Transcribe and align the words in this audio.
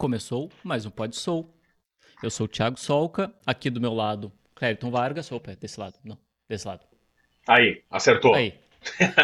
Começou 0.00 0.50
mais 0.64 0.86
um 0.86 0.90
Pod 0.90 1.14
Sou. 1.14 1.54
Eu 2.22 2.30
sou 2.30 2.46
o 2.46 2.48
Thiago 2.48 2.80
Solca, 2.80 3.30
aqui 3.44 3.68
do 3.68 3.78
meu 3.82 3.92
lado, 3.92 4.32
Clériton 4.54 4.90
Vargas. 4.90 5.30
Opa, 5.30 5.54
desse 5.54 5.78
lado, 5.78 5.98
não, 6.02 6.16
desse 6.48 6.66
lado. 6.66 6.86
Aí, 7.46 7.82
acertou. 7.90 8.34
Aí. 8.34 8.54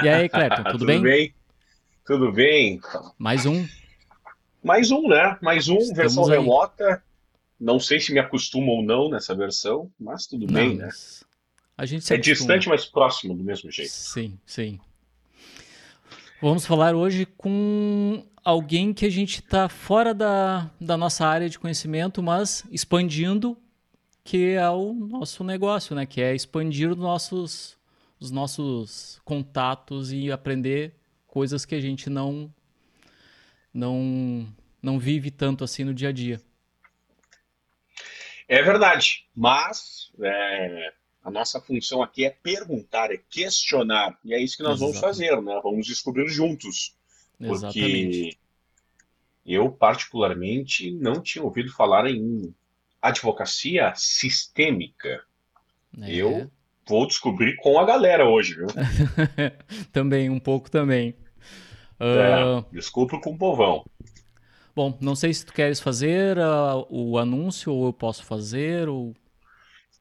E 0.04 0.06
aí, 0.06 0.28
Clériton, 0.28 0.64
tudo, 0.68 0.72
tudo 0.80 0.86
bem? 0.86 1.00
bem? 1.00 1.34
Tudo 2.04 2.30
bem. 2.30 2.78
Mais 3.16 3.46
um. 3.46 3.66
Mais 4.62 4.90
um, 4.90 5.08
né? 5.08 5.38
Mais 5.40 5.66
um, 5.66 5.78
Estamos 5.78 5.96
versão 5.96 6.24
aí. 6.26 6.32
remota. 6.32 7.02
Não 7.58 7.80
sei 7.80 7.98
se 7.98 8.12
me 8.12 8.18
acostumo 8.18 8.70
ou 8.72 8.82
não 8.84 9.08
nessa 9.08 9.34
versão, 9.34 9.90
mas 9.98 10.26
tudo 10.26 10.46
bem, 10.46 10.68
Não, 10.72 10.76
né? 10.76 10.84
mas 10.84 11.24
A 11.78 11.86
gente 11.86 12.02
É 12.12 12.16
acostuma. 12.16 12.34
distante, 12.34 12.68
mas 12.68 12.84
próximo 12.84 13.34
do 13.34 13.42
mesmo 13.42 13.70
jeito. 13.70 13.90
Sim, 13.92 14.38
sim. 14.44 14.78
Vamos 16.42 16.66
falar 16.66 16.94
hoje 16.94 17.24
com 17.24 18.22
alguém 18.46 18.94
que 18.94 19.04
a 19.04 19.10
gente 19.10 19.40
está 19.40 19.68
fora 19.68 20.14
da, 20.14 20.70
da 20.80 20.96
nossa 20.96 21.26
área 21.26 21.48
de 21.50 21.58
conhecimento, 21.58 22.22
mas 22.22 22.64
expandindo, 22.70 23.58
que 24.22 24.52
é 24.52 24.70
o 24.70 24.92
nosso 24.92 25.42
negócio, 25.42 25.96
né? 25.96 26.06
Que 26.06 26.22
é 26.22 26.32
expandir 26.32 26.88
os 26.88 26.96
nossos, 26.96 27.76
os 28.20 28.30
nossos 28.30 29.20
contatos 29.24 30.12
e 30.12 30.30
aprender 30.30 30.94
coisas 31.26 31.64
que 31.64 31.74
a 31.74 31.80
gente 31.80 32.08
não, 32.08 32.54
não, 33.74 34.46
não 34.80 34.96
vive 34.96 35.32
tanto 35.32 35.64
assim 35.64 35.82
no 35.82 35.92
dia 35.92 36.10
a 36.10 36.12
dia. 36.12 36.40
É 38.48 38.62
verdade, 38.62 39.26
mas 39.34 40.12
é, 40.22 40.92
a 41.24 41.32
nossa 41.32 41.60
função 41.60 42.00
aqui 42.00 42.24
é 42.24 42.30
perguntar, 42.30 43.10
é 43.10 43.16
questionar. 43.28 44.16
E 44.24 44.32
é 44.32 44.40
isso 44.40 44.56
que 44.56 44.62
nós 44.62 44.78
vamos 44.78 44.98
Exatamente. 44.98 45.18
fazer, 45.18 45.42
né? 45.42 45.60
Vamos 45.64 45.84
descobrir 45.84 46.28
juntos. 46.28 46.94
Exatamente. 47.40 48.30
Porque 48.30 48.38
eu, 49.44 49.70
particularmente, 49.70 50.90
não 50.92 51.20
tinha 51.20 51.44
ouvido 51.44 51.72
falar 51.72 52.06
em 52.06 52.54
advocacia 53.00 53.92
sistêmica. 53.94 55.22
É. 56.02 56.14
Eu 56.14 56.50
vou 56.88 57.06
descobrir 57.06 57.56
com 57.56 57.78
a 57.78 57.84
galera 57.84 58.28
hoje, 58.28 58.56
viu? 58.56 58.66
também, 59.92 60.30
um 60.30 60.40
pouco 60.40 60.70
também. 60.70 61.14
É, 61.98 62.62
desculpa 62.72 63.20
com 63.20 63.30
o 63.32 63.38
povão. 63.38 63.84
Bom, 64.74 64.98
não 65.00 65.16
sei 65.16 65.32
se 65.32 65.46
tu 65.46 65.54
queres 65.54 65.80
fazer 65.80 66.38
ah, 66.38 66.76
o 66.90 67.16
anúncio 67.16 67.72
ou 67.72 67.86
eu 67.86 67.92
posso 67.92 68.24
fazer 68.24 68.88
ou 68.88 69.14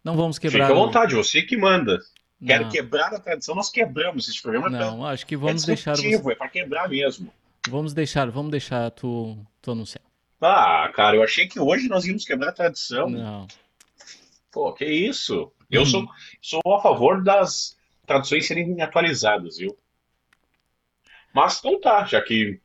não 0.04 0.18
vamos 0.18 0.38
quebrar. 0.38 0.68
Fica 0.68 0.74
à 0.74 0.78
o- 0.78 0.86
vontade, 0.86 1.16
você 1.16 1.42
que 1.42 1.56
manda. 1.56 2.00
Quero 2.46 2.70
quebrar 2.70 3.14
a 3.14 3.20
tradição, 3.20 3.56
nós 3.56 3.70
quebramos 3.70 4.28
esse 4.28 4.42
programa. 4.42 4.70
não, 4.70 5.06
acho 5.06 5.26
que 5.26 5.38
pra- 5.38 5.48
vamos 5.48 5.64
é 5.64 5.68
deixar 5.68 5.96
você, 5.96 6.16
é 6.32 6.36
para 6.36 6.50
quebrar 6.50 6.90
mesmo. 6.90 7.32
vamos 7.70 7.94
deixar, 7.94 8.30
vamos 8.30 8.52
deixar 8.52 8.92
tu, 8.92 9.38
tu 9.62 9.72
anunciar. 9.72 10.04
Ah, 10.42 10.92
cara, 10.94 11.16
eu 11.16 11.24
achei 11.24 11.48
que 11.48 11.60
hoje 11.60 11.88
nós 11.88 12.06
íamos 12.06 12.26
quebrar 12.26 12.50
a 12.50 12.54
tradição. 12.54 13.10
Não. 13.10 13.48
Pô, 14.52 14.74
que 14.74 14.86
isso? 14.86 15.52
Eu 15.72 15.82
Uhum. 15.82 15.86
sou, 15.88 16.08
sou 16.42 16.62
a 16.76 16.82
favor 16.82 17.24
das 17.24 17.76
traduções 18.06 18.46
serem 18.46 18.80
atualizadas, 18.82 19.58
viu? 19.58 19.76
Mas 21.34 21.58
então 21.60 21.80
tá, 21.80 22.06
já 22.06 22.22
que 22.22 22.60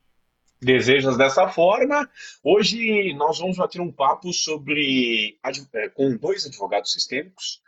desejas 0.61 1.17
dessa 1.17 1.47
forma, 1.49 2.07
hoje 2.43 3.13
nós 3.15 3.39
vamos 3.39 3.57
bater 3.57 3.81
um 3.81 3.91
papo 3.91 4.31
sobre 4.31 5.37
eh, 5.73 5.89
com 5.89 6.15
dois 6.15 6.45
advogados 6.45 6.91
sistêmicos 6.93 7.61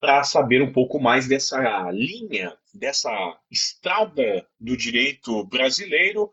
para 0.00 0.22
saber 0.22 0.62
um 0.62 0.72
pouco 0.72 1.00
mais 1.00 1.26
dessa 1.26 1.90
linha, 1.90 2.54
dessa 2.72 3.10
estrada 3.50 4.46
do 4.60 4.76
direito 4.76 5.44
brasileiro. 5.44 6.30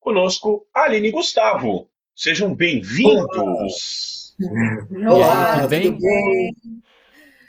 Conosco, 0.00 0.66
Aline 0.74 1.08
e 1.08 1.12
Gustavo. 1.12 1.88
Sejam 2.14 2.54
bem-vindos. 2.54 4.34
Olá, 5.08 5.56
tudo 5.60 5.68
bem? 5.68 5.82
tudo 5.82 5.98
bem? 6.00 6.56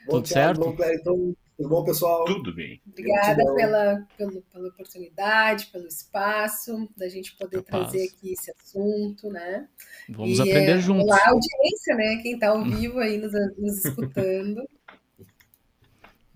Bom, 0.05 0.11
Tudo 0.11 0.27
certo? 0.27 0.59
Bom, 0.59 0.75
Clériton. 0.75 1.33
Tudo 1.55 1.69
bom, 1.69 1.83
pessoal? 1.83 2.25
Tudo 2.25 2.53
bem. 2.53 2.81
Obrigada 2.87 3.41
pela, 3.55 4.07
pelo- 4.17 4.41
pela 4.51 4.67
oportunidade, 4.67 5.67
pelo 5.67 5.87
espaço, 5.87 6.89
da 6.97 7.07
gente 7.07 7.35
poder 7.37 7.63
Capaz. 7.63 7.91
trazer 7.91 8.07
aqui 8.09 8.33
esse 8.33 8.51
assunto, 8.51 9.29
né? 9.29 9.67
Vamos 10.09 10.39
E, 10.39 10.41
aprender 10.41 10.71
é, 10.73 10.79
juntos. 10.79 11.05
Olá, 11.05 11.19
audiência, 11.27 11.95
né? 11.95 12.17
Quem 12.21 12.33
está 12.33 12.49
ao 12.49 12.63
vivo 12.63 12.99
aí 12.99 13.17
nos, 13.17 13.31
nos 13.57 13.85
escutando. 13.85 14.61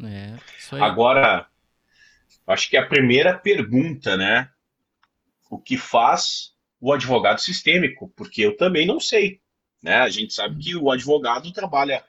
É. 0.04 0.36
Agora, 0.80 1.48
acho 2.46 2.70
que 2.70 2.78
a 2.78 2.86
primeira 2.86 3.38
pergunta, 3.38 4.16
né? 4.16 4.50
O 5.50 5.58
que 5.58 5.78
faz 5.78 6.54
o 6.80 6.94
advogado 6.94 7.40
sistêmico? 7.40 8.12
Porque 8.16 8.42
eu 8.42 8.56
também 8.56 8.86
não 8.86 9.00
sei, 9.00 9.42
né? 9.82 9.96
A 9.98 10.10
gente 10.10 10.34
sabe 10.34 10.64
que 10.64 10.76
o 10.76 10.92
advogado 10.92 11.52
trabalha 11.52 12.04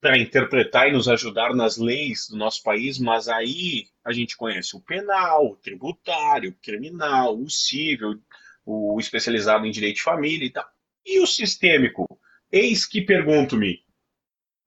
para 0.00 0.18
interpretar 0.18 0.88
e 0.88 0.92
nos 0.92 1.08
ajudar 1.08 1.54
nas 1.54 1.78
leis 1.78 2.28
do 2.28 2.36
nosso 2.36 2.62
país, 2.62 2.98
mas 2.98 3.28
aí 3.28 3.86
a 4.04 4.12
gente 4.12 4.36
conhece 4.36 4.76
o 4.76 4.80
penal, 4.80 5.46
o 5.46 5.56
tributário, 5.56 6.50
o 6.50 6.62
criminal, 6.62 7.38
o 7.38 7.48
civil, 7.48 8.20
o 8.66 8.98
especializado 8.98 9.64
em 9.64 9.70
direito 9.70 9.96
de 9.96 10.02
família 10.02 10.46
e 10.46 10.50
tal. 10.50 10.66
E 11.06 11.20
o 11.20 11.26
sistêmico? 11.26 12.06
Eis 12.50 12.86
que 12.86 13.00
pergunto-me, 13.02 13.83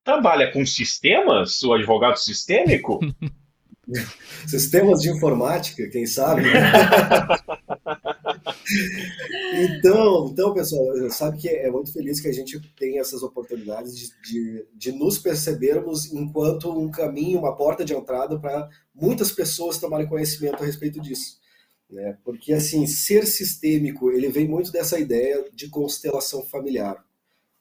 trabalha 0.08 0.50
com 0.54 0.66
sistemas, 0.66 1.62
o 1.64 1.74
advogado 1.74 2.16
sistêmico? 2.16 3.00
Sistemas 4.48 5.02
de 5.02 5.10
informática, 5.10 5.90
quem 5.90 6.06
sabe? 6.06 6.44
então, 9.54 10.30
então, 10.32 10.54
pessoal, 10.54 11.10
sabe 11.10 11.38
que 11.38 11.50
é 11.50 11.70
muito 11.70 11.92
feliz 11.92 12.22
que 12.22 12.28
a 12.30 12.34
gente 12.34 12.60
tem 12.78 13.00
essas 13.00 13.22
oportunidades 13.22 13.98
de, 13.98 14.10
de, 14.22 14.66
de 14.74 14.92
nos 14.94 15.18
percebermos 15.18 16.14
enquanto 16.14 16.72
um 16.72 16.90
caminho, 16.90 17.40
uma 17.40 17.56
porta 17.56 17.84
de 17.84 17.94
entrada 17.94 18.40
para 18.40 18.70
muitas 18.96 19.32
pessoas 19.32 19.78
tomarem 19.78 20.08
conhecimento 20.08 20.64
a 20.64 20.66
respeito 20.66 21.02
disso. 21.02 21.38
Né? 21.90 22.18
Porque, 22.24 22.54
assim, 22.54 22.88
ser 22.88 23.26
sistêmico, 23.26 24.10
ele 24.12 24.30
vem 24.30 24.48
muito 24.48 24.72
dessa 24.72 25.00
ideia 25.00 25.46
de 25.54 25.70
constelação 25.70 26.44
familiar. 26.44 27.06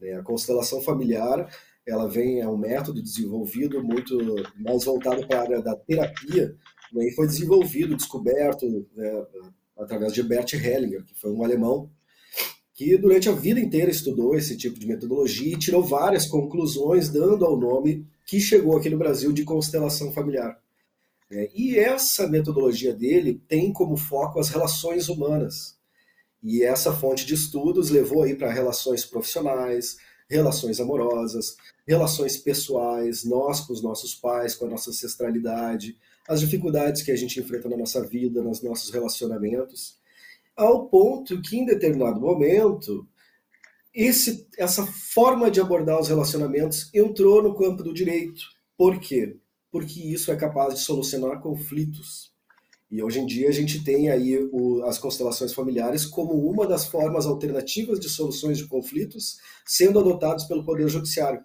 né? 0.01 0.15
A 0.15 0.23
constelação 0.23 0.81
familiar 0.81 1.49
ela 1.87 2.09
vem 2.09 2.41
é 2.41 2.49
um 2.49 2.57
método 2.57 3.03
desenvolvido 3.03 3.83
muito 3.83 4.17
mais 4.57 4.85
voltado 4.85 5.27
para 5.27 5.39
a 5.39 5.43
área 5.43 5.63
da 5.63 5.77
terapia 5.77 6.57
né, 6.93 7.07
e 7.07 7.13
foi 7.13 7.27
desenvolvido, 7.27 7.97
descoberto 7.97 8.87
né, 8.95 9.25
através 9.79 10.13
de 10.13 10.23
Bert 10.23 10.53
Hellinger, 10.53 11.05
que 11.05 11.15
foi 11.15 11.31
um 11.31 11.45
alemão 11.45 11.91
que 12.75 12.97
durante 12.99 13.29
a 13.29 13.33
vida 13.33 13.59
inteira 13.59 13.91
estudou 13.91 14.37
esse 14.37 14.57
tipo 14.57 14.79
de 14.79 14.87
metodologia 14.87 15.55
e 15.55 15.59
tirou 15.59 15.83
várias 15.83 16.27
conclusões, 16.27 17.09
dando 17.09 17.45
ao 17.45 17.57
nome 17.57 18.07
que 18.27 18.39
chegou 18.39 18.77
aqui 18.77 18.91
no 18.91 18.99
Brasil 18.99 19.33
de 19.33 19.45
constelação 19.45 20.13
familiar. 20.13 20.61
né. 21.31 21.49
E 21.55 21.79
essa 21.79 22.29
metodologia 22.29 22.93
dele 22.93 23.41
tem 23.49 23.73
como 23.73 23.97
foco 23.97 24.39
as 24.39 24.51
relações 24.51 25.09
humanas. 25.09 25.77
E 26.43 26.63
essa 26.63 26.93
fonte 26.93 27.25
de 27.25 27.35
estudos 27.35 27.89
levou 27.89 28.23
aí 28.23 28.35
para 28.35 28.53
relações 28.53 29.05
profissionais, 29.05 29.97
relações 30.29 30.81
amorosas, 30.81 31.57
relações 31.87 32.37
pessoais, 32.37 33.25
nós 33.25 33.61
com 33.61 33.73
os 33.73 33.83
nossos 33.83 34.15
pais, 34.15 34.55
com 34.55 34.67
a 34.67 34.69
nossa 34.71 34.91
ancestralidade, 34.91 35.97
as 36.29 36.41
dificuldades 36.41 37.03
que 37.03 37.13
a 37.13 37.17
gente 37.17 37.39
enfrenta 37.39 37.69
na 37.69 37.77
nossa 37.77 38.05
vida, 38.05 38.43
nos 38.43 38.63
nossos 38.63 38.91
relacionamentos, 38.91 39.99
ao 40.57 40.89
ponto 40.89 41.41
que 41.41 41.57
em 41.57 41.65
determinado 41.65 42.21
momento 42.21 43.07
esse, 43.95 44.47
essa 44.59 44.87
forma 44.87 45.51
de 45.51 45.61
abordar 45.61 45.99
os 45.99 46.09
relacionamentos 46.09 46.91
entrou 46.93 47.43
no 47.43 47.55
campo 47.55 47.83
do 47.83 47.95
direito. 47.95 48.43
Por 48.77 49.01
quê? 49.01 49.39
Porque 49.71 50.01
isso 50.01 50.31
é 50.31 50.37
capaz 50.37 50.75
de 50.75 50.81
solucionar 50.81 51.41
conflitos. 51.41 52.31
E 52.91 53.03
hoje 53.03 53.19
em 53.19 53.27
dia 53.27 53.49
a 53.49 53.53
gente 53.53 53.83
tem 53.83 54.11
aí 54.11 54.39
o, 54.53 54.85
as 54.85 54.99
constelações 54.99 55.53
familiares 55.53 56.07
como 56.07 56.33
uma 56.49 56.67
das 56.67 56.87
formas 56.87 57.27
alternativas 57.27 57.99
de 57.99 58.09
soluções 58.09 58.59
de 58.59 58.67
conflitos 58.67 59.39
sendo 59.65 59.99
adotados 59.99 60.45
pelo 60.45 60.65
Poder 60.65 60.89
Judiciário. 60.89 61.41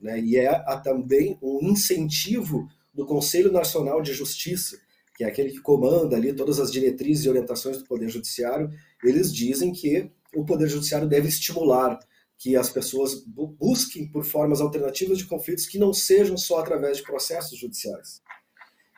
Né? 0.00 0.20
E 0.20 0.36
é 0.36 0.52
também 0.82 1.36
um 1.42 1.58
incentivo 1.68 2.68
do 2.94 3.04
Conselho 3.04 3.50
Nacional 3.50 4.00
de 4.00 4.12
Justiça, 4.12 4.78
que 5.16 5.24
é 5.24 5.26
aquele 5.26 5.50
que 5.50 5.60
comanda 5.60 6.16
ali 6.16 6.32
todas 6.32 6.60
as 6.60 6.70
diretrizes 6.70 7.24
e 7.24 7.28
orientações 7.28 7.78
do 7.78 7.84
Poder 7.84 8.08
Judiciário. 8.08 8.70
Eles 9.02 9.34
dizem 9.34 9.72
que 9.72 10.10
o 10.34 10.44
Poder 10.44 10.68
Judiciário 10.68 11.08
deve 11.08 11.28
estimular 11.28 11.98
que 12.36 12.56
as 12.56 12.70
pessoas 12.70 13.14
bu 13.24 13.48
busquem 13.48 14.06
por 14.06 14.24
formas 14.24 14.60
alternativas 14.60 15.18
de 15.18 15.26
conflitos 15.26 15.66
que 15.66 15.76
não 15.76 15.92
sejam 15.92 16.36
só 16.36 16.60
através 16.60 16.98
de 16.98 17.02
processos 17.02 17.58
judiciais. 17.58 18.22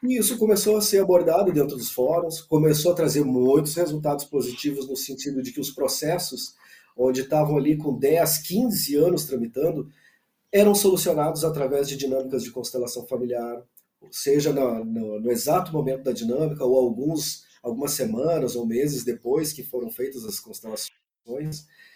E 0.02 0.18
isso 0.18 0.38
começou 0.38 0.76
a 0.76 0.80
ser 0.80 1.02
abordado 1.02 1.52
dentro 1.52 1.76
dos 1.76 1.90
fóruns, 1.90 2.40
começou 2.40 2.92
a 2.92 2.94
trazer 2.94 3.22
muitos 3.22 3.74
resultados 3.74 4.24
positivos 4.24 4.88
no 4.88 4.96
sentido 4.96 5.42
de 5.42 5.52
que 5.52 5.60
os 5.60 5.70
processos, 5.70 6.54
onde 6.96 7.20
estavam 7.20 7.56
ali 7.58 7.76
com 7.76 7.98
10, 7.98 8.38
15 8.38 8.96
anos 8.96 9.24
tramitando, 9.26 9.90
eram 10.52 10.74
solucionados 10.74 11.44
através 11.44 11.88
de 11.88 11.96
dinâmicas 11.96 12.42
de 12.42 12.50
constelação 12.50 13.06
familiar, 13.06 13.62
seja 14.10 14.52
no, 14.52 14.84
no, 14.84 15.20
no 15.20 15.30
exato 15.30 15.72
momento 15.72 16.02
da 16.02 16.12
dinâmica 16.12 16.64
ou 16.64 16.78
alguns, 16.78 17.44
algumas 17.62 17.92
semanas 17.92 18.56
ou 18.56 18.66
meses 18.66 19.04
depois 19.04 19.52
que 19.52 19.62
foram 19.62 19.90
feitas 19.90 20.24
as 20.24 20.40
constelações. 20.40 20.90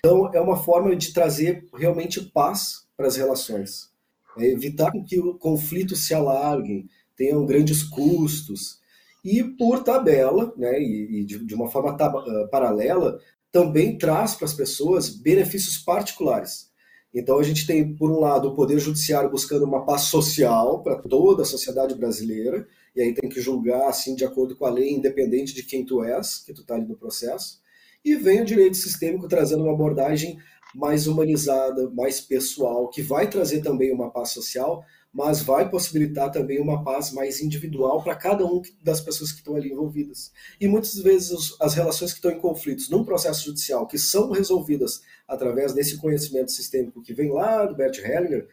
Então, 0.01 0.31
é 0.35 0.41
uma 0.41 0.63
forma 0.63 0.95
de 0.95 1.13
trazer 1.13 1.67
realmente 1.75 2.21
paz 2.21 2.87
para 2.97 3.07
as 3.07 3.17
relações. 3.17 3.91
É 4.39 4.47
evitar 4.47 4.93
que 5.07 5.19
o 5.19 5.39
conflito 5.39 5.97
se 5.97 6.13
alargue, 6.13 6.87
tenham 7.17 7.45
grandes 7.47 7.83
custos. 7.83 8.79
E, 9.25 9.43
por 9.43 9.83
tabela, 9.83 10.53
né, 10.57 10.81
e, 10.81 11.21
e 11.21 11.25
de, 11.25 11.45
de, 11.45 11.55
uma 11.55 11.71
forma 11.71 11.97
tab 11.97 12.15
uh, 12.15 12.49
paralela, 12.51 13.19
também 13.51 13.97
traz 13.97 14.35
para 14.35 14.47
as 14.47 14.53
pessoas 14.53 15.09
benefícios 15.09 15.79
particulares. 15.79 16.71
Então, 17.15 17.39
a 17.39 17.43
gente 17.43 17.67
tem, 17.67 17.95
por 17.95 18.11
um 18.11 18.19
lado, 18.19 18.49
o 18.49 18.55
Poder 18.55 18.79
Judiciário 18.79 19.31
buscando 19.31 19.65
uma 19.65 19.85
paz 19.87 20.03
social 20.03 20.83
para 20.83 20.97
toda 20.97 21.43
a 21.43 21.47
sociedade 21.47 21.95
brasileira, 21.95 22.67
e 22.95 23.01
aí 23.01 23.15
tem 23.15 23.31
que 23.31 23.41
julgar 23.41 23.89
assim 23.89 24.15
de 24.15 24.25
acordo 24.25 24.57
com 24.57 24.67
a 24.67 24.71
lei, 24.71 24.91
independente 24.91 25.55
de 25.55 25.63
quem 25.63 25.85
tu 25.85 26.03
és, 26.03 26.39
que 26.39 26.53
tu 26.53 26.63
está 26.63 26.75
ali 26.75 26.87
no 26.87 26.97
processo. 26.97 27.61
E 28.05 28.17
vem 28.17 28.43
o 28.43 28.45
direito 28.45 28.77
sistêmico 28.77 29.29
trazendo 29.29 29.63
uma 29.63 29.73
abordagem 29.73 30.39
mais 30.75 31.07
humanizada, 31.07 31.89
mais 31.91 32.21
pessoal, 32.21 32.89
que 32.89 33.01
vai 33.01 33.31
trazer 33.31 33.63
também 33.63 33.93
uma 33.93 34.11
paz 34.11 34.31
social, 34.31 34.85
mas 35.15 35.43
vai 35.43 35.71
possibilitar 35.71 36.33
também 36.33 36.61
uma 36.61 36.83
paz 36.83 37.13
mais 37.13 37.41
individual 37.41 38.03
para 38.03 38.17
cada 38.17 38.45
um 38.45 38.61
das 38.83 39.01
pessoas 39.01 39.31
que 39.31 39.39
estão 39.39 39.55
ali 39.55 39.71
envolvidas. 39.71 40.33
E 40.61 40.67
muitas 40.67 40.95
vezes 40.97 41.55
as 41.61 41.75
relações 41.75 42.11
que 42.11 42.19
estão 42.19 42.33
em 42.33 42.41
conflitos 42.41 42.91
num 42.91 43.05
processo 43.05 43.45
judicial, 43.45 43.87
que 43.87 43.97
são 43.97 44.33
resolvidas 44.33 45.03
através 45.29 45.73
desse 45.73 45.99
conhecimento 45.99 46.51
sistêmico 46.51 47.01
que 47.01 47.15
vem 47.15 47.31
lá 47.33 47.65
do 47.65 47.77
Bert 47.77 47.97
Hellinger, 47.99 48.49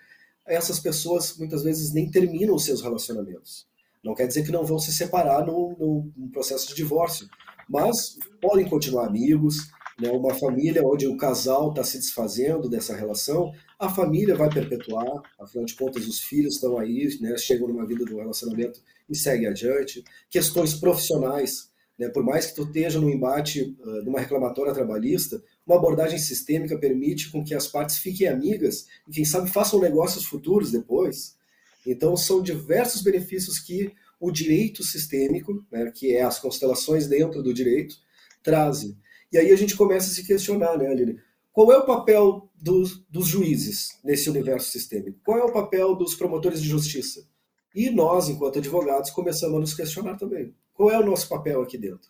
essas 0.46 0.80
pessoas 0.80 1.36
muitas 1.38 1.64
vezes 1.64 1.92
nem 1.92 2.12
terminam 2.12 2.54
os 2.54 2.64
seus 2.64 2.82
relacionamentos. 2.82 3.66
Não 4.04 4.14
quer 4.14 4.28
dizer 4.28 4.44
que 4.44 4.52
não 4.52 4.64
vão 4.64 4.78
se 4.78 4.94
separar 4.94 5.46
no 5.46 6.12
processo 6.32 6.68
de 6.68 6.76
divórcio, 6.76 7.28
mas 7.68 8.18
podem 8.40 8.68
continuar 8.70 9.08
amigos, 9.08 9.72
né, 10.00 10.10
uma 10.12 10.34
família 10.34 10.86
onde 10.86 11.08
o 11.08 11.18
casal 11.18 11.70
está 11.70 11.84
se 11.84 11.98
desfazendo 11.98 12.70
dessa 12.70 12.96
relação, 12.96 13.52
a 13.82 13.90
família 13.90 14.36
vai 14.36 14.48
perpetuar, 14.48 15.24
afinal 15.40 15.66
de 15.66 15.74
contas, 15.74 16.08
os 16.08 16.20
filhos 16.20 16.54
estão 16.54 16.78
aí, 16.78 17.18
né, 17.20 17.36
chegam 17.36 17.68
numa 17.68 17.84
vida 17.84 18.06
do 18.06 18.16
relacionamento 18.16 18.80
e 19.10 19.18
seguem 19.18 19.48
adiante. 19.48 20.04
Questões 20.30 20.76
profissionais, 20.76 21.72
né, 21.98 22.08
por 22.08 22.24
mais 22.24 22.46
que 22.46 22.56
tu 22.56 22.62
esteja 22.62 23.02
no 23.02 23.10
embate 23.10 23.76
uh, 23.80 24.04
numa 24.04 24.20
reclamatória 24.20 24.72
trabalhista, 24.72 25.44
uma 25.66 25.78
abordagem 25.78 26.20
sistêmica 26.20 26.78
permite 26.78 27.32
com 27.32 27.44
que 27.44 27.56
as 27.56 27.66
partes 27.66 27.98
fiquem 27.98 28.28
amigas 28.28 28.86
e, 29.08 29.12
quem 29.12 29.26
sabe, 29.26 29.50
façam 29.50 29.82
negócios 29.82 30.26
futuros 30.26 30.72
depois. 30.72 31.36
Então, 31.84 32.16
são 32.16 32.40
diversos 32.40 33.02
benefícios 33.02 33.58
que 33.58 33.92
o 34.20 34.30
direito 34.30 34.84
sistêmico, 34.84 35.66
né, 35.72 35.90
que 35.90 36.16
é 36.16 36.22
as 36.22 36.38
constelações 36.38 37.08
dentro 37.08 37.42
do 37.42 37.52
direito, 37.52 37.96
trazem. 38.44 38.96
E 39.32 39.40
aí 39.40 39.52
a 39.52 39.56
gente 39.56 39.76
começa 39.76 40.12
a 40.12 40.14
se 40.14 40.24
questionar, 40.24 40.78
né, 40.78 40.88
Aline? 40.88 41.20
Qual 41.52 41.72
é 41.72 41.78
o 41.78 41.86
papel 41.86 42.50
dos, 42.56 43.04
dos 43.10 43.28
juízes 43.28 44.00
nesse 44.04 44.30
universo 44.30 44.72
sistêmico? 44.72 45.20
Qual 45.24 45.38
é 45.38 45.44
o 45.44 45.52
papel 45.52 45.96
dos 45.96 46.16
promotores 46.16 46.62
de 46.62 46.70
justiça? 46.70 47.28
E 47.76 47.90
nós, 47.90 48.30
enquanto 48.30 48.60
advogados, 48.60 49.12
começamos 49.12 49.58
a 49.58 49.60
nos 49.60 49.74
questionar 49.74 50.18
também. 50.18 50.56
Qual 50.74 50.90
é 50.90 50.98
o 50.98 51.06
nosso 51.06 51.28
papel 51.28 51.62
aqui 51.62 51.78
dentro? 51.78 52.10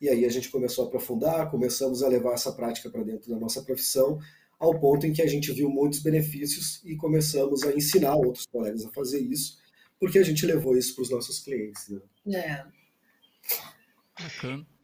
E 0.00 0.08
aí 0.08 0.24
a 0.24 0.28
gente 0.28 0.48
começou 0.48 0.84
a 0.84 0.88
aprofundar, 0.88 1.48
começamos 1.50 2.02
a 2.02 2.08
levar 2.08 2.32
essa 2.32 2.52
prática 2.52 2.90
para 2.90 3.04
dentro 3.04 3.30
da 3.30 3.38
nossa 3.38 3.62
profissão, 3.62 4.18
ao 4.58 4.78
ponto 4.78 5.06
em 5.06 5.12
que 5.12 5.22
a 5.22 5.26
gente 5.26 5.52
viu 5.52 5.68
muitos 5.68 6.00
benefícios 6.00 6.80
e 6.84 6.96
começamos 6.96 7.62
a 7.62 7.72
ensinar 7.72 8.16
outros 8.16 8.46
colegas 8.46 8.84
a 8.84 8.90
fazer 8.90 9.20
isso, 9.20 9.58
porque 9.98 10.18
a 10.18 10.24
gente 10.24 10.44
levou 10.44 10.76
isso 10.76 10.94
para 10.94 11.02
os 11.02 11.10
nossos 11.10 11.38
clientes. 11.38 11.88
Né? 11.88 12.00
É. 12.36 12.64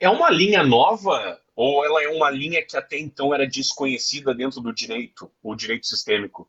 É 0.00 0.08
uma 0.08 0.30
linha 0.30 0.62
nova 0.62 1.40
ou 1.58 1.84
ela 1.84 2.00
é 2.00 2.06
uma 2.06 2.30
linha 2.30 2.64
que 2.64 2.76
até 2.76 2.96
então 2.96 3.34
era 3.34 3.44
desconhecida 3.44 4.32
dentro 4.32 4.60
do 4.60 4.72
direito, 4.72 5.28
o 5.42 5.56
direito 5.56 5.88
sistêmico? 5.88 6.48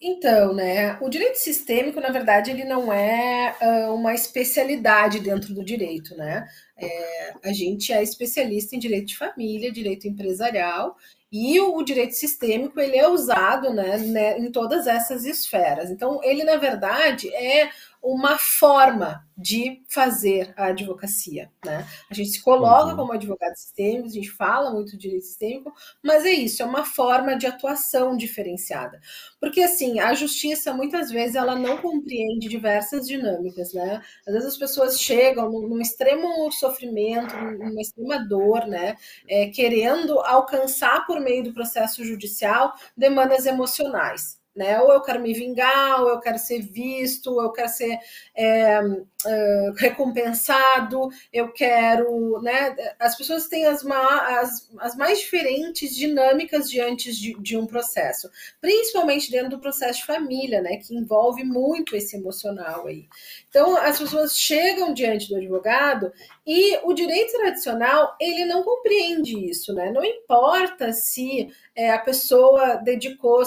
Então, 0.00 0.54
né, 0.54 0.96
o 1.00 1.08
direito 1.08 1.34
sistêmico, 1.34 2.00
na 2.00 2.10
verdade, 2.10 2.52
ele 2.52 2.62
não 2.62 2.92
é 2.92 3.56
uh, 3.60 3.92
uma 3.92 4.14
especialidade 4.14 5.18
dentro 5.18 5.52
do 5.52 5.64
direito, 5.64 6.16
né? 6.16 6.46
É, 6.78 7.34
a 7.44 7.52
gente 7.52 7.92
é 7.92 8.02
especialista 8.04 8.76
em 8.76 8.78
direito 8.78 9.08
de 9.08 9.18
família, 9.18 9.72
direito 9.72 10.06
empresarial, 10.06 10.96
e 11.32 11.58
o, 11.60 11.76
o 11.76 11.82
direito 11.82 12.14
sistêmico, 12.14 12.80
ele 12.80 12.96
é 12.96 13.08
usado, 13.08 13.74
né, 13.74 13.98
né, 13.98 14.38
em 14.38 14.50
todas 14.52 14.86
essas 14.86 15.24
esferas. 15.24 15.90
Então, 15.90 16.20
ele, 16.22 16.44
na 16.44 16.56
verdade, 16.56 17.28
é 17.34 17.68
uma 18.02 18.38
forma 18.38 19.26
de 19.36 19.82
fazer 19.88 20.52
a 20.56 20.66
advocacia, 20.66 21.50
né? 21.64 21.86
A 22.10 22.14
gente 22.14 22.30
se 22.30 22.42
coloca 22.42 22.90
uhum. 22.90 22.96
como 22.96 23.12
advogado 23.12 23.56
sistêmico, 23.56 24.06
a 24.06 24.10
gente 24.10 24.30
fala 24.30 24.70
muito 24.70 24.92
de 24.92 24.98
direito 24.98 25.24
sistêmico, 25.24 25.72
mas 26.02 26.26
é 26.26 26.30
isso, 26.30 26.62
é 26.62 26.66
uma 26.66 26.84
forma 26.84 27.36
de 27.36 27.46
atuação 27.46 28.16
diferenciada. 28.16 29.00
Porque 29.40 29.62
assim, 29.62 29.98
a 29.98 30.12
justiça 30.12 30.74
muitas 30.74 31.10
vezes 31.10 31.36
ela 31.36 31.56
não 31.56 31.78
compreende 31.78 32.48
diversas 32.48 33.06
dinâmicas, 33.06 33.72
né? 33.72 34.02
Às 34.26 34.34
vezes 34.34 34.48
as 34.48 34.58
pessoas 34.58 35.00
chegam 35.00 35.50
num, 35.50 35.80
extremo 35.80 36.50
sofrimento, 36.52 37.34
numa 37.36 37.80
extrema 37.80 38.18
dor, 38.18 38.66
né? 38.66 38.96
É, 39.28 39.48
querendo 39.48 40.18
alcançar 40.20 41.06
por 41.06 41.20
meio 41.20 41.44
do 41.44 41.54
processo 41.54 42.04
judicial 42.04 42.74
demandas 42.96 43.46
emocionais 43.46 44.39
né? 44.54 44.80
Ou 44.80 44.92
eu 44.92 45.00
quero 45.02 45.20
me 45.20 45.32
vingar, 45.32 46.02
ou 46.02 46.08
eu 46.08 46.20
quero 46.20 46.38
ser 46.38 46.60
visto, 46.60 47.32
ou 47.32 47.42
eu 47.42 47.52
quero 47.52 47.68
ser 47.68 47.98
é, 48.36 48.80
uh, 49.24 49.72
recompensado, 49.76 51.08
eu 51.32 51.52
quero, 51.52 52.40
né? 52.42 52.74
As 52.98 53.16
pessoas 53.16 53.48
têm 53.48 53.66
as, 53.66 53.84
as, 53.84 54.70
as 54.78 54.96
mais 54.96 55.20
diferentes 55.20 55.94
dinâmicas 55.94 56.70
diante 56.70 57.12
de, 57.12 57.34
de, 57.40 57.56
um 57.56 57.66
processo, 57.66 58.30
principalmente 58.60 59.30
dentro 59.30 59.50
do 59.50 59.60
processo 59.60 60.00
de 60.00 60.06
família, 60.06 60.60
né? 60.60 60.76
Que 60.76 60.94
envolve 60.94 61.44
muito 61.44 61.96
esse 61.96 62.16
emocional 62.16 62.86
aí. 62.86 63.06
Então, 63.48 63.76
as 63.76 63.98
pessoas 63.98 64.36
chegam 64.36 64.94
diante 64.94 65.28
do 65.28 65.36
advogado 65.36 66.12
e 66.46 66.78
o 66.84 66.92
direito 66.92 67.32
tradicional 67.32 68.16
ele 68.20 68.44
não 68.44 68.62
compreende 68.62 69.38
isso, 69.48 69.72
né? 69.74 69.90
Não 69.90 70.04
importa 70.04 70.92
se 70.92 71.48
é, 71.74 71.90
a 71.90 71.98
pessoa 71.98 72.76
dedicou 72.76 73.42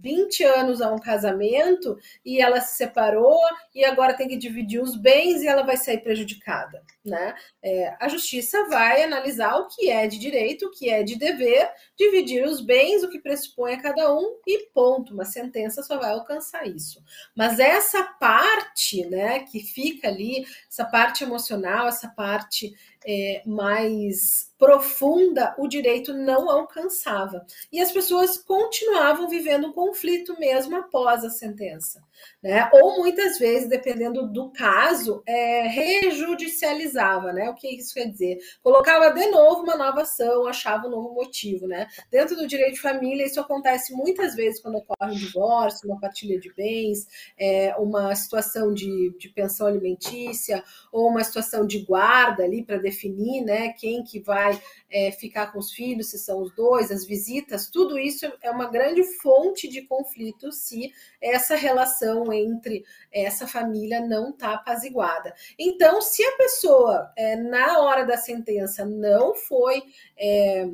20 0.00 0.44
anos 0.44 0.80
a 0.80 0.92
um 0.92 0.98
casamento 0.98 1.98
e 2.24 2.40
ela 2.40 2.60
se 2.60 2.76
separou 2.76 3.38
e 3.74 3.84
agora 3.84 4.14
tem 4.14 4.28
que 4.28 4.36
dividir 4.36 4.80
os 4.82 4.96
bens 4.96 5.13
e 5.22 5.46
ela 5.46 5.62
vai 5.62 5.76
sair 5.76 5.98
prejudicada. 5.98 6.82
Né? 7.04 7.34
É, 7.62 7.96
a 8.00 8.08
justiça 8.08 8.66
vai 8.68 9.02
analisar 9.02 9.56
o 9.56 9.68
que 9.68 9.90
é 9.90 10.06
de 10.06 10.18
direito, 10.18 10.66
o 10.66 10.70
que 10.70 10.88
é 10.88 11.02
de 11.02 11.16
dever, 11.16 11.70
dividir 11.96 12.44
os 12.46 12.60
bens, 12.60 13.02
o 13.02 13.10
que 13.10 13.18
pressupõe 13.18 13.74
a 13.74 13.82
cada 13.82 14.14
um 14.14 14.38
e 14.46 14.66
ponto. 14.72 15.12
Uma 15.12 15.24
sentença 15.24 15.82
só 15.82 15.98
vai 15.98 16.10
alcançar 16.10 16.66
isso. 16.66 17.02
Mas 17.36 17.58
essa 17.58 18.02
parte, 18.02 19.04
né, 19.06 19.40
que 19.40 19.60
fica 19.60 20.08
ali, 20.08 20.46
essa 20.68 20.84
parte 20.84 21.22
emocional, 21.22 21.86
essa 21.86 22.08
parte 22.08 22.74
é, 23.06 23.42
mais 23.44 24.53
profunda 24.64 25.54
o 25.58 25.68
direito 25.68 26.14
não 26.14 26.48
alcançava. 26.48 27.44
E 27.70 27.80
as 27.80 27.92
pessoas 27.92 28.38
continuavam 28.38 29.28
vivendo 29.28 29.68
um 29.68 29.72
conflito 29.72 30.38
mesmo 30.38 30.76
após 30.76 31.22
a 31.22 31.28
sentença. 31.28 32.02
Né? 32.42 32.70
Ou 32.72 32.98
muitas 32.98 33.38
vezes, 33.38 33.68
dependendo 33.68 34.26
do 34.26 34.50
caso, 34.50 35.22
é, 35.26 35.66
rejudicializava, 35.66 37.32
né? 37.32 37.50
O 37.50 37.54
que 37.54 37.68
isso 37.68 37.94
quer 37.94 38.06
dizer? 38.06 38.38
Colocava 38.62 39.10
de 39.10 39.26
novo 39.26 39.62
uma 39.62 39.76
nova 39.76 40.02
ação, 40.02 40.46
achava 40.46 40.86
um 40.86 40.90
novo 40.90 41.14
motivo, 41.14 41.66
né? 41.66 41.88
Dentro 42.10 42.36
do 42.36 42.46
direito 42.46 42.74
de 42.74 42.80
família, 42.80 43.26
isso 43.26 43.40
acontece 43.40 43.92
muitas 43.92 44.34
vezes 44.34 44.60
quando 44.60 44.76
ocorre 44.76 45.12
um 45.12 45.16
divórcio, 45.16 45.88
uma 45.88 46.00
partilha 46.00 46.38
de 46.38 46.52
bens, 46.52 47.06
é, 47.38 47.74
uma 47.76 48.14
situação 48.14 48.72
de, 48.72 49.14
de 49.18 49.28
pensão 49.28 49.66
alimentícia, 49.66 50.62
ou 50.92 51.08
uma 51.08 51.24
situação 51.24 51.66
de 51.66 51.80
guarda 51.80 52.44
ali 52.44 52.62
para 52.62 52.78
definir, 52.78 53.42
né? 53.42 53.70
Quem 53.72 54.02
que 54.04 54.20
vai 54.20 54.53
é, 54.90 55.10
ficar 55.10 55.52
com 55.52 55.58
os 55.58 55.72
filhos, 55.72 56.10
se 56.10 56.18
são 56.18 56.40
os 56.40 56.54
dois, 56.54 56.90
as 56.90 57.04
visitas, 57.04 57.68
tudo 57.68 57.98
isso 57.98 58.30
é 58.42 58.50
uma 58.50 58.70
grande 58.70 59.02
fonte 59.18 59.68
de 59.68 59.82
conflito 59.82 60.52
se 60.52 60.92
essa 61.20 61.56
relação 61.56 62.32
entre 62.32 62.84
essa 63.12 63.46
família 63.46 64.00
não 64.00 64.30
está 64.30 64.54
apaziguada. 64.54 65.34
Então, 65.58 66.00
se 66.00 66.24
a 66.24 66.36
pessoa, 66.36 67.12
é, 67.16 67.36
na 67.36 67.80
hora 67.80 68.04
da 68.04 68.16
sentença, 68.16 68.84
não 68.84 69.34
foi. 69.34 69.82
É, 70.16 70.68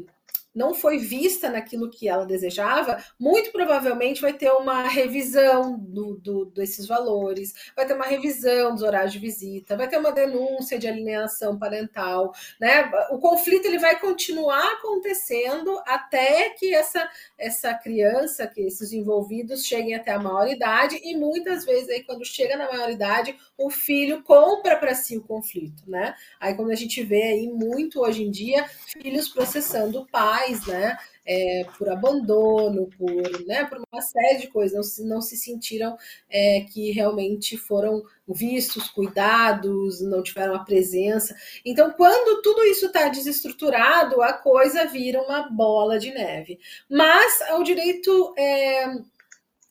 não 0.54 0.74
foi 0.74 0.98
vista 0.98 1.48
naquilo 1.48 1.90
que 1.90 2.08
ela 2.08 2.26
desejava, 2.26 3.02
muito 3.18 3.52
provavelmente 3.52 4.20
vai 4.20 4.32
ter 4.32 4.50
uma 4.50 4.82
revisão 4.82 5.78
do, 5.78 6.16
do, 6.16 6.44
desses 6.46 6.86
valores, 6.86 7.54
vai 7.76 7.86
ter 7.86 7.94
uma 7.94 8.04
revisão 8.04 8.74
dos 8.74 8.82
horários 8.82 9.12
de 9.12 9.18
visita, 9.18 9.76
vai 9.76 9.88
ter 9.88 9.98
uma 9.98 10.12
denúncia 10.12 10.78
de 10.78 10.88
alienação 10.88 11.58
parental, 11.58 12.32
né? 12.60 12.90
O 13.10 13.18
conflito 13.18 13.66
ele 13.66 13.78
vai 13.78 13.98
continuar 13.98 14.72
acontecendo 14.72 15.80
até 15.86 16.50
que 16.50 16.74
essa, 16.74 17.08
essa 17.38 17.72
criança, 17.74 18.46
que 18.46 18.60
esses 18.60 18.92
envolvidos 18.92 19.64
cheguem 19.64 19.94
até 19.94 20.12
a 20.12 20.18
maioridade 20.18 21.00
e 21.02 21.16
muitas 21.16 21.64
vezes 21.64 21.88
aí 21.88 22.02
quando 22.02 22.24
chega 22.24 22.56
na 22.56 22.68
maioridade 22.68 23.36
o 23.56 23.70
filho 23.70 24.22
compra 24.22 24.76
para 24.76 24.94
si 24.94 25.16
o 25.16 25.22
conflito, 25.22 25.82
né? 25.86 26.14
Aí 26.40 26.54
quando 26.54 26.70
a 26.70 26.76
gente 26.76 27.02
vê 27.02 27.22
aí 27.22 27.48
muito 27.48 28.00
hoje 28.00 28.24
em 28.24 28.30
dia 28.30 28.68
filhos 29.00 29.28
processando 29.28 30.00
o 30.00 30.06
pai 30.06 30.49
pais, 30.50 30.66
né? 30.66 30.96
É, 31.24 31.64
por 31.78 31.88
abandono, 31.88 32.88
por, 32.98 33.46
né, 33.46 33.64
por 33.64 33.78
uma 33.92 34.00
série 34.00 34.38
de 34.38 34.48
coisas, 34.48 34.74
não 34.74 34.82
se, 34.82 35.04
não 35.04 35.20
se 35.20 35.36
sentiram 35.36 35.96
é, 36.28 36.62
que 36.62 36.90
realmente 36.90 37.56
foram 37.56 38.02
vistos, 38.26 38.88
cuidados, 38.88 40.00
não 40.00 40.22
tiveram 40.22 40.54
a 40.54 40.64
presença. 40.64 41.36
Então, 41.64 41.92
quando 41.92 42.42
tudo 42.42 42.64
isso 42.64 42.86
está 42.86 43.08
desestruturado, 43.08 44.22
a 44.22 44.32
coisa 44.32 44.86
vira 44.86 45.22
uma 45.22 45.48
bola 45.48 45.98
de 45.98 46.10
neve. 46.10 46.58
Mas 46.88 47.38
o 47.52 47.62
direito 47.62 48.34
é, 48.36 48.86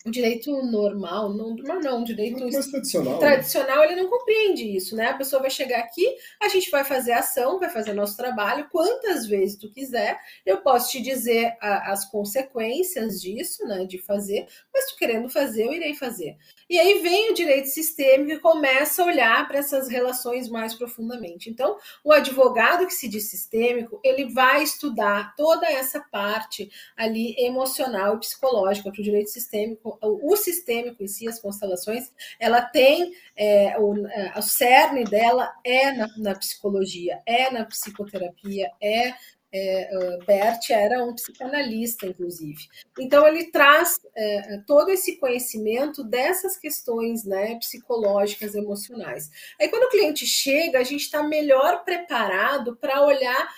o 0.05 0.11
direito 0.11 0.49
normal, 0.63 1.33
não, 1.33 1.53
não, 1.55 2.01
o 2.01 2.05
direito 2.05 2.39
mais 2.39 2.67
tradicional, 2.67 3.13
né? 3.13 3.19
tradicional 3.19 3.83
ele 3.83 4.01
não 4.01 4.09
compreende 4.09 4.63
isso, 4.63 4.95
né? 4.95 5.07
A 5.07 5.17
pessoa 5.17 5.41
vai 5.41 5.51
chegar 5.51 5.79
aqui, 5.79 6.07
a 6.41 6.47
gente 6.47 6.71
vai 6.71 6.85
fazer 6.85 7.11
ação, 7.11 7.59
vai 7.59 7.69
fazer 7.69 7.91
nosso 7.91 8.15
trabalho, 8.15 8.69
quantas 8.71 9.25
vezes 9.25 9.57
tu 9.57 9.69
quiser, 9.69 10.17
eu 10.45 10.61
posso 10.61 10.91
te 10.91 11.01
dizer 11.01 11.53
a, 11.59 11.91
as 11.91 12.09
consequências 12.09 13.19
disso, 13.19 13.65
né, 13.67 13.85
de 13.85 13.97
fazer, 13.97 14.47
mas 14.73 14.85
tu 14.85 14.95
querendo 14.95 15.27
fazer, 15.27 15.65
eu 15.65 15.73
irei 15.73 15.93
fazer. 15.93 16.37
E 16.69 16.79
aí 16.79 17.01
vem 17.01 17.31
o 17.31 17.33
direito 17.33 17.67
sistêmico 17.67 18.31
e 18.31 18.39
começa 18.39 19.01
a 19.01 19.05
olhar 19.05 19.47
para 19.47 19.57
essas 19.57 19.89
relações 19.89 20.47
mais 20.47 20.73
profundamente. 20.75 21.49
Então, 21.49 21.77
o 22.03 22.13
advogado 22.13 22.85
que 22.85 22.93
se 22.93 23.07
diz 23.07 23.29
sistêmico, 23.29 23.99
ele 24.03 24.31
vai 24.31 24.61
estudar 24.61 25.35
toda 25.35 25.67
essa 25.67 25.99
parte 25.99 26.69
ali 26.95 27.35
emocional 27.37 28.15
e 28.15 28.19
psicológica 28.19 28.91
para 28.91 29.01
o 29.01 29.03
direito 29.03 29.31
sistêmico. 29.31 29.88
O 30.01 30.35
sistêmico 30.35 31.03
em 31.03 31.07
si, 31.07 31.27
as 31.27 31.39
constelações, 31.39 32.11
ela 32.39 32.61
tem 32.61 33.13
é, 33.35 33.77
o, 33.79 34.07
é, 34.07 34.33
o 34.37 34.41
cerne 34.41 35.03
dela 35.03 35.51
é 35.63 35.91
na, 35.91 36.07
na 36.17 36.35
psicologia, 36.35 37.21
é 37.25 37.49
na 37.51 37.65
psicoterapia, 37.65 38.71
é 38.81 39.13
é, 39.51 39.89
uh, 39.91 40.25
Bert 40.25 40.69
era 40.69 41.03
um 41.03 41.13
psicanalista, 41.13 42.05
inclusive. 42.05 42.67
Então, 42.99 43.27
ele 43.27 43.45
traz 43.51 43.99
é, 44.15 44.61
todo 44.67 44.89
esse 44.89 45.17
conhecimento 45.17 46.03
dessas 46.03 46.57
questões 46.57 47.23
né, 47.23 47.55
psicológicas, 47.55 48.53
emocionais. 48.53 49.29
Aí, 49.59 49.67
quando 49.69 49.83
o 49.83 49.89
cliente 49.89 50.25
chega, 50.25 50.79
a 50.79 50.83
gente 50.83 51.01
está 51.01 51.23
melhor 51.23 51.83
preparado 51.83 52.75
para 52.75 53.03
olhar, 53.05 53.49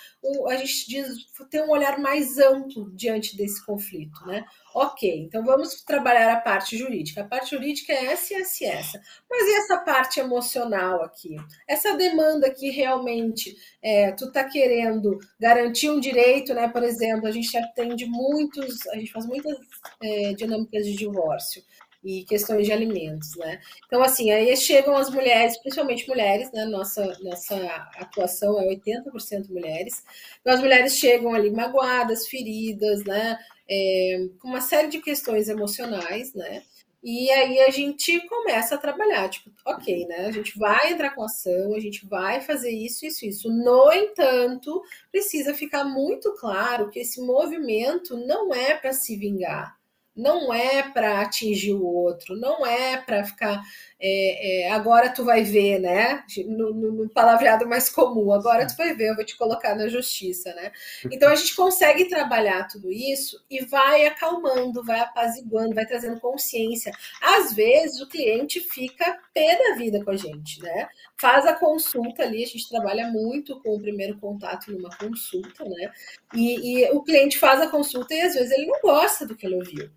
a 0.48 0.56
gente 0.56 0.88
diz, 0.88 1.08
ter 1.50 1.62
um 1.62 1.70
olhar 1.70 1.98
mais 1.98 2.38
amplo 2.38 2.90
diante 2.94 3.36
desse 3.36 3.64
conflito. 3.64 4.24
Né? 4.26 4.44
Ok, 4.74 5.24
então 5.26 5.44
vamos 5.44 5.82
trabalhar 5.82 6.32
a 6.32 6.40
parte 6.40 6.76
jurídica. 6.76 7.22
A 7.22 7.26
parte 7.26 7.50
jurídica 7.50 7.92
é 7.92 8.06
essa 8.06 8.34
essa 8.34 8.64
e 8.64 8.66
essa. 8.66 9.00
Mas 9.28 9.48
e 9.48 9.54
essa 9.54 9.78
parte 9.78 10.20
emocional 10.20 11.02
aqui? 11.02 11.36
Essa 11.68 11.96
demanda 11.96 12.52
que 12.52 12.70
realmente 12.70 13.56
é, 13.82 14.12
tu 14.12 14.26
está 14.26 14.44
querendo 14.44 15.18
garantir 15.38 15.90
um 15.90 16.00
direito, 16.00 16.54
né? 16.54 16.68
Por 16.68 16.82
exemplo, 16.82 17.26
a 17.26 17.32
gente 17.32 17.56
atende 17.56 18.06
muitos, 18.06 18.86
a 18.88 18.96
gente 18.96 19.12
faz 19.12 19.26
muitas 19.26 19.56
é, 20.02 20.32
dinâmicas 20.34 20.84
de 20.84 20.94
divórcio 20.94 21.62
e 22.04 22.24
questões 22.24 22.66
de 22.66 22.72
alimentos, 22.72 23.36
né? 23.36 23.60
Então, 23.86 24.02
assim, 24.02 24.30
aí 24.30 24.56
chegam 24.56 24.96
as 24.96 25.10
mulheres, 25.10 25.56
principalmente 25.58 26.08
mulheres, 26.08 26.50
né? 26.52 26.64
Nossa, 26.64 27.16
nossa 27.22 27.56
atuação 27.96 28.60
é 28.60 28.68
80% 28.68 29.48
mulheres. 29.48 30.02
Então, 30.40 30.54
as 30.54 30.60
mulheres 30.60 30.96
chegam 30.96 31.32
ali 31.34 31.50
magoadas, 31.50 32.26
feridas, 32.26 33.04
né? 33.04 33.38
é, 33.68 34.28
com 34.38 34.48
uma 34.48 34.60
série 34.60 34.88
de 34.88 35.00
questões 35.00 35.48
emocionais, 35.48 36.34
né? 36.34 36.62
E 37.02 37.30
aí 37.32 37.60
a 37.60 37.70
gente 37.70 38.20
começa 38.28 38.76
a 38.76 38.78
trabalhar, 38.78 39.28
tipo, 39.28 39.50
ok, 39.66 40.06
né? 40.06 40.26
A 40.26 40.30
gente 40.30 40.56
vai 40.56 40.92
entrar 40.92 41.10
com 41.10 41.24
ação, 41.24 41.74
a 41.74 41.80
gente 41.80 42.06
vai 42.06 42.40
fazer 42.40 42.70
isso, 42.70 43.04
isso, 43.04 43.26
isso. 43.26 43.50
No 43.50 43.92
entanto, 43.92 44.82
precisa 45.10 45.52
ficar 45.54 45.84
muito 45.84 46.32
claro 46.34 46.90
que 46.90 47.00
esse 47.00 47.20
movimento 47.20 48.16
não 48.16 48.54
é 48.54 48.74
para 48.74 48.92
se 48.92 49.16
vingar 49.16 49.76
não 50.14 50.52
é 50.52 50.82
para 50.82 51.20
atingir 51.20 51.74
o 51.74 51.84
outro, 51.84 52.36
não 52.36 52.66
é 52.66 52.96
para 52.98 53.24
ficar. 53.24 53.62
É, 54.04 54.64
é, 54.64 54.72
agora 54.72 55.10
tu 55.10 55.24
vai 55.24 55.44
ver, 55.44 55.78
né? 55.78 56.24
No, 56.48 56.74
no, 56.74 56.90
no, 56.90 57.08
palavreado 57.08 57.68
mais 57.68 57.88
comum, 57.88 58.32
agora 58.32 58.66
tu 58.66 58.76
vai 58.76 58.92
ver, 58.94 59.10
eu 59.10 59.14
vou 59.14 59.24
te 59.24 59.36
colocar 59.36 59.76
na 59.76 59.86
justiça, 59.86 60.52
né? 60.54 60.72
Então 61.08 61.30
a 61.30 61.36
gente 61.36 61.54
consegue 61.54 62.08
trabalhar 62.08 62.66
tudo 62.66 62.90
isso 62.90 63.40
e 63.48 63.64
vai 63.64 64.04
acalmando, 64.04 64.82
vai 64.82 64.98
apaziguando, 64.98 65.72
vai 65.72 65.86
trazendo 65.86 66.18
consciência. 66.18 66.92
Às 67.20 67.52
vezes 67.52 68.00
o 68.00 68.08
cliente 68.08 68.58
fica 68.58 69.20
pé 69.32 69.56
da 69.56 69.76
vida 69.76 70.04
com 70.04 70.10
a 70.10 70.16
gente, 70.16 70.60
né? 70.60 70.88
Faz 71.16 71.46
a 71.46 71.54
consulta 71.54 72.24
ali, 72.24 72.42
a 72.42 72.46
gente 72.48 72.68
trabalha 72.68 73.06
muito 73.06 73.60
com 73.60 73.76
o 73.76 73.80
primeiro 73.80 74.18
contato 74.18 74.72
numa 74.72 74.90
consulta, 74.96 75.62
né? 75.64 75.92
E, 76.34 76.80
e 76.80 76.90
o 76.90 77.04
cliente 77.04 77.38
faz 77.38 77.60
a 77.60 77.68
consulta 77.68 78.12
e 78.14 78.20
às 78.20 78.34
vezes 78.34 78.50
ele 78.50 78.66
não 78.66 78.80
gosta 78.80 79.24
do 79.24 79.36
que 79.36 79.46
ele 79.46 79.54
ouviu. 79.54 79.88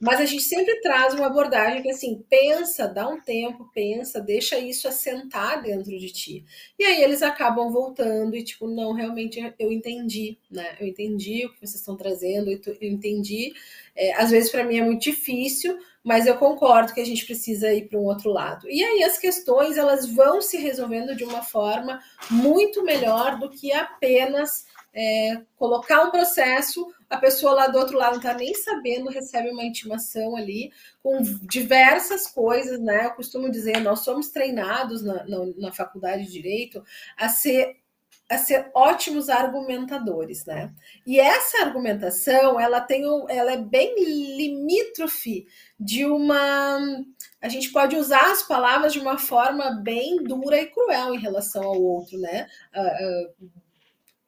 Mas 0.00 0.18
a 0.18 0.24
gente 0.24 0.42
sempre 0.42 0.80
traz 0.80 1.12
uma 1.12 1.26
abordagem 1.26 1.82
que 1.82 1.90
assim, 1.90 2.24
pensa, 2.26 2.88
dá 2.88 3.06
um 3.06 3.20
tempo, 3.20 3.70
pensa, 3.74 4.18
deixa 4.18 4.58
isso 4.58 4.88
assentar 4.88 5.62
dentro 5.62 5.90
de 5.90 6.10
ti. 6.10 6.44
E 6.78 6.84
aí 6.84 7.02
eles 7.02 7.20
acabam 7.20 7.70
voltando 7.70 8.34
e 8.34 8.42
tipo, 8.42 8.66
não, 8.66 8.94
realmente 8.94 9.38
eu 9.58 9.70
entendi, 9.70 10.38
né? 10.50 10.74
Eu 10.80 10.86
entendi 10.86 11.44
o 11.44 11.52
que 11.52 11.58
vocês 11.58 11.74
estão 11.74 11.98
trazendo, 11.98 12.50
eu 12.50 12.76
entendi. 12.80 13.52
É, 13.94 14.14
às 14.14 14.30
vezes 14.30 14.50
para 14.50 14.64
mim 14.64 14.78
é 14.78 14.82
muito 14.82 15.02
difícil, 15.02 15.78
mas 16.02 16.26
eu 16.26 16.38
concordo 16.38 16.94
que 16.94 17.00
a 17.00 17.04
gente 17.04 17.26
precisa 17.26 17.70
ir 17.70 17.86
para 17.86 17.98
um 17.98 18.04
outro 18.04 18.32
lado. 18.32 18.70
E 18.70 18.82
aí 18.82 19.02
as 19.02 19.18
questões 19.18 19.76
elas 19.76 20.06
vão 20.06 20.40
se 20.40 20.56
resolvendo 20.56 21.14
de 21.14 21.24
uma 21.24 21.42
forma 21.42 22.00
muito 22.30 22.82
melhor 22.82 23.38
do 23.38 23.50
que 23.50 23.70
apenas 23.70 24.64
é, 24.94 25.42
colocar 25.56 26.04
um 26.04 26.10
processo, 26.10 26.86
a 27.10 27.18
pessoa 27.18 27.52
lá 27.52 27.66
do 27.66 27.76
outro 27.76 27.98
lado 27.98 28.12
não 28.12 28.18
está 28.18 28.32
nem 28.32 28.54
sabendo, 28.54 29.10
recebe 29.10 29.50
uma 29.50 29.64
intimação 29.64 30.36
ali 30.36 30.70
com 31.02 31.20
diversas 31.42 32.28
coisas, 32.28 32.80
né? 32.80 33.06
Eu 33.06 33.14
costumo 33.14 33.50
dizer, 33.50 33.80
nós 33.80 34.00
somos 34.00 34.28
treinados 34.28 35.02
na, 35.02 35.24
na, 35.24 35.38
na 35.56 35.72
faculdade 35.72 36.24
de 36.24 36.30
Direito 36.32 36.82
a 37.18 37.28
ser 37.28 37.80
a 38.28 38.38
ser 38.38 38.70
ótimos 38.72 39.28
argumentadores, 39.28 40.46
né? 40.46 40.72
E 41.04 41.18
essa 41.18 41.64
argumentação, 41.64 42.60
ela 42.60 42.80
tem 42.80 43.04
um, 43.04 43.28
ela 43.28 43.50
é 43.50 43.56
bem 43.56 43.92
limítrofe 44.36 45.48
de 45.78 46.06
uma 46.06 46.78
a 47.42 47.48
gente 47.48 47.72
pode 47.72 47.96
usar 47.96 48.30
as 48.30 48.42
palavras 48.42 48.92
de 48.92 49.00
uma 49.00 49.18
forma 49.18 49.80
bem 49.82 50.22
dura 50.22 50.60
e 50.60 50.66
cruel 50.66 51.14
em 51.14 51.18
relação 51.18 51.64
ao 51.64 51.82
outro, 51.82 52.18
né? 52.18 52.46
Uh, 52.72 53.46
uh, 53.46 53.50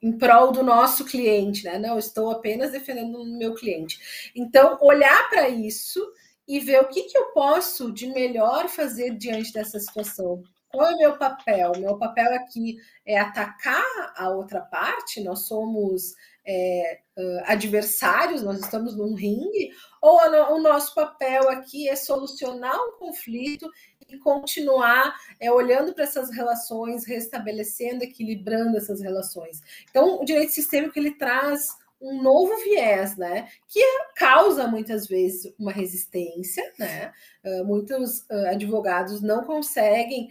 em 0.03 0.11
prol 0.11 0.51
do 0.51 0.61
nosso 0.61 1.05
cliente, 1.05 1.63
né? 1.63 1.79
Não, 1.79 1.97
estou 1.97 2.29
apenas 2.29 2.73
defendendo 2.73 3.21
o 3.21 3.37
meu 3.37 3.55
cliente. 3.55 4.31
Então, 4.35 4.77
olhar 4.81 5.29
para 5.29 5.47
isso 5.47 6.05
e 6.45 6.59
ver 6.59 6.81
o 6.81 6.89
que, 6.89 7.03
que 7.03 7.17
eu 7.17 7.27
posso 7.27 7.89
de 7.89 8.07
melhor 8.07 8.67
fazer 8.67 9.11
diante 9.17 9.53
dessa 9.53 9.79
situação. 9.79 10.43
Qual 10.67 10.85
é 10.85 10.95
o 10.95 10.97
meu 10.97 11.17
papel? 11.17 11.71
Meu 11.77 11.97
papel 11.97 12.35
aqui 12.35 12.77
é 13.05 13.17
atacar 13.17 14.13
a 14.17 14.29
outra 14.29 14.59
parte, 14.59 15.23
nós 15.23 15.47
somos 15.47 16.15
é, 16.45 16.99
adversários, 17.45 18.43
nós 18.43 18.59
estamos 18.59 18.97
num 18.97 19.15
ringue, 19.15 19.71
ou 20.01 20.19
o 20.51 20.59
nosso 20.59 20.93
papel 20.93 21.49
aqui 21.49 21.87
é 21.87 21.95
solucionar 21.95 22.75
um 22.75 22.97
conflito 22.97 23.69
e 24.13 24.19
continuar 24.19 25.15
é, 25.39 25.51
olhando 25.51 25.93
para 25.93 26.03
essas 26.03 26.29
relações, 26.29 27.05
restabelecendo, 27.05 28.03
equilibrando 28.03 28.77
essas 28.77 29.01
relações. 29.01 29.61
Então, 29.89 30.21
o 30.21 30.25
direito 30.25 30.51
sistêmico 30.51 30.97
ele 30.97 31.11
traz 31.11 31.69
um 32.03 32.21
novo 32.21 32.57
viés, 32.57 33.15
né? 33.15 33.47
Que 33.67 33.81
causa 34.15 34.67
muitas 34.67 35.07
vezes 35.07 35.53
uma 35.57 35.71
resistência, 35.71 36.61
né? 36.77 37.13
Uh, 37.43 37.63
muitos 37.63 38.19
uh, 38.29 38.47
advogados 38.51 39.21
não 39.21 39.45
conseguem 39.45 40.27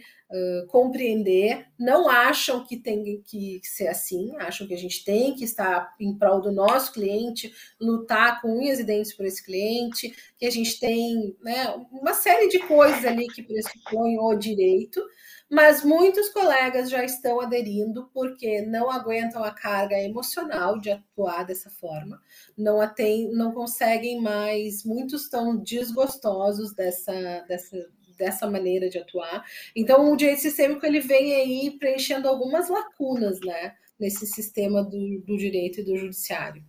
compreender, 0.69 1.67
não 1.79 2.09
acham 2.09 2.65
que 2.65 2.77
tem 2.77 3.21
que 3.25 3.61
ser 3.63 3.87
assim, 3.87 4.35
acham 4.37 4.65
que 4.65 4.73
a 4.73 4.77
gente 4.77 5.03
tem 5.03 5.35
que 5.35 5.43
estar 5.43 5.93
em 5.99 6.17
prol 6.17 6.41
do 6.41 6.51
nosso 6.51 6.91
cliente, 6.91 7.53
lutar 7.79 8.41
com 8.41 8.57
unhas 8.57 8.79
e 8.79 8.83
dentes 8.83 9.13
por 9.13 9.25
esse 9.25 9.43
cliente, 9.43 10.13
que 10.37 10.45
a 10.45 10.51
gente 10.51 10.79
tem 10.79 11.35
né, 11.41 11.67
uma 11.91 12.13
série 12.13 12.47
de 12.47 12.59
coisas 12.59 13.05
ali 13.05 13.27
que 13.27 13.43
pressupõem 13.43 14.17
o 14.19 14.33
direito, 14.35 15.01
mas 15.49 15.83
muitos 15.83 16.29
colegas 16.29 16.89
já 16.89 17.03
estão 17.03 17.39
aderindo 17.39 18.09
porque 18.11 18.63
não 18.63 18.89
aguentam 18.89 19.43
a 19.43 19.51
carga 19.51 19.99
emocional 19.99 20.79
de 20.79 20.89
atuar 20.89 21.45
dessa 21.45 21.69
forma, 21.69 22.19
não 22.57 22.81
atém, 22.81 23.31
não 23.31 23.51
conseguem 23.51 24.19
mais, 24.19 24.83
muitos 24.83 25.25
estão 25.25 25.55
desgostosos 25.55 26.73
dessa, 26.73 27.45
dessa, 27.47 27.77
dessa 28.17 28.49
maneira 28.49 28.89
de 28.89 28.97
atuar. 28.97 29.45
Então, 29.75 30.11
o 30.11 30.15
direito 30.15 30.41
sistêmico 30.41 30.85
ele 30.85 30.99
vem 30.99 31.35
aí 31.35 31.71
preenchendo 31.77 32.27
algumas 32.27 32.69
lacunas, 32.69 33.39
né, 33.41 33.75
nesse 33.99 34.25
sistema 34.25 34.83
do, 34.83 35.21
do 35.21 35.37
direito 35.37 35.79
e 35.79 35.83
do 35.83 35.97
judiciário. 35.97 36.63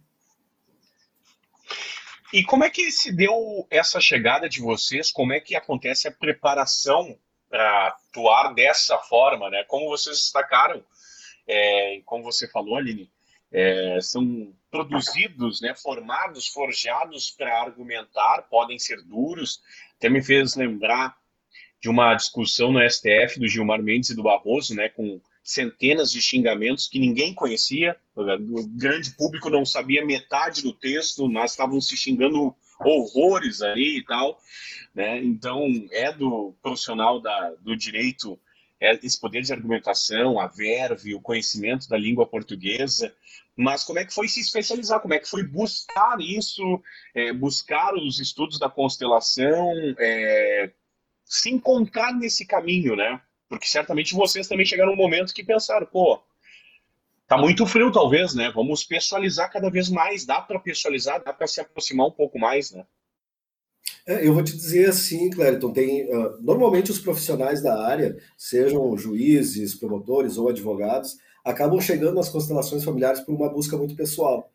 E 2.33 2.43
como 2.43 2.65
é 2.65 2.71
que 2.71 2.91
se 2.91 3.13
deu 3.13 3.65
essa 3.71 4.01
chegada 4.01 4.49
de 4.49 4.61
vocês? 4.61 5.13
Como 5.13 5.33
é 5.33 5.39
que 5.39 5.55
acontece 5.55 6.09
a 6.09 6.13
preparação 6.13 7.17
para 7.49 7.87
atuar 7.87 8.53
dessa 8.53 8.99
forma, 8.99 9.49
né? 9.49 9.63
Como 9.69 9.89
vocês 9.89 10.17
destacaram, 10.17 10.85
é, 11.47 12.01
como 12.05 12.25
você 12.25 12.49
falou, 12.49 12.77
Aline, 12.77 13.09
é, 13.53 14.01
são 14.01 14.53
produzidos, 14.69 15.61
né, 15.61 15.73
formados, 15.77 16.49
forjados 16.49 17.31
para 17.31 17.57
argumentar, 17.61 18.49
podem 18.51 18.81
ser 18.81 19.01
duros. 19.03 19.63
Até 19.97 20.09
me 20.09 20.21
fez 20.21 20.57
lembrar 20.57 21.17
de 21.85 21.91
uma 21.91 22.15
discussão 22.15 22.73
no 22.73 22.81
STF 22.81 23.39
do 23.39 23.47
Gilmar 23.47 23.83
Mendes 23.83 24.09
e 24.09 24.17
do 24.17 24.23
Barroso, 24.23 24.75
né, 24.75 24.89
com 24.89 25.21
centenas 25.43 26.11
de 26.11 26.23
xingamentos 26.23 26.89
que 26.89 26.99
ninguém 26.99 27.35
conhecia, 27.35 27.95
o 28.17 28.67
grande 28.69 29.11
público 29.11 29.51
não 29.51 29.67
sabia 29.67 30.03
metade 30.03 30.63
do 30.63 30.73
texto, 30.73 31.29
mas 31.29 31.51
estavam 31.51 31.79
se 31.83 31.95
xingando 31.95 32.57
horrores 32.81 33.61
ali 33.61 33.99
e 33.99 34.05
tal, 34.07 34.41
né? 34.95 35.23
Então 35.23 35.67
é 35.93 36.11
do 36.11 36.55
profissional 36.63 37.21
da, 37.21 37.51
do 37.61 37.77
direito 37.77 38.41
é 38.81 38.99
esse 39.03 39.21
poder 39.21 39.43
de 39.43 39.53
argumentação, 39.53 40.41
a 40.41 40.47
verve, 40.47 41.15
o 41.15 41.21
conhecimento 41.21 41.87
da 41.87 41.99
língua 41.99 42.27
portuguesa, 42.27 43.15
mas 43.55 43.85
como 43.85 43.99
é 43.99 44.07
que 44.07 44.15
foi 44.15 44.27
se 44.27 44.41
especializar? 44.41 45.01
Como 45.01 45.13
é 45.13 45.19
que 45.19 45.29
foi 45.29 45.43
buscar 45.43 46.19
isso, 46.19 46.83
é, 47.15 47.31
buscar 47.31 47.95
os 47.95 48.19
estudos 48.21 48.59
da 48.59 48.71
constelação, 48.71 49.71
é, 49.99 50.71
se 51.25 51.51
encontrar 51.51 52.13
nesse 52.13 52.47
caminho, 52.47 52.95
né? 52.97 53.21
Porque 53.49 53.67
certamente 53.67 54.15
vocês 54.15 54.49
também 54.49 54.67
chegaram 54.67 54.93
num 54.93 54.97
momento 54.97 55.35
que 55.35 55.45
pensaram, 55.45 55.87
pô, 55.87 56.23
tá 57.27 57.39
muito 57.39 57.67
frio 57.67 57.91
talvez, 57.93 58.35
né? 58.35 58.51
Vamos 58.55 58.85
pessoalizar 58.85 59.51
cada 59.51 59.71
vez 59.71 59.89
mais, 59.89 60.25
dá 60.25 60.41
para 60.41 60.59
pessoalizar, 60.59 61.23
dá 61.23 61.33
para 61.33 61.47
se 61.47 61.61
aproximar 61.61 62.07
um 62.07 62.13
pouco 62.13 62.39
mais, 62.39 62.73
né? 62.73 62.85
É, 64.07 64.27
eu 64.27 64.35
vou 64.35 64.45
te 64.45 64.55
dizer 64.55 64.91
assim, 64.91 65.31
Clériton, 65.31 65.73
tem 65.73 66.05
uh, 66.05 66.43
normalmente 66.43 66.91
os 66.91 66.99
profissionais 66.99 67.63
da 67.63 67.87
área, 67.87 68.17
sejam 68.37 68.97
juízes, 68.97 69.75
promotores 69.75 70.37
ou 70.37 70.49
advogados, 70.49 71.17
acabam 71.45 71.81
chegando 71.81 72.15
nas 72.15 72.29
constelações 72.29 72.85
familiares 72.85 73.21
por 73.21 73.35
uma 73.35 73.49
busca 73.49 73.77
muito 73.77 73.95
pessoal. 73.95 74.51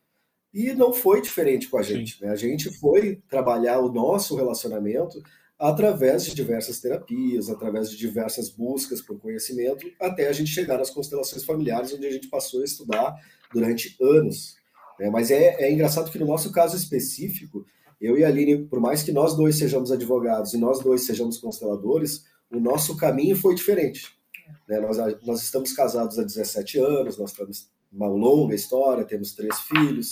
E 0.53 0.73
não 0.73 0.91
foi 0.91 1.21
diferente 1.21 1.67
com 1.69 1.77
a 1.77 1.83
gente. 1.83 2.21
Né? 2.23 2.31
A 2.31 2.35
gente 2.35 2.71
foi 2.79 3.17
trabalhar 3.27 3.79
o 3.79 3.91
nosso 3.91 4.35
relacionamento 4.35 5.21
através 5.59 6.23
de 6.23 6.33
diversas 6.33 6.79
terapias, 6.79 7.49
através 7.49 7.89
de 7.89 7.97
diversas 7.97 8.49
buscas 8.49 9.01
por 9.01 9.19
conhecimento, 9.19 9.91
até 9.99 10.29
a 10.29 10.31
gente 10.31 10.49
chegar 10.49 10.77
nas 10.77 10.89
constelações 10.89 11.43
familiares, 11.43 11.93
onde 11.93 12.07
a 12.07 12.11
gente 12.11 12.29
passou 12.29 12.61
a 12.61 12.63
estudar 12.63 13.13
durante 13.53 13.93
anos. 14.01 14.55
Né? 14.97 15.09
Mas 15.09 15.29
é, 15.29 15.61
é 15.61 15.71
engraçado 15.71 16.09
que 16.09 16.17
no 16.17 16.25
nosso 16.25 16.51
caso 16.53 16.77
específico, 16.77 17.65
eu 17.99 18.17
e 18.17 18.23
a 18.23 18.29
Aline, 18.29 18.65
por 18.67 18.79
mais 18.79 19.03
que 19.03 19.11
nós 19.11 19.35
dois 19.35 19.57
sejamos 19.57 19.91
advogados 19.91 20.53
e 20.53 20.57
nós 20.57 20.79
dois 20.79 21.05
sejamos 21.05 21.37
consteladores, 21.37 22.23
o 22.49 22.59
nosso 22.59 22.95
caminho 22.95 23.35
foi 23.35 23.53
diferente. 23.53 24.17
Né? 24.65 24.79
Nós, 24.79 24.97
nós 25.25 25.43
estamos 25.43 25.73
casados 25.73 26.17
há 26.17 26.23
17 26.23 26.79
anos, 26.79 27.17
nós 27.17 27.33
temos 27.33 27.69
uma 27.91 28.07
longa 28.07 28.55
história, 28.55 29.03
temos 29.03 29.33
três 29.33 29.59
filhos. 29.59 30.11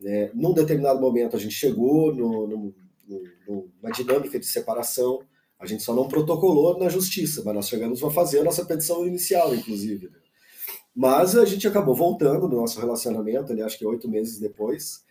Né? 0.00 0.30
Num 0.32 0.54
determinado 0.54 1.00
momento, 1.00 1.34
a 1.34 1.40
gente 1.40 1.54
chegou 1.54 2.14
no, 2.14 2.46
no, 2.46 2.74
numa 3.46 3.92
dinâmica 3.92 4.38
de 4.38 4.46
separação. 4.46 5.20
A 5.58 5.66
gente 5.66 5.82
só 5.82 5.94
não 5.94 6.08
protocolou 6.08 6.78
na 6.78 6.88
justiça, 6.88 7.42
mas 7.44 7.54
nós 7.54 7.68
chegamos 7.68 8.02
a 8.02 8.10
fazer 8.10 8.40
a 8.40 8.44
nossa 8.44 8.64
petição 8.64 9.06
inicial, 9.06 9.54
inclusive. 9.54 10.08
Né? 10.08 10.18
Mas 10.94 11.36
a 11.36 11.44
gente 11.44 11.66
acabou 11.66 11.94
voltando 11.94 12.48
no 12.48 12.56
nosso 12.56 12.80
relacionamento, 12.80 13.52
ali, 13.52 13.62
acho 13.62 13.78
que 13.78 13.86
oito 13.86 14.08
meses 14.08 14.38
depois, 14.38 15.04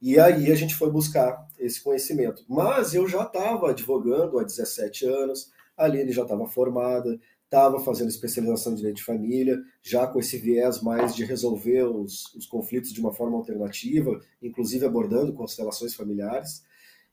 e 0.00 0.18
aí 0.18 0.50
a 0.50 0.54
gente 0.54 0.74
foi 0.74 0.90
buscar 0.90 1.46
esse 1.58 1.82
conhecimento. 1.82 2.44
Mas 2.48 2.94
eu 2.94 3.08
já 3.08 3.24
estava 3.24 3.70
advogando 3.70 4.38
há 4.38 4.44
17 4.44 5.06
anos, 5.06 5.50
a 5.76 5.84
Aline 5.84 6.12
já 6.12 6.22
estava 6.22 6.46
formada, 6.46 7.18
estava 7.44 7.80
fazendo 7.80 8.08
especialização 8.08 8.72
em 8.72 8.76
direito 8.76 8.96
de 8.96 9.04
família, 9.04 9.58
já 9.82 10.06
com 10.06 10.18
esse 10.18 10.36
viés 10.38 10.82
mais 10.82 11.14
de 11.14 11.24
resolver 11.24 11.84
os, 11.84 12.34
os 12.34 12.46
conflitos 12.46 12.92
de 12.92 13.00
uma 13.00 13.12
forma 13.12 13.36
alternativa, 13.36 14.20
inclusive 14.42 14.84
abordando 14.84 15.32
constelações 15.32 15.94
familiares. 15.94 16.62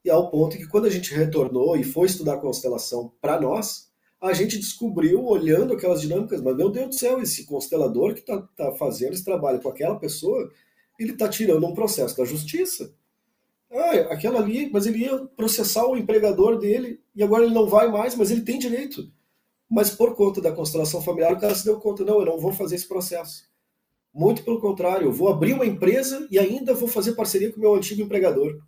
E 0.06 0.10
ao 0.12 0.30
ponto 0.30 0.56
que 0.56 0.68
quando 0.68 0.86
a 0.86 0.90
gente 0.90 1.16
retornou 1.16 1.76
e 1.76 1.84
foi 1.84 2.06
estudar 2.06 2.38
constelação 2.38 3.12
para 3.20 3.42
nós, 3.42 3.90
a 4.22 4.34
gente 4.34 4.60
descobriu, 4.60 5.26
olhando 5.26 5.74
aquelas 5.74 6.00
dinâmicas, 6.00 6.42
mas 6.42 6.56
meu 6.56 6.70
Deus 6.70 6.90
do 6.90 6.96
céu, 6.96 7.20
esse 7.20 7.44
constelador 7.44 8.14
que 8.14 8.20
está 8.20 8.40
tá 8.56 8.72
fazendo 8.74 9.14
esse 9.14 9.26
trabalho 9.26 9.60
com 9.60 9.68
aquela 9.68 9.96
pessoa, 10.00 10.52
ele 11.00 11.14
está 11.14 11.28
tirando 11.28 11.66
um 11.66 11.74
processo 11.74 12.16
da 12.16 12.24
justiça. 12.24 12.94
Ah, 13.72 14.14
aquela 14.14 14.40
ali, 14.40 14.70
mas 14.72 14.86
ele 14.86 15.00
ia 15.00 15.18
processar 15.36 15.88
o 15.88 15.98
empregador 15.98 16.60
dele 16.60 17.02
e 17.16 17.24
agora 17.24 17.44
ele 17.44 17.54
não 17.56 17.66
vai 17.66 17.92
mais, 17.92 18.16
mas 18.16 18.30
ele 18.30 18.42
tem 18.42 18.60
direito. 18.60 19.12
Mas 19.68 19.90
por 19.90 20.16
conta 20.16 20.40
da 20.40 20.52
constelação 20.52 21.02
familiar, 21.02 21.34
o 21.34 21.40
cara 21.40 21.56
se 21.56 21.66
deu 21.66 21.80
conta: 21.80 22.06
não, 22.06 22.20
eu 22.20 22.26
não 22.26 22.38
vou 22.38 22.54
fazer 22.54 22.76
esse 22.76 22.88
processo. 22.88 23.50
Muito 24.14 24.44
pelo 24.44 24.62
contrário, 24.62 25.08
eu 25.08 25.12
vou 25.12 25.30
abrir 25.30 25.54
uma 25.54 25.66
empresa 25.66 26.28
e 26.30 26.38
ainda 26.38 26.76
vou 26.76 26.88
fazer 26.88 27.14
parceria 27.14 27.52
com 27.52 27.58
o 27.58 27.62
meu 27.62 27.74
antigo 27.74 28.04
empregador. 28.04 28.62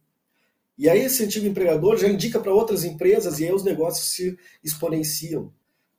E 0.77 0.87
aí 0.87 0.99
esse 0.99 1.23
antigo 1.23 1.47
empregador 1.47 1.97
já 1.97 2.07
indica 2.07 2.39
para 2.39 2.53
outras 2.53 2.83
empresas 2.83 3.39
e 3.39 3.45
aí 3.45 3.53
os 3.53 3.63
negócios 3.63 4.13
se 4.13 4.37
exponenciam. 4.63 5.51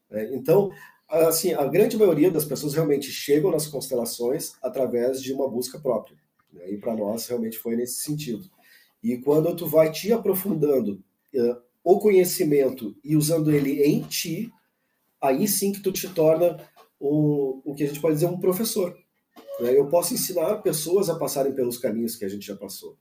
Né? 0.09 0.31
Então, 0.35 0.71
assim, 1.09 1.53
a 1.53 1.67
grande 1.67 1.97
maioria 1.97 2.31
das 2.31 2.45
pessoas 2.45 2.75
realmente 2.75 3.11
chegam 3.11 3.51
nas 3.51 3.67
constelações 3.67 4.53
através 4.63 5.21
de 5.21 5.33
uma 5.33 5.49
busca 5.49 5.81
própria. 5.81 6.17
Né? 6.53 6.73
E 6.73 6.77
para 6.77 6.95
nós 6.95 7.27
realmente 7.27 7.59
foi 7.59 7.75
nesse 7.75 8.03
sentido. 8.03 8.49
E 9.03 9.17
quando 9.19 9.55
tu 9.57 9.67
vai 9.67 9.91
te 9.91 10.13
aprofundando 10.13 11.03
uh, 11.35 11.57
o 11.83 11.99
conhecimento 11.99 12.97
e 13.03 13.17
usando 13.17 13.51
ele 13.51 13.83
em 13.83 14.03
ti, 14.03 14.53
aí 15.21 15.49
sim 15.49 15.73
que 15.73 15.81
tu 15.81 15.91
te 15.91 16.09
torna 16.09 16.57
um, 17.01 17.61
o 17.65 17.75
que 17.75 17.85
a 17.85 17.87
gente 17.87 18.01
pode 18.01 18.15
dizer 18.15 18.27
um 18.27 18.39
professor. 18.39 18.97
Né? 19.61 19.77
Eu 19.77 19.87
posso 19.89 20.15
ensinar 20.15 20.57
pessoas 20.59 21.09
a 21.09 21.19
passarem 21.19 21.53
pelos 21.53 21.79
caminhos 21.79 22.17
que 22.17 22.25
a 22.25 22.29
gente 22.29 22.47
já 22.47 22.57
passou. 22.57 22.97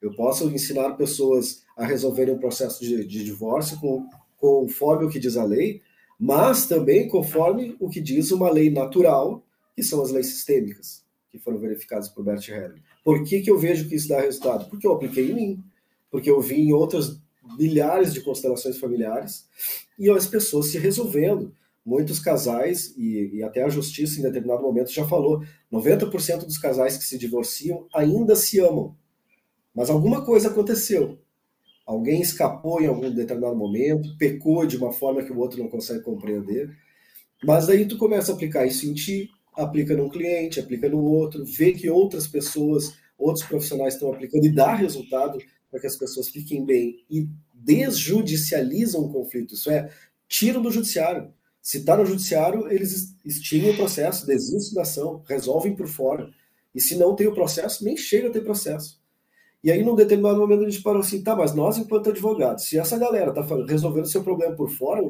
Eu 0.00 0.14
posso 0.14 0.48
ensinar 0.48 0.96
pessoas 0.96 1.64
a 1.76 1.84
resolverem 1.84 2.34
um 2.34 2.38
processo 2.38 2.80
de, 2.80 3.04
de 3.04 3.24
divórcio 3.24 3.78
com, 3.80 4.06
conforme 4.36 5.06
o 5.06 5.10
que 5.10 5.18
diz 5.18 5.36
a 5.36 5.44
lei, 5.44 5.82
mas 6.18 6.66
também 6.66 7.08
conforme 7.08 7.76
o 7.78 7.88
que 7.88 8.00
diz 8.00 8.30
uma 8.30 8.50
lei 8.50 8.70
natural, 8.70 9.44
que 9.74 9.82
são 9.82 10.02
as 10.02 10.10
leis 10.10 10.26
sistêmicas, 10.26 11.04
que 11.30 11.38
foram 11.38 11.58
verificadas 11.58 12.08
por 12.08 12.24
Bert 12.24 12.48
Helling. 12.48 12.82
Por 13.04 13.22
que, 13.24 13.40
que 13.40 13.50
eu 13.50 13.58
vejo 13.58 13.88
que 13.88 13.94
isso 13.94 14.08
dá 14.08 14.20
resultado? 14.20 14.68
Porque 14.68 14.86
eu 14.86 14.92
apliquei 14.92 15.30
em 15.30 15.34
mim, 15.34 15.64
porque 16.10 16.30
eu 16.30 16.40
vi 16.40 16.56
em 16.56 16.72
outras 16.72 17.20
milhares 17.56 18.12
de 18.12 18.20
constelações 18.20 18.78
familiares 18.78 19.48
e 19.98 20.10
as 20.10 20.26
pessoas 20.26 20.66
se 20.66 20.78
resolvendo. 20.78 21.54
Muitos 21.86 22.18
casais, 22.18 22.92
e, 22.98 23.36
e 23.36 23.42
até 23.42 23.62
a 23.62 23.68
justiça 23.70 24.18
em 24.18 24.22
determinado 24.22 24.62
momento 24.62 24.92
já 24.92 25.06
falou, 25.06 25.42
90% 25.72 26.44
dos 26.44 26.58
casais 26.58 26.98
que 26.98 27.04
se 27.04 27.16
divorciam 27.16 27.86
ainda 27.94 28.36
se 28.36 28.60
amam. 28.60 28.94
Mas 29.78 29.90
alguma 29.90 30.24
coisa 30.24 30.48
aconteceu. 30.48 31.20
Alguém 31.86 32.20
escapou 32.20 32.82
em 32.82 32.86
algum 32.88 33.08
determinado 33.12 33.54
momento, 33.54 34.12
pecou 34.18 34.66
de 34.66 34.76
uma 34.76 34.92
forma 34.92 35.22
que 35.22 35.30
o 35.32 35.38
outro 35.38 35.62
não 35.62 35.68
consegue 35.68 36.02
compreender. 36.02 36.76
Mas 37.44 37.68
aí 37.68 37.86
tu 37.86 37.96
começa 37.96 38.32
a 38.32 38.34
aplicar 38.34 38.66
isso 38.66 38.90
em 38.90 38.92
ti, 38.92 39.30
aplica 39.54 39.96
num 39.96 40.08
cliente, 40.08 40.58
aplica 40.58 40.88
no 40.88 41.00
outro, 41.00 41.44
vê 41.44 41.70
que 41.70 41.88
outras 41.88 42.26
pessoas, 42.26 42.92
outros 43.16 43.46
profissionais 43.46 43.94
estão 43.94 44.12
aplicando 44.12 44.44
e 44.46 44.52
dá 44.52 44.74
resultado 44.74 45.38
para 45.70 45.78
que 45.78 45.86
as 45.86 45.94
pessoas 45.94 46.28
fiquem 46.28 46.66
bem 46.66 47.04
e 47.08 47.28
desjudicializam 47.54 49.02
o 49.02 49.12
conflito. 49.12 49.54
Isso 49.54 49.70
é, 49.70 49.88
tiram 50.26 50.60
do 50.60 50.72
judiciário. 50.72 51.32
Se 51.62 51.78
está 51.78 51.96
no 51.96 52.04
judiciário, 52.04 52.68
eles 52.68 53.14
extinguem 53.24 53.70
o 53.70 53.76
processo, 53.76 54.26
desistem 54.26 54.74
da 54.74 54.82
ação, 54.82 55.22
resolvem 55.28 55.76
por 55.76 55.86
fora. 55.86 56.28
E 56.74 56.80
se 56.80 56.96
não 56.96 57.14
tem 57.14 57.28
o 57.28 57.34
processo, 57.34 57.84
nem 57.84 57.96
chega 57.96 58.26
a 58.26 58.32
ter 58.32 58.40
processo. 58.40 58.97
E 59.62 59.72
aí, 59.72 59.82
num 59.82 59.94
determinado 59.94 60.38
momento, 60.38 60.64
a 60.64 60.70
gente 60.70 60.82
parou 60.82 61.00
assim, 61.00 61.22
tá, 61.22 61.34
mas 61.34 61.54
nós, 61.54 61.78
enquanto 61.78 62.10
advogados, 62.10 62.64
se 62.64 62.78
essa 62.78 62.96
galera 62.96 63.32
tá 63.32 63.44
resolvendo 63.66 64.06
seu 64.06 64.22
problema 64.22 64.54
por 64.54 64.70
fora, 64.70 65.02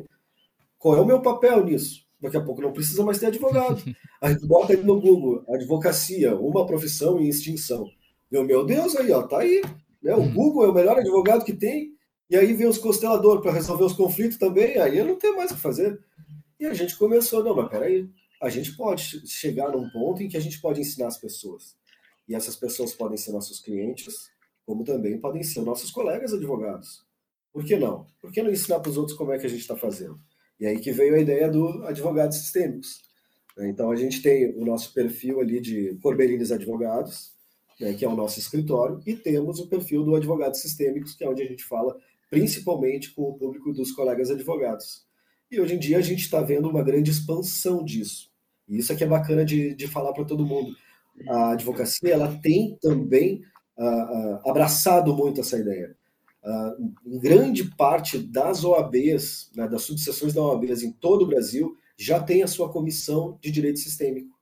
qual 0.79 0.97
é 0.97 1.01
o 1.01 1.07
meu 1.07 1.21
papel 1.21 1.65
nisso? 1.65 2.07
Daqui 2.21 2.37
a 2.37 2.43
pouco 2.43 2.63
não 2.63 2.73
precisa 2.73 3.05
mais 3.05 3.19
ter 3.19 3.27
advogado. 3.27 3.83
A 4.21 4.31
gente 4.31 4.47
bota 4.47 4.73
aí 4.73 4.83
no 4.83 5.01
Google, 5.01 5.45
advocacia, 5.49 6.35
uma 6.37 6.67
profissão 6.67 7.21
em 7.21 7.29
extinção. 7.29 7.87
Meu, 8.31 8.45
meu 8.45 8.65
Deus, 8.65 8.97
aí, 8.97 9.13
ó, 9.13 9.23
tá 9.23 9.39
aí. 9.41 9.63
Né? 10.03 10.15
O 10.15 10.21
uhum. 10.21 10.35
Google 10.35 10.65
é 10.65 10.69
o 10.69 10.75
melhor 10.75 10.99
advogado 10.99 11.45
que 11.45 11.53
tem, 11.53 11.93
e 12.31 12.37
aí 12.37 12.53
vem 12.53 12.67
os 12.67 12.79
consteladores 12.79 13.43
para 13.43 13.53
resolver 13.53 13.85
os 13.85 13.93
conflitos 13.93 14.39
também, 14.39 14.79
aí 14.79 14.99
eu 14.99 15.05
não 15.05 15.17
tenho 15.17 15.37
mais 15.37 15.51
o 15.51 15.55
que 15.55 15.61
fazer. 15.61 15.99
E 16.59 16.67
a 16.67 16.75
gente 16.75 16.97
começou, 16.97 17.43
não, 17.43 17.55
mas 17.55 17.69
peraí, 17.69 18.09
a 18.43 18.49
gente 18.49 18.77
pode 18.77 19.27
chegar 19.27 19.71
num 19.71 19.89
ponto 19.91 20.23
em 20.23 20.29
que 20.29 20.37
a 20.37 20.41
gente 20.41 20.61
pode 20.61 20.81
ensinar 20.81 21.09
as 21.09 21.19
pessoas. 21.19 21.77
E 22.29 22.35
essas 22.35 22.57
pessoas 22.57 22.93
podem 22.93 23.17
ser 23.17 23.33
nossos 23.33 23.61
clientes, 23.61 24.31
como 24.69 24.85
também 24.85 25.19
podem 25.19 25.43
ser 25.43 25.63
nossos 25.63 25.91
colegas 25.91 26.35
advogados. 26.35 27.03
Por 27.51 27.65
que 27.65 27.75
não? 27.75 28.07
Por 28.21 28.31
que 28.31 28.43
não 28.43 28.51
ensinar 28.51 28.81
para 28.81 28.91
os 28.91 28.99
outros 28.99 29.17
como 29.17 29.33
é 29.33 29.39
que 29.39 29.47
a 29.47 29.49
gente 29.49 29.63
está 29.63 29.75
fazendo? 29.75 30.21
E 30.61 30.67
aí 30.67 30.79
que 30.79 30.93
veio 30.93 31.15
a 31.15 31.19
ideia 31.19 31.51
do 31.51 31.85
advogados 31.85 32.37
sistêmicos. 32.37 33.01
Né? 33.57 33.71
Então 33.71 33.91
a 33.91 33.97
gente 33.97 34.21
tem 34.21 34.55
o 34.59 34.67
nosso 34.67 34.93
perfil 34.93 35.41
ali 35.41 35.59
de 35.59 35.97
Corbelines 36.03 36.53
Advogados, 36.53 37.33
né, 37.81 37.95
que 37.95 38.05
é 38.05 38.09
o 38.09 38.15
nosso 38.15 38.39
escritório, 38.39 39.01
e 39.07 39.17
temos 39.17 39.59
o 39.59 39.69
perfil 39.69 40.05
do 40.05 40.15
Advogados 40.15 40.61
Sistêmicos, 40.61 41.15
que 41.15 41.25
é 41.25 41.31
onde 41.31 41.41
a 41.41 41.47
gente 41.47 41.65
fala 41.65 41.97
principalmente 42.29 43.15
com 43.15 43.23
o 43.23 43.39
público 43.39 43.73
dos 43.73 43.93
colegas 43.93 44.31
advogados. 44.31 45.07
E 45.51 45.59
hoje 45.59 45.77
em 45.77 45.79
dia 45.79 45.97
a 45.97 46.03
gente 46.03 46.21
está 46.21 46.43
vendo 46.43 46.69
uma 46.69 46.83
grande 46.83 47.11
expansão 47.11 47.83
disso. 47.83 48.31
E 48.69 48.77
isso 48.77 48.93
aqui 48.93 49.03
é 49.03 49.07
bacana 49.07 49.47
de, 49.47 49.75
de 49.75 49.89
falar 49.89 50.13
para 50.13 50.27
todo 50.27 50.45
mundo 50.45 50.77
a 51.27 51.53
advocacia 51.53 52.13
ela 52.13 52.39
tem 52.41 52.77
também 52.81 53.43
uh, 53.79 54.49
abraçado 54.49 55.15
muito 55.15 55.41
essa 55.41 55.59
ideia. 55.59 55.97
Uh, 56.43 57.19
grande 57.21 57.65
parte 57.77 58.19
das 58.19 58.65
OABs, 58.65 59.51
né, 59.55 59.69
das 59.69 59.83
subseções 59.83 60.33
da 60.33 60.43
OABs 60.43 60.83
em 60.83 60.93
todo 60.93 61.23
o 61.23 61.27
Brasil, 61.27 61.77
já 61.97 62.21
tem 62.21 62.43
a 62.43 62.47
sua 62.47 62.71
comissão 62.71 63.39
de 63.41 63.51
direito 63.51 63.79
sistêmico. 63.79 64.39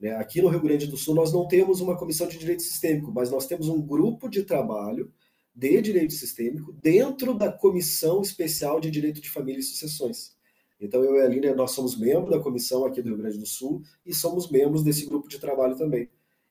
Né? 0.00 0.14
Aqui 0.16 0.40
no 0.40 0.48
Rio 0.48 0.60
Grande 0.60 0.86
do 0.86 0.96
Sul, 0.96 1.14
nós 1.14 1.32
não 1.32 1.46
temos 1.46 1.80
uma 1.80 1.96
comissão 1.96 2.28
de 2.28 2.38
direito 2.38 2.62
sistêmico, 2.62 3.12
mas 3.12 3.30
nós 3.30 3.46
temos 3.46 3.68
um 3.68 3.80
grupo 3.80 4.28
de 4.28 4.42
trabalho 4.42 5.12
de 5.54 5.80
direito 5.80 6.12
sistêmico 6.12 6.72
dentro 6.72 7.34
da 7.34 7.50
Comissão 7.50 8.22
Especial 8.22 8.78
de 8.78 8.92
Direito 8.92 9.20
de 9.20 9.28
Família 9.28 9.58
e 9.58 9.62
Sucessões. 9.64 10.36
Então, 10.80 11.02
eu 11.02 11.16
e 11.16 11.20
a 11.20 11.24
Aline, 11.24 11.52
nós 11.54 11.72
somos 11.72 11.98
membros 11.98 12.30
da 12.30 12.40
comissão 12.40 12.84
aqui 12.84 13.02
do 13.02 13.08
Rio 13.08 13.18
Grande 13.18 13.38
do 13.38 13.46
Sul 13.46 13.82
e 14.06 14.14
somos 14.14 14.48
membros 14.48 14.84
desse 14.84 15.04
grupo 15.06 15.28
de 15.28 15.40
trabalho 15.40 15.76
também. 15.76 16.08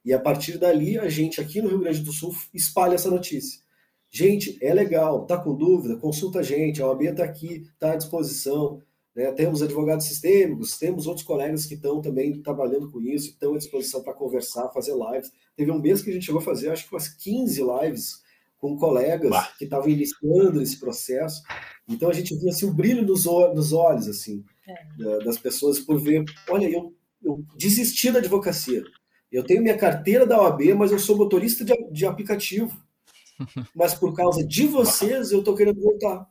E 0.07 0.13
a 0.13 0.19
partir 0.19 0.57
dali, 0.57 0.97
a 0.97 1.09
gente 1.09 1.41
aqui 1.41 1.61
no 1.61 1.67
Rio 1.67 1.79
Grande 1.79 1.99
do 1.99 2.13
Sul 2.13 2.33
espalha 2.53 2.95
essa 2.95 3.11
notícia. 3.11 3.59
Gente, 4.09 4.57
é 4.61 4.73
legal, 4.73 5.25
tá 5.25 5.37
com 5.37 5.53
dúvida? 5.53 5.97
Consulta 5.97 6.39
a 6.39 6.43
gente, 6.43 6.81
a 6.81 6.87
OAB 6.87 7.01
está 7.07 7.25
aqui, 7.25 7.67
está 7.73 7.91
à 7.91 7.95
disposição. 7.97 8.81
Né? 9.13 9.29
Temos 9.33 9.61
advogados 9.61 10.05
sistêmicos, 10.05 10.77
temos 10.77 11.07
outros 11.07 11.25
colegas 11.25 11.65
que 11.65 11.73
estão 11.73 11.99
também 11.99 12.41
trabalhando 12.41 12.89
com 12.89 13.01
isso, 13.01 13.31
estão 13.31 13.53
à 13.53 13.57
disposição 13.57 14.01
para 14.01 14.13
conversar, 14.13 14.69
fazer 14.69 14.93
lives. 14.93 15.29
Teve 15.57 15.71
um 15.71 15.81
mês 15.81 16.01
que 16.01 16.09
a 16.09 16.13
gente 16.13 16.25
chegou 16.25 16.39
a 16.39 16.45
fazer, 16.45 16.69
acho 16.69 16.87
que 16.87 16.95
umas 16.95 17.09
15 17.09 17.61
lives 17.61 18.23
com 18.57 18.77
colegas 18.77 19.29
bah. 19.29 19.51
que 19.57 19.65
estavam 19.65 19.89
iniciando 19.89 20.61
esse 20.61 20.79
processo. 20.79 21.43
Então 21.85 22.09
a 22.09 22.13
gente 22.13 22.33
via 22.37 22.51
assim, 22.51 22.65
o 22.65 22.73
brilho 22.73 23.05
nos, 23.05 23.25
nos 23.25 23.73
olhos 23.73 24.07
assim 24.07 24.41
é. 24.65 25.25
das 25.25 25.37
pessoas 25.37 25.79
por 25.79 25.99
ver, 25.99 26.23
olha, 26.49 26.69
eu, 26.69 26.95
eu 27.21 27.43
desisti 27.57 28.09
da 28.09 28.19
advocacia. 28.19 28.85
Eu 29.31 29.43
tenho 29.43 29.61
minha 29.61 29.77
carteira 29.77 30.25
da 30.25 30.41
OAB, 30.41 30.73
mas 30.75 30.91
eu 30.91 30.99
sou 30.99 31.17
motorista 31.17 31.65
de, 31.65 31.73
de 31.91 32.05
aplicativo. 32.05 32.75
Mas 33.75 33.93
por 33.93 34.15
causa 34.15 34.43
de 34.43 34.65
vocês, 34.65 35.31
eu 35.31 35.39
estou 35.39 35.55
querendo 35.55 35.79
voltar. 35.79 36.27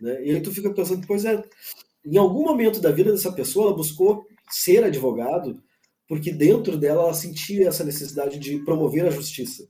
Né? 0.00 0.24
E 0.24 0.30
aí 0.30 0.40
tu 0.40 0.52
fica 0.52 0.72
pensando, 0.72 1.06
pois 1.06 1.24
é, 1.24 1.42
em 2.04 2.16
algum 2.16 2.44
momento 2.44 2.80
da 2.80 2.90
vida 2.90 3.12
dessa 3.12 3.32
pessoa, 3.32 3.66
ela 3.66 3.76
buscou 3.76 4.26
ser 4.50 4.84
advogado, 4.84 5.62
porque 6.08 6.32
dentro 6.32 6.78
dela 6.78 7.02
ela 7.02 7.14
sentia 7.14 7.68
essa 7.68 7.84
necessidade 7.84 8.38
de 8.38 8.58
promover 8.60 9.06
a 9.06 9.10
justiça. 9.10 9.68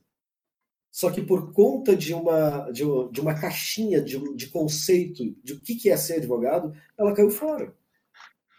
Só 0.91 1.11
que 1.11 1.21
por 1.21 1.51
conta 1.51 1.95
de 1.95 2.13
uma, 2.13 2.69
de 2.71 2.83
uma, 2.85 3.11
de 3.11 3.21
uma 3.21 3.33
caixinha 3.33 4.01
de, 4.01 4.17
de 4.33 4.47
conceito 4.47 5.35
de 5.43 5.53
o 5.53 5.59
que 5.59 5.89
é 5.89 5.97
ser 5.97 6.15
advogado, 6.15 6.73
ela 6.97 7.13
caiu 7.13 7.29
fora. 7.29 7.75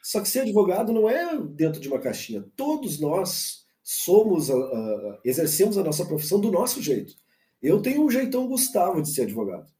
Só 0.03 0.21
que 0.21 0.29
ser 0.29 0.41
advogado 0.41 0.93
não 0.93 1.09
é 1.09 1.39
dentro 1.39 1.81
de 1.81 1.89
uma 1.89 1.99
caixinha. 1.99 2.45
Todos 2.55 3.01
nós 3.01 3.66
somos, 3.89 4.49
uh, 4.49 5.17
exercemos 5.25 5.79
a 5.79 5.85
nossa 5.85 6.05
profissão 6.05 6.41
do 6.41 6.51
nosso 6.51 6.83
jeito. 6.83 7.15
Eu 7.63 7.81
tenho 7.81 8.05
um 8.05 8.11
jeitão 8.11 8.49
Gustavo 8.49 9.01
de 9.01 9.15
ser 9.15 9.23
advogado. 9.23 9.71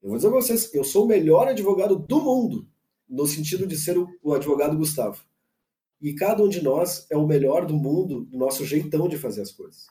Eu 0.00 0.10
vou 0.10 0.16
dizer 0.16 0.30
para 0.30 0.40
vocês, 0.40 0.72
eu 0.72 0.84
sou 0.84 1.04
o 1.04 1.08
melhor 1.08 1.48
advogado 1.48 1.98
do 1.98 2.20
mundo, 2.20 2.68
no 3.08 3.26
sentido 3.26 3.66
de 3.66 3.76
ser 3.76 3.98
o, 3.98 4.32
advogado 4.32 4.76
Gustavo. 4.76 5.24
E 6.00 6.14
cada 6.14 6.40
um 6.44 6.48
de 6.48 6.62
nós 6.62 7.04
é 7.10 7.16
o 7.16 7.26
melhor 7.26 7.66
do 7.66 7.74
mundo, 7.74 8.26
do 8.26 8.38
nosso 8.38 8.64
jeitão 8.64 9.08
de 9.08 9.18
fazer 9.18 9.42
as 9.42 9.50
coisas. 9.50 9.88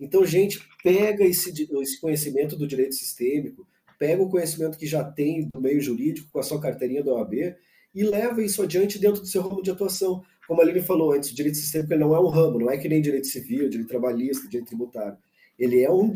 Então, 0.00 0.26
gente, 0.26 0.60
pega 0.82 1.24
esse, 1.24 1.52
esse 1.80 2.00
conhecimento 2.00 2.56
do 2.56 2.66
direito 2.66 2.96
sistêmico, 2.96 3.64
pega 3.96 4.20
o 4.24 4.28
conhecimento 4.28 4.76
que 4.76 4.88
já 4.88 5.04
tem 5.04 5.48
do 5.54 5.60
meio 5.60 5.80
jurídico 5.80 6.32
com 6.32 6.40
a 6.40 6.42
sua 6.42 6.60
carteirinha 6.60 7.04
da 7.04 7.12
OAB 7.12 7.54
e 7.94 8.02
leva 8.02 8.42
isso 8.42 8.60
adiante 8.60 8.98
dentro 8.98 9.20
do 9.20 9.28
seu 9.28 9.40
ramo 9.40 9.62
de 9.62 9.70
atuação. 9.70 10.24
Como 10.46 10.60
a 10.60 10.64
Aline 10.64 10.82
falou 10.82 11.12
antes, 11.12 11.30
o 11.30 11.34
direito 11.34 11.56
sistêmico 11.56 11.94
não 11.96 12.14
é 12.14 12.20
um 12.20 12.28
ramo, 12.28 12.58
não 12.58 12.70
é 12.70 12.76
que 12.76 12.88
nem 12.88 13.00
direito 13.00 13.26
civil, 13.26 13.68
direito 13.68 13.88
trabalhista, 13.88 14.48
direito 14.48 14.68
tributário. 14.68 15.16
Ele 15.58 15.82
é 15.82 15.90
um, 15.90 16.12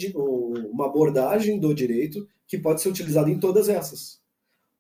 uma 0.71 0.87
abordagem 0.87 1.59
do 1.59 1.75
direito 1.75 2.29
que 2.47 2.59
pode 2.59 2.83
ser 2.83 2.89
utilizado 2.89 3.31
em 3.31 3.39
todas 3.39 3.69
essas. 3.69 4.21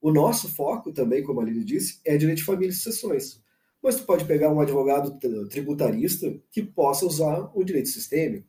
O 0.00 0.12
nosso 0.12 0.48
foco 0.48 0.92
também, 0.92 1.22
como 1.22 1.40
a 1.40 1.42
Aline 1.42 1.64
disse, 1.64 2.00
é 2.04 2.16
direito 2.16 2.38
de 2.38 2.44
família 2.44 2.70
e 2.70 2.74
sucessões. 2.74 3.40
Mas 3.82 3.96
tu 3.96 4.04
pode 4.04 4.24
pegar 4.24 4.52
um 4.52 4.60
advogado 4.60 5.18
tributarista 5.48 6.34
que 6.50 6.62
possa 6.62 7.06
usar 7.06 7.50
o 7.54 7.64
direito 7.64 7.88
sistêmico 7.88 8.46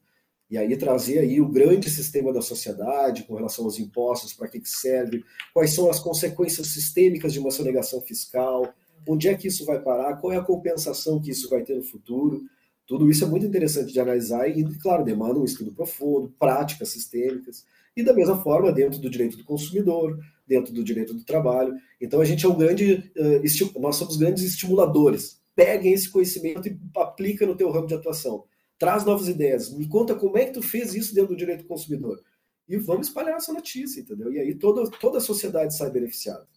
e 0.49 0.57
aí 0.57 0.75
trazer 0.75 1.19
aí 1.19 1.39
o 1.39 1.47
grande 1.47 1.89
sistema 1.89 2.33
da 2.33 2.41
sociedade 2.41 3.23
com 3.23 3.35
relação 3.35 3.65
aos 3.65 3.77
impostos, 3.77 4.33
para 4.33 4.47
que, 4.47 4.59
que 4.59 4.69
serve, 4.69 5.23
quais 5.53 5.73
são 5.73 5.89
as 5.89 5.99
consequências 5.99 6.67
sistêmicas 6.67 7.31
de 7.31 7.39
uma 7.39 7.51
sonegação 7.51 8.01
fiscal, 8.01 8.73
onde 9.07 9.27
é 9.27 9.35
que 9.35 9.47
isso 9.47 9.65
vai 9.65 9.79
parar, 9.81 10.17
qual 10.17 10.33
é 10.33 10.37
a 10.37 10.43
compensação 10.43 11.21
que 11.21 11.31
isso 11.31 11.49
vai 11.49 11.63
ter 11.63 11.75
no 11.75 11.83
futuro. 11.83 12.41
Tudo 12.85 13.09
isso 13.09 13.23
é 13.23 13.27
muito 13.27 13.45
interessante 13.45 13.93
de 13.93 13.99
analisar 13.99 14.47
e, 14.47 14.63
claro, 14.79 15.03
demanda 15.03 15.39
um 15.39 15.45
estudo 15.45 15.71
profundo, 15.71 16.33
práticas 16.39 16.89
sistêmicas, 16.89 17.65
e 17.95 18.03
da 18.03 18.13
mesma 18.13 18.41
forma 18.41 18.71
dentro 18.71 18.99
do 18.99 19.09
direito 19.09 19.37
do 19.37 19.43
consumidor, 19.43 20.17
dentro 20.47 20.73
do 20.73 20.83
direito 20.83 21.13
do 21.13 21.23
trabalho. 21.23 21.73
Então 22.01 22.21
a 22.21 22.25
gente 22.25 22.45
é 22.45 22.49
um 22.49 22.57
grande, 22.57 23.11
uh, 23.17 23.79
nós 23.79 23.95
somos 23.95 24.17
grandes 24.17 24.43
estimuladores. 24.43 25.39
Peguem 25.55 25.93
esse 25.93 26.09
conhecimento 26.09 26.67
e 26.67 26.79
aplica 26.95 27.45
no 27.45 27.55
teu 27.55 27.69
ramo 27.69 27.87
de 27.87 27.93
atuação 27.93 28.45
traz 28.79 29.03
novas 29.03 29.27
ideias, 29.27 29.71
me 29.71 29.87
conta 29.87 30.15
como 30.15 30.37
é 30.37 30.45
que 30.45 30.53
tu 30.53 30.61
fez 30.61 30.95
isso 30.95 31.13
dentro 31.13 31.35
do 31.35 31.37
direito 31.37 31.63
do 31.63 31.67
consumidor. 31.67 32.23
E 32.67 32.77
vamos 32.77 33.07
espalhar 33.07 33.35
essa 33.35 33.51
notícia, 33.51 33.99
entendeu? 33.99 34.31
E 34.31 34.39
aí 34.39 34.55
toda, 34.55 34.89
toda 34.91 35.17
a 35.17 35.21
sociedade 35.21 35.75
sai 35.75 35.91
beneficiada. 35.91 36.47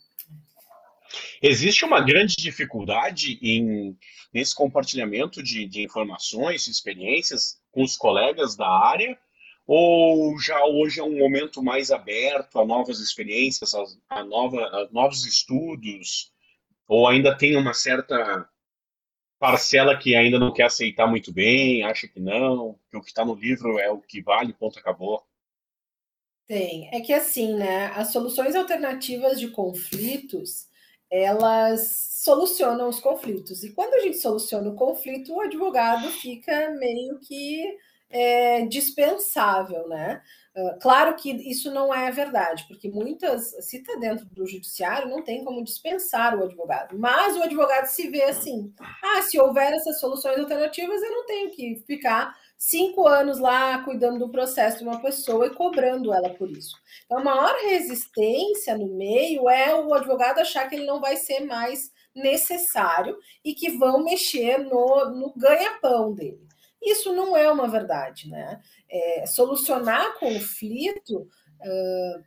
Existe 1.40 1.84
uma 1.84 2.00
grande 2.00 2.36
dificuldade 2.36 3.38
em, 3.42 3.96
nesse 4.32 4.54
compartilhamento 4.54 5.42
de, 5.42 5.66
de 5.66 5.82
informações, 5.82 6.66
experiências 6.66 7.60
com 7.70 7.82
os 7.82 7.96
colegas 7.96 8.56
da 8.56 8.68
área, 8.68 9.18
ou 9.66 10.38
já 10.38 10.64
hoje 10.64 11.00
é 11.00 11.02
um 11.02 11.18
momento 11.18 11.62
mais 11.62 11.90
aberto 11.90 12.58
a 12.58 12.64
novas 12.64 12.98
experiências, 12.98 13.74
a, 13.74 13.84
a, 14.10 14.24
nova, 14.24 14.60
a 14.60 14.88
novos 14.90 15.24
estudos, 15.24 16.32
ou 16.86 17.06
ainda 17.06 17.36
tem 17.36 17.56
uma 17.56 17.72
certa 17.72 18.48
parcela 19.38 19.96
que 19.96 20.14
ainda 20.14 20.38
não 20.38 20.52
quer 20.52 20.64
aceitar 20.64 21.06
muito 21.06 21.32
bem, 21.32 21.82
acha 21.82 22.06
que 22.06 22.20
não, 22.20 22.78
que 22.90 22.96
o 22.96 23.00
que 23.00 23.08
está 23.08 23.24
no 23.24 23.34
livro 23.34 23.78
é 23.78 23.90
o 23.90 24.00
que 24.00 24.22
vale, 24.22 24.52
ponto, 24.52 24.78
acabou. 24.78 25.22
Tem. 26.46 26.88
É 26.92 27.00
que 27.00 27.12
assim, 27.12 27.54
né? 27.54 27.86
As 27.86 28.12
soluções 28.12 28.54
alternativas 28.54 29.40
de 29.40 29.48
conflitos, 29.48 30.68
elas 31.12 32.08
solucionam 32.24 32.88
os 32.88 32.98
conflitos. 32.98 33.62
E 33.62 33.72
quando 33.72 33.94
a 33.94 34.00
gente 34.00 34.16
soluciona 34.16 34.70
o 34.70 34.74
conflito, 34.74 35.34
o 35.34 35.40
advogado 35.40 36.08
fica 36.08 36.70
meio 36.70 37.18
que 37.20 37.62
é, 38.08 38.64
dispensável, 38.66 39.86
né? 39.88 40.22
Uh, 40.54 40.78
claro 40.80 41.16
que 41.16 41.30
isso 41.50 41.70
não 41.70 41.94
é 41.94 42.10
verdade, 42.10 42.66
porque 42.68 42.86
muitas, 42.86 43.52
se 43.64 43.78
está 43.78 43.94
dentro 43.98 44.26
do 44.26 44.46
judiciário, 44.46 45.08
não 45.08 45.22
tem 45.22 45.42
como 45.44 45.64
dispensar 45.64 46.38
o 46.38 46.44
advogado. 46.44 46.98
Mas 46.98 47.34
o 47.36 47.42
advogado 47.42 47.86
se 47.86 48.08
vê 48.10 48.24
assim: 48.24 48.70
ah, 49.02 49.22
se 49.22 49.40
houver 49.40 49.72
essas 49.72 49.98
soluções 49.98 50.38
alternativas, 50.38 51.02
eu 51.02 51.10
não 51.10 51.24
tenho 51.24 51.50
que 51.50 51.82
ficar 51.86 52.36
cinco 52.58 53.08
anos 53.08 53.38
lá 53.38 53.82
cuidando 53.82 54.18
do 54.18 54.30
processo 54.30 54.78
de 54.78 54.84
uma 54.84 55.00
pessoa 55.00 55.46
e 55.46 55.54
cobrando 55.54 56.12
ela 56.12 56.28
por 56.30 56.50
isso. 56.50 56.76
Então, 57.06 57.18
a 57.18 57.24
maior 57.24 57.54
resistência 57.62 58.76
no 58.76 58.94
meio 58.94 59.48
é 59.48 59.74
o 59.74 59.94
advogado 59.94 60.38
achar 60.38 60.68
que 60.68 60.76
ele 60.76 60.84
não 60.84 61.00
vai 61.00 61.16
ser 61.16 61.40
mais 61.40 61.90
necessário 62.14 63.16
e 63.42 63.54
que 63.54 63.70
vão 63.78 64.04
mexer 64.04 64.58
no, 64.58 65.10
no 65.10 65.32
ganha-pão 65.34 66.12
dele. 66.12 66.51
Isso 66.82 67.12
não 67.12 67.36
é 67.36 67.50
uma 67.50 67.68
verdade, 67.68 68.28
né? 68.28 68.60
É, 68.90 69.24
solucionar 69.26 70.18
conflito, 70.18 71.20
uh, 71.20 72.24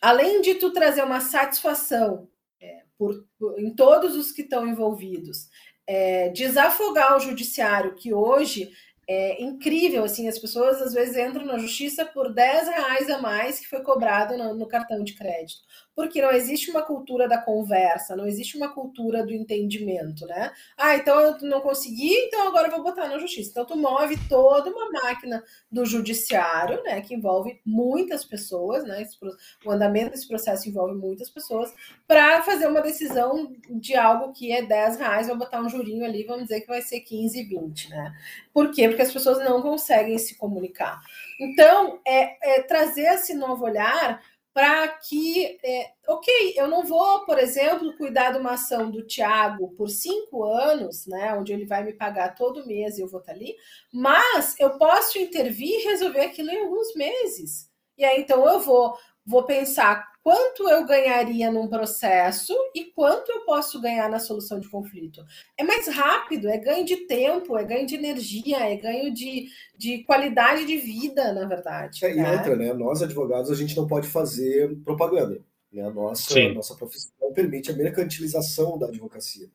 além 0.00 0.40
de 0.40 0.54
tu 0.54 0.70
trazer 0.70 1.02
uma 1.02 1.20
satisfação 1.20 2.28
é, 2.60 2.82
por, 2.96 3.26
por, 3.38 3.58
em 3.58 3.74
todos 3.74 4.14
os 4.16 4.30
que 4.30 4.42
estão 4.42 4.66
envolvidos, 4.66 5.48
é, 5.86 6.28
desafogar 6.30 7.16
o 7.16 7.20
judiciário, 7.20 7.94
que 7.94 8.12
hoje 8.12 8.70
é 9.08 9.40
incrível, 9.42 10.02
assim, 10.02 10.26
as 10.26 10.38
pessoas 10.38 10.82
às 10.82 10.92
vezes 10.92 11.16
entram 11.16 11.46
na 11.46 11.58
justiça 11.58 12.04
por 12.04 12.32
10 12.32 12.68
reais 12.68 13.08
a 13.08 13.18
mais 13.18 13.60
que 13.60 13.68
foi 13.68 13.80
cobrado 13.80 14.36
no, 14.36 14.54
no, 14.54 14.66
cartão 14.66 15.04
de 15.04 15.14
crédito. 15.14 15.60
Porque 15.96 16.20
não 16.20 16.30
existe 16.30 16.70
uma 16.70 16.82
cultura 16.82 17.26
da 17.26 17.38
conversa, 17.38 18.14
não 18.14 18.26
existe 18.26 18.54
uma 18.56 18.68
cultura 18.68 19.24
do 19.24 19.32
entendimento, 19.32 20.26
né? 20.26 20.52
Ah, 20.76 20.94
então 20.94 21.18
eu 21.18 21.38
não 21.40 21.62
consegui, 21.62 22.12
então 22.12 22.46
agora 22.46 22.68
eu 22.68 22.70
vou 22.70 22.84
botar 22.84 23.08
na 23.08 23.18
justiça. 23.18 23.50
Então 23.50 23.64
tu 23.64 23.76
move 23.76 24.16
toda 24.28 24.70
uma 24.70 24.90
máquina 24.90 25.42
do 25.72 25.86
judiciário, 25.86 26.82
né, 26.82 27.00
que 27.00 27.14
envolve 27.14 27.60
muitas 27.64 28.26
pessoas, 28.26 28.84
né? 28.84 29.04
O 29.64 29.70
andamento 29.70 30.10
desse 30.10 30.28
processo 30.28 30.68
envolve 30.68 30.94
muitas 30.94 31.30
pessoas, 31.30 31.72
para 32.06 32.42
fazer 32.42 32.68
uma 32.68 32.82
decisão 32.82 33.56
de 33.70 33.94
algo 33.96 34.32
que 34.34 34.52
é 34.52 34.62
10 34.62 34.98
reais, 34.98 35.28
vou 35.28 35.38
botar 35.38 35.62
um 35.62 35.68
jurinho 35.68 36.04
ali, 36.04 36.24
vamos 36.24 36.44
dizer 36.44 36.60
que 36.60 36.66
vai 36.66 36.82
ser 36.82 37.00
15, 37.00 37.42
20, 37.42 37.90
né? 37.90 38.14
Por 38.52 38.70
quê? 38.70 38.86
Porque 38.86 39.02
as 39.02 39.12
pessoas 39.12 39.38
não 39.38 39.62
conseguem 39.62 40.18
se 40.18 40.36
comunicar. 40.36 41.00
Então, 41.40 42.00
é, 42.06 42.58
é 42.58 42.62
trazer 42.62 43.14
esse 43.14 43.34
novo 43.34 43.64
olhar 43.64 44.20
para 44.56 44.88
que, 44.88 45.58
é, 45.62 45.90
ok, 46.08 46.54
eu 46.56 46.66
não 46.66 46.82
vou, 46.82 47.26
por 47.26 47.38
exemplo, 47.38 47.94
cuidar 47.94 48.30
de 48.30 48.38
uma 48.38 48.52
ação 48.52 48.90
do 48.90 49.06
Tiago 49.06 49.74
por 49.76 49.90
cinco 49.90 50.44
anos, 50.44 51.06
né, 51.06 51.34
onde 51.34 51.52
ele 51.52 51.66
vai 51.66 51.84
me 51.84 51.92
pagar 51.92 52.34
todo 52.34 52.66
mês 52.66 52.96
e 52.96 53.02
eu 53.02 53.06
vou 53.06 53.20
estar 53.20 53.32
ali, 53.32 53.54
mas 53.92 54.58
eu 54.58 54.78
posso 54.78 55.18
intervir 55.18 55.68
e 55.68 55.84
resolver 55.84 56.22
aquilo 56.22 56.48
em 56.48 56.62
alguns 56.62 56.94
meses. 56.94 57.70
E 57.98 58.04
aí, 58.06 58.22
então, 58.22 58.48
eu 58.48 58.58
vou, 58.60 58.96
vou 59.26 59.42
pensar 59.42 60.10
quanto 60.26 60.68
eu 60.68 60.84
ganharia 60.84 61.52
num 61.52 61.68
processo 61.68 62.52
e 62.74 62.86
quanto 62.86 63.30
eu 63.30 63.44
posso 63.44 63.80
ganhar 63.80 64.10
na 64.10 64.18
solução 64.18 64.58
de 64.58 64.68
conflito. 64.68 65.24
É 65.56 65.62
mais 65.62 65.86
rápido, 65.86 66.48
é 66.48 66.58
ganho 66.58 66.84
de 66.84 67.06
tempo, 67.06 67.56
é 67.56 67.62
ganho 67.62 67.86
de 67.86 67.94
energia, 67.94 68.58
é 68.58 68.74
ganho 68.74 69.14
de, 69.14 69.46
de 69.78 70.02
qualidade 70.02 70.66
de 70.66 70.78
vida, 70.78 71.32
na 71.32 71.46
verdade. 71.46 72.04
É, 72.04 72.12
né? 72.12 72.28
E 72.28 72.36
outra, 72.38 72.56
né? 72.56 72.72
Nós, 72.72 73.04
advogados, 73.04 73.52
a 73.52 73.54
gente 73.54 73.76
não 73.76 73.86
pode 73.86 74.08
fazer 74.08 74.76
propaganda. 74.82 75.40
Né? 75.72 75.86
A 75.86 75.90
nossa, 75.90 76.36
a 76.36 76.54
nossa 76.54 76.74
profissão 76.74 77.32
permite 77.32 77.70
a 77.70 77.76
mercantilização 77.76 78.76
da 78.76 78.88
advocacia. 78.88 79.48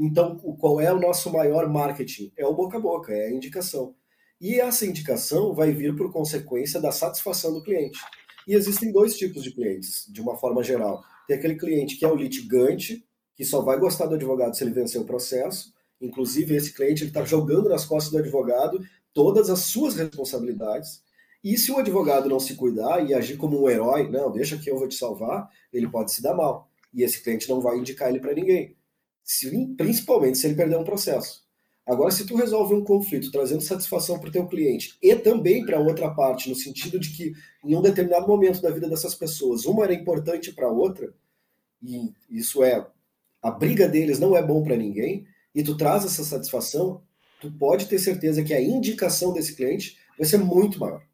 Então, 0.00 0.36
qual 0.58 0.80
é 0.80 0.92
o 0.92 0.98
nosso 0.98 1.32
maior 1.32 1.68
marketing? 1.68 2.32
É 2.36 2.44
o 2.44 2.54
boca 2.54 2.76
a 2.76 2.80
boca, 2.80 3.12
é 3.12 3.28
a 3.28 3.30
indicação. 3.30 3.94
E 4.40 4.58
essa 4.58 4.84
indicação 4.84 5.54
vai 5.54 5.70
vir 5.70 5.94
por 5.94 6.12
consequência 6.12 6.80
da 6.80 6.90
satisfação 6.90 7.54
do 7.54 7.62
cliente. 7.62 8.00
E 8.46 8.54
existem 8.54 8.92
dois 8.92 9.16
tipos 9.16 9.42
de 9.42 9.50
clientes, 9.50 10.06
de 10.08 10.20
uma 10.20 10.36
forma 10.36 10.62
geral. 10.62 11.02
Tem 11.26 11.36
aquele 11.36 11.56
cliente 11.56 11.96
que 11.96 12.04
é 12.04 12.08
o 12.08 12.14
litigante, 12.14 13.04
que 13.34 13.44
só 13.44 13.60
vai 13.60 13.78
gostar 13.78 14.06
do 14.06 14.14
advogado 14.14 14.56
se 14.56 14.62
ele 14.62 14.72
vencer 14.72 15.00
o 15.00 15.04
processo. 15.04 15.74
Inclusive, 16.00 16.54
esse 16.54 16.72
cliente 16.72 17.04
está 17.04 17.24
jogando 17.24 17.68
nas 17.68 17.84
costas 17.84 18.12
do 18.12 18.18
advogado 18.18 18.80
todas 19.12 19.50
as 19.50 19.60
suas 19.60 19.96
responsabilidades. 19.96 21.02
E 21.42 21.56
se 21.56 21.72
o 21.72 21.78
advogado 21.78 22.28
não 22.28 22.38
se 22.38 22.54
cuidar 22.54 23.04
e 23.08 23.14
agir 23.14 23.36
como 23.36 23.62
um 23.62 23.68
herói, 23.68 24.08
não, 24.08 24.30
deixa 24.30 24.58
que 24.58 24.70
eu 24.70 24.78
vou 24.78 24.88
te 24.88 24.94
salvar, 24.94 25.48
ele 25.72 25.88
pode 25.88 26.12
se 26.12 26.22
dar 26.22 26.34
mal. 26.34 26.68
E 26.92 27.02
esse 27.02 27.22
cliente 27.22 27.48
não 27.48 27.60
vai 27.60 27.78
indicar 27.78 28.08
ele 28.08 28.20
para 28.20 28.34
ninguém. 28.34 28.76
Se, 29.22 29.50
principalmente 29.76 30.38
se 30.38 30.46
ele 30.46 30.54
perder 30.54 30.76
um 30.76 30.84
processo. 30.84 31.45
Agora, 31.86 32.10
se 32.10 32.26
tu 32.26 32.34
resolve 32.34 32.74
um 32.74 32.82
conflito 32.82 33.30
trazendo 33.30 33.60
satisfação 33.60 34.18
para 34.18 34.28
o 34.28 34.32
teu 34.32 34.44
cliente 34.48 34.98
e 35.00 35.14
também 35.14 35.64
para 35.64 35.78
outra 35.78 36.10
parte, 36.10 36.48
no 36.48 36.56
sentido 36.56 36.98
de 36.98 37.10
que 37.10 37.32
em 37.64 37.76
um 37.76 37.80
determinado 37.80 38.26
momento 38.26 38.60
da 38.60 38.72
vida 38.72 38.88
dessas 38.88 39.14
pessoas, 39.14 39.64
uma 39.64 39.84
era 39.84 39.94
importante 39.94 40.52
para 40.52 40.66
a 40.66 40.72
outra, 40.72 41.14
e 41.80 42.12
isso 42.28 42.64
é, 42.64 42.84
a 43.40 43.50
briga 43.52 43.86
deles 43.86 44.18
não 44.18 44.36
é 44.36 44.42
bom 44.42 44.64
para 44.64 44.76
ninguém, 44.76 45.26
e 45.54 45.62
tu 45.62 45.76
traz 45.76 46.04
essa 46.04 46.24
satisfação, 46.24 47.02
tu 47.40 47.52
pode 47.52 47.86
ter 47.86 48.00
certeza 48.00 48.42
que 48.42 48.52
a 48.52 48.60
indicação 48.60 49.32
desse 49.32 49.54
cliente 49.54 49.96
vai 50.18 50.26
ser 50.26 50.38
muito 50.38 50.80
maior. 50.80 51.06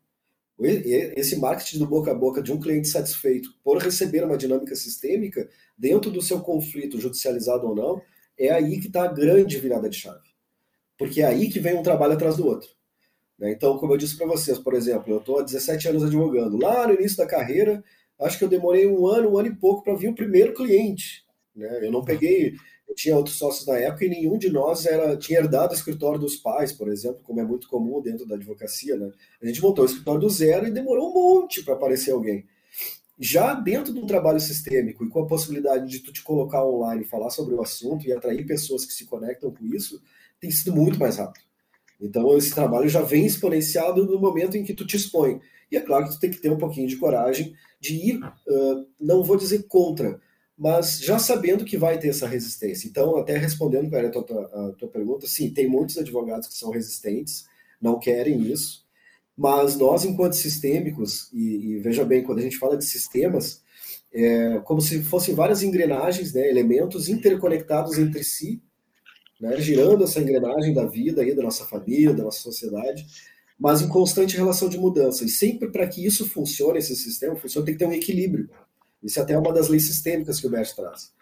Esse 0.59 1.37
marketing 1.37 1.81
do 1.81 1.87
boca 1.87 2.13
a 2.13 2.15
boca 2.15 2.43
de 2.43 2.51
um 2.51 2.59
cliente 2.59 2.89
satisfeito 2.89 3.51
por 3.63 3.77
receber 3.77 4.25
uma 4.25 4.39
dinâmica 4.39 4.75
sistêmica 4.75 5.51
dentro 5.77 6.11
do 6.11 6.23
seu 6.23 6.41
conflito, 6.41 7.01
judicializado 7.01 7.67
ou 7.67 7.75
não, 7.75 8.01
é 8.39 8.51
aí 8.51 8.81
que 8.81 8.87
está 8.87 9.05
a 9.05 9.13
grande 9.13 9.59
virada 9.59 9.89
de 9.91 9.97
chave 9.97 10.32
porque 11.03 11.21
é 11.21 11.25
aí 11.25 11.51
que 11.51 11.59
vem 11.59 11.75
um 11.75 11.83
trabalho 11.83 12.13
atrás 12.13 12.37
do 12.37 12.47
outro. 12.47 12.69
Né? 13.37 13.51
Então, 13.51 13.77
como 13.77 13.93
eu 13.93 13.97
disse 13.97 14.17
para 14.17 14.25
vocês, 14.25 14.57
por 14.57 14.73
exemplo, 14.73 15.13
eu 15.13 15.19
estou 15.19 15.41
há 15.41 15.43
17 15.43 15.89
anos 15.89 16.05
advogando. 16.05 16.57
Lá 16.57 16.87
no 16.87 16.95
início 16.95 17.17
da 17.17 17.27
carreira, 17.27 17.83
acho 18.21 18.39
que 18.39 18.45
eu 18.45 18.49
demorei 18.49 18.87
um 18.87 19.05
ano, 19.05 19.31
um 19.33 19.37
ano 19.37 19.49
e 19.49 19.57
pouco 19.57 19.83
para 19.83 19.97
vir 19.97 20.11
o 20.11 20.15
primeiro 20.15 20.55
cliente. 20.55 21.25
Né? 21.57 21.85
Eu 21.85 21.91
não 21.91 22.05
peguei, 22.05 22.55
eu 22.89 22.95
tinha 22.95 23.17
outros 23.17 23.37
sócios 23.37 23.67
na 23.67 23.77
época 23.79 24.05
e 24.05 24.11
nenhum 24.11 24.39
de 24.39 24.49
nós 24.49 24.87
era 24.87 25.17
tinha 25.17 25.41
herdado 25.41 25.73
o 25.73 25.77
escritório 25.77 26.21
dos 26.21 26.37
pais, 26.37 26.73
por 26.73 26.87
exemplo, 26.87 27.19
como 27.25 27.41
é 27.41 27.45
muito 27.45 27.69
comum 27.69 28.01
dentro 28.01 28.25
da 28.25 28.37
advocacia. 28.37 28.97
Né? 28.97 29.11
A 29.43 29.47
gente 29.47 29.61
montou 29.61 29.83
o 29.83 29.89
escritório 29.89 30.21
do 30.21 30.31
zero 30.31 30.69
e 30.69 30.71
demorou 30.71 31.11
um 31.11 31.15
monte 31.15 31.65
para 31.65 31.75
aparecer 31.75 32.13
alguém. 32.13 32.47
Já 33.19 33.55
dentro 33.55 33.93
de 33.93 33.99
um 33.99 34.07
trabalho 34.07 34.39
sistêmico 34.39 35.05
e 35.05 35.09
com 35.09 35.19
a 35.19 35.27
possibilidade 35.27 35.91
de 35.91 35.99
tu 35.99 36.13
te 36.13 36.23
colocar 36.23 36.65
online, 36.65 37.03
falar 37.03 37.31
sobre 37.31 37.57
o 37.57 37.61
assunto 37.61 38.07
e 38.07 38.13
atrair 38.13 38.47
pessoas 38.47 38.85
que 38.85 38.93
se 38.93 39.05
conectam 39.05 39.51
com 39.51 39.67
isso, 39.67 40.01
tem 40.43 40.51
sido 40.51 40.75
muito 40.75 40.99
mais 40.99 41.19
rápido. 41.19 41.45
Então, 42.01 42.37
esse 42.37 42.53
trabalho 42.53 42.89
já 42.89 43.01
vem 43.01 43.25
exponenciado 43.25 44.05
no 44.05 44.19
momento 44.19 44.57
em 44.57 44.65
que 44.65 44.75
tu 44.75 44.85
te 44.85 44.97
expõe. 44.97 45.41
E 45.71 45.77
é 45.77 45.81
claro 45.81 46.05
que 46.05 46.11
tu 46.11 46.19
tem 46.19 46.31
que 46.33 46.41
ter 46.41 46.51
um 46.51 46.59
pouquinho 46.59 46.89
de 46.89 46.97
coragem 46.97 47.55
de 47.81 47.95
ir, 47.95 48.17
uh, 48.19 48.87
não 49.01 49.23
vou 49.23 49.37
dizer 49.37 49.65
contra, 49.69 50.21
mas 50.59 50.99
já 51.01 51.17
sabendo 51.19 51.65
que 51.65 51.79
vai 51.79 51.97
ter 51.99 52.09
essa 52.09 52.27
resistência. 52.27 52.89
Então, 52.89 53.17
até 53.17 53.39
respondendo 53.39 53.89
para 53.89 54.09
a 54.09 54.11
tua, 54.11 54.45
a 54.45 54.73
tua 54.73 54.89
pergunta, 54.89 55.29
sim, 55.29 55.49
tem 55.49 55.69
muitos 55.69 55.97
advogados 55.97 56.49
que 56.49 56.55
são 56.55 56.71
resistentes, 56.71 57.45
não 57.81 58.01
querem 58.01 58.43
isso, 58.43 58.85
mas 59.37 59.77
nós, 59.77 60.05
enquanto 60.05 60.35
sistêmicos, 60.35 61.33
e, 61.33 61.77
e 61.77 61.79
veja 61.79 62.05
bem, 62.05 62.23
quando 62.23 62.41
a 62.41 62.43
gente 62.43 62.59
fala 62.59 62.77
de 62.77 62.85
sistemas, 62.85 63.63
é 64.13 64.59
como 64.65 64.81
se 64.81 65.03
fossem 65.05 65.35
várias 65.35 65.63
engrenagens, 65.63 66.35
né, 66.35 66.49
elementos 66.49 67.09
interconectados 67.09 67.97
entre 67.97 68.23
si, 68.25 68.61
né, 69.43 69.61
girando 69.61 70.05
essa 70.05 70.21
engrenagem 70.21 70.73
da 70.73 70.87
vida 70.87 71.21
aí, 71.21 71.35
da 71.35 71.43
nossa 71.43 71.65
família, 71.65 72.15
da 72.15 72.23
nossa 72.23 72.39
sociedade, 72.39 73.05
mas 73.59 73.83
em 73.83 73.89
constante 73.89 74.37
relação 74.37 74.69
de 74.69 74.79
mudança. 74.79 75.25
E 75.25 75.29
sempre 75.29 75.69
para 75.69 75.87
que 75.89 76.07
isso 76.07 76.29
funcione, 76.29 76.79
esse 76.79 76.95
sistema 76.95 77.35
funcione, 77.35 77.67
tem 77.67 77.75
que 77.75 77.79
ter 77.81 77.87
um 77.87 77.93
equilíbrio. 77.93 78.49
Isso 79.03 79.19
é 79.19 79.23
até 79.23 79.37
uma 79.37 79.53
das 79.53 79.67
leis 79.67 79.89
sistêmicas 79.89 80.41
que 80.41 80.47
o 80.47 80.51
Bert 80.51 80.73
traz. 80.77 81.13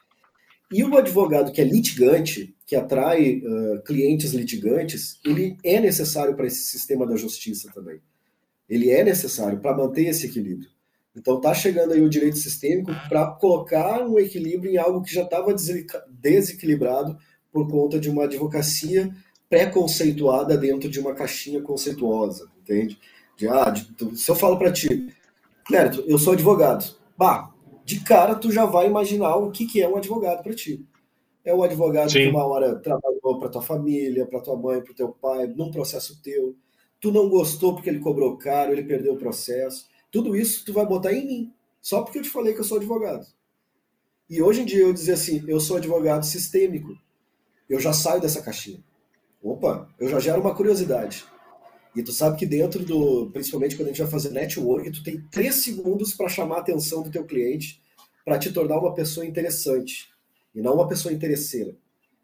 E 0.70 0.84
o 0.84 0.96
advogado 0.98 1.50
que 1.50 1.62
é 1.62 1.64
litigante, 1.64 2.54
que 2.66 2.76
atrai 2.76 3.38
uh, 3.38 3.82
clientes 3.84 4.32
litigantes, 4.32 5.18
ele 5.24 5.56
é 5.64 5.80
necessário 5.80 6.36
para 6.36 6.46
esse 6.46 6.64
sistema 6.64 7.06
da 7.06 7.16
justiça 7.16 7.70
também. 7.74 8.00
Ele 8.68 8.90
é 8.90 9.02
necessário 9.02 9.58
para 9.60 9.74
manter 9.74 10.04
esse 10.04 10.26
equilíbrio. 10.26 10.68
Então 11.16 11.38
está 11.38 11.54
chegando 11.54 11.94
aí 11.94 12.02
o 12.02 12.08
direito 12.08 12.36
sistêmico 12.36 12.92
para 13.08 13.26
colocar 13.32 14.06
um 14.06 14.18
equilíbrio 14.18 14.70
em 14.70 14.76
algo 14.76 15.02
que 15.02 15.12
já 15.12 15.22
estava 15.22 15.54
desequilibrado 16.08 17.18
por 17.52 17.68
conta 17.68 17.98
de 17.98 18.10
uma 18.10 18.24
advocacia 18.24 19.10
pré-conceituada 19.48 20.56
dentro 20.56 20.88
de 20.88 21.00
uma 21.00 21.12
caixinha 21.12 21.60
conceituosa, 21.60 22.48
entende? 22.62 22.98
De, 23.36 23.48
ah, 23.48 23.70
de, 23.70 24.16
se 24.16 24.30
eu 24.30 24.36
falo 24.36 24.56
para 24.56 24.72
ti, 24.72 25.12
Clérito, 25.64 26.04
eu 26.06 26.18
sou 26.18 26.32
advogado. 26.32 26.94
Bah, 27.16 27.52
de 27.84 28.00
cara 28.00 28.34
tu 28.34 28.52
já 28.52 28.64
vai 28.64 28.86
imaginar 28.86 29.36
o 29.36 29.50
que, 29.50 29.66
que 29.66 29.82
é 29.82 29.88
um 29.88 29.96
advogado 29.96 30.42
para 30.42 30.54
ti. 30.54 30.84
É 31.44 31.54
um 31.54 31.62
advogado 31.62 32.10
Sim. 32.10 32.18
que 32.18 32.28
uma 32.28 32.44
hora 32.44 32.76
trabalhou 32.76 33.38
para 33.38 33.48
tua 33.48 33.62
família, 33.62 34.26
para 34.26 34.40
tua 34.40 34.56
mãe, 34.56 34.80
para 34.80 34.94
teu 34.94 35.08
pai, 35.08 35.46
num 35.48 35.70
processo 35.70 36.20
teu. 36.22 36.54
Tu 37.00 37.10
não 37.10 37.28
gostou 37.28 37.74
porque 37.74 37.88
ele 37.88 37.98
cobrou 37.98 38.36
caro, 38.36 38.72
ele 38.72 38.84
perdeu 38.84 39.14
o 39.14 39.18
processo. 39.18 39.88
Tudo 40.12 40.36
isso 40.36 40.64
tu 40.64 40.72
vai 40.72 40.86
botar 40.86 41.12
em 41.12 41.26
mim, 41.26 41.52
só 41.80 42.02
porque 42.02 42.18
eu 42.18 42.22
te 42.22 42.28
falei 42.28 42.52
que 42.52 42.60
eu 42.60 42.64
sou 42.64 42.76
advogado. 42.76 43.26
E 44.28 44.40
hoje 44.40 44.60
em 44.60 44.64
dia 44.64 44.80
eu 44.80 44.92
dizer 44.92 45.14
assim, 45.14 45.42
eu 45.48 45.58
sou 45.58 45.78
advogado 45.78 46.24
sistêmico 46.24 46.96
eu 47.70 47.78
já 47.80 47.92
saio 47.92 48.20
dessa 48.20 48.42
caixinha. 48.42 48.82
Opa, 49.42 49.88
eu 49.98 50.08
já 50.08 50.18
gero 50.18 50.40
uma 50.40 50.54
curiosidade. 50.54 51.24
E 51.94 52.02
tu 52.02 52.12
sabe 52.12 52.36
que 52.36 52.44
dentro 52.44 52.84
do, 52.84 53.30
principalmente 53.32 53.76
quando 53.76 53.88
a 53.88 53.90
gente 53.92 54.02
vai 54.02 54.10
fazer 54.10 54.30
network, 54.30 54.90
tu 54.90 55.02
tem 55.02 55.20
três 55.30 55.56
segundos 55.56 56.12
para 56.12 56.28
chamar 56.28 56.56
a 56.56 56.60
atenção 56.60 57.02
do 57.02 57.10
teu 57.10 57.24
cliente 57.24 57.80
para 58.24 58.38
te 58.38 58.52
tornar 58.52 58.78
uma 58.78 58.94
pessoa 58.94 59.24
interessante 59.24 60.10
e 60.54 60.60
não 60.60 60.74
uma 60.74 60.88
pessoa 60.88 61.12
interesseira. 61.14 61.76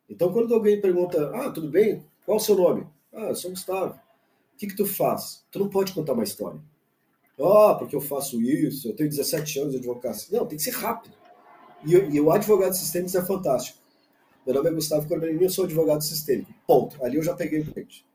Então, 0.09 0.33
quando 0.33 0.55
alguém 0.55 0.81
pergunta, 0.81 1.31
ah, 1.35 1.51
tudo 1.51 1.71
bem? 1.71 2.05
Qual 2.25 2.39
é 2.39 2.41
o 2.41 2.45
seu 2.45 2.55
nome? 2.55 2.87
Ah, 3.13 3.29
eu 3.29 3.35
sou 3.35 3.51
Gustavo. 3.51 3.95
O 3.95 4.59
que 4.59 4.67
que 4.67 4.77
tu 4.77 4.87
faz? 4.87 5.45
Tu 5.51 5.59
não 5.59 5.69
pode 5.69 5.93
contar 5.93 6.13
uma 6.13 6.25
história. 6.25 6.61
Ah, 7.39 7.75
porque 7.79 7.95
eu 7.95 8.01
faço 8.01 8.41
isso, 8.41 8.89
eu 8.89 8.97
tenho 8.97 9.11
17 9.11 9.59
anos 9.59 9.73
de 9.73 9.79
advocacia. 9.79 10.39
Não, 10.39 10.47
tem 10.47 10.57
que 10.59 10.65
ser 10.65 10.75
rápido. 10.75 11.15
E, 11.85 11.93
e 11.93 12.21
o 12.21 12.31
advogado 12.31 12.73
de 12.73 12.79
sistemas 12.79 13.15
é 13.15 13.25
fantástico. 13.25 13.79
Meu 14.47 14.55
nome 14.55 14.71
é 14.71 14.73
Gustavo 14.73 15.09
Corberini, 15.09 15.43
eu 15.43 15.51
sou 15.51 15.65
advogado 15.65 16.05
sistêmico. 16.05 16.55
Ponto. 16.69 17.05
Ali 17.05 17.17
eu 17.17 17.23
já 17.23 17.35
peguei 17.35 17.63
o 17.63 17.65
cliente. 17.65 18.07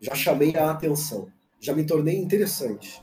Já 0.00 0.14
chamei 0.14 0.56
a 0.56 0.70
atenção. 0.70 1.30
Já 1.60 1.74
me 1.74 1.84
tornei 1.84 2.16
interessante. 2.16 3.02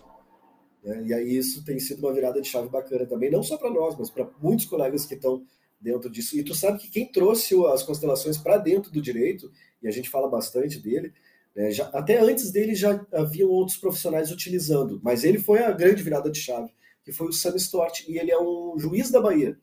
Né? 0.83 1.03
E 1.05 1.13
aí 1.13 1.37
isso 1.37 1.63
tem 1.63 1.79
sido 1.79 1.99
uma 1.99 2.11
virada 2.11 2.41
de 2.41 2.47
chave 2.47 2.69
bacana 2.69 3.05
também, 3.05 3.29
não 3.29 3.43
só 3.43 3.57
para 3.57 3.69
nós, 3.69 3.95
mas 3.95 4.09
para 4.09 4.27
muitos 4.41 4.65
colegas 4.65 5.05
que 5.05 5.13
estão 5.13 5.45
dentro 5.79 6.09
disso. 6.09 6.35
E 6.35 6.43
tu 6.43 6.55
sabe 6.55 6.79
que 6.79 6.89
quem 6.89 7.11
trouxe 7.11 7.55
as 7.67 7.83
constelações 7.83 8.39
para 8.39 8.57
dentro 8.57 8.91
do 8.91 8.99
direito, 8.99 9.51
e 9.79 9.87
a 9.87 9.91
gente 9.91 10.09
fala 10.09 10.27
bastante 10.27 10.79
dele, 10.79 11.13
né, 11.55 11.69
já, 11.69 11.85
até 11.89 12.19
antes 12.19 12.51
dele 12.51 12.73
já 12.73 13.05
haviam 13.13 13.51
outros 13.51 13.77
profissionais 13.77 14.31
utilizando, 14.31 14.99
mas 15.03 15.23
ele 15.23 15.37
foi 15.37 15.59
a 15.59 15.71
grande 15.71 16.01
virada 16.01 16.31
de 16.31 16.39
chave, 16.39 16.73
que 17.03 17.11
foi 17.11 17.27
o 17.27 17.31
Sam 17.31 17.55
Stort, 17.57 18.07
e 18.07 18.17
ele 18.17 18.31
é 18.31 18.39
um 18.39 18.79
juiz 18.79 19.11
da 19.11 19.21
Bahia. 19.21 19.59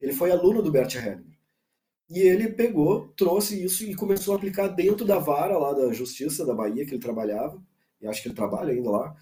Ele 0.00 0.14
foi 0.14 0.30
aluno 0.30 0.62
do 0.62 0.72
Bert 0.72 0.94
Hellinger. 0.94 1.27
E 2.10 2.20
ele 2.20 2.48
pegou, 2.48 3.08
trouxe 3.16 3.62
isso 3.62 3.84
e 3.84 3.94
começou 3.94 4.32
a 4.32 4.36
aplicar 4.36 4.68
dentro 4.68 5.04
da 5.04 5.18
vara 5.18 5.58
lá 5.58 5.74
da 5.74 5.92
Justiça 5.92 6.44
da 6.44 6.54
Bahia, 6.54 6.86
que 6.86 6.92
ele 6.92 7.02
trabalhava, 7.02 7.62
e 8.00 8.06
acho 8.06 8.22
que 8.22 8.28
ele 8.28 8.34
trabalha 8.34 8.72
ainda 8.72 8.90
lá, 8.90 9.16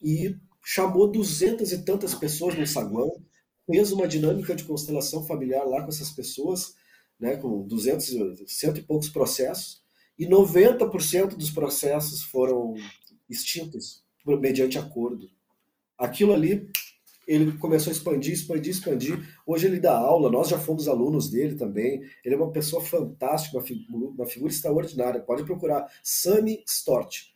e 0.00 0.36
chamou 0.64 1.10
duzentas 1.10 1.72
e 1.72 1.84
tantas 1.84 2.14
pessoas 2.14 2.56
no 2.56 2.66
saguão, 2.66 3.10
fez 3.66 3.90
uma 3.90 4.06
dinâmica 4.06 4.54
de 4.54 4.64
constelação 4.64 5.26
familiar 5.26 5.64
lá 5.64 5.82
com 5.82 5.88
essas 5.88 6.10
pessoas, 6.10 6.74
né, 7.18 7.36
com 7.36 7.66
200, 7.66 8.08
cento 8.46 8.78
e 8.78 8.82
poucos 8.82 9.08
processos, 9.08 9.82
e 10.18 10.26
90% 10.26 11.36
dos 11.36 11.50
processos 11.50 12.22
foram 12.22 12.74
extintos 13.28 14.04
mediante 14.24 14.78
acordo. 14.78 15.30
Aquilo 15.98 16.32
ali 16.32 16.68
ele 17.30 17.52
começou 17.52 17.92
a 17.92 17.94
expandir, 17.94 18.32
expandir, 18.32 18.72
expandir. 18.72 19.18
Hoje 19.46 19.66
ele 19.66 19.78
dá 19.78 19.96
aula, 19.96 20.30
nós 20.30 20.48
já 20.48 20.58
fomos 20.58 20.88
alunos 20.88 21.30
dele 21.30 21.54
também. 21.54 22.02
Ele 22.24 22.34
é 22.34 22.36
uma 22.36 22.50
pessoa 22.50 22.82
fantástica, 22.82 23.56
uma 23.56 23.62
figura, 23.62 24.10
uma 24.10 24.26
figura 24.26 24.52
extraordinária. 24.52 25.20
Pode 25.20 25.44
procurar 25.44 25.86
Sami 26.02 26.64
Stort. 26.66 27.30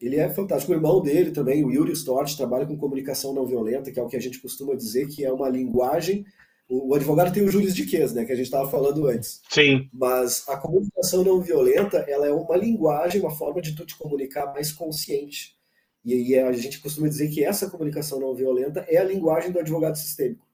Ele 0.00 0.16
é 0.16 0.28
fantástico. 0.28 0.72
O 0.72 0.74
irmão 0.74 1.00
dele 1.00 1.30
também, 1.30 1.64
o 1.64 1.72
Yuri 1.72 1.92
Stort, 1.92 2.36
trabalha 2.36 2.66
com 2.66 2.76
comunicação 2.76 3.32
não 3.32 3.46
violenta, 3.46 3.90
que 3.90 3.98
é 3.98 4.02
o 4.02 4.08
que 4.08 4.16
a 4.16 4.20
gente 4.20 4.40
costuma 4.40 4.74
dizer 4.74 5.08
que 5.08 5.24
é 5.24 5.32
uma 5.32 5.48
linguagem 5.48 6.24
o, 6.70 6.94
advogado 6.94 7.34
tem 7.34 7.42
o 7.42 7.50
Ques, 7.50 8.14
né, 8.14 8.24
que 8.24 8.30
a 8.30 8.36
gente 8.36 8.44
estava 8.44 8.70
falando 8.70 9.08
antes. 9.08 9.42
Sim. 9.50 9.88
Mas 9.92 10.48
a 10.48 10.56
comunicação 10.56 11.24
não 11.24 11.40
violenta, 11.40 11.98
ela 12.08 12.28
é 12.28 12.32
uma 12.32 12.56
linguagem, 12.56 13.20
uma 13.20 13.32
forma 13.32 13.60
de 13.60 13.74
tu 13.74 13.84
te 13.84 13.98
comunicar 13.98 14.52
mais 14.52 14.70
consciente. 14.70 15.56
E 16.04 16.14
aí 16.14 16.38
a 16.38 16.52
gente 16.52 16.80
costuma 16.80 17.08
dizer 17.08 17.28
que 17.28 17.44
essa 17.44 17.68
comunicação 17.70 18.18
não 18.20 18.34
violenta 18.34 18.80
é 18.88 18.96
a 18.96 19.04
linguagem 19.04 19.52
do 19.52 19.58
advogado 19.58 19.96
sistêmico. 19.96 20.46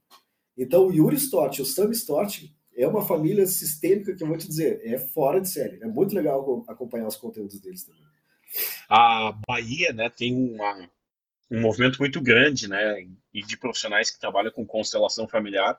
Então 0.57 0.87
o 0.87 0.93
Yuri 0.93 1.17
Stott, 1.17 1.63
o 1.63 1.65
Sam 1.65 1.91
Stott, 1.93 2.55
é 2.77 2.87
uma 2.87 3.07
família 3.07 3.47
sistêmica 3.47 4.15
que 4.15 4.23
eu 4.23 4.27
vou 4.27 4.37
te 4.37 4.47
dizer, 4.47 4.81
é 4.85 4.99
fora 4.99 5.41
de 5.41 5.49
série. 5.49 5.83
É 5.83 5.87
muito 5.87 6.15
legal 6.15 6.65
acompanhar 6.69 7.07
os 7.07 7.17
conteúdos 7.17 7.61
deles 7.61 7.85
também. 7.85 8.03
A 8.89 9.39
Bahia, 9.47 9.93
né, 9.93 10.11
tem 10.11 10.35
uma, 10.35 10.89
um 11.51 11.61
movimento 11.61 11.99
muito 11.99 12.21
grande, 12.21 12.69
né, 12.69 13.07
e 13.33 13.43
de 13.43 13.57
profissionais 13.57 14.11
que 14.11 14.21
trabalham 14.21 14.53
com 14.53 14.67
constelação 14.67 15.27
familiar. 15.27 15.79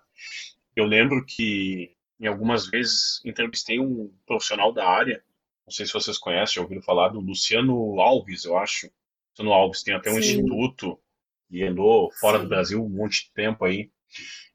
Eu 0.75 0.85
lembro 0.85 1.25
que 1.25 1.95
em 2.19 2.27
algumas 2.27 2.67
vezes 2.67 3.21
entrevistei 3.23 3.79
um 3.79 4.11
profissional 4.25 4.73
da 4.73 4.87
área, 4.87 5.23
não 5.65 5.71
sei 5.71 5.85
se 5.85 5.93
vocês 5.93 6.17
conhecem, 6.17 6.55
já 6.55 6.61
ouviram 6.61 6.81
falar 6.81 7.09
do 7.09 7.19
Luciano 7.19 7.99
Alves, 7.99 8.45
eu 8.45 8.57
acho. 8.57 8.89
Luciano 9.37 9.53
Alves 9.53 9.83
tem 9.83 9.93
até 9.93 10.09
um 10.09 10.15
Sim. 10.15 10.19
instituto 10.19 10.99
e 11.49 11.63
andou 11.63 12.11
fora 12.19 12.37
Sim. 12.37 12.43
do 12.43 12.49
Brasil 12.49 12.83
um 12.83 12.89
monte 12.89 13.25
de 13.25 13.33
tempo 13.33 13.65
aí. 13.65 13.91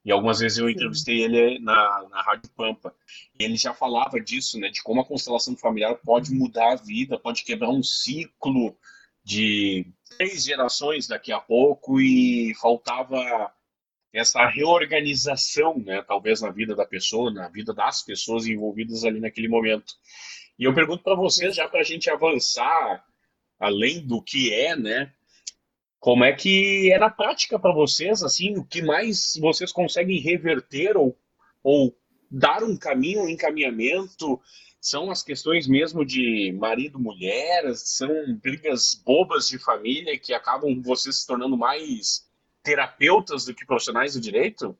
E 0.05 0.11
algumas 0.11 0.41
vezes 0.41 0.59
eu 0.59 0.69
entrevistei 0.69 1.23
ele 1.23 1.61
na, 1.61 2.09
na 2.11 2.23
Rádio 2.23 2.51
Pampa. 2.57 2.93
E 3.39 3.45
ele 3.45 3.57
já 3.57 3.73
falava 3.73 4.21
disso, 4.21 4.59
né? 4.59 4.69
De 4.69 4.83
como 4.83 5.01
a 5.01 5.05
constelação 5.05 5.57
familiar 5.57 5.95
pode 6.05 6.35
mudar 6.35 6.73
a 6.73 6.77
vida, 6.77 7.19
pode 7.19 7.45
quebrar 7.45 7.71
um 7.71 7.83
ciclo 7.83 8.77
de 9.23 9.87
três 10.17 10.43
gerações 10.45 11.07
daqui 11.07 11.31
a 11.31 11.39
pouco 11.39 12.01
e 12.01 12.53
faltava 12.57 13.53
essa 14.13 14.45
reorganização, 14.47 15.79
né, 15.79 16.03
talvez 16.03 16.43
na 16.43 16.51
vida 16.51 16.75
da 16.75 16.85
pessoa, 16.85 17.31
na 17.31 17.49
vida 17.49 17.73
das 17.73 18.03
pessoas 18.03 18.47
envolvidas 18.47 19.05
ali 19.05 19.21
naquele 19.21 19.49
momento. 19.49 19.95
E 20.59 20.65
eu 20.65 20.75
pergunto 20.75 21.03
para 21.03 21.15
vocês, 21.15 21.55
já 21.55 21.67
para 21.67 21.81
a 21.81 21.85
gente 21.85 22.11
avançar 22.11 23.03
além 23.63 24.05
do 24.05 24.21
que 24.21 24.53
é, 24.53 24.77
né, 24.77 25.13
como 26.01 26.25
é 26.25 26.33
que 26.33 26.93
é 26.93 26.99
na 26.99 27.09
prática 27.09 27.57
para 27.61 27.73
vocês, 27.73 28.25
assim, 28.25 28.57
o 28.59 28.65
que 28.65 28.83
mais 28.83 29.39
vocês 29.41 29.71
conseguem 29.71 30.19
reverter 30.19 30.97
ou, 30.97 31.17
ou 31.63 31.97
dar 32.29 32.65
um 32.65 32.77
caminho, 32.77 33.23
um 33.23 33.29
encaminhamento? 33.29 34.41
São 34.81 35.13
as 35.13 35.23
questões 35.23 35.69
mesmo 35.69 36.05
de 36.05 36.53
marido-mulher, 36.59 37.73
são 37.77 38.11
brigas 38.43 39.01
bobas 39.07 39.47
de 39.47 39.61
família 39.61 40.19
que 40.19 40.35
acabam 40.35 40.83
vocês 40.83 41.19
se 41.19 41.27
tornando 41.27 41.57
mais 41.57 42.29
terapeutas 42.65 43.45
do 43.45 43.55
que 43.55 43.65
profissionais 43.65 44.15
do 44.15 44.21
direito? 44.21 44.77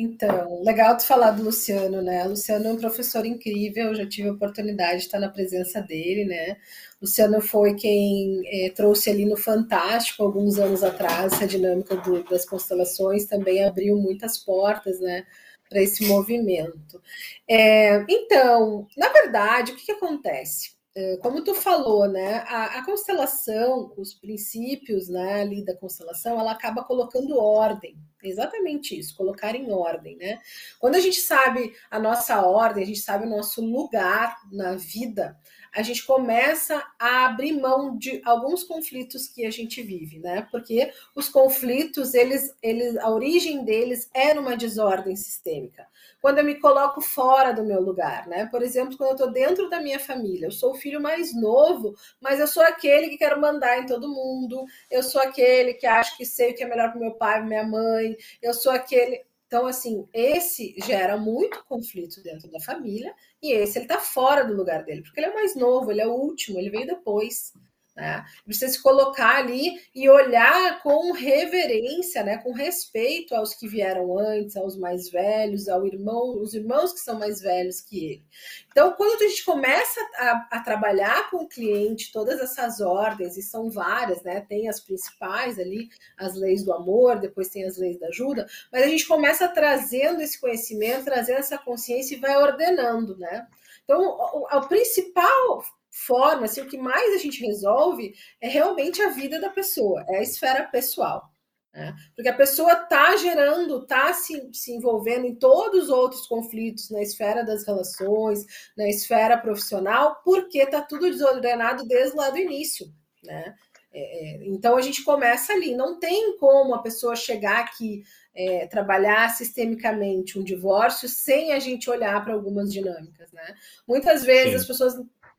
Então, 0.00 0.62
legal 0.62 0.96
tu 0.96 1.04
falar 1.04 1.32
do 1.32 1.42
Luciano, 1.42 2.00
né? 2.00 2.24
O 2.24 2.28
Luciano 2.30 2.68
é 2.68 2.72
um 2.72 2.76
professor 2.76 3.26
incrível, 3.26 3.92
já 3.96 4.06
tive 4.06 4.28
a 4.28 4.32
oportunidade 4.32 4.98
de 4.98 5.06
estar 5.06 5.18
na 5.18 5.28
presença 5.28 5.82
dele, 5.82 6.24
né? 6.24 6.52
O 7.00 7.04
Luciano 7.04 7.40
foi 7.40 7.74
quem 7.74 8.42
é, 8.46 8.70
trouxe 8.70 9.10
ali 9.10 9.24
no 9.24 9.36
Fantástico, 9.36 10.22
alguns 10.22 10.56
anos 10.56 10.84
atrás, 10.84 11.32
essa 11.32 11.48
dinâmica 11.48 11.96
do, 11.96 12.22
das 12.22 12.44
constelações, 12.44 13.26
também 13.26 13.64
abriu 13.64 13.96
muitas 13.96 14.38
portas, 14.38 15.00
né? 15.00 15.26
para 15.68 15.82
esse 15.82 16.06
movimento. 16.06 17.02
É, 17.46 18.02
então, 18.08 18.86
na 18.96 19.10
verdade, 19.10 19.72
o 19.72 19.76
que, 19.76 19.84
que 19.84 19.92
acontece? 19.92 20.77
É, 21.00 21.16
como 21.18 21.44
tu 21.44 21.54
falou, 21.54 22.08
né, 22.08 22.42
a, 22.48 22.80
a, 22.80 22.84
constelação, 22.84 23.92
os 23.96 24.14
princípios 24.14 25.08
né, 25.08 25.42
ali 25.42 25.64
da 25.64 25.76
constelação, 25.76 26.40
ela 26.40 26.50
acaba 26.50 26.82
colocando 26.82 27.38
ordem. 27.38 27.96
Exatamente 28.20 28.98
isso, 28.98 29.16
colocar 29.16 29.54
em 29.54 29.70
ordem, 29.70 30.16
né? 30.16 30.40
Quando 30.80 30.96
a 30.96 31.00
gente 31.00 31.20
sabe 31.20 31.72
a 31.88 32.00
nossa 32.00 32.44
ordem, 32.44 32.82
a 32.82 32.86
gente 32.86 32.98
sabe 32.98 33.24
o 33.24 33.30
nosso 33.30 33.64
lugar 33.64 34.36
na 34.50 34.74
vida, 34.74 35.38
a 35.72 35.82
gente 35.82 36.04
começa 36.04 36.84
a 36.98 37.26
abrir 37.26 37.52
mão 37.52 37.96
de 37.96 38.20
alguns 38.24 38.64
conflitos 38.64 39.28
que 39.28 39.46
a 39.46 39.52
gente 39.52 39.80
vive, 39.82 40.18
né? 40.18 40.48
Porque 40.50 40.92
os 41.14 41.28
conflitos, 41.28 42.12
eles, 42.12 42.52
eles, 42.60 42.96
a 42.96 43.08
origem 43.08 43.64
deles 43.64 44.10
é 44.12 44.34
numa 44.34 44.56
desordem 44.56 45.14
sistêmica. 45.14 45.86
Quando 46.20 46.38
eu 46.38 46.44
me 46.44 46.56
coloco 46.56 47.00
fora 47.00 47.52
do 47.52 47.64
meu 47.64 47.80
lugar, 47.80 48.26
né? 48.26 48.46
Por 48.46 48.62
exemplo, 48.62 48.96
quando 48.96 49.10
eu 49.10 49.16
estou 49.16 49.30
dentro 49.30 49.68
da 49.70 49.80
minha 49.80 50.00
família, 50.00 50.46
eu 50.46 50.50
sou 50.50 50.72
o 50.72 50.74
filho 50.76 51.00
mais 51.00 51.34
novo, 51.34 51.94
mas 52.20 52.40
eu 52.40 52.46
sou 52.46 52.62
aquele 52.62 53.08
que 53.08 53.18
quero 53.18 53.40
mandar 53.40 53.78
em 53.78 53.86
todo 53.86 54.08
mundo, 54.08 54.64
eu 54.90 55.02
sou 55.02 55.20
aquele 55.20 55.74
que 55.74 55.86
acho 55.86 56.16
que 56.16 56.26
sei 56.26 56.52
o 56.52 56.54
que 56.54 56.64
é 56.64 56.68
melhor 56.68 56.90
para 56.90 57.00
meu 57.00 57.14
pai, 57.14 57.42
minha 57.44 57.64
mãe, 57.64 58.16
eu 58.42 58.52
sou 58.52 58.72
aquele. 58.72 59.24
Então, 59.46 59.66
assim, 59.66 60.06
esse 60.12 60.74
gera 60.84 61.16
muito 61.16 61.64
conflito 61.64 62.22
dentro 62.22 62.50
da 62.50 62.60
família 62.60 63.14
e 63.42 63.52
esse 63.52 63.78
ele 63.78 63.86
tá 63.86 63.98
fora 63.98 64.44
do 64.44 64.54
lugar 64.54 64.84
dele, 64.84 65.02
porque 65.02 65.20
ele 65.20 65.28
é 65.28 65.34
mais 65.34 65.56
novo, 65.56 65.90
ele 65.90 66.02
é 66.02 66.06
o 66.06 66.12
último, 66.12 66.58
ele 66.58 66.68
veio 66.70 66.86
depois. 66.86 67.52
Né? 67.98 68.24
Precisa 68.44 68.70
se 68.70 68.80
colocar 68.80 69.38
ali 69.38 69.76
e 69.92 70.08
olhar 70.08 70.80
com 70.84 71.10
reverência, 71.10 72.22
né? 72.22 72.38
com 72.38 72.52
respeito 72.52 73.34
aos 73.34 73.54
que 73.54 73.66
vieram 73.66 74.16
antes, 74.16 74.56
aos 74.56 74.76
mais 74.76 75.10
velhos, 75.10 75.68
ao 75.68 75.84
irmão, 75.84 76.40
os 76.40 76.54
irmãos 76.54 76.92
que 76.92 77.00
são 77.00 77.18
mais 77.18 77.40
velhos 77.40 77.80
que 77.80 78.04
ele. 78.04 78.24
Então, 78.70 78.92
quando 78.92 79.20
a 79.20 79.26
gente 79.26 79.44
começa 79.44 80.00
a, 80.16 80.48
a 80.52 80.60
trabalhar 80.60 81.28
com 81.28 81.38
o 81.38 81.48
cliente 81.48 82.12
todas 82.12 82.38
essas 82.38 82.80
ordens, 82.80 83.36
e 83.36 83.42
são 83.42 83.68
várias, 83.68 84.22
né? 84.22 84.42
Tem 84.48 84.68
as 84.68 84.78
principais 84.78 85.58
ali, 85.58 85.88
as 86.16 86.36
leis 86.36 86.62
do 86.62 86.72
amor, 86.72 87.18
depois 87.18 87.48
tem 87.48 87.64
as 87.64 87.76
leis 87.76 87.98
da 87.98 88.06
ajuda, 88.06 88.46
mas 88.70 88.84
a 88.84 88.86
gente 88.86 89.08
começa 89.08 89.48
trazendo 89.48 90.20
esse 90.20 90.40
conhecimento, 90.40 91.06
trazendo 91.06 91.38
essa 91.38 91.58
consciência 91.58 92.14
e 92.14 92.20
vai 92.20 92.36
ordenando, 92.36 93.16
né? 93.16 93.48
Então, 93.82 94.00
o, 94.00 94.68
principal 94.68 95.64
forma, 96.06 96.44
assim, 96.44 96.60
o 96.60 96.68
que 96.68 96.78
mais 96.78 97.14
a 97.14 97.18
gente 97.18 97.44
resolve 97.44 98.14
é 98.40 98.48
realmente 98.48 99.02
a 99.02 99.10
vida 99.10 99.40
da 99.40 99.50
pessoa, 99.50 100.04
é 100.08 100.18
a 100.18 100.22
esfera 100.22 100.64
pessoal. 100.64 101.30
Né? 101.74 101.94
Porque 102.14 102.28
a 102.28 102.36
pessoa 102.36 102.72
está 102.72 103.16
gerando, 103.16 103.82
está 103.82 104.12
se, 104.12 104.50
se 104.52 104.72
envolvendo 104.72 105.26
em 105.26 105.34
todos 105.34 105.84
os 105.84 105.90
outros 105.90 106.26
conflitos 106.26 106.90
na 106.90 107.02
esfera 107.02 107.44
das 107.44 107.66
relações, 107.66 108.44
na 108.76 108.88
esfera 108.88 109.38
profissional, 109.38 110.20
porque 110.24 110.58
está 110.58 110.82
tudo 110.82 111.10
desordenado 111.10 111.86
desde 111.86 112.16
lá 112.16 112.30
do 112.30 112.38
início. 112.38 112.86
Né? 113.22 113.54
É, 113.92 114.00
é, 114.00 114.48
então 114.48 114.76
a 114.76 114.80
gente 114.80 115.02
começa 115.04 115.52
ali. 115.52 115.74
Não 115.74 115.98
tem 115.98 116.36
como 116.38 116.74
a 116.74 116.82
pessoa 116.82 117.16
chegar 117.16 117.60
aqui, 117.60 118.02
é, 118.34 118.66
trabalhar 118.66 119.28
sistemicamente 119.30 120.38
um 120.38 120.44
divórcio 120.44 121.08
sem 121.08 121.52
a 121.52 121.58
gente 121.58 121.88
olhar 121.88 122.22
para 122.24 122.34
algumas 122.34 122.72
dinâmicas. 122.72 123.30
Né? 123.32 123.54
Muitas 123.86 124.24
vezes 124.24 124.50
Sim. 124.50 124.56
as 124.56 124.66
pessoas 124.66 124.94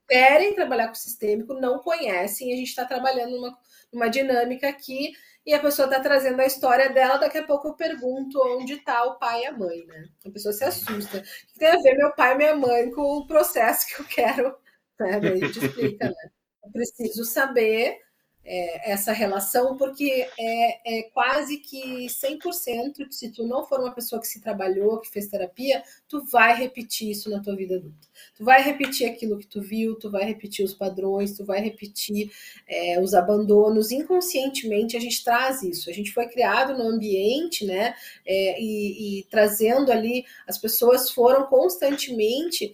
querem 0.10 0.56
trabalhar 0.56 0.88
com 0.88 0.96
sistêmico, 0.96 1.54
não 1.54 1.80
conhecem, 1.80 2.52
a 2.52 2.56
gente 2.56 2.70
está 2.70 2.84
trabalhando 2.84 3.36
numa, 3.36 3.58
numa 3.94 4.10
dinâmica 4.10 4.68
aqui 4.68 5.12
e 5.46 5.54
a 5.54 5.60
pessoa 5.60 5.88
está 5.88 6.00
trazendo 6.00 6.40
a 6.42 6.46
história 6.46 6.90
dela, 6.90 7.18
daqui 7.18 7.38
a 7.38 7.46
pouco 7.46 7.70
eu 7.70 7.74
pergunto 7.76 8.40
onde 8.58 8.74
está 8.74 9.04
o 9.04 9.18
pai 9.18 9.44
e 9.44 9.46
a 9.46 9.52
mãe, 9.52 9.86
né? 9.86 10.10
A 10.26 10.30
pessoa 10.30 10.52
se 10.52 10.64
assusta. 10.64 11.20
O 11.20 11.22
que 11.22 11.60
tem 11.60 11.70
a 11.70 11.78
ver 11.78 11.96
meu 11.96 12.12
pai 12.14 12.34
e 12.34 12.38
minha 12.38 12.56
mãe 12.56 12.92
com 12.92 13.02
o 13.02 13.28
processo 13.28 13.88
que 13.88 14.02
eu 14.02 14.06
quero? 14.06 14.56
Né? 15.00 15.18
Daí 15.18 15.32
a 15.32 15.36
gente 15.38 15.66
explica, 15.66 16.10
né? 16.10 16.30
Eu 16.62 16.72
preciso 16.74 17.24
saber 17.24 18.02
é, 18.52 18.92
essa 18.92 19.12
relação, 19.12 19.78
porque 19.78 20.28
é, 20.40 21.00
é 21.00 21.04
quase 21.14 21.58
que 21.58 22.08
100%, 22.08 23.12
se 23.12 23.30
tu 23.30 23.46
não 23.46 23.64
for 23.64 23.80
uma 23.80 23.94
pessoa 23.94 24.20
que 24.20 24.28
se 24.28 24.42
trabalhou, 24.42 25.00
que 25.00 25.08
fez 25.08 25.28
terapia, 25.28 25.84
tu 26.08 26.26
vai 26.26 26.56
repetir 26.56 27.12
isso 27.12 27.30
na 27.30 27.40
tua 27.40 27.56
vida 27.56 27.76
adulta. 27.76 28.08
Tu 28.36 28.44
vai 28.44 28.64
repetir 28.64 29.08
aquilo 29.08 29.38
que 29.38 29.46
tu 29.46 29.62
viu, 29.62 29.94
tu 30.00 30.10
vai 30.10 30.26
repetir 30.26 30.66
os 30.66 30.74
padrões, 30.74 31.38
tu 31.38 31.46
vai 31.46 31.62
repetir 31.62 32.32
é, 32.68 33.00
os 33.00 33.14
abandonos. 33.14 33.92
Inconscientemente 33.92 34.98
a 34.98 35.00
gente 35.00 35.24
traz 35.24 35.62
isso. 35.62 35.88
A 35.88 35.94
gente 35.94 36.12
foi 36.12 36.28
criado 36.28 36.76
no 36.76 36.90
ambiente, 36.90 37.64
né? 37.66 37.94
É, 38.26 38.60
e, 38.60 39.20
e 39.20 39.24
trazendo 39.26 39.92
ali, 39.92 40.26
as 40.48 40.58
pessoas 40.58 41.12
foram 41.12 41.46
constantemente 41.46 42.74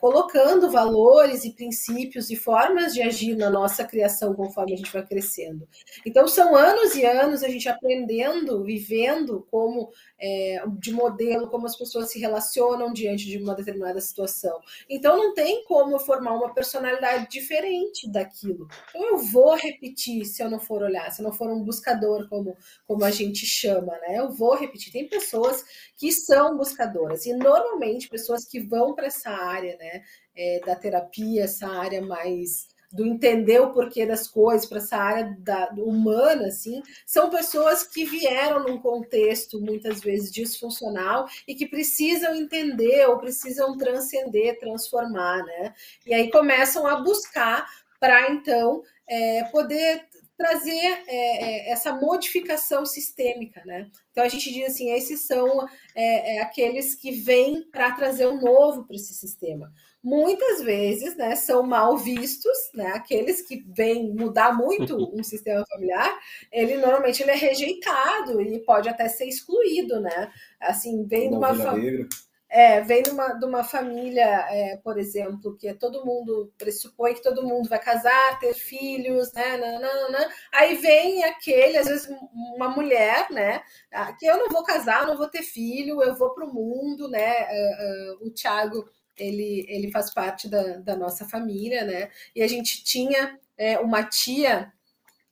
colocando 0.00 0.70
valores 0.70 1.44
e 1.44 1.52
princípios 1.52 2.30
e 2.30 2.36
formas 2.36 2.94
de 2.94 3.02
agir 3.02 3.36
na 3.36 3.50
nossa 3.50 3.84
criação 3.84 4.34
conforme 4.34 4.72
a 4.72 4.76
gente 4.76 4.92
vai 4.92 5.04
crescendo. 5.04 5.68
Então, 6.04 6.26
são 6.26 6.56
anos 6.56 6.94
e 6.94 7.04
anos 7.04 7.42
a 7.42 7.48
gente 7.48 7.68
aprendendo, 7.68 8.64
vivendo 8.64 9.46
como 9.50 9.90
é, 10.18 10.62
de 10.78 10.92
modelo, 10.92 11.48
como 11.48 11.66
as 11.66 11.76
pessoas 11.76 12.10
se 12.10 12.18
relacionam 12.18 12.92
diante 12.92 13.24
de 13.26 13.38
uma 13.38 13.54
determinada 13.54 14.00
situação. 14.00 14.60
Então, 14.88 15.16
não 15.16 15.34
tem 15.34 15.64
como 15.64 15.98
formar 15.98 16.34
uma 16.34 16.52
personalidade 16.52 17.28
diferente 17.30 18.10
daquilo. 18.10 18.68
Então, 18.90 19.10
eu 19.10 19.18
vou 19.18 19.54
repetir 19.54 20.24
se 20.24 20.42
eu 20.42 20.50
não 20.50 20.58
for 20.58 20.82
olhar, 20.82 21.10
se 21.10 21.20
eu 21.20 21.24
não 21.24 21.32
for 21.32 21.48
um 21.48 21.62
buscador, 21.62 22.28
como, 22.28 22.56
como 22.86 23.04
a 23.04 23.10
gente 23.10 23.44
chama, 23.46 23.92
né? 23.98 24.18
Eu 24.18 24.30
vou 24.30 24.54
repetir. 24.54 24.92
Tem 24.92 25.08
pessoas 25.08 25.64
que 25.96 26.12
são 26.12 26.56
buscadoras, 26.56 27.26
e 27.26 27.32
normalmente 27.32 28.08
pessoas 28.08 28.44
que 28.44 28.60
vão 28.60 28.94
para 28.94 29.06
essa 29.06 29.30
área, 29.30 29.76
né, 29.76 30.02
é, 30.34 30.60
da 30.60 30.76
terapia, 30.76 31.44
essa 31.44 31.66
área 31.66 32.02
mais 32.02 32.68
do 32.92 33.06
entender 33.06 33.60
o 33.60 33.72
porquê 33.72 34.06
das 34.06 34.28
coisas 34.28 34.66
para 34.66 34.78
essa 34.78 34.96
área 34.96 35.36
da, 35.38 35.70
humana, 35.76 36.48
assim, 36.48 36.82
são 37.04 37.30
pessoas 37.30 37.82
que 37.82 38.04
vieram 38.04 38.64
num 38.64 38.78
contexto 38.78 39.60
muitas 39.60 40.00
vezes 40.00 40.32
disfuncional 40.32 41.26
e 41.46 41.54
que 41.54 41.66
precisam 41.66 42.34
entender 42.34 43.06
ou 43.08 43.18
precisam 43.18 43.76
transcender, 43.76 44.58
transformar, 44.58 45.44
né? 45.44 45.74
E 46.06 46.14
aí 46.14 46.30
começam 46.30 46.86
a 46.86 47.00
buscar 47.00 47.66
para 47.98 48.30
então 48.30 48.82
é, 49.08 49.44
poder 49.44 50.04
trazer 50.36 51.04
é, 51.06 51.08
é, 51.08 51.70
essa 51.70 51.94
modificação 51.94 52.84
sistêmica, 52.84 53.62
né? 53.64 53.90
Então 54.10 54.24
a 54.24 54.28
gente 54.28 54.52
diz 54.52 54.66
assim, 54.66 54.90
esses 54.92 55.26
são 55.26 55.66
é, 55.94 56.36
é 56.36 56.42
aqueles 56.42 56.94
que 56.94 57.10
vêm 57.10 57.62
para 57.70 57.92
trazer 57.92 58.26
um 58.26 58.40
novo 58.40 58.84
para 58.84 58.96
esse 58.96 59.14
sistema 59.14 59.72
muitas 60.06 60.62
vezes 60.62 61.16
né, 61.16 61.34
são 61.34 61.64
mal 61.64 61.96
vistos, 61.96 62.56
né? 62.72 62.92
Aqueles 62.94 63.42
que 63.42 63.64
vêm 63.66 64.14
mudar 64.14 64.56
muito 64.56 64.96
um 65.12 65.20
sistema 65.24 65.64
familiar, 65.66 66.16
ele 66.52 66.76
normalmente 66.76 67.24
ele 67.24 67.32
é 67.32 67.34
rejeitado 67.34 68.40
e 68.40 68.60
pode 68.60 68.88
até 68.88 69.08
ser 69.08 69.26
excluído, 69.26 70.00
né? 70.00 70.30
Assim, 70.60 71.04
vem 71.04 71.30
de 71.30 71.36
uma 71.36 71.52
família. 71.52 72.06
É, 72.48 72.80
vem 72.80 73.02
de 73.02 73.10
uma, 73.10 73.28
de 73.34 73.44
uma 73.44 73.64
família, 73.64 74.24
é, 74.50 74.76
por 74.76 74.98
exemplo, 74.98 75.56
que 75.56 75.66
é 75.66 75.74
todo 75.74 76.04
mundo 76.04 76.52
pressupõe 76.56 77.14
que 77.14 77.22
todo 77.22 77.46
mundo 77.46 77.68
vai 77.68 77.78
casar, 77.78 78.38
ter 78.38 78.54
filhos, 78.54 79.32
né? 79.32 79.56
Nananana. 79.56 80.30
Aí 80.52 80.76
vem 80.76 81.24
aquele, 81.24 81.76
às 81.76 81.88
vezes, 81.88 82.08
uma 82.54 82.68
mulher, 82.68 83.30
né? 83.30 83.62
Ah, 83.92 84.12
que 84.12 84.26
eu 84.26 84.38
não 84.38 84.48
vou 84.48 84.62
casar, 84.62 85.06
não 85.06 85.16
vou 85.16 85.28
ter 85.28 85.42
filho, 85.42 86.02
eu 86.02 86.14
vou 86.14 86.34
para 86.34 86.46
o 86.46 86.52
mundo, 86.54 87.08
né? 87.08 87.46
Uh, 87.50 88.24
uh, 88.24 88.26
o 88.26 88.30
Tiago 88.30 88.88
ele, 89.18 89.64
ele 89.68 89.90
faz 89.90 90.12
parte 90.12 90.48
da, 90.48 90.78
da 90.78 90.96
nossa 90.96 91.24
família, 91.26 91.84
né? 91.84 92.10
E 92.34 92.42
a 92.42 92.46
gente 92.46 92.84
tinha 92.84 93.38
é, 93.56 93.78
uma 93.78 94.02
tia 94.04 94.72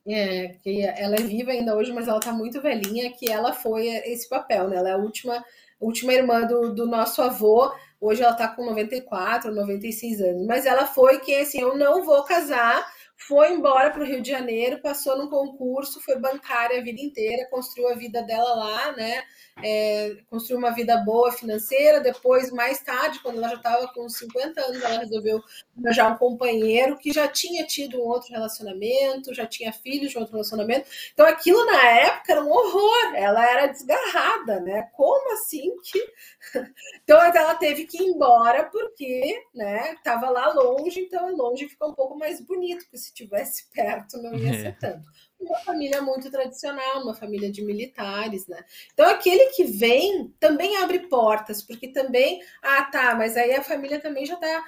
é, 0.07 0.49
que 0.63 0.83
ela 0.83 1.17
é 1.17 1.23
viva 1.23 1.51
ainda 1.51 1.77
hoje, 1.77 1.93
mas 1.93 2.09
ela 2.09 2.21
tá 2.21 2.33
muito 2.33 2.61
velhinha, 2.61 3.13
que 3.13 3.31
ela 3.31 3.53
foi 3.53 3.87
esse 3.87 4.29
papel, 4.29 4.69
né? 4.69 4.77
Ela 4.77 4.91
é 4.91 4.93
a 4.93 4.99
última, 4.99 5.45
última 5.81 6.13
irmã 6.13 6.43
do, 6.47 6.75
do 6.75 6.87
nosso 6.87 7.23
avô. 7.23 7.73
Hoje 8.01 8.23
ela 8.23 8.35
tá 8.35 8.49
com 8.49 8.65
94, 8.67 9.55
96 9.55 10.21
anos. 10.21 10.47
Mas 10.47 10.67
ela 10.67 10.87
foi 10.87 11.21
que 11.21 11.35
assim, 11.37 11.61
eu 11.61 11.77
não 11.77 12.05
vou 12.05 12.23
casar. 12.25 12.87
Foi 13.17 13.53
embora 13.53 13.91
para 13.91 14.03
o 14.03 14.07
Rio 14.07 14.21
de 14.21 14.31
Janeiro, 14.31 14.83
passou 14.83 15.17
num 15.17 15.31
concurso, 15.31 16.01
foi 16.01 16.19
bancária 16.19 16.79
a 16.79 16.83
vida 16.83 17.01
inteira, 17.01 17.49
construiu 17.51 17.89
a 17.89 17.95
vida 17.95 18.23
dela 18.23 18.55
lá, 18.55 18.93
né? 18.93 19.25
é, 19.63 20.17
construir 20.29 20.59
uma 20.59 20.71
vida 20.71 20.97
boa 20.99 21.31
financeira. 21.31 22.01
Depois, 22.01 22.51
mais 22.51 22.81
tarde, 22.83 23.21
quando 23.21 23.39
ela 23.39 23.51
já 23.51 23.57
estava 23.57 23.89
com 23.89 24.09
50 24.09 24.61
anos, 24.61 24.83
ela 24.83 24.99
resolveu 25.01 25.41
arranjar 25.79 26.13
um 26.13 26.19
companheiro 26.19 26.99
que 26.99 27.13
já 27.13 27.29
tinha 27.29 27.65
tido 27.67 27.99
um 27.99 28.07
outro 28.07 28.33
relacionamento, 28.33 29.35
já 29.35 29.47
tinha 29.47 29.73
filhos 29.73 30.11
de 30.11 30.19
outro 30.19 30.33
relacionamento. 30.33 30.89
Então, 31.13 31.27
aquilo 31.27 31.65
na 31.67 31.83
época 31.83 32.33
era 32.33 32.43
um 32.43 32.51
horror. 32.51 33.15
Ela 33.15 33.49
era 33.49 33.67
desgarrada, 33.67 34.61
né? 34.61 34.89
Como 34.93 35.33
assim 35.35 35.77
que. 35.83 36.05
então, 37.05 37.21
ela 37.23 37.55
teve 37.55 37.85
que 37.85 38.03
ir 38.03 38.07
embora 38.07 38.65
porque, 38.65 39.45
né? 39.55 39.95
Estava 39.95 40.31
lá 40.31 40.53
longe, 40.53 41.01
então 41.01 41.35
longe 41.35 41.69
fica 41.69 41.87
um 41.87 41.95
pouco 41.95 42.19
mais 42.19 42.41
bonito, 42.41 42.85
porque 42.85 42.99
se 43.05 43.15
tivesse 43.15 43.69
perto 43.75 44.21
não 44.23 44.35
ia 44.35 44.55
ser 44.55 44.79
tanto 44.79 45.07
uma 45.45 45.59
família 45.59 46.01
muito 46.01 46.31
tradicional, 46.31 47.03
uma 47.03 47.15
família 47.15 47.51
de 47.51 47.63
militares, 47.63 48.47
né? 48.47 48.65
Então 48.93 49.09
aquele 49.09 49.51
que 49.51 49.65
vem 49.65 50.33
também 50.41 50.77
abre 50.79 51.01
portas, 51.09 51.63
porque 51.63 51.89
também, 51.89 52.41
ah, 52.63 52.83
tá, 52.85 53.15
mas 53.15 53.37
aí 53.37 53.53
a 53.53 53.63
família 53.63 54.01
também 54.01 54.25
já 54.25 54.35
está 54.35 54.65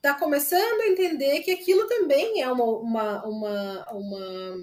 tá 0.00 0.14
começando 0.14 0.80
a 0.80 0.88
entender 0.88 1.40
que 1.40 1.50
aquilo 1.50 1.86
também 1.86 2.40
é 2.40 2.50
uma, 2.50 2.64
uma, 2.64 3.26
uma, 3.26 3.86
uma 3.92 4.56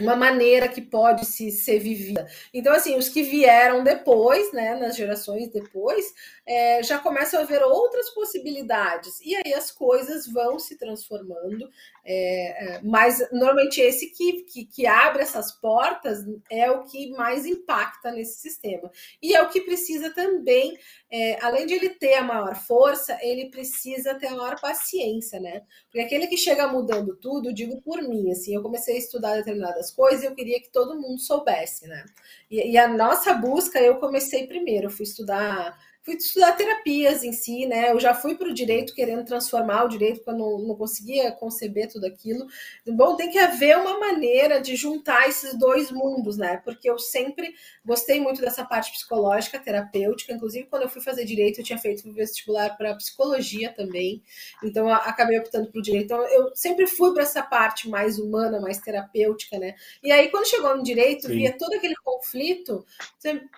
uma 0.00 0.16
maneira 0.16 0.68
que 0.68 0.80
pode 0.80 1.26
se 1.26 1.50
ser 1.50 1.78
vivida. 1.78 2.26
Então, 2.52 2.72
assim, 2.72 2.96
os 2.96 3.08
que 3.08 3.22
vieram 3.22 3.84
depois, 3.84 4.52
né, 4.52 4.74
nas 4.74 4.96
gerações 4.96 5.48
depois, 5.48 6.12
é, 6.46 6.82
já 6.82 6.98
começam 6.98 7.40
a 7.40 7.44
ver 7.44 7.62
outras 7.62 8.10
possibilidades. 8.10 9.20
E 9.20 9.36
aí 9.36 9.54
as 9.54 9.70
coisas 9.70 10.26
vão 10.26 10.58
se 10.58 10.76
transformando. 10.76 11.68
É, 12.04 12.76
é, 12.76 12.80
mas 12.82 13.22
normalmente 13.30 13.80
esse 13.80 14.08
que, 14.10 14.42
que, 14.44 14.64
que, 14.64 14.86
abre 14.86 15.22
essas 15.22 15.52
portas 15.52 16.24
é 16.50 16.70
o 16.70 16.82
que 16.84 17.10
mais 17.10 17.44
impacta 17.44 18.10
nesse 18.10 18.40
sistema. 18.40 18.90
E 19.22 19.34
é 19.34 19.42
o 19.42 19.48
que 19.48 19.60
precisa 19.60 20.10
também, 20.10 20.78
é, 21.12 21.44
além 21.44 21.66
de 21.66 21.74
ele 21.74 21.90
ter 21.90 22.14
a 22.14 22.22
maior 22.22 22.54
força, 22.54 23.18
ele 23.20 23.50
precisa 23.50 24.14
ter 24.14 24.28
a 24.28 24.36
maior 24.36 24.60
paciência, 24.60 25.40
né? 25.40 25.62
Porque 25.86 26.00
aquele 26.00 26.28
que 26.28 26.36
chega 26.36 26.68
mudando 26.68 27.16
tudo, 27.16 27.52
digo 27.52 27.80
por 27.82 28.00
mim, 28.00 28.30
assim, 28.30 28.54
eu 28.54 28.62
comecei 28.62 28.94
a 28.94 28.98
estudar 28.98 29.36
determinadas 29.36 29.90
coisas 29.90 30.22
e 30.22 30.26
eu 30.26 30.34
queria 30.34 30.60
que 30.60 30.70
todo 30.70 31.00
mundo 31.00 31.20
soubesse, 31.20 31.88
né? 31.88 32.04
E, 32.48 32.72
e 32.72 32.78
a 32.78 32.86
nossa 32.86 33.34
busca, 33.34 33.80
eu 33.80 33.96
comecei 33.98 34.46
primeiro, 34.46 34.86
eu 34.86 34.90
fui 34.90 35.04
estudar 35.04 35.76
fui 36.10 36.16
estudar 36.16 36.52
terapias 36.52 37.22
em 37.22 37.32
si, 37.32 37.66
né? 37.66 37.92
Eu 37.92 38.00
já 38.00 38.14
fui 38.14 38.34
para 38.34 38.48
o 38.48 38.54
direito 38.54 38.94
querendo 38.94 39.24
transformar 39.24 39.84
o 39.84 39.88
direito, 39.88 40.16
porque 40.16 40.30
eu 40.30 40.36
não, 40.36 40.58
não 40.58 40.74
conseguia 40.74 41.30
conceber 41.32 41.88
tudo 41.88 42.06
aquilo. 42.06 42.46
Bom, 42.86 43.16
tem 43.16 43.30
que 43.30 43.38
haver 43.38 43.78
uma 43.78 43.98
maneira 43.98 44.60
de 44.60 44.74
juntar 44.74 45.28
esses 45.28 45.56
dois 45.56 45.90
mundos, 45.90 46.36
né? 46.36 46.56
Porque 46.64 46.90
eu 46.90 46.98
sempre 46.98 47.54
gostei 47.84 48.20
muito 48.20 48.40
dessa 48.40 48.64
parte 48.64 48.90
psicológica, 48.92 49.58
terapêutica. 49.58 50.32
Inclusive, 50.32 50.66
quando 50.66 50.82
eu 50.82 50.88
fui 50.88 51.00
fazer 51.00 51.24
direito, 51.24 51.60
eu 51.60 51.64
tinha 51.64 51.78
feito 51.78 52.10
vestibular 52.12 52.76
para 52.76 52.94
psicologia 52.96 53.72
também. 53.72 54.22
Então, 54.62 54.88
acabei 54.88 55.38
optando 55.38 55.70
para 55.70 55.78
o 55.78 55.82
direito. 55.82 56.04
Então, 56.06 56.26
eu 56.26 56.54
sempre 56.54 56.86
fui 56.86 57.12
para 57.12 57.22
essa 57.22 57.42
parte 57.42 57.88
mais 57.88 58.18
humana, 58.18 58.60
mais 58.60 58.78
terapêutica, 58.78 59.58
né? 59.58 59.74
E 60.02 60.10
aí, 60.10 60.28
quando 60.28 60.48
chegou 60.48 60.76
no 60.76 60.82
direito, 60.82 61.26
Sim. 61.26 61.34
via 61.34 61.56
todo 61.56 61.74
aquele 61.74 61.94
conflito. 62.02 62.84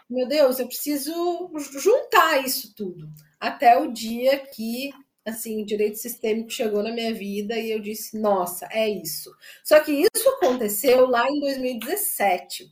Meu 0.08 0.26
Deus, 0.28 0.58
eu 0.58 0.66
preciso 0.66 1.50
juntar 1.78 2.41
isso 2.44 2.74
tudo. 2.74 3.08
Até 3.40 3.78
o 3.78 3.92
dia 3.92 4.38
que 4.38 4.90
assim, 5.24 5.62
o 5.62 5.66
direito 5.66 5.98
sistêmico 5.98 6.50
chegou 6.50 6.82
na 6.82 6.90
minha 6.90 7.14
vida 7.14 7.56
e 7.56 7.70
eu 7.70 7.80
disse, 7.80 8.18
nossa, 8.18 8.68
é 8.70 8.88
isso. 8.88 9.30
Só 9.62 9.80
que 9.80 9.92
isso 9.92 10.28
aconteceu 10.30 11.06
lá 11.06 11.28
em 11.28 11.40
2017. 11.40 12.70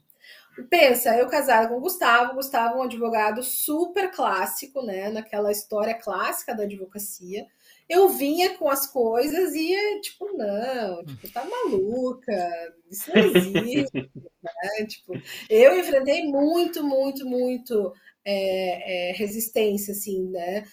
Pensa, 0.69 1.17
eu 1.17 1.29
casada 1.29 1.69
com 1.69 1.77
o 1.77 1.81
Gustavo, 1.81 2.35
Gustavo 2.35 2.75
é 2.75 2.79
um 2.79 2.83
advogado 2.83 3.43
super 3.43 4.11
clássico, 4.11 4.83
né, 4.83 5.09
naquela 5.09 5.51
história 5.53 5.95
clássica 5.95 6.55
da 6.55 6.65
advocacia. 6.65 7.47
Eu 7.89 8.09
vinha 8.09 8.57
com 8.57 8.69
as 8.69 8.87
coisas 8.87 9.55
e, 9.55 10.01
tipo, 10.01 10.27
não, 10.37 11.05
tipo, 11.05 11.33
tá 11.33 11.45
maluca, 11.45 12.75
isso 12.91 13.11
não 13.13 13.23
existe, 13.23 13.93
né? 14.43 14.87
Tipo, 14.87 15.15
eu 15.49 15.79
enfrentei 15.79 16.25
muito, 16.25 16.85
muito, 16.85 17.27
muito 17.27 17.93
é, 18.25 19.11
é, 19.11 19.13
resistência, 19.13 19.93
assim, 19.93 20.29
né? 20.31 20.65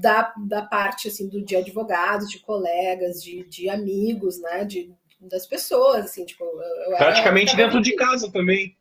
Da, 0.00 0.32
da 0.46 0.62
parte 0.62 1.08
assim 1.08 1.28
do 1.28 1.44
de 1.44 1.56
advogados, 1.56 2.30
de 2.30 2.38
colegas, 2.38 3.20
de, 3.20 3.44
de 3.48 3.68
amigos, 3.68 4.40
né? 4.40 4.64
De, 4.64 4.94
das 5.20 5.46
pessoas, 5.46 6.04
assim, 6.04 6.24
tipo. 6.24 6.44
Eu, 6.44 6.96
Praticamente 6.96 7.50
eu 7.52 7.56
dentro 7.56 7.82
de 7.82 7.96
casa 7.96 8.30
também. 8.30 8.76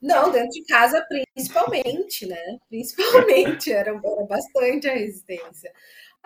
Não, 0.00 0.30
dentro 0.30 0.50
de 0.50 0.64
casa 0.64 1.04
principalmente, 1.34 2.24
né? 2.24 2.58
Principalmente, 2.68 3.72
era, 3.72 3.90
era 3.90 4.26
bastante 4.26 4.88
a 4.88 4.94
resistência. 4.94 5.72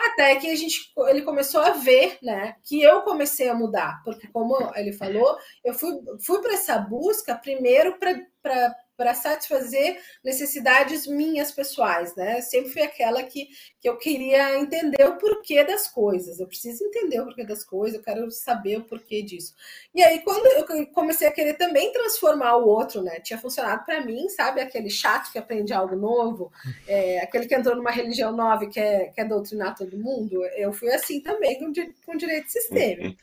Até 0.00 0.36
que 0.36 0.50
a 0.50 0.56
gente, 0.56 0.90
ele 1.08 1.22
começou 1.22 1.60
a 1.60 1.72
ver, 1.72 2.16
né, 2.22 2.56
que 2.64 2.80
eu 2.80 3.02
comecei 3.02 3.50
a 3.50 3.54
mudar, 3.54 4.00
porque 4.02 4.26
como 4.28 4.56
ele 4.74 4.92
falou, 4.92 5.36
eu 5.62 5.74
fui, 5.74 5.92
fui 6.24 6.40
para 6.40 6.54
essa 6.54 6.78
busca 6.78 7.34
primeiro 7.34 7.98
para 7.98 8.74
para 9.00 9.14
satisfazer 9.14 9.98
necessidades 10.22 11.06
minhas 11.06 11.50
pessoais, 11.50 12.14
né? 12.14 12.42
Sempre 12.42 12.70
fui 12.70 12.82
aquela 12.82 13.22
que, 13.22 13.48
que 13.80 13.88
eu 13.88 13.96
queria 13.96 14.58
entender 14.58 15.02
o 15.08 15.16
porquê 15.16 15.64
das 15.64 15.88
coisas. 15.88 16.38
Eu 16.38 16.46
preciso 16.46 16.84
entender 16.84 17.18
o 17.18 17.24
porquê 17.24 17.42
das 17.42 17.64
coisas, 17.64 17.96
eu 17.96 18.04
quero 18.04 18.30
saber 18.30 18.76
o 18.76 18.84
porquê 18.84 19.22
disso. 19.22 19.54
E 19.94 20.02
aí, 20.02 20.18
quando 20.18 20.44
eu 20.48 20.86
comecei 20.88 21.26
a 21.26 21.32
querer 21.32 21.54
também 21.54 21.90
transformar 21.94 22.58
o 22.58 22.68
outro, 22.68 23.00
né? 23.00 23.20
Tinha 23.20 23.38
funcionado 23.38 23.86
para 23.86 24.04
mim, 24.04 24.28
sabe? 24.28 24.60
Aquele 24.60 24.90
chato 24.90 25.32
que 25.32 25.38
aprende 25.38 25.72
algo 25.72 25.96
novo, 25.96 26.52
é, 26.86 27.20
aquele 27.20 27.46
que 27.46 27.54
entrou 27.54 27.74
numa 27.74 27.90
religião 27.90 28.36
nova 28.36 28.64
e 28.64 28.68
quer, 28.68 29.14
quer 29.14 29.26
doutrinar 29.26 29.74
todo 29.74 29.96
mundo. 29.96 30.44
Eu 30.44 30.74
fui 30.74 30.92
assim 30.92 31.22
também 31.22 31.58
com, 31.58 31.72
com 32.04 32.18
direito 32.18 32.52
sistêmico. 32.52 33.16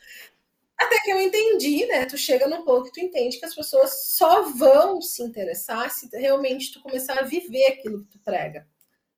Até 0.78 1.00
que 1.00 1.10
eu 1.10 1.20
entendi, 1.20 1.86
né? 1.86 2.06
Tu 2.06 2.16
chega 2.16 2.46
no 2.46 2.64
ponto 2.64 2.84
que 2.84 3.00
tu 3.00 3.00
entende 3.00 3.38
que 3.38 3.44
as 3.44 3.54
pessoas 3.54 4.12
só 4.14 4.42
vão 4.50 5.02
se 5.02 5.22
interessar 5.22 5.90
se 5.90 6.08
realmente 6.16 6.72
tu 6.72 6.80
começar 6.80 7.18
a 7.18 7.24
viver 7.24 7.66
aquilo 7.66 8.04
que 8.04 8.10
tu 8.10 8.18
prega, 8.20 8.66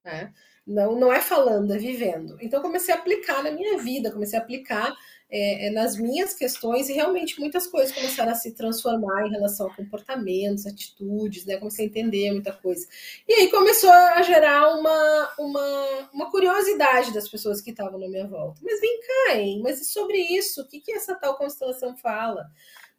né? 0.04 0.32
Não, 0.66 0.94
não 0.96 1.12
é 1.12 1.20
falando, 1.20 1.74
é 1.74 1.78
vivendo. 1.78 2.38
Então, 2.40 2.62
comecei 2.62 2.94
a 2.94 2.98
aplicar 2.98 3.42
na 3.42 3.50
minha 3.50 3.78
vida, 3.78 4.12
comecei 4.12 4.38
a 4.38 4.42
aplicar 4.42 4.94
é, 5.30 5.66
é, 5.66 5.70
nas 5.70 5.96
minhas 5.96 6.34
questões 6.34 6.88
e 6.88 6.92
realmente 6.92 7.38
muitas 7.38 7.66
coisas 7.66 7.94
começaram 7.94 8.32
a 8.32 8.34
se 8.34 8.52
transformar 8.52 9.26
em 9.26 9.30
relação 9.30 9.68
a 9.68 9.74
comportamentos, 9.74 10.66
atitudes, 10.66 11.44
né? 11.46 11.56
Comecei 11.56 11.86
a 11.86 11.88
entender 11.88 12.32
muita 12.32 12.52
coisa. 12.52 12.86
E 13.28 13.32
aí 13.34 13.50
começou 13.50 13.90
a 13.90 14.20
gerar 14.22 14.74
uma, 14.76 15.34
uma, 15.38 16.10
uma 16.12 16.30
curiosidade 16.30 17.12
das 17.12 17.28
pessoas 17.28 17.60
que 17.60 17.70
estavam 17.70 17.98
na 17.98 18.08
minha 18.08 18.26
volta. 18.26 18.60
Mas 18.62 18.80
vem 18.80 19.00
cá, 19.00 19.36
hein? 19.36 19.60
Mas 19.62 19.80
e 19.80 19.84
sobre 19.84 20.18
isso? 20.18 20.62
O 20.62 20.66
que, 20.66 20.80
que 20.80 20.92
essa 20.92 21.14
tal 21.14 21.36
constelação 21.36 21.96
fala? 21.96 22.50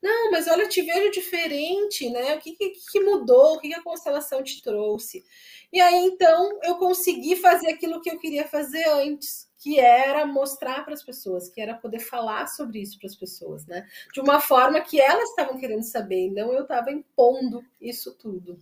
Não, 0.01 0.31
mas 0.31 0.47
olha, 0.47 0.63
eu 0.63 0.69
te 0.69 0.81
vejo 0.81 1.11
diferente, 1.11 2.09
né? 2.09 2.35
O 2.35 2.39
que, 2.39 2.53
que, 2.53 2.73
que 2.91 2.99
mudou? 3.01 3.55
O 3.55 3.59
que, 3.59 3.67
que 3.67 3.75
a 3.75 3.83
constelação 3.83 4.41
te 4.41 4.61
trouxe? 4.61 5.23
E 5.71 5.79
aí, 5.79 6.05
então, 6.05 6.59
eu 6.63 6.75
consegui 6.75 7.35
fazer 7.35 7.69
aquilo 7.69 8.01
que 8.01 8.09
eu 8.09 8.17
queria 8.17 8.47
fazer 8.47 8.83
antes, 8.85 9.47
que 9.61 9.79
era 9.79 10.25
mostrar 10.25 10.83
para 10.83 10.95
as 10.95 11.03
pessoas, 11.03 11.47
que 11.47 11.61
era 11.61 11.75
poder 11.75 11.99
falar 11.99 12.47
sobre 12.47 12.81
isso 12.81 12.97
para 12.97 13.07
as 13.07 13.15
pessoas, 13.15 13.63
né? 13.67 13.87
De 14.11 14.19
uma 14.19 14.41
forma 14.41 14.81
que 14.81 14.99
elas 14.99 15.29
estavam 15.29 15.59
querendo 15.59 15.83
saber, 15.83 16.25
então 16.25 16.51
eu 16.51 16.63
estava 16.63 16.91
impondo 16.91 17.63
isso 17.79 18.17
tudo. 18.17 18.57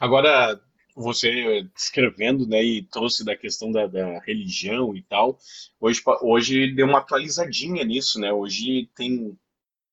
Agora, 0.00 0.60
você 0.94 1.68
escrevendo, 1.76 2.46
né, 2.46 2.62
e 2.62 2.82
trouxe 2.84 3.24
da 3.24 3.36
questão 3.36 3.72
da, 3.72 3.88
da, 3.88 4.20
religião 4.20 4.94
e 4.96 5.02
tal, 5.02 5.38
hoje, 5.80 6.00
hoje 6.20 6.72
deu 6.72 6.86
uma 6.86 6.98
atualizadinha 6.98 7.84
nisso, 7.84 8.20
né? 8.20 8.32
Hoje 8.32 8.88
tem, 8.94 9.36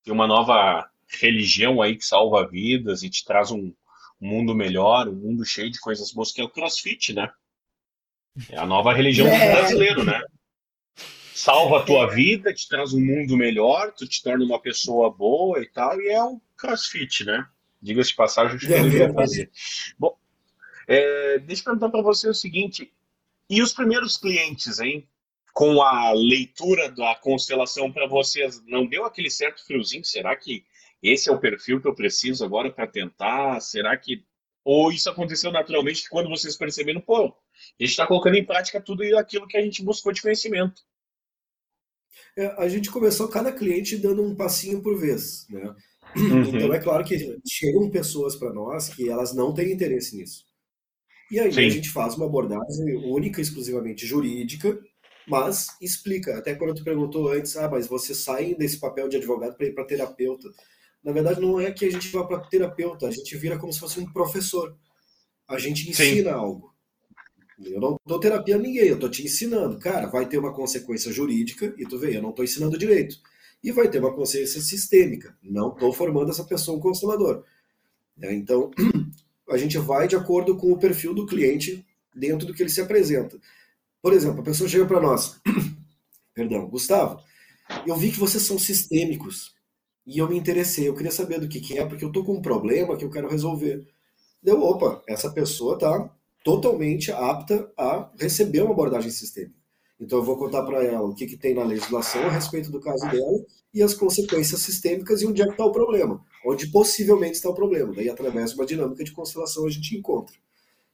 tem 0.04 0.14
uma 0.14 0.28
nova 0.28 0.88
religião 1.08 1.82
aí 1.82 1.96
que 1.96 2.06
salva 2.06 2.48
vidas 2.48 3.02
e 3.02 3.10
te 3.10 3.26
traz 3.26 3.50
um, 3.50 3.74
um 4.22 4.28
mundo 4.28 4.54
melhor, 4.54 5.08
um 5.08 5.16
mundo 5.16 5.44
cheio 5.44 5.72
de 5.72 5.80
coisas 5.80 6.12
boas, 6.12 6.32
que 6.32 6.40
é 6.40 6.44
o 6.44 6.50
CrossFit, 6.50 7.14
né? 7.14 7.32
É 8.50 8.58
a 8.58 8.66
nova 8.66 8.94
religião 8.94 9.28
é. 9.28 9.32
do 9.32 9.58
brasileiro, 9.58 10.04
né? 10.04 10.22
Salva 11.34 11.80
a 11.80 11.84
tua 11.84 12.08
vida, 12.08 12.54
te 12.54 12.68
traz 12.68 12.94
um 12.94 13.00
mundo 13.00 13.38
melhor, 13.38 13.94
tu 13.94 14.08
te 14.08 14.22
torna 14.22 14.44
uma 14.44 14.62
pessoa 14.62 15.10
boa 15.10 15.62
e 15.62 15.66
tal, 15.68 16.00
e 16.02 16.10
é 16.10 16.22
o 16.22 16.42
crossfit, 16.58 17.24
né? 17.24 17.48
Diga-se 17.82 18.10
de 18.10 18.16
passagem, 18.16 18.58
o 18.58 18.60
que 18.60 18.66
eu 18.66 18.84
deveria 18.84 19.14
fazer. 19.14 19.50
Bom, 19.98 20.18
é, 20.86 21.40
deixa 21.40 21.62
eu 21.62 21.66
perguntar 21.66 21.90
para 21.90 22.02
você 22.02 22.28
o 22.28 22.34
seguinte: 22.34 22.92
e 23.50 23.62
os 23.62 23.74
primeiros 23.74 24.18
clientes, 24.18 24.80
hein? 24.80 25.08
Com 25.54 25.82
a 25.82 26.12
leitura 26.12 26.92
da 26.92 27.16
constelação 27.16 27.92
para 27.92 28.08
vocês, 28.08 28.62
não 28.66 28.86
deu 28.86 29.06
aquele 29.06 29.30
certo 29.30 29.66
friozinho? 29.66 30.04
Será 30.04 30.36
que 30.36 30.66
esse 31.02 31.30
é 31.30 31.34
o 31.34 31.40
perfil 31.40 31.82
que 31.82 31.88
eu 31.88 31.96
preciso 31.96 32.44
agora 32.44 32.72
para 32.72 32.86
tentar? 32.86 33.60
Será 33.62 33.96
que. 33.98 34.24
Ou 34.64 34.92
isso 34.92 35.10
aconteceu 35.10 35.52
naturalmente 35.52 36.10
quando 36.10 36.30
vocês 36.30 36.58
perceberam, 36.58 37.02
pô, 37.02 37.34
a 37.80 37.84
gente 37.84 37.92
está 37.92 38.08
colocando 38.08 38.36
em 38.36 38.46
prática 38.46 38.82
tudo 38.82 39.04
aquilo 39.18 39.48
que 39.48 39.58
a 39.58 39.62
gente 39.62 39.84
buscou 39.84 40.12
de 40.12 40.22
conhecimento. 40.22 40.82
É, 42.38 42.48
a 42.58 42.68
gente 42.68 42.90
começou 42.90 43.28
cada 43.28 43.52
cliente 43.52 43.98
dando 43.98 44.24
um 44.24 44.36
passinho 44.36 44.82
por 44.82 44.98
vez, 44.98 45.46
né? 45.50 45.76
Uhum. 46.16 46.42
Então 46.56 46.74
é 46.74 46.80
claro 46.80 47.04
que 47.04 47.38
chegam 47.48 47.90
pessoas 47.90 48.36
para 48.36 48.54
nós 48.54 48.90
que 48.90 49.10
elas 49.10 49.34
não 49.34 49.54
têm 49.54 49.72
interesse 49.72 50.16
nisso. 50.16 50.46
E 51.32 51.40
aí 51.40 51.54
Sim. 51.54 51.66
a 51.66 51.70
gente 51.70 51.90
faz 51.90 52.16
uma 52.16 52.26
abordagem 52.26 52.96
única, 53.06 53.40
exclusivamente 53.40 54.06
jurídica, 54.08 54.80
mas 55.28 55.68
explica. 55.80 56.38
Até 56.38 56.56
quando 56.56 56.74
tu 56.74 56.84
perguntou 56.84 57.32
antes, 57.32 57.56
ah, 57.56 57.70
mas 57.70 57.88
você 57.88 58.16
sai 58.16 58.56
desse 58.56 58.80
papel 58.80 59.08
de 59.08 59.18
advogado 59.18 59.56
para 59.56 59.68
ir 59.68 59.74
para 59.74 59.86
terapeuta. 59.86 60.50
Na 61.04 61.12
verdade, 61.12 61.40
não 61.40 61.60
é 61.60 61.72
que 61.72 61.86
a 61.86 61.92
gente 61.92 62.10
vá 62.10 62.26
para 62.26 62.40
terapeuta, 62.40 63.08
a 63.08 63.12
gente 63.12 63.38
vira 63.38 63.58
como 63.60 63.72
se 63.72 63.80
fosse 63.80 64.00
um 64.00 64.12
professor. 64.12 64.76
A 65.48 65.60
gente 65.60 65.90
ensina 65.90 66.32
Sim. 66.32 66.36
algo. 66.36 66.74
Eu 67.64 67.80
não 67.80 68.00
dou 68.06 68.20
terapia 68.20 68.56
a 68.56 68.60
ninguém, 68.60 68.88
eu 68.88 68.96
estou 68.96 69.10
te 69.10 69.24
ensinando. 69.24 69.78
Cara, 69.80 70.08
vai 70.08 70.28
ter 70.28 70.38
uma 70.38 70.54
consequência 70.54 71.12
jurídica, 71.12 71.74
e 71.78 71.86
tu 71.86 71.98
vê, 71.98 72.16
eu 72.16 72.22
não 72.22 72.30
estou 72.30 72.46
ensinando 72.46 72.78
direito. 72.78 73.18
E 73.62 73.72
vai 73.72 73.90
ter 73.90 74.00
uma 74.00 74.14
consequência 74.14 74.62
sistêmica. 74.62 75.38
Não 75.44 75.74
estou 75.74 75.92
formando 75.92 76.32
essa 76.32 76.44
pessoa 76.44 76.78
um 76.78 76.82
constelador. 76.82 77.44
É, 78.22 78.34
então, 78.34 78.72
a 79.50 79.58
gente 79.58 79.78
vai 79.78 80.08
de 80.08 80.16
acordo 80.16 80.56
com 80.56 80.72
o 80.72 80.78
perfil 80.78 81.14
do 81.14 81.26
cliente 81.26 81.86
dentro 82.16 82.48
do 82.48 82.54
que 82.54 82.64
ele 82.64 82.70
se 82.70 82.82
apresenta. 82.82 83.38
Por 84.02 84.14
exemplo, 84.14 84.42
a 84.42 84.44
pessoa 84.44 84.70
chega 84.70 84.86
para 84.86 85.02
nós, 85.02 85.40
perdão, 86.34 86.68
Gustavo, 86.70 87.22
eu 87.86 87.96
vi 87.96 88.12
que 88.12 88.20
vocês 88.20 88.44
são 88.44 88.58
sistêmicos 88.58 89.54
e 90.06 90.18
eu 90.18 90.28
me 90.28 90.38
interessei, 90.38 90.88
eu 90.88 90.96
queria 90.96 91.12
saber 91.12 91.40
do 91.40 91.48
que, 91.48 91.60
que 91.60 91.78
é, 91.78 91.86
porque 91.86 92.04
eu 92.04 92.08
estou 92.08 92.24
com 92.24 92.36
um 92.36 92.42
problema 92.42 92.96
que 92.96 93.04
eu 93.04 93.12
quero 93.12 93.30
resolver. 93.30 93.86
Deu, 94.42 94.62
opa, 94.62 95.04
essa 95.08 95.30
pessoa 95.30 95.78
tá 95.78 96.10
totalmente 96.44 97.12
apta 97.12 97.72
a 97.78 98.10
receber 98.18 98.62
uma 98.62 98.72
abordagem 98.72 99.12
sistêmica. 99.12 99.60
Então, 100.00 100.20
eu 100.20 100.24
vou 100.24 100.38
contar 100.38 100.64
para 100.64 100.82
ela 100.84 101.10
o 101.10 101.14
que, 101.14 101.28
que 101.28 101.36
tem 101.36 101.54
na 101.54 101.64
legislação 101.64 102.24
a 102.24 102.32
respeito 102.32 102.72
do 102.72 102.80
caso 102.80 103.06
dela 103.10 103.46
e 103.74 103.84
as 103.84 103.94
consequências 103.94 104.62
sistêmicas 104.62 105.22
e 105.22 105.28
onde 105.28 105.42
é 105.42 105.46
que 105.46 105.52
está 105.52 105.66
o 105.66 105.74
problema, 105.74 106.24
onde 106.46 106.68
possivelmente 106.68 107.34
está 107.34 107.50
o 107.50 107.54
problema. 107.54 107.94
Daí, 107.94 108.10
através 108.10 108.52
de 108.52 108.56
uma 108.56 108.66
dinâmica 108.66 109.04
de 109.04 109.12
constelação, 109.12 109.66
a 109.66 109.70
gente 109.70 109.98
encontra. 109.98 110.36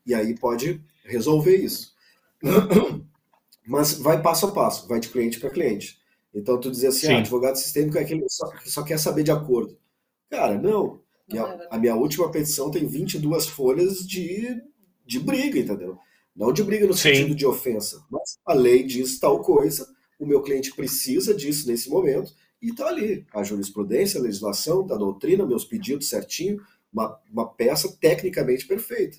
E 0.06 0.14
aí 0.14 0.38
pode 0.38 0.82
resolver 1.04 1.56
isso. 1.56 1.93
Mas 3.68 3.93
vai 3.93 4.22
passo 4.22 4.48
a 4.48 4.52
passo, 4.52 4.88
vai 4.88 5.00
de 5.00 5.10
cliente 5.10 5.39
para 5.39 5.52
cliente. 5.52 6.00
Então, 6.34 6.60
tu 6.60 6.70
dizer 6.70 6.88
assim, 6.88 7.08
ah, 7.08 7.20
advogado 7.20 7.58
sistêmico 7.58 7.98
é 7.98 8.02
aquele 8.02 8.22
que 8.22 8.30
só, 8.30 8.52
só 8.66 8.84
quer 8.84 9.00
saber 9.00 9.24
de 9.24 9.32
acordo. 9.32 9.78
Cara, 10.30 10.60
não. 10.60 11.00
A, 11.32 11.76
a 11.76 11.80
minha 11.80 11.96
última 11.96 12.30
petição 12.30 12.70
tem 12.70 12.86
22 12.86 13.48
folhas 13.48 14.06
de 14.06 14.62
de 15.06 15.20
briga, 15.20 15.60
entendeu? 15.60 15.97
Não 16.36 16.51
de 16.51 16.64
briga 16.64 16.86
no 16.86 16.93
Sim. 16.93 17.16
sentido 17.16 17.36
de 17.36 17.45
ofensa, 17.45 18.03
mas 18.10 18.38
a 18.45 18.53
lei 18.53 18.84
diz 18.84 19.20
tal 19.20 19.41
coisa, 19.41 19.88
o 20.20 20.26
meu 20.26 20.41
cliente 20.41 20.74
precisa 20.76 21.34
disso 21.34 21.68
nesse 21.68 21.89
momento, 21.89 22.34
e 22.62 22.70
está 22.70 22.88
ali. 22.88 23.26
A 23.34 23.43
jurisprudência, 23.43 24.20
a 24.20 24.24
legislação, 24.24 24.88
a 24.91 24.97
doutrina, 24.97 25.45
meus 25.45 25.64
pedidos 25.64 26.10
certinho, 26.10 26.62
uma, 26.91 27.20
uma 27.32 27.47
peça 27.47 27.95
tecnicamente 27.99 28.66
perfeita. 28.66 29.18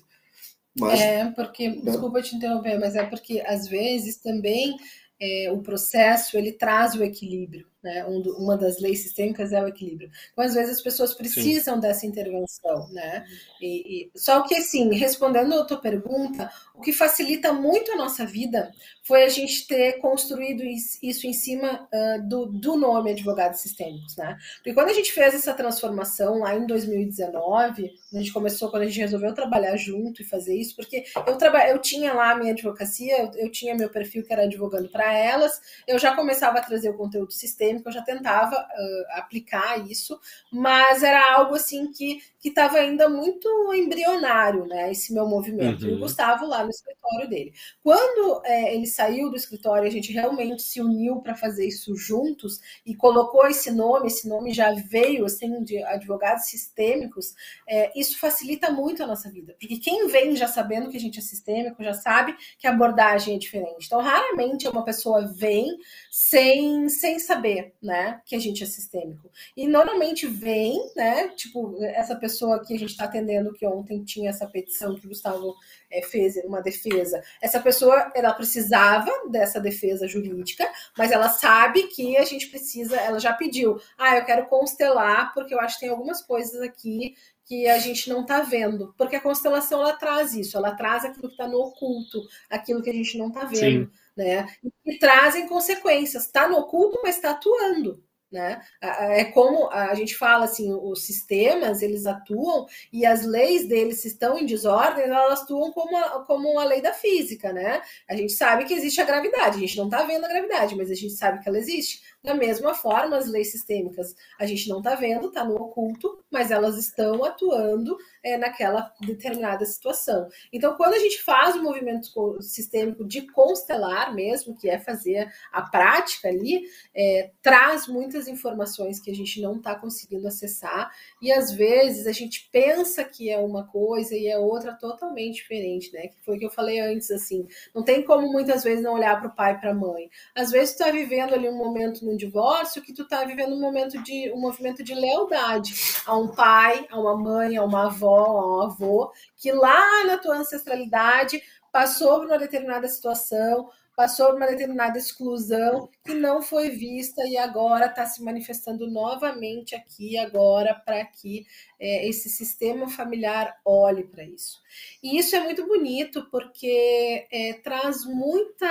Mas, 0.79 0.99
é, 0.99 1.31
porque, 1.31 1.69
né? 1.69 1.81
desculpa 1.83 2.21
te 2.21 2.35
interromper, 2.35 2.79
mas 2.79 2.95
é 2.95 3.03
porque 3.03 3.41
às 3.45 3.67
vezes 3.67 4.17
também 4.17 4.75
é, 5.19 5.51
o 5.51 5.59
processo 5.59 6.37
ele 6.37 6.51
traz 6.51 6.93
o 6.93 7.03
equilíbrio. 7.03 7.67
Né? 7.87 8.05
Um 8.05 8.21
do, 8.21 8.37
uma 8.37 8.57
das 8.57 8.79
leis 8.79 9.01
sistêmicas 9.01 9.53
é 9.53 9.63
o 9.63 9.67
equilíbrio. 9.67 10.11
Então, 10.33 10.43
às 10.43 10.53
vezes, 10.53 10.75
as 10.77 10.81
pessoas 10.81 11.13
precisam 11.13 11.75
Sim. 11.75 11.79
dessa 11.79 12.05
intervenção. 12.05 12.89
Né? 12.91 13.25
E, 13.61 14.09
e, 14.13 14.19
só 14.19 14.41
que, 14.41 14.55
assim, 14.55 14.93
respondendo 14.93 15.53
a 15.53 15.63
tua 15.63 15.77
pergunta, 15.77 16.51
o 16.75 16.81
que 16.81 16.91
facilita 16.91 17.53
muito 17.53 17.93
a 17.93 17.95
nossa 17.95 18.25
vida 18.25 18.69
foi 19.03 19.23
a 19.23 19.29
gente 19.29 19.65
ter 19.67 19.99
construído 19.99 20.63
isso 20.63 21.25
em 21.25 21.31
cima 21.31 21.87
uh, 21.93 22.27
do, 22.27 22.47
do 22.47 22.75
nome 22.75 23.11
Advogados 23.11 23.61
Sistêmicos. 23.61 24.17
Né? 24.17 24.37
Porque 24.57 24.73
quando 24.73 24.89
a 24.89 24.93
gente 24.93 25.13
fez 25.13 25.33
essa 25.33 25.53
transformação 25.53 26.39
lá 26.39 26.53
em 26.55 26.67
2019, 26.67 27.89
a 28.13 28.17
gente 28.17 28.33
começou, 28.33 28.69
quando 28.69 28.83
a 28.83 28.85
gente 28.85 28.99
resolveu 28.99 29.33
trabalhar 29.33 29.77
junto 29.77 30.21
e 30.21 30.25
fazer 30.25 30.57
isso, 30.57 30.75
porque 30.75 31.05
eu, 31.25 31.37
traba, 31.37 31.65
eu 31.69 31.79
tinha 31.79 32.13
lá 32.13 32.31
a 32.31 32.35
minha 32.35 32.51
advocacia, 32.51 33.21
eu, 33.21 33.31
eu 33.35 33.51
tinha 33.51 33.75
meu 33.75 33.89
perfil 33.89 34.25
que 34.25 34.33
era 34.33 34.43
advogando 34.43 34.89
para 34.89 35.17
elas, 35.17 35.61
eu 35.87 35.97
já 35.97 36.13
começava 36.13 36.57
a 36.59 36.61
trazer 36.61 36.89
o 36.89 36.97
conteúdo 36.97 37.31
sistêmico 37.31 37.76
acadêmica, 37.77 37.89
eu 37.89 37.93
já 37.93 38.01
tentava 38.01 38.55
uh, 38.55 39.19
aplicar 39.19 39.77
isso, 39.89 40.19
mas 40.51 41.03
era 41.03 41.35
algo 41.35 41.55
assim 41.55 41.91
que 41.91 42.21
estava 42.43 42.77
ainda 42.77 43.09
muito 43.09 43.47
embrionário, 43.73 44.65
né? 44.65 44.91
Esse 44.91 45.13
meu 45.13 45.27
movimento. 45.27 45.83
Uhum. 45.83 45.89
E 45.89 45.91
o 45.91 45.95
uhum. 45.95 45.99
Gustavo 46.01 46.45
lá 46.45 46.63
no 46.63 46.69
escritório 46.69 47.29
dele. 47.29 47.53
Quando 47.83 48.41
é, 48.45 48.75
ele 48.75 48.87
saiu 48.87 49.29
do 49.29 49.35
escritório, 49.35 49.87
a 49.87 49.91
gente 49.91 50.11
realmente 50.11 50.61
se 50.61 50.81
uniu 50.81 51.17
para 51.17 51.35
fazer 51.35 51.67
isso 51.67 51.95
juntos 51.95 52.59
e 52.85 52.95
colocou 52.95 53.45
esse 53.47 53.71
nome, 53.71 54.07
esse 54.07 54.27
nome 54.27 54.53
já 54.53 54.73
veio 54.73 55.25
assim 55.25 55.63
de 55.63 55.83
advogados 55.83 56.45
sistêmicos, 56.45 57.33
é, 57.67 57.91
isso 57.99 58.19
facilita 58.19 58.71
muito 58.71 59.03
a 59.03 59.07
nossa 59.07 59.29
vida, 59.29 59.55
porque 59.59 59.77
quem 59.77 60.07
vem 60.07 60.35
já 60.35 60.47
sabendo 60.47 60.89
que 60.89 60.97
a 60.97 60.99
gente 60.99 61.19
é 61.19 61.21
sistêmico 61.21 61.83
já 61.83 61.93
sabe 61.93 62.35
que 62.57 62.67
a 62.67 62.71
abordagem 62.71 63.35
é 63.35 63.37
diferente. 63.37 63.85
Então, 63.85 64.01
raramente 64.01 64.67
uma 64.67 64.83
pessoa 64.83 65.27
vem 65.27 65.77
sem, 66.09 66.87
sem 66.89 67.19
saber 67.19 67.56
né, 67.81 68.21
que 68.25 68.35
a 68.35 68.39
gente 68.39 68.63
é 68.63 68.65
sistêmico. 68.65 69.29
E 69.55 69.67
normalmente 69.67 70.27
vem, 70.27 70.91
né, 70.95 71.29
tipo, 71.29 71.77
essa 71.81 72.15
pessoa 72.15 72.63
que 72.63 72.73
a 72.73 72.79
gente 72.79 72.91
está 72.91 73.05
atendendo, 73.05 73.53
que 73.53 73.65
ontem 73.65 74.03
tinha 74.03 74.29
essa 74.29 74.47
petição 74.47 74.95
que 74.95 75.05
o 75.05 75.09
Gustavo 75.09 75.55
é, 75.89 76.01
fez 76.01 76.35
uma 76.45 76.61
defesa. 76.61 77.21
Essa 77.41 77.59
pessoa, 77.59 78.11
ela 78.15 78.33
precisava 78.33 79.11
dessa 79.29 79.59
defesa 79.59 80.07
jurídica, 80.07 80.69
mas 80.97 81.11
ela 81.11 81.29
sabe 81.29 81.87
que 81.87 82.17
a 82.17 82.25
gente 82.25 82.47
precisa, 82.47 82.95
ela 82.97 83.19
já 83.19 83.33
pediu, 83.33 83.79
ah, 83.97 84.17
eu 84.17 84.25
quero 84.25 84.47
constelar, 84.47 85.33
porque 85.33 85.53
eu 85.53 85.59
acho 85.59 85.75
que 85.75 85.81
tem 85.81 85.89
algumas 85.89 86.21
coisas 86.21 86.61
aqui 86.61 87.15
que 87.47 87.65
a 87.67 87.79
gente 87.79 88.09
não 88.09 88.21
está 88.21 88.41
vendo, 88.41 88.93
porque 88.97 89.15
a 89.15 89.21
constelação 89.21 89.79
ela 89.79 89.93
traz 89.93 90.33
isso, 90.33 90.57
ela 90.57 90.75
traz 90.75 91.05
aquilo 91.05 91.29
que 91.29 91.33
está 91.33 91.47
no 91.47 91.59
oculto, 91.59 92.21
aquilo 92.49 92.83
que 92.83 92.89
a 92.89 92.93
gente 92.93 93.17
não 93.17 93.29
está 93.29 93.45
vendo, 93.45 93.85
Sim. 93.85 93.91
Né? 94.17 94.47
E 94.85 94.97
trazem 94.97 95.47
consequências. 95.47 96.25
Está 96.25 96.49
no 96.49 96.57
oculto, 96.57 96.99
mas 97.03 97.15
está 97.15 97.31
atuando. 97.31 98.03
Né? 98.29 98.61
É 98.81 99.23
como 99.23 99.69
a 99.71 99.95
gente 99.95 100.13
fala 100.13 100.43
assim, 100.43 100.73
os 100.73 101.05
sistemas 101.05 101.81
eles 101.81 102.05
atuam 102.05 102.65
e 102.91 103.05
as 103.05 103.25
leis 103.25 103.65
deles 103.69 104.03
estão 104.03 104.37
em 104.37 104.45
desordem, 104.45 105.05
elas 105.05 105.43
atuam 105.43 105.71
como 105.71 105.95
a, 105.95 106.25
como 106.25 106.59
a 106.59 106.65
lei 106.65 106.81
da 106.81 106.91
física, 106.91 107.53
né? 107.53 107.81
A 108.05 108.17
gente 108.17 108.33
sabe 108.33 108.65
que 108.65 108.73
existe 108.73 108.99
a 108.99 109.05
gravidade, 109.05 109.55
a 109.55 109.59
gente 109.61 109.77
não 109.77 109.85
está 109.85 110.03
vendo 110.03 110.25
a 110.25 110.27
gravidade, 110.27 110.75
mas 110.75 110.91
a 110.91 110.93
gente 110.93 111.13
sabe 111.13 111.41
que 111.41 111.47
ela 111.47 111.57
existe. 111.57 112.01
Da 112.23 112.33
mesma 112.33 112.73
forma, 112.73 113.15
as 113.15 113.27
leis 113.27 113.51
sistêmicas 113.51 114.15
a 114.39 114.45
gente 114.45 114.67
não 114.67 114.79
está 114.79 114.95
vendo, 114.95 115.27
está 115.27 115.45
no 115.45 115.55
oculto, 115.55 116.23
mas 116.29 116.51
elas 116.51 116.77
estão 116.77 117.23
atuando 117.23 117.95
é, 118.23 118.37
naquela 118.37 118.91
determinada 118.99 119.65
situação. 119.65 120.27
Então, 120.51 120.75
quando 120.75 120.95
a 120.95 120.99
gente 120.99 121.23
faz 121.23 121.55
o 121.55 121.63
movimento 121.63 122.09
sistêmico 122.41 123.05
de 123.05 123.21
constelar 123.31 124.13
mesmo, 124.13 124.57
que 124.57 124.69
é 124.69 124.77
fazer 124.79 125.31
a 125.51 125.61
prática 125.61 126.27
ali, 126.27 126.63
é, 126.93 127.31
traz 127.41 127.87
muitas 127.87 128.27
informações 128.27 128.99
que 128.99 129.11
a 129.11 129.15
gente 129.15 129.41
não 129.41 129.57
está 129.57 129.75
conseguindo 129.75 130.27
acessar, 130.27 130.91
e 131.21 131.31
às 131.31 131.51
vezes 131.51 132.07
a 132.07 132.11
gente 132.11 132.49
pensa 132.51 133.03
que 133.03 133.29
é 133.29 133.37
uma 133.37 133.65
coisa 133.67 134.15
e 134.15 134.27
é 134.27 134.37
outra 134.37 134.73
totalmente 134.73 135.35
diferente, 135.35 135.93
né? 135.93 136.07
Que 136.07 136.19
foi 136.25 136.35
o 136.35 136.39
que 136.39 136.45
eu 136.45 136.51
falei 136.51 136.79
antes, 136.79 137.09
assim, 137.11 137.47
não 137.73 137.83
tem 137.83 138.03
como 138.03 138.31
muitas 138.31 138.63
vezes 138.63 138.83
não 138.83 138.95
olhar 138.95 139.19
para 139.19 139.29
o 139.29 139.35
pai 139.35 139.53
e 139.53 139.57
para 139.59 139.71
a 139.71 139.75
mãe. 139.75 140.09
Às 140.35 140.51
vezes 140.51 140.75
tu 140.75 140.83
está 140.83 140.91
vivendo 140.91 141.33
ali 141.33 141.47
um 141.47 141.57
momento 141.57 142.05
no 142.07 142.17
divórcio 142.17 142.81
que 142.81 142.93
tu 142.93 143.03
está 143.03 143.23
vivendo 143.25 143.53
um 143.53 143.59
momento 143.59 144.01
de 144.01 144.31
um 144.33 144.39
movimento 144.39 144.83
de 144.83 144.95
lealdade 144.95 145.73
a 146.05 146.17
um 146.17 146.29
pai, 146.29 146.87
a 146.89 146.99
uma 146.99 147.17
mãe, 147.17 147.57
a 147.57 147.63
uma 147.63 147.87
avó, 147.87 148.25
a 148.25 148.57
um 148.57 148.61
avô, 148.61 149.11
que 149.35 149.51
lá 149.51 150.05
na 150.05 150.17
tua 150.17 150.37
ancestralidade 150.37 151.41
passou 151.71 152.19
por 152.19 152.27
uma 152.27 152.39
determinada 152.39 152.87
situação, 152.87 153.69
passou 153.95 154.27
por 154.27 154.35
uma 154.35 154.47
determinada 154.47 154.97
exclusão 154.97 155.89
que 156.05 156.13
não 156.13 156.41
foi 156.41 156.69
vista 156.69 157.25
e 157.25 157.35
agora 157.35 157.87
está 157.87 158.05
se 158.05 158.23
manifestando 158.23 158.89
novamente 158.89 159.75
aqui 159.75 160.17
agora 160.17 160.75
para 160.75 161.03
que 161.03 161.45
é, 161.79 162.07
esse 162.07 162.29
sistema 162.29 162.87
familiar 162.87 163.59
olhe 163.65 164.03
para 164.03 164.23
isso. 164.23 164.61
E 165.01 165.17
isso 165.17 165.35
é 165.35 165.39
muito 165.39 165.65
bonito 165.67 166.27
porque 166.29 167.27
é, 167.31 167.53
traz 167.63 168.05
muita 168.05 168.67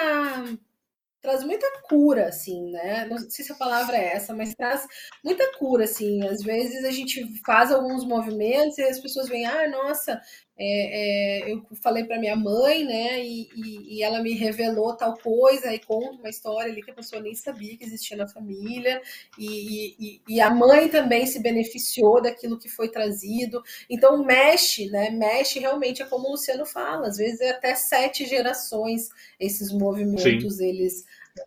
traz 1.27 1.43
muita 1.43 1.67
cura, 1.89 2.29
assim, 2.29 2.71
né? 2.71 3.05
Não 3.07 3.19
sei 3.19 3.45
se 3.45 3.51
a 3.51 3.57
palavra 3.57 3.97
é 3.97 4.13
essa, 4.13 4.33
mas 4.33 4.55
traz 4.55 4.87
muita 5.25 5.45
cura, 5.59 5.83
assim. 5.83 6.25
Às 6.25 6.41
vezes 6.41 6.85
a 6.85 6.93
gente 6.93 7.21
faz 7.45 7.73
alguns 7.73 8.05
movimentos 8.05 8.79
e 8.79 8.83
as 8.85 9.01
pessoas 9.01 9.29
veem, 9.29 9.45
ah, 9.45 9.69
nossa, 9.69 10.21
é, 10.59 11.49
é, 11.49 11.53
eu 11.53 11.63
falei 11.83 12.05
para 12.05 12.19
minha 12.19 12.35
mãe, 12.35 12.83
né, 12.83 13.23
e, 13.23 13.49
e, 13.55 13.97
e, 13.97 14.03
ela 14.03 14.23
me 14.23 14.33
revelou 14.33 14.97
tal 14.97 15.17
coisa, 15.19 15.75
e 15.75 15.79
conta 15.79 16.19
uma 16.19 16.31
história 16.31 16.73
ali 16.73 16.83
que 16.83 16.91
a 16.91 16.95
pessoa 16.95 17.21
nem 17.21 17.35
sabia 17.35 17.77
que 17.77 17.85
existia 17.85 18.17
na 18.17 18.27
família, 18.27 19.03
e, 19.39 20.21
e, 20.27 20.41
a 20.41 20.49
mãe 20.49 20.89
também 20.89 21.27
se 21.27 21.41
beneficiou 21.41 22.23
daquilo 22.23 22.59
que 22.59 22.71
foi 22.71 22.89
trazido. 22.89 23.63
Então, 23.91 24.25
mexe, 24.25 24.87
né, 24.87 25.11
mexe 25.11 25.59
realmente, 25.59 26.03
é 26.03 26.07
como 26.07 26.29
o 26.29 26.31
Luciano 26.33 26.65
fala, 26.65 27.09
às 27.09 27.19
vezes 27.19 27.41
é 27.41 27.51
até 27.51 27.75
sete 27.75 28.25
gerações 28.25 29.11
esses 29.39 29.71
movimentos, 29.73 30.59
eles, 30.59 31.05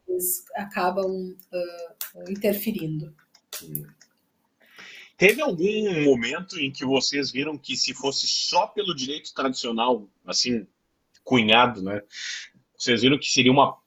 eles 0.07 0.45
acabam 0.55 1.35
uh, 1.51 2.31
interferindo. 2.31 3.13
Teve 5.19 5.41
algum 5.41 6.05
momento 6.05 6.57
em 6.57 6.71
que 6.71 6.85
vocês 6.85 7.29
viram 7.29 7.57
que 7.57 7.75
se 7.75 7.93
fosse 7.93 8.25
só 8.25 8.65
pelo 8.67 8.95
direito 8.95 9.33
tradicional, 9.33 10.07
assim, 10.25 10.65
cunhado, 11.25 11.83
né? 11.83 12.01
Vocês 12.77 13.01
viram 13.01 13.19
que 13.19 13.29
seria 13.29 13.51
uma 13.51 13.77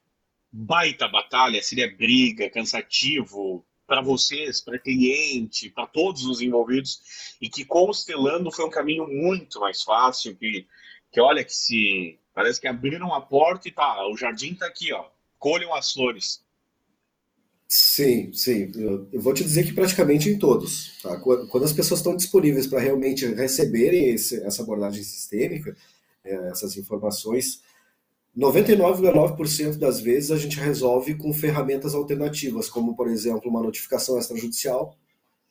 baita 0.53 1.09
batalha, 1.09 1.62
seria 1.62 1.91
briga, 1.97 2.51
cansativo 2.51 3.64
para 3.87 4.03
vocês, 4.03 4.61
para 4.61 4.78
cliente, 4.78 5.70
para 5.70 5.87
todos 5.87 6.26
os 6.26 6.43
envolvidos, 6.43 7.01
e 7.41 7.49
que 7.49 7.64
constelando 7.64 8.53
foi 8.53 8.66
um 8.66 8.70
caminho 8.70 9.09
muito 9.09 9.59
mais 9.59 9.83
fácil, 9.83 10.37
que, 10.37 10.66
que 11.11 11.18
olha 11.18 11.43
que 11.43 11.55
se 11.55 12.18
parece 12.35 12.61
que 12.61 12.68
abriram 12.68 13.14
a 13.14 13.22
porta 13.22 13.66
e 13.68 13.72
tá, 13.72 14.07
o 14.07 14.18
jardim 14.18 14.55
tá 14.55 14.66
aqui, 14.66 14.93
ó, 14.93 15.07
colham 15.39 15.74
as 15.74 15.93
flores. 15.93 16.45
Sim, 17.75 18.31
sim. 18.35 18.70
Eu, 18.75 19.09
vou 19.18 19.33
te 19.33 19.43
dizer 19.43 19.64
que 19.64 19.73
praticamente 19.73 20.29
em 20.29 20.39
todos. 20.39 20.93
Tá? 21.03 21.18
Quando, 21.18 21.64
as 21.64 21.73
pessoas 21.73 22.01
estão 22.01 22.14
disponíveis 22.14 22.66
para 22.66 22.79
realmente 22.81 23.25
receberem 23.25 24.11
esse, 24.11 24.45
essa 24.45 24.62
abordagem 24.62 25.03
sistêmica, 25.03 25.75
é, 26.23 26.35
essas 26.51 26.77
informações, 26.77 27.62
99,9% 28.37 29.79
das 29.79 30.01
vezes 30.01 30.31
a 30.31 30.37
gente 30.37 30.61
resolve 30.61 31.14
com 31.14 31.33
ferramentas 31.33 31.95
alternativas, 31.95 32.68
como, 32.68 32.95
por 32.95 33.09
exemplo, 33.09 33.49
uma 33.49 33.62
notificação 33.62 34.18
extrajudicial. 34.18 34.95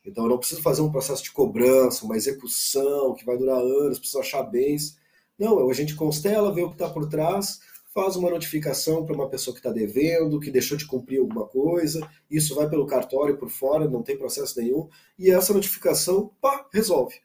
Então, 0.05 0.26
eu 0.26 0.30
não 0.30 0.38
preciso 0.38 0.61
fazer 0.61 0.84
um 0.84 0.91
processo 0.91 1.24
de 1.24 1.32
cobrança, 1.32 2.05
uma 2.05 2.15
execução 2.15 3.15
que 3.15 3.26
vai 3.26 3.36
durar 3.36 3.57
anos, 3.57 3.97
preciso 3.97 4.19
achar 4.19 4.43
bens. 4.43 4.95
Não, 5.39 5.67
a 5.67 5.74
gente 5.74 5.95
constela, 5.95 6.53
vê 6.53 6.61
o 6.61 6.69
que 6.69 6.76
está 6.76 6.88
por 6.88 7.09
trás 7.09 7.59
faz 7.93 8.15
uma 8.15 8.29
notificação 8.29 9.05
para 9.05 9.15
uma 9.15 9.29
pessoa 9.29 9.53
que 9.53 9.59
está 9.59 9.71
devendo, 9.71 10.39
que 10.39 10.49
deixou 10.49 10.77
de 10.77 10.85
cumprir 10.85 11.19
alguma 11.19 11.45
coisa, 11.45 12.07
isso 12.29 12.55
vai 12.55 12.69
pelo 12.69 12.85
cartório 12.85 13.37
por 13.37 13.49
fora, 13.49 13.89
não 13.89 14.01
tem 14.01 14.17
processo 14.17 14.59
nenhum, 14.59 14.87
e 15.19 15.29
essa 15.29 15.53
notificação, 15.53 16.31
pá, 16.39 16.67
resolve. 16.73 17.15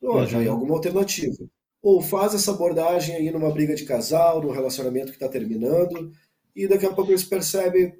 Oh, 0.00 0.24
já 0.24 0.42
é 0.42 0.46
uhum. 0.46 0.52
alguma 0.52 0.74
alternativa. 0.74 1.36
Ou 1.82 2.00
faz 2.00 2.34
essa 2.34 2.52
abordagem 2.52 3.14
aí 3.14 3.30
numa 3.30 3.50
briga 3.50 3.74
de 3.74 3.84
casal, 3.84 4.42
num 4.42 4.50
relacionamento 4.50 5.08
que 5.08 5.16
está 5.16 5.28
terminando, 5.28 6.10
e 6.56 6.66
daqui 6.66 6.86
a 6.86 6.92
pouco 6.92 7.10
eles 7.10 7.24
percebem, 7.24 7.94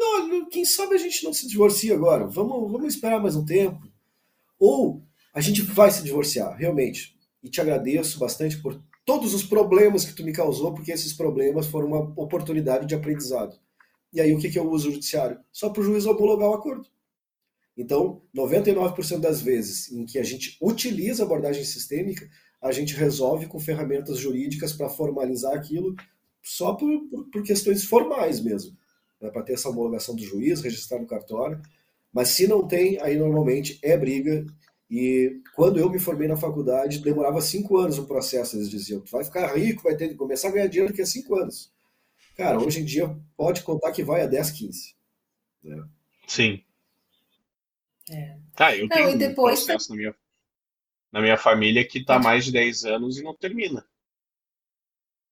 oh, 0.00 0.46
quem 0.46 0.64
sabe 0.64 0.96
a 0.96 0.98
gente 0.98 1.22
não 1.24 1.32
se 1.32 1.46
divorcia 1.46 1.94
agora, 1.94 2.26
vamos, 2.26 2.70
vamos 2.70 2.94
esperar 2.94 3.20
mais 3.20 3.36
um 3.36 3.44
tempo. 3.44 3.80
Ou 4.58 5.02
a 5.32 5.40
gente 5.40 5.62
vai 5.62 5.90
se 5.90 6.02
divorciar, 6.02 6.56
realmente. 6.56 7.16
E 7.42 7.48
te 7.48 7.60
agradeço 7.60 8.18
bastante 8.18 8.60
por 8.60 8.80
todos 9.04 9.34
os 9.34 9.44
problemas 9.44 10.04
que 10.04 10.14
tu 10.14 10.24
me 10.24 10.32
causou, 10.32 10.72
porque 10.72 10.92
esses 10.92 11.12
problemas 11.12 11.66
foram 11.66 11.88
uma 11.88 12.12
oportunidade 12.16 12.86
de 12.86 12.94
aprendizado. 12.94 13.58
E 14.12 14.20
aí 14.20 14.32
o 14.32 14.38
que, 14.38 14.50
que 14.50 14.58
eu 14.58 14.70
uso 14.70 14.88
o 14.88 14.92
judiciário? 14.92 15.38
Só 15.52 15.68
para 15.70 15.82
o 15.82 15.84
juiz 15.84 16.06
homologar 16.06 16.48
o 16.48 16.54
acordo. 16.54 16.88
Então, 17.76 18.22
99% 18.34 19.18
das 19.18 19.42
vezes 19.42 19.90
em 19.90 20.06
que 20.06 20.18
a 20.18 20.22
gente 20.22 20.56
utiliza 20.60 21.24
abordagem 21.24 21.64
sistêmica, 21.64 22.28
a 22.62 22.70
gente 22.70 22.94
resolve 22.94 23.46
com 23.46 23.58
ferramentas 23.58 24.18
jurídicas 24.18 24.72
para 24.72 24.88
formalizar 24.88 25.52
aquilo 25.54 25.94
só 26.40 26.74
por, 26.74 27.08
por, 27.08 27.30
por 27.30 27.42
questões 27.42 27.84
formais 27.84 28.40
mesmo. 28.40 28.76
Né? 29.20 29.30
Para 29.30 29.42
ter 29.42 29.54
essa 29.54 29.68
homologação 29.68 30.14
do 30.14 30.22
juiz, 30.22 30.60
registrar 30.60 31.00
no 31.00 31.06
cartório. 31.06 31.60
Mas 32.12 32.28
se 32.28 32.46
não 32.46 32.66
tem, 32.66 33.00
aí 33.02 33.18
normalmente 33.18 33.78
é 33.82 33.96
briga 33.98 34.46
e 34.90 35.40
quando 35.54 35.78
eu 35.78 35.90
me 35.90 35.98
formei 35.98 36.28
na 36.28 36.36
faculdade, 36.36 37.00
demorava 37.00 37.40
cinco 37.40 37.78
anos 37.78 37.98
o 37.98 38.06
processo. 38.06 38.56
Eles 38.56 38.70
diziam: 38.70 39.00
tu 39.00 39.10
vai 39.10 39.24
ficar 39.24 39.54
rico, 39.54 39.82
vai 39.82 39.96
ter 39.96 40.08
que 40.08 40.14
começar 40.14 40.48
a 40.48 40.52
ganhar 40.52 40.66
dinheiro 40.66 40.90
daqui 40.90 41.02
a 41.02 41.06
cinco 41.06 41.36
anos. 41.36 41.72
Cara, 42.36 42.58
hoje 42.58 42.80
em 42.80 42.84
dia 42.84 43.16
pode 43.36 43.62
contar 43.62 43.92
que 43.92 44.02
vai 44.02 44.22
a 44.22 44.26
10, 44.26 44.50
15. 44.50 44.96
Né? 45.62 45.84
Sim. 46.26 46.64
É. 48.10 48.38
Tá, 48.54 48.76
eu 48.76 48.88
tenho 48.88 49.16
depois... 49.16 49.60
um 49.60 49.66
processo 49.66 49.90
na 49.90 49.96
minha, 49.96 50.14
na 51.12 51.20
minha 51.20 51.38
família 51.38 51.86
que 51.86 51.98
está 51.98 52.18
mais 52.18 52.44
de 52.44 52.52
10 52.52 52.84
anos 52.84 53.18
e 53.18 53.22
não 53.22 53.34
termina. 53.34 53.86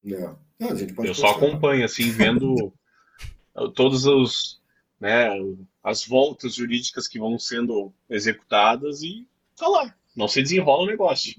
Não. 0.02 0.38
Não, 0.58 1.04
eu 1.04 1.14
só 1.14 1.30
acompanho, 1.30 1.84
assim, 1.84 2.10
vendo 2.10 2.72
todos 3.74 4.06
os, 4.06 4.62
né, 5.00 5.28
as 5.82 6.06
voltas 6.06 6.54
jurídicas 6.54 7.08
que 7.08 7.18
vão 7.18 7.36
sendo 7.36 7.92
executadas 8.08 9.02
e 9.02 9.26
lá. 9.68 9.94
Não 10.16 10.28
se 10.28 10.42
desenrola 10.42 10.84
o 10.84 10.86
negócio. 10.86 11.34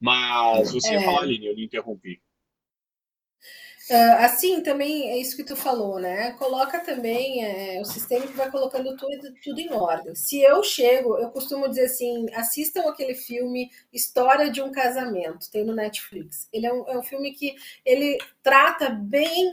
Mas 0.00 0.72
você 0.72 0.90
é. 0.90 0.92
ia 0.94 1.02
falar, 1.02 1.22
Aline, 1.22 1.46
eu 1.46 1.54
lhe 1.54 1.64
interrompi. 1.64 2.20
Uh, 3.90 4.22
assim, 4.22 4.62
também 4.62 5.10
é 5.10 5.16
isso 5.16 5.34
que 5.34 5.42
tu 5.42 5.56
falou, 5.56 5.98
né? 5.98 6.32
Coloca 6.32 6.78
também 6.80 7.42
é, 7.42 7.80
o 7.80 7.86
sistema 7.86 8.26
que 8.26 8.34
vai 8.34 8.50
colocando 8.50 8.94
tudo, 8.98 9.34
tudo 9.42 9.58
em 9.58 9.72
ordem. 9.72 10.14
Se 10.14 10.42
eu 10.42 10.62
chego, 10.62 11.16
eu 11.16 11.30
costumo 11.30 11.66
dizer 11.66 11.86
assim: 11.86 12.26
assistam 12.34 12.82
aquele 12.82 13.14
filme 13.14 13.70
História 13.90 14.50
de 14.50 14.60
um 14.60 14.70
Casamento, 14.70 15.50
tem 15.50 15.64
no 15.64 15.74
Netflix. 15.74 16.50
Ele 16.52 16.66
é 16.66 16.72
um, 16.72 16.86
é 16.86 16.98
um 16.98 17.02
filme 17.02 17.32
que 17.32 17.54
ele 17.82 18.18
trata 18.42 18.90
bem 18.90 19.52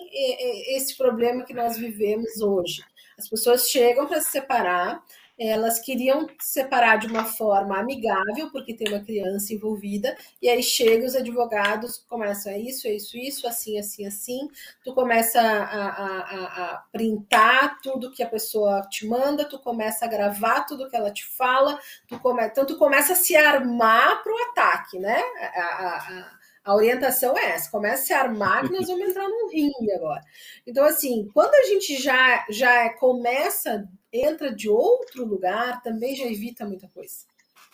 esse 0.76 0.98
problema 0.98 1.46
que 1.46 1.54
nós 1.54 1.78
vivemos 1.78 2.42
hoje 2.42 2.84
As 3.18 3.30
pessoas 3.30 3.70
chegam 3.70 4.06
para 4.06 4.20
se 4.20 4.32
separar, 4.32 5.02
elas 5.38 5.80
queriam 5.80 6.28
separar 6.40 6.98
de 6.98 7.08
uma 7.08 7.26
forma 7.26 7.78
amigável, 7.78 8.50
porque 8.52 8.74
tem 8.74 8.88
uma 8.88 9.04
criança 9.04 9.54
envolvida, 9.54 10.16
e 10.42 10.48
aí 10.48 10.64
chegam 10.64 11.06
os 11.06 11.16
advogados, 11.16 11.98
começam 12.08 12.52
é 12.52 12.58
isso, 12.58 12.88
é 12.88 12.92
isso, 12.92 13.18
isso, 13.18 13.48
assim, 13.48 13.78
assim, 13.78 14.06
assim. 14.06 14.50
Tu 14.84 14.94
começa 14.94 15.42
a, 15.42 15.90
a, 15.90 16.74
a 16.74 16.78
printar 16.92 17.80
tudo 17.82 18.12
que 18.12 18.24
a 18.24 18.30
pessoa 18.30 18.82
te 18.90 19.06
manda, 19.06 19.48
tu 19.48 19.60
começa 19.60 20.06
a 20.06 20.08
gravar 20.08 20.62
tudo 20.62 20.90
que 20.90 20.96
ela 20.96 21.12
te 21.12 21.26
fala, 21.26 21.80
tu 22.08 22.20
come... 22.20 22.46
então 22.46 22.66
tu 22.66 22.78
começa 22.78 23.14
a 23.14 23.18
se 23.18 23.36
armar 23.36 24.24
para 24.24 24.34
o 24.34 24.38
ataque, 24.52 25.00
né? 25.00 25.22
A, 25.56 26.32
a, 26.64 26.76
orientação 26.76 27.38
é 27.38 27.52
essa: 27.52 27.70
começa 27.70 28.04
a 28.04 28.06
se 28.06 28.14
armar 28.14 28.64
que 28.64 28.74
nós 28.74 28.88
vamos 28.88 29.10
entrar 29.10 29.28
num 29.28 29.50
ringue 29.50 29.92
agora. 29.94 30.22
Então, 30.66 30.86
assim, 30.86 31.30
quando 31.34 31.54
a 31.56 31.64
gente 31.64 32.02
já, 32.02 32.46
já 32.50 32.90
começa 32.94 33.88
entra 34.22 34.54
de 34.54 34.70
outro 34.70 35.26
lugar, 35.26 35.82
também 35.82 36.16
já 36.16 36.26
evita 36.26 36.66
muita 36.66 36.88
coisa. 36.88 37.26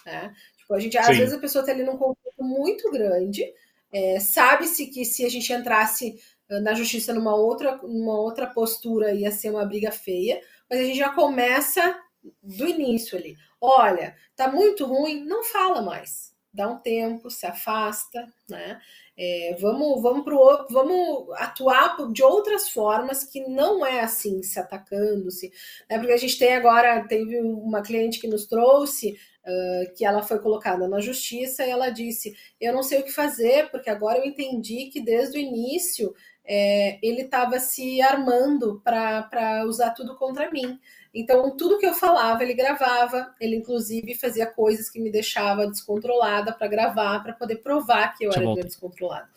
Né? 0.05 0.33
Tipo, 0.57 0.73
a 0.73 0.79
gente, 0.79 0.97
às 0.97 1.17
vezes 1.17 1.33
a 1.33 1.39
pessoa 1.39 1.61
está 1.61 1.71
ali 1.71 1.83
num 1.83 1.97
conflito 1.97 2.43
muito 2.43 2.89
grande, 2.91 3.45
é, 3.91 4.19
sabe-se 4.19 4.87
que 4.87 5.03
se 5.03 5.25
a 5.25 5.29
gente 5.29 5.51
entrasse 5.51 6.17
ah, 6.49 6.59
na 6.59 6.73
justiça 6.73 7.13
numa 7.13 7.35
outra, 7.35 7.77
numa 7.77 8.19
outra 8.19 8.47
postura 8.47 9.13
ia 9.13 9.31
ser 9.31 9.49
uma 9.49 9.65
briga 9.65 9.91
feia, 9.91 10.41
mas 10.69 10.79
a 10.79 10.83
gente 10.83 10.97
já 10.97 11.09
começa 11.09 11.99
do 12.41 12.67
início 12.67 13.17
ali. 13.17 13.35
Olha, 13.59 14.15
tá 14.35 14.51
muito 14.51 14.85
ruim, 14.85 15.23
não 15.23 15.43
fala 15.43 15.81
mais. 15.81 16.31
Dá 16.53 16.67
um 16.67 16.77
tempo, 16.77 17.29
se 17.29 17.45
afasta, 17.45 18.27
né? 18.49 18.81
É, 19.23 19.55
vamos, 19.59 20.01
vamos, 20.01 20.23
pro, 20.23 20.65
vamos 20.71 21.29
atuar 21.35 22.11
de 22.11 22.23
outras 22.23 22.71
formas 22.71 23.23
que 23.23 23.47
não 23.47 23.85
é 23.85 23.99
assim, 23.99 24.41
se 24.41 24.59
atacando, 24.59 25.29
se, 25.29 25.51
né? 25.87 25.99
porque 25.99 26.13
a 26.13 26.17
gente 26.17 26.39
tem 26.39 26.55
agora, 26.55 27.07
teve 27.07 27.39
uma 27.39 27.83
cliente 27.83 28.19
que 28.19 28.27
nos 28.27 28.47
trouxe 28.47 29.11
uh, 29.45 29.93
que 29.95 30.03
ela 30.03 30.23
foi 30.23 30.39
colocada 30.39 30.87
na 30.87 30.99
justiça 30.99 31.63
e 31.63 31.69
ela 31.69 31.91
disse: 31.91 32.35
Eu 32.59 32.73
não 32.73 32.81
sei 32.81 32.99
o 32.99 33.03
que 33.03 33.11
fazer, 33.11 33.69
porque 33.69 33.91
agora 33.91 34.17
eu 34.17 34.25
entendi 34.25 34.87
que 34.87 34.99
desde 34.99 35.37
o 35.37 35.39
início 35.39 36.15
é, 36.43 36.97
ele 37.03 37.21
estava 37.21 37.59
se 37.59 38.01
armando 38.01 38.81
para 38.83 39.63
usar 39.67 39.91
tudo 39.91 40.15
contra 40.15 40.49
mim. 40.49 40.79
Então, 41.13 41.55
tudo 41.57 41.77
que 41.77 41.85
eu 41.85 41.93
falava, 41.93 42.41
ele 42.41 42.53
gravava. 42.53 43.33
Ele, 43.39 43.57
inclusive, 43.57 44.15
fazia 44.15 44.45
coisas 44.45 44.89
que 44.89 44.99
me 44.99 45.11
deixava 45.11 45.67
descontrolada 45.67 46.53
para 46.53 46.67
gravar, 46.67 47.21
para 47.21 47.33
poder 47.33 47.57
provar 47.57 48.15
que 48.15 48.23
eu 48.23 48.31
era 48.31 48.63
descontrolada. 48.63 49.29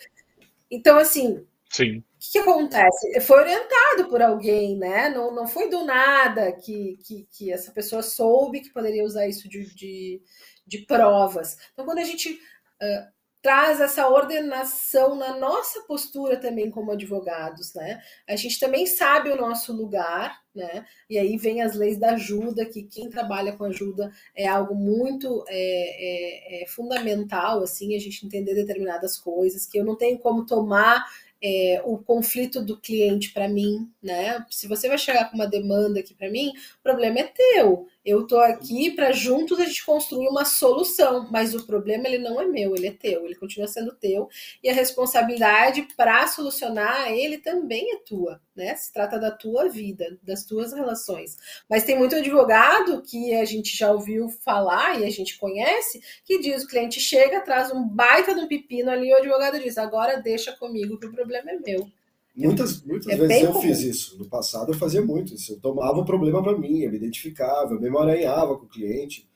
Então, 0.70 0.96
assim, 0.96 1.44
Sim. 1.68 1.98
o 1.98 2.04
que, 2.20 2.32
que, 2.32 2.38
acontece? 2.38 3.20
Foi 3.20 3.40
orientado 3.40 4.08
por 4.08 4.22
alguém, 4.22 4.76
né? 4.76 5.08
Não, 5.08 5.34
não 5.34 5.46
foi 5.46 5.68
do 5.68 5.84
nada 5.84 6.52
que, 6.52 6.98
que, 7.04 7.28
que 7.30 7.52
essa 7.52 7.72
pessoa 7.72 8.02
soube 8.02 8.60
que 8.60 8.72
poderia 8.72 9.04
usar 9.04 9.26
isso 9.26 9.48
de, 9.48 9.74
de, 9.74 10.22
de 10.66 10.78
provas. 10.78 11.58
Então, 11.72 11.84
quando 11.84 11.98
a 11.98 12.04
gente 12.04 12.32
uh, 12.32 13.14
traz 13.42 13.80
essa 13.80 14.08
ordenação 14.08 15.16
na 15.16 15.36
nossa 15.36 15.82
postura 15.82 16.36
também 16.36 16.70
como 16.70 16.92
advogados, 16.92 17.74
né? 17.74 18.00
A 18.28 18.36
gente 18.36 18.58
também 18.58 18.86
sabe 18.86 19.30
o 19.30 19.36
nosso 19.36 19.72
lugar, 19.72 20.43
né? 20.54 20.86
E 21.10 21.18
aí 21.18 21.36
vem 21.36 21.62
as 21.62 21.74
leis 21.74 21.98
da 21.98 22.12
ajuda, 22.12 22.64
que 22.64 22.82
quem 22.82 23.10
trabalha 23.10 23.52
com 23.52 23.64
ajuda 23.64 24.12
é 24.34 24.46
algo 24.46 24.74
muito 24.74 25.44
é, 25.48 26.60
é, 26.60 26.62
é 26.62 26.66
fundamental, 26.66 27.62
assim, 27.62 27.96
a 27.96 27.98
gente 27.98 28.24
entender 28.24 28.54
determinadas 28.54 29.18
coisas, 29.18 29.66
que 29.66 29.78
eu 29.78 29.84
não 29.84 29.96
tenho 29.96 30.18
como 30.18 30.46
tomar 30.46 31.04
é, 31.42 31.82
o 31.84 31.98
conflito 31.98 32.64
do 32.64 32.80
cliente 32.80 33.32
para 33.32 33.48
mim, 33.48 33.90
né? 34.02 34.44
Se 34.48 34.66
você 34.66 34.88
vai 34.88 34.96
chegar 34.96 35.30
com 35.30 35.36
uma 35.36 35.46
demanda 35.46 36.00
aqui 36.00 36.14
para 36.14 36.30
mim, 36.30 36.48
o 36.48 36.82
problema 36.82 37.18
é 37.18 37.24
teu. 37.24 37.86
Eu 38.04 38.22
estou 38.22 38.38
aqui 38.40 38.90
para 38.90 39.12
juntos 39.12 39.58
a 39.58 39.64
gente 39.64 39.84
construir 39.84 40.28
uma 40.28 40.44
solução, 40.44 41.26
mas 41.30 41.54
o 41.54 41.66
problema 41.66 42.06
ele 42.06 42.18
não 42.18 42.38
é 42.38 42.44
meu, 42.44 42.74
ele 42.74 42.88
é 42.88 42.92
teu, 42.92 43.24
ele 43.24 43.34
continua 43.34 43.66
sendo 43.66 43.94
teu 43.94 44.28
e 44.62 44.68
a 44.68 44.74
responsabilidade 44.74 45.88
para 45.96 46.26
solucionar 46.26 47.10
ele 47.10 47.38
também 47.38 47.92
é 47.92 47.96
tua, 47.96 48.40
né? 48.54 48.74
Se 48.76 48.92
trata 48.92 49.18
da 49.18 49.30
tua 49.30 49.70
vida, 49.70 50.18
das 50.22 50.44
tuas 50.44 50.74
relações. 50.74 51.36
Mas 51.68 51.84
tem 51.84 51.96
muito 51.98 52.16
advogado 52.16 53.00
que 53.02 53.34
a 53.34 53.44
gente 53.44 53.74
já 53.74 53.90
ouviu 53.90 54.28
falar 54.28 55.00
e 55.00 55.04
a 55.06 55.10
gente 55.10 55.38
conhece 55.38 56.02
que 56.24 56.38
diz 56.38 56.64
o 56.64 56.68
cliente 56.68 57.00
chega, 57.00 57.40
traz 57.40 57.72
um 57.72 57.88
baita 57.88 58.34
de 58.34 58.40
um 58.40 58.48
pepino 58.48 58.90
ali 58.90 59.08
e 59.08 59.14
o 59.14 59.16
advogado 59.16 59.58
diz: 59.58 59.78
agora 59.78 60.20
deixa 60.20 60.52
comigo 60.52 60.98
que 60.98 61.06
o 61.06 61.12
problema 61.12 61.52
é 61.52 61.58
meu. 61.58 61.90
Muitas, 62.36 62.82
muitas 62.82 63.06
é 63.12 63.16
vezes 63.16 63.42
eu 63.42 63.52
comum. 63.52 63.62
fiz 63.62 63.80
isso. 63.82 64.18
No 64.18 64.26
passado 64.26 64.72
eu 64.72 64.76
fazia 64.76 65.00
muito 65.00 65.32
isso. 65.34 65.52
Eu 65.52 65.60
tomava 65.60 65.98
o 65.98 66.04
problema 66.04 66.42
para 66.42 66.58
mim, 66.58 66.80
eu 66.80 66.90
me 66.90 66.96
identificava, 66.96 67.72
eu 67.72 67.80
me 67.80 67.86
emaranhava 67.86 68.56
com 68.56 68.64
o 68.64 68.68
cliente. 68.68 69.28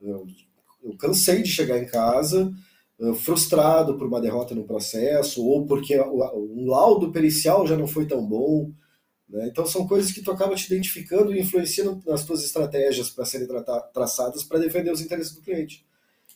Eu, 0.00 0.26
eu 0.82 0.96
cansei 0.96 1.42
de 1.42 1.48
chegar 1.48 1.78
em 1.78 1.86
casa 1.86 2.52
uh, 2.98 3.14
frustrado 3.14 3.96
por 3.96 4.08
uma 4.08 4.20
derrota 4.20 4.54
no 4.54 4.64
processo 4.64 5.46
ou 5.46 5.64
porque 5.64 5.98
um 6.00 6.66
laudo 6.66 7.12
pericial 7.12 7.66
já 7.66 7.76
não 7.76 7.86
foi 7.86 8.06
tão 8.06 8.26
bom. 8.26 8.72
Né? 9.28 9.46
Então 9.46 9.64
são 9.64 9.86
coisas 9.86 10.10
que 10.10 10.22
tu 10.22 10.32
acaba 10.32 10.56
te 10.56 10.66
identificando 10.66 11.32
e 11.32 11.38
influenciando 11.38 12.02
nas 12.04 12.24
tuas 12.24 12.42
estratégias 12.42 13.10
para 13.10 13.24
serem 13.24 13.46
tra 13.46 13.62
traçadas 13.62 14.42
para 14.42 14.58
defender 14.58 14.90
os 14.90 15.00
interesses 15.00 15.32
do 15.32 15.42
cliente. 15.42 15.86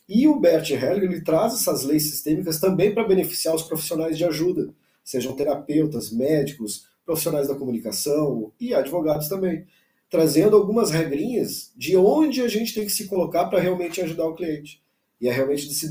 E 0.07 0.27
o 0.29 0.39
Bert 0.39 0.69
Hellinger 0.69 1.11
ele 1.11 1.21
traz 1.21 1.55
essas 1.55 1.83
leis 1.83 2.09
sistêmicas 2.09 2.57
também 2.57 2.93
para 2.93 3.07
beneficiar 3.07 3.53
os 3.53 3.63
profissionais 3.63 4.17
de 4.17 4.23
ajuda 4.23 4.73
sejam 5.05 5.35
terapeutas, 5.35 6.11
médicos, 6.11 6.87
profissionais 7.05 7.47
da 7.47 7.55
comunicação 7.55 8.51
e 8.59 8.73
advogados 8.73 9.29
também, 9.29 9.65
trazendo 10.09 10.57
algumas 10.57 10.89
regrinhas 10.89 11.71
de 11.77 11.95
onde 11.95 12.41
a 12.41 12.47
gente 12.47 12.73
tem 12.73 12.83
que 12.83 12.91
se 12.91 13.07
colocar 13.07 13.45
para 13.45 13.59
realmente 13.59 14.01
ajudar 14.01 14.25
o 14.25 14.35
cliente. 14.35 14.81
E 15.21 15.27
é 15.27 15.31
realmente 15.31 15.67
de 15.67 15.75
se 15.75 15.87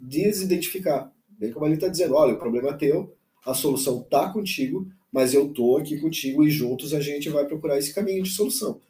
desidentificar. 0.00 1.12
Bem 1.28 1.52
como 1.52 1.66
ele 1.66 1.74
está 1.74 1.88
dizendo, 1.88 2.14
olha, 2.14 2.34
o 2.34 2.38
problema 2.38 2.70
é 2.70 2.74
teu, 2.74 3.14
a 3.44 3.52
solução 3.52 4.00
está 4.00 4.32
contigo, 4.32 4.86
mas 5.12 5.34
eu 5.34 5.48
estou 5.48 5.76
aqui 5.76 6.00
contigo 6.00 6.44
e 6.44 6.50
juntos 6.50 6.94
a 6.94 7.00
gente 7.00 7.28
vai 7.28 7.44
procurar 7.44 7.78
esse 7.78 7.92
caminho 7.92 8.22
de 8.22 8.30
solução. 8.30 8.80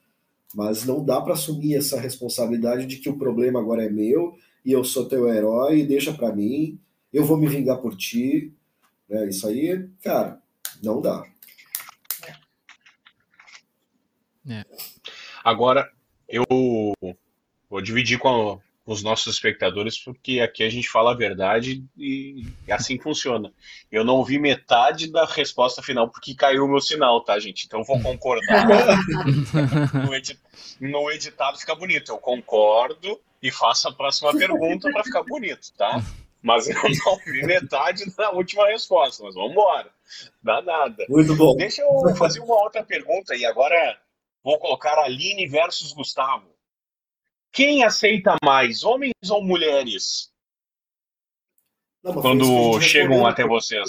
Mas 0.54 0.84
não 0.84 1.02
dá 1.02 1.20
para 1.20 1.32
assumir 1.32 1.76
essa 1.76 1.98
responsabilidade 1.98 2.86
de 2.86 2.98
que 2.98 3.08
o 3.08 3.16
problema 3.18 3.58
agora 3.58 3.84
é 3.84 3.90
meu 3.90 4.34
e 4.64 4.70
eu 4.70 4.84
sou 4.84 5.06
teu 5.06 5.28
herói, 5.28 5.82
deixa 5.82 6.12
para 6.12 6.34
mim, 6.34 6.78
eu 7.12 7.24
vou 7.24 7.36
me 7.36 7.48
vingar 7.48 7.78
por 7.78 7.96
ti. 7.96 8.52
É, 9.12 9.28
isso 9.28 9.46
aí, 9.46 9.90
cara, 10.02 10.40
não 10.82 11.00
dá. 11.00 11.22
É. 14.48 14.64
Agora, 15.44 15.88
eu 16.26 16.44
vou 17.68 17.82
dividir 17.82 18.18
com 18.18 18.58
os 18.86 19.02
nossos 19.02 19.34
espectadores, 19.34 19.98
porque 19.98 20.40
aqui 20.40 20.64
a 20.64 20.70
gente 20.70 20.88
fala 20.88 21.12
a 21.12 21.16
verdade 21.16 21.84
e 21.96 22.46
assim 22.70 22.98
funciona. 22.98 23.52
Eu 23.90 24.02
não 24.02 24.16
ouvi 24.16 24.38
metade 24.38 25.12
da 25.12 25.26
resposta 25.26 25.82
final 25.82 26.08
porque 26.08 26.34
caiu 26.34 26.64
o 26.64 26.68
meu 26.68 26.80
sinal, 26.80 27.22
tá, 27.22 27.38
gente? 27.38 27.66
Então 27.66 27.84
vou 27.84 28.00
concordar. 28.00 28.66
no, 30.06 30.14
edit 30.14 30.40
no 30.80 31.10
editado 31.10 31.58
fica 31.58 31.74
bonito. 31.74 32.10
Eu 32.10 32.18
concordo 32.18 33.20
e 33.42 33.50
faço 33.50 33.88
a 33.88 33.92
próxima 33.92 34.32
pergunta 34.32 34.90
para 34.90 35.04
ficar 35.04 35.22
bonito, 35.22 35.70
tá? 35.76 36.02
Mas 36.42 36.68
eu 36.68 36.74
não 36.74 37.16
vi 37.24 37.46
metade 37.46 38.04
da 38.16 38.30
última 38.32 38.66
resposta, 38.66 39.22
mas 39.22 39.34
vamos 39.34 39.52
embora. 39.52 39.90
Dá 40.42 40.60
nada. 40.60 41.06
Muito 41.08 41.36
bom. 41.36 41.54
Deixa 41.56 41.82
eu 41.82 42.16
fazer 42.16 42.40
uma 42.40 42.60
outra 42.62 42.82
pergunta 42.82 43.34
e 43.36 43.46
agora 43.46 43.98
vou 44.42 44.58
colocar 44.58 44.98
Aline 44.98 45.46
versus 45.46 45.92
Gustavo. 45.92 46.50
Quem 47.52 47.84
aceita 47.84 48.36
mais, 48.42 48.82
homens 48.82 49.12
ou 49.30 49.44
mulheres? 49.44 50.32
Não, 52.02 52.14
quando 52.14 52.80
chegam 52.80 53.24
até 53.26 53.46
vocês. 53.46 53.88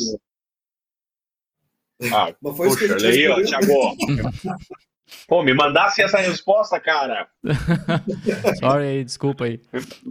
Ah, 2.14 2.36
mas 2.42 2.58
foi 2.58 2.68
puxa, 2.68 2.94
olha 2.94 3.10
aí, 3.10 3.28
ó, 3.28 3.42
Thiago. 3.42 3.98
Pô, 5.28 5.44
me 5.44 5.54
mandasse 5.54 6.02
essa 6.02 6.18
resposta, 6.18 6.80
cara. 6.80 7.30
Sorry 8.60 8.88
aí, 8.88 9.04
desculpa 9.04 9.46
aí. 9.46 9.62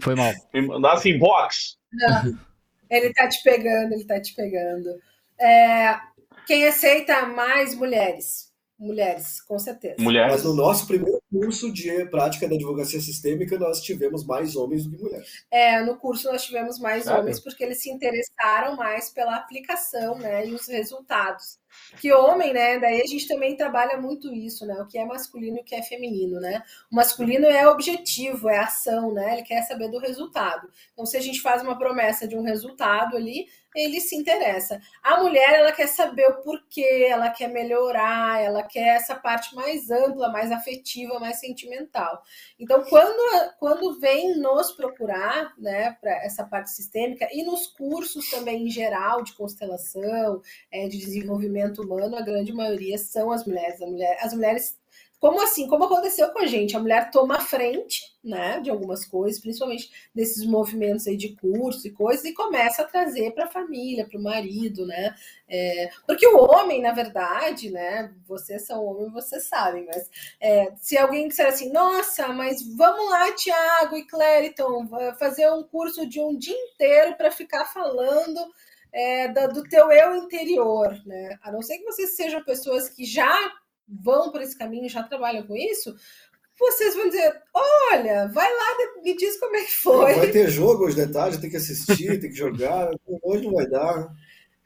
Foi 0.01 0.15
mal. 0.15 0.33
Me 0.55 0.63
mandasse 0.63 1.11
inbox. 1.11 1.77
Ele 2.91 3.13
tá 3.15 3.29
te 3.29 3.43
pegando, 3.43 3.95
ele 3.95 4.05
tá 4.05 4.21
te 4.21 4.35
pegando. 4.35 5.01
É, 5.41 5.99
quem 6.47 6.67
aceita 6.67 7.27
mais 7.27 7.75
mulheres? 7.75 8.52
Mulheres, 8.79 9.41
com 9.41 9.59
certeza. 9.59 9.97
Mulheres. 10.01 10.33
Mas 10.33 10.45
no 10.45 10.55
nosso 10.55 10.87
primeiro 10.87 11.23
curso 11.31 11.73
de 11.73 12.05
prática 12.07 12.49
da 12.49 12.57
advocacia 12.57 13.01
sistêmica, 13.01 13.59
nós 13.59 13.81
tivemos 13.81 14.27
mais 14.27 14.57
homens 14.57 14.85
do 14.85 14.91
que 14.91 15.03
mulheres. 15.03 15.45
É, 15.51 15.81
no 15.83 15.97
curso 15.97 16.31
nós 16.31 16.45
tivemos 16.45 16.79
mais 16.81 17.07
homens 17.07 17.39
porque 17.39 17.63
eles 17.63 17.81
se 17.81 17.91
interessaram 17.91 18.77
mais 18.77 19.09
pela 19.09 19.37
aplicação, 19.37 20.19
né, 20.19 20.47
e 20.47 20.53
os 20.53 20.67
resultados. 20.67 21.61
Que 22.01 22.13
homem, 22.13 22.53
né, 22.53 22.79
daí 22.79 23.01
a 23.01 23.07
gente 23.07 23.27
também 23.29 23.57
trabalha 23.57 23.97
muito 23.99 24.35
isso, 24.35 24.67
né, 24.67 24.75
o 24.75 24.87
que 24.87 24.99
é 24.99 25.07
masculino 25.07 25.59
e 25.59 25.61
o 25.61 25.65
que 25.65 25.75
é 25.75 25.83
feminino, 25.83 26.41
né. 26.41 26.63
O 26.91 26.97
masculino 26.97 27.47
é 27.47 27.67
objetivo, 27.69 28.49
é 28.49 28.59
ação, 28.59 29.15
né, 29.15 29.35
ele 29.35 29.43
quer 29.43 29.63
saber 29.63 29.89
do 29.89 29.99
resultado. 29.99 30.69
Então, 30.93 31.07
se 31.07 31.17
a 31.17 31.21
gente 31.21 31.41
faz 31.41 31.63
uma 31.63 31.79
promessa 31.79 32.27
de 32.27 32.37
um 32.37 32.43
resultado 32.43 33.17
ali, 33.17 33.47
ele 33.75 34.01
se 34.01 34.17
interessa. 34.17 34.81
A 35.03 35.23
mulher, 35.23 35.55
ela 35.55 35.73
quer 35.73 35.87
saber 35.87 36.27
o 36.27 36.43
porquê, 36.43 37.07
ela 37.09 37.31
quer 37.31 37.49
melhorar, 37.49 38.41
ela 38.41 38.63
quer 38.63 38.97
essa 38.97 39.15
parte 39.15 39.55
mais 39.55 39.91
ampla, 39.91 40.31
mais 40.31 40.51
afetiva, 40.53 41.19
mais 41.19 41.41
sentimental. 41.41 42.23
Então, 42.59 42.85
quando, 42.85 43.53
quando 43.59 43.99
vem 43.99 44.37
nos 44.39 44.73
procurar, 44.73 45.55
né, 45.59 45.97
para 46.01 46.13
essa 46.25 46.45
parte 46.45 46.71
sistêmica 46.71 47.29
e 47.33 47.45
nos 47.45 47.67
cursos 47.67 48.31
também 48.31 48.67
em 48.67 48.71
geral 48.71 49.23
de 49.23 49.35
constelação, 49.35 50.41
é, 50.71 50.89
de 50.89 50.99
desenvolvimento 50.99 51.83
humano, 51.83 52.17
a 52.17 52.23
grande 52.23 52.53
maioria 52.53 52.99
são 52.99 53.33
as 53.33 53.45
mulheres. 53.47 53.81
mulher, 53.81 54.19
as 54.21 54.33
mulheres 54.35 54.82
como 55.23 55.41
assim? 55.41 55.69
Como 55.69 55.85
aconteceu 55.85 56.31
com 56.31 56.41
a 56.41 56.47
gente? 56.47 56.77
A 56.77 56.81
mulher 56.81 57.09
toma 57.13 57.37
a 57.37 57.41
frente, 57.41 58.13
né, 58.25 58.59
de 58.59 58.71
algumas 58.71 59.05
coisas, 59.05 59.41
principalmente 59.41 59.89
desses 60.13 60.45
movimentos 60.45 61.07
aí 61.07 61.17
de 61.17 61.37
curso 61.37 61.87
e 61.87 61.93
coisas, 61.93 62.25
e 62.25 62.35
começa 62.35 62.83
a 62.83 62.87
trazer 62.87 63.31
para 63.31 63.45
a 63.45 63.51
família, 63.51 64.05
para 64.05 64.19
o 64.19 64.23
marido, 64.23 64.85
né? 64.85 65.15
É, 65.49 65.91
porque 66.09 66.27
o 66.27 66.39
homem, 66.39 66.83
na 66.83 66.91
verdade, 66.91 67.71
né? 67.71 68.13
Vocês 68.27 68.67
são 68.67 68.85
homens, 68.85 69.13
vocês 69.13 69.45
sabem, 69.45 69.87
mas 69.87 70.11
é, 70.41 70.73
se 70.81 70.99
alguém 70.99 71.29
disser 71.29 71.47
assim, 71.47 71.71
nossa, 71.71 72.27
mas 72.33 72.61
vamos 72.77 73.09
lá, 73.09 73.31
Tiago 73.31 73.97
e 73.97 74.05
Clériton, 74.05 74.89
fazer 75.21 75.49
um 75.53 75.63
curso 75.63 76.05
de 76.05 76.21
um 76.21 76.37
dia 76.37 76.57
inteiro 76.57 77.15
para 77.15 77.31
ficar 77.31 77.67
falando 77.67 78.41
é, 78.93 79.29
do, 79.29 79.55
do 79.55 79.69
teu 79.69 79.93
eu 79.93 80.17
interior, 80.17 81.01
né? 81.07 81.39
A 81.45 81.53
não 81.53 81.63
ser 81.63 81.79
que 81.79 81.85
vocês 81.85 82.17
sejam 82.17 82.43
pessoas 82.43 82.89
que 82.89 83.05
já 83.05 83.39
vão 84.01 84.31
por 84.31 84.41
esse 84.41 84.57
caminho, 84.57 84.89
já 84.89 85.03
trabalham 85.03 85.47
com 85.47 85.57
isso, 85.57 85.95
vocês 86.59 86.95
vão 86.95 87.09
dizer: 87.09 87.43
olha, 87.55 88.29
vai 88.29 88.49
lá, 88.51 89.03
me 89.03 89.17
diz 89.17 89.39
como 89.39 89.57
é 89.57 89.65
que 89.65 89.75
foi. 89.75 90.15
Vai 90.15 90.31
ter 90.31 90.49
jogo 90.49 90.85
hoje 90.85 90.97
de 90.97 91.13
tarde, 91.13 91.41
tem 91.41 91.51
que 91.51 91.57
assistir, 91.57 92.21
tem 92.21 92.31
que 92.31 92.37
jogar, 92.37 92.91
hoje 93.23 93.45
não 93.45 93.55
vai 93.55 93.67
dar. 93.67 94.09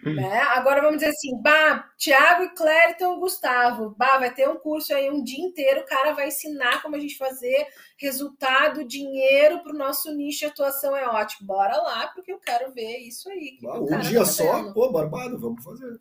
Né? 0.04 0.40
Agora 0.40 0.82
vamos 0.82 0.98
dizer 0.98 1.08
assim, 1.08 1.40
bah, 1.40 1.90
Tiago 1.96 2.44
e 2.44 2.54
Clériton 2.54 3.18
Gustavo, 3.18 3.94
bah, 3.96 4.18
vai 4.18 4.32
ter 4.32 4.48
um 4.48 4.56
curso 4.56 4.94
aí 4.94 5.10
um 5.10 5.24
dia 5.24 5.42
inteiro, 5.42 5.80
o 5.80 5.86
cara 5.86 6.12
vai 6.12 6.28
ensinar 6.28 6.82
como 6.82 6.94
a 6.94 6.98
gente 6.98 7.16
fazer 7.16 7.66
resultado, 7.96 8.84
dinheiro 8.84 9.62
para 9.62 9.72
o 9.72 9.78
nosso 9.78 10.14
nicho 10.14 10.40
de 10.40 10.46
atuação 10.46 10.94
é 10.96 11.06
ótimo. 11.08 11.46
Bora 11.46 11.76
lá, 11.78 12.08
porque 12.08 12.32
eu 12.32 12.38
quero 12.38 12.72
ver 12.72 12.98
isso 12.98 13.28
aí. 13.30 13.58
Bah, 13.62 13.80
um 13.80 13.98
dia 14.00 14.20
tá 14.20 14.26
só, 14.26 14.72
pô, 14.72 14.92
barbado, 14.92 15.40
vamos 15.40 15.64
fazer. 15.64 15.98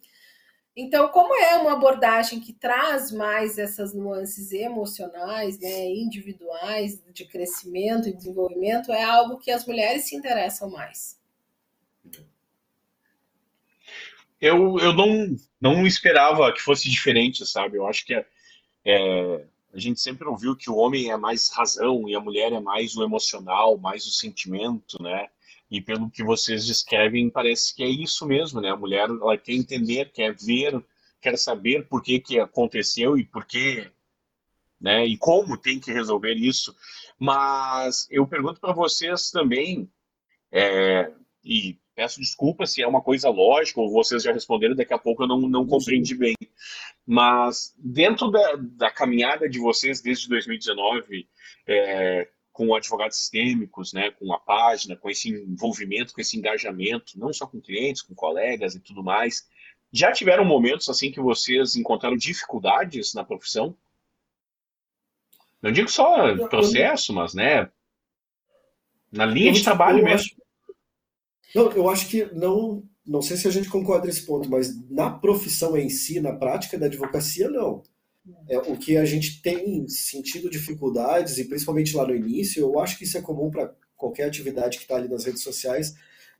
Então, 0.77 1.07
como 1.07 1.33
é 1.33 1.55
uma 1.55 1.73
abordagem 1.73 2.41
que 2.41 2.51
traz 2.51 3.09
mais 3.09 3.57
essas 3.57 3.93
nuances 3.93 4.51
emocionais, 4.51 5.57
né, 5.57 5.89
individuais, 5.89 7.01
de 7.13 7.23
crescimento 7.25 8.09
e 8.09 8.13
desenvolvimento, 8.13 8.91
é 8.91 9.01
algo 9.01 9.37
que 9.37 9.51
as 9.51 9.65
mulheres 9.65 10.03
se 10.03 10.15
interessam 10.17 10.69
mais. 10.69 11.17
Eu, 14.41 14.77
eu 14.79 14.91
não, 14.91 15.35
não 15.61 15.87
esperava 15.87 16.51
que 16.51 16.59
fosse 16.61 16.89
diferente, 16.89 17.45
sabe? 17.45 17.77
Eu 17.77 17.87
acho 17.87 18.05
que 18.05 18.13
é, 18.13 18.25
é, 18.83 19.45
a 19.73 19.79
gente 19.79 20.01
sempre 20.01 20.27
ouviu 20.27 20.57
que 20.57 20.69
o 20.69 20.75
homem 20.75 21.09
é 21.09 21.15
mais 21.15 21.49
razão 21.49 22.07
e 22.09 22.15
a 22.15 22.19
mulher 22.19 22.51
é 22.51 22.59
mais 22.59 22.97
o 22.97 23.03
emocional, 23.03 23.77
mais 23.77 24.05
o 24.05 24.11
sentimento, 24.11 25.01
né? 25.01 25.29
E 25.69 25.81
pelo 25.81 26.09
que 26.09 26.23
vocês 26.23 26.65
descrevem, 26.65 27.29
parece 27.29 27.75
que 27.75 27.83
é 27.83 27.87
isso 27.87 28.25
mesmo, 28.25 28.61
né? 28.61 28.69
A 28.69 28.77
mulher 28.77 29.09
ela 29.09 29.37
quer 29.37 29.53
entender, 29.53 30.11
quer 30.11 30.35
ver, 30.35 30.83
quer 31.21 31.37
saber 31.37 31.87
por 31.87 32.03
que, 32.03 32.19
que 32.19 32.39
aconteceu 32.39 33.17
e 33.17 33.25
por 33.25 33.45
que, 33.45 33.89
né? 34.79 35.05
E 35.05 35.17
como 35.17 35.57
tem 35.57 35.79
que 35.79 35.91
resolver 35.91 36.33
isso. 36.33 36.75
Mas 37.17 38.07
eu 38.11 38.27
pergunto 38.27 38.59
para 38.59 38.73
vocês 38.73 39.31
também, 39.31 39.89
é, 40.51 41.11
e 41.43 41.79
peço 41.95 42.19
desculpa 42.19 42.65
se 42.65 42.81
é 42.81 42.87
uma 42.87 43.01
coisa 43.01 43.29
lógica 43.29 43.79
ou 43.79 43.91
vocês 43.91 44.21
já 44.21 44.31
responderam, 44.31 44.75
daqui 44.75 44.93
a 44.93 44.99
pouco 44.99 45.23
eu 45.23 45.27
não, 45.27 45.41
não 45.41 45.65
compreendi 45.65 46.13
bem. 46.13 46.35
Mas 47.05 47.73
dentro 47.77 48.29
da, 48.29 48.55
da 48.55 48.91
caminhada 48.91 49.47
de 49.47 49.59
vocês 49.59 50.01
desde 50.01 50.27
2019, 50.27 51.27
é, 51.67 52.27
com 52.55 52.73
advogados 52.73 53.17
sistêmicos, 53.17 53.91
né, 53.91 54.11
com 54.11 54.31
a 54.31 54.39
página, 54.39 54.95
com 54.95 55.09
esse 55.09 55.29
envolvimento, 55.29 56.13
com 56.13 56.21
esse 56.21 56.37
engajamento, 56.37 57.19
não 57.19 57.33
só 57.33 57.45
com 57.45 57.59
clientes, 57.59 58.01
com 58.01 58.15
colegas 58.15 58.75
e 58.75 58.79
tudo 58.79 59.03
mais. 59.03 59.45
Já 59.91 60.13
tiveram 60.13 60.45
momentos 60.45 60.87
assim 60.87 61.11
que 61.11 61.19
vocês 61.19 61.75
encontraram 61.75 62.15
dificuldades 62.15 63.13
na 63.13 63.25
profissão? 63.25 63.75
Não 65.61 65.69
digo 65.69 65.89
só 65.89 66.47
processo, 66.47 67.11
mas 67.11 67.33
né, 67.33 67.69
na 69.11 69.25
linha 69.25 69.51
de 69.51 69.61
trabalho 69.61 70.01
mesmo. 70.01 70.15
Acho, 70.15 70.35
não, 71.53 71.71
eu 71.73 71.89
acho 71.89 72.07
que 72.07 72.23
não, 72.33 72.87
não 73.05 73.21
sei 73.21 73.35
se 73.35 73.49
a 73.49 73.51
gente 73.51 73.67
concorda 73.67 74.07
nesse 74.07 74.25
ponto, 74.25 74.49
mas 74.49 74.73
na 74.89 75.09
profissão 75.09 75.75
em 75.75 75.89
si, 75.89 76.21
na 76.21 76.31
prática 76.31 76.79
da 76.79 76.85
advocacia, 76.85 77.49
não. 77.49 77.83
É, 78.49 78.57
o 78.57 78.77
que 78.77 78.97
a 78.97 79.05
gente 79.05 79.41
tem 79.41 79.87
sentido 79.87 80.49
dificuldades, 80.49 81.37
e 81.37 81.45
principalmente 81.45 81.95
lá 81.95 82.07
no 82.07 82.15
início, 82.15 82.61
eu 82.61 82.79
acho 82.79 82.97
que 82.97 83.03
isso 83.03 83.17
é 83.17 83.21
comum 83.21 83.51
para 83.51 83.73
qualquer 83.95 84.25
atividade 84.25 84.77
que 84.77 84.83
está 84.83 84.95
ali 84.95 85.07
nas 85.07 85.25
redes 85.25 85.43
sociais, 85.43 85.93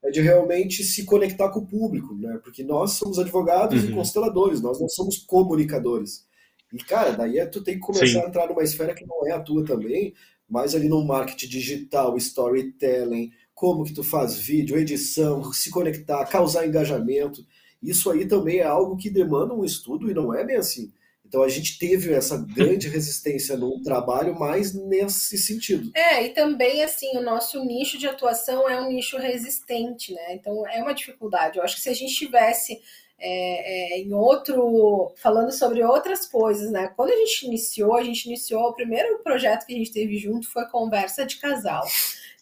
é 0.04 0.12
de 0.12 0.22
realmente 0.22 0.84
se 0.84 1.04
conectar 1.04 1.50
com 1.50 1.60
o 1.60 1.66
público, 1.66 2.16
né? 2.16 2.40
Porque 2.44 2.64
nós 2.64 2.94
somos 2.94 3.18
advogados 3.18 3.84
uhum. 3.84 3.90
e 3.90 3.94
consteladores, 3.94 4.62
nós 4.62 4.80
não 4.80 4.90
somos 4.90 5.18
comunicadores. 5.18 6.26
E, 6.74 6.78
cara, 6.78 7.12
daí 7.12 7.40
é, 7.40 7.46
tu 7.46 7.64
tem 7.64 7.76
que 7.76 7.82
começar 7.82 8.06
Sim. 8.08 8.20
a 8.20 8.28
entrar 8.28 8.48
numa 8.48 8.64
esfera 8.64 8.94
que 8.94 9.06
não 9.06 9.26
é 9.28 9.32
a 9.32 9.40
tua 9.40 9.64
também, 9.64 10.14
mas 10.48 10.76
ali 10.76 10.88
no 10.88 11.04
marketing 11.04 11.48
digital, 11.48 12.18
storytelling, 12.18 13.32
como 13.54 13.84
que 13.84 13.94
tu 13.94 14.04
faz 14.04 14.38
vídeo, 14.38 14.78
edição, 14.78 15.52
se 15.54 15.72
conectar, 15.72 16.26
causar 16.26 16.68
engajamento. 16.68 17.46
Isso 17.82 18.12
aí 18.12 18.28
também 18.28 18.58
é 18.58 18.66
algo 18.66 18.98
que 18.98 19.10
demanda 19.10 19.54
um 19.54 19.64
estudo 19.64 20.10
e 20.10 20.14
não 20.14 20.34
é 20.34 20.44
bem 20.44 20.58
assim. 20.58 20.92
Então 21.28 21.44
a 21.44 21.50
gente 21.50 21.78
teve 21.78 22.14
essa 22.14 22.38
grande 22.38 22.88
resistência 22.88 23.58
no 23.58 23.82
trabalho, 23.82 24.38
mais 24.38 24.74
nesse 24.74 25.38
sentido. 25.38 25.92
É, 25.94 26.26
e 26.26 26.30
também 26.30 26.84
assim, 26.84 27.18
o 27.18 27.22
nosso 27.22 27.64
nicho 27.64 27.98
de 27.98 28.08
atuação 28.08 28.70
é 28.70 28.80
um 28.80 28.90
nicho 28.90 29.18
resistente, 29.18 30.14
né? 30.14 30.36
Então 30.36 30.68
é 30.68 30.82
uma 30.82 30.94
dificuldade. 30.94 31.58
Eu 31.58 31.64
acho 31.64 31.76
que 31.76 31.82
se 31.82 31.90
a 31.90 31.94
gente 31.94 32.14
tivesse 32.14 32.80
é, 33.18 33.96
é, 33.96 34.00
em 34.00 34.14
outro, 34.14 35.14
falando 35.16 35.52
sobre 35.52 35.84
outras 35.84 36.26
coisas, 36.26 36.72
né? 36.72 36.92
Quando 36.96 37.12
a 37.12 37.16
gente 37.16 37.46
iniciou, 37.46 37.96
a 37.96 38.04
gente 38.04 38.26
iniciou 38.26 38.64
o 38.64 38.74
primeiro 38.74 39.20
projeto 39.24 39.66
que 39.66 39.74
a 39.74 39.78
gente 39.78 39.92
teve 39.92 40.18
junto 40.18 40.50
foi 40.50 40.66
conversa 40.68 41.26
de 41.26 41.38
casal. 41.38 41.84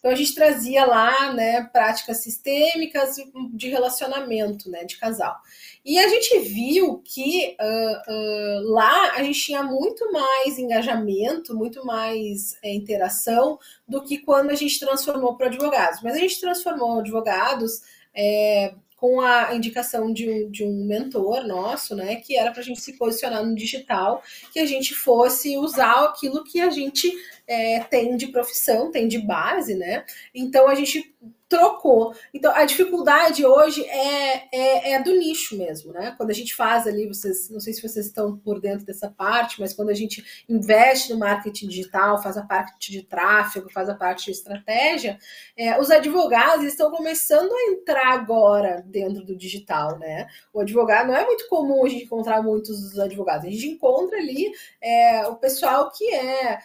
Então 0.04 0.12
a 0.12 0.16
gente 0.16 0.34
trazia 0.34 0.84
lá, 0.84 1.32
né, 1.32 1.62
práticas 1.72 2.18
sistêmicas 2.18 3.16
de 3.54 3.70
relacionamento, 3.70 4.70
né, 4.70 4.84
de 4.84 4.98
casal. 4.98 5.34
E 5.82 5.98
a 5.98 6.06
gente 6.08 6.40
viu 6.40 7.02
que 7.02 7.56
uh, 7.58 8.12
uh, 8.12 8.72
lá 8.74 9.12
a 9.12 9.22
gente 9.22 9.40
tinha 9.40 9.62
muito 9.62 10.12
mais 10.12 10.58
engajamento, 10.58 11.56
muito 11.56 11.86
mais 11.86 12.54
é, 12.62 12.74
interação 12.74 13.58
do 13.88 14.04
que 14.04 14.18
quando 14.18 14.50
a 14.50 14.54
gente 14.54 14.78
transformou 14.78 15.38
para 15.38 15.46
advogados. 15.46 16.02
Mas 16.02 16.16
a 16.16 16.18
gente 16.18 16.38
transformou 16.38 17.00
advogados 17.00 17.80
é, 18.14 18.74
com 19.04 19.20
a 19.20 19.54
indicação 19.54 20.10
de 20.10 20.30
um, 20.30 20.50
de 20.50 20.64
um 20.64 20.86
mentor 20.86 21.46
nosso, 21.46 21.94
né, 21.94 22.16
que 22.16 22.38
era 22.38 22.50
para 22.50 22.62
a 22.62 22.64
gente 22.64 22.80
se 22.80 22.94
posicionar 22.94 23.44
no 23.44 23.54
digital, 23.54 24.22
que 24.50 24.58
a 24.58 24.64
gente 24.64 24.94
fosse 24.94 25.58
usar 25.58 26.06
aquilo 26.06 26.42
que 26.42 26.58
a 26.58 26.70
gente 26.70 27.12
é, 27.46 27.80
tem 27.80 28.16
de 28.16 28.28
profissão, 28.28 28.90
tem 28.90 29.06
de 29.06 29.18
base, 29.18 29.74
né? 29.74 30.06
Então 30.34 30.66
a 30.66 30.74
gente 30.74 31.14
trocou. 31.54 32.12
Então, 32.32 32.52
a 32.52 32.64
dificuldade 32.64 33.46
hoje 33.46 33.84
é, 33.84 34.48
é, 34.52 34.92
é, 34.92 35.02
do 35.02 35.12
nicho 35.12 35.56
mesmo, 35.56 35.92
né? 35.92 36.12
Quando 36.16 36.30
a 36.30 36.34
gente 36.34 36.54
faz 36.54 36.84
ali, 36.86 37.06
vocês, 37.06 37.48
não 37.48 37.60
sei 37.60 37.72
se 37.72 37.80
vocês 37.80 38.06
estão 38.06 38.36
por 38.36 38.60
dentro 38.60 38.84
dessa 38.84 39.08
parte, 39.08 39.60
mas 39.60 39.72
quando 39.72 39.90
a 39.90 39.94
gente 39.94 40.44
investe 40.48 41.12
no 41.12 41.18
marketing 41.18 41.68
digital, 41.68 42.20
faz 42.20 42.36
a 42.36 42.42
parte 42.42 42.90
de 42.90 43.02
tráfego, 43.02 43.70
faz 43.70 43.88
a 43.88 43.94
parte 43.94 44.24
de 44.24 44.32
estratégia, 44.32 45.16
é, 45.56 45.78
os 45.78 45.90
advogados 45.90 46.64
estão 46.64 46.90
começando 46.90 47.52
a 47.52 47.70
entrar 47.70 48.12
agora 48.14 48.82
dentro 48.86 49.24
do 49.24 49.36
digital, 49.36 49.98
né? 49.98 50.26
O 50.52 50.60
advogado 50.60 51.06
não 51.06 51.16
é 51.16 51.24
muito 51.24 51.48
comum 51.48 51.84
a 51.84 51.88
gente 51.88 52.04
encontrar 52.04 52.42
muitos 52.42 52.98
advogados, 52.98 53.46
a 53.46 53.50
gente 53.50 53.68
encontra 53.68 54.18
ali 54.18 54.50
é, 54.82 55.26
o 55.28 55.36
pessoal 55.36 55.90
que 55.92 56.12
é 56.12 56.58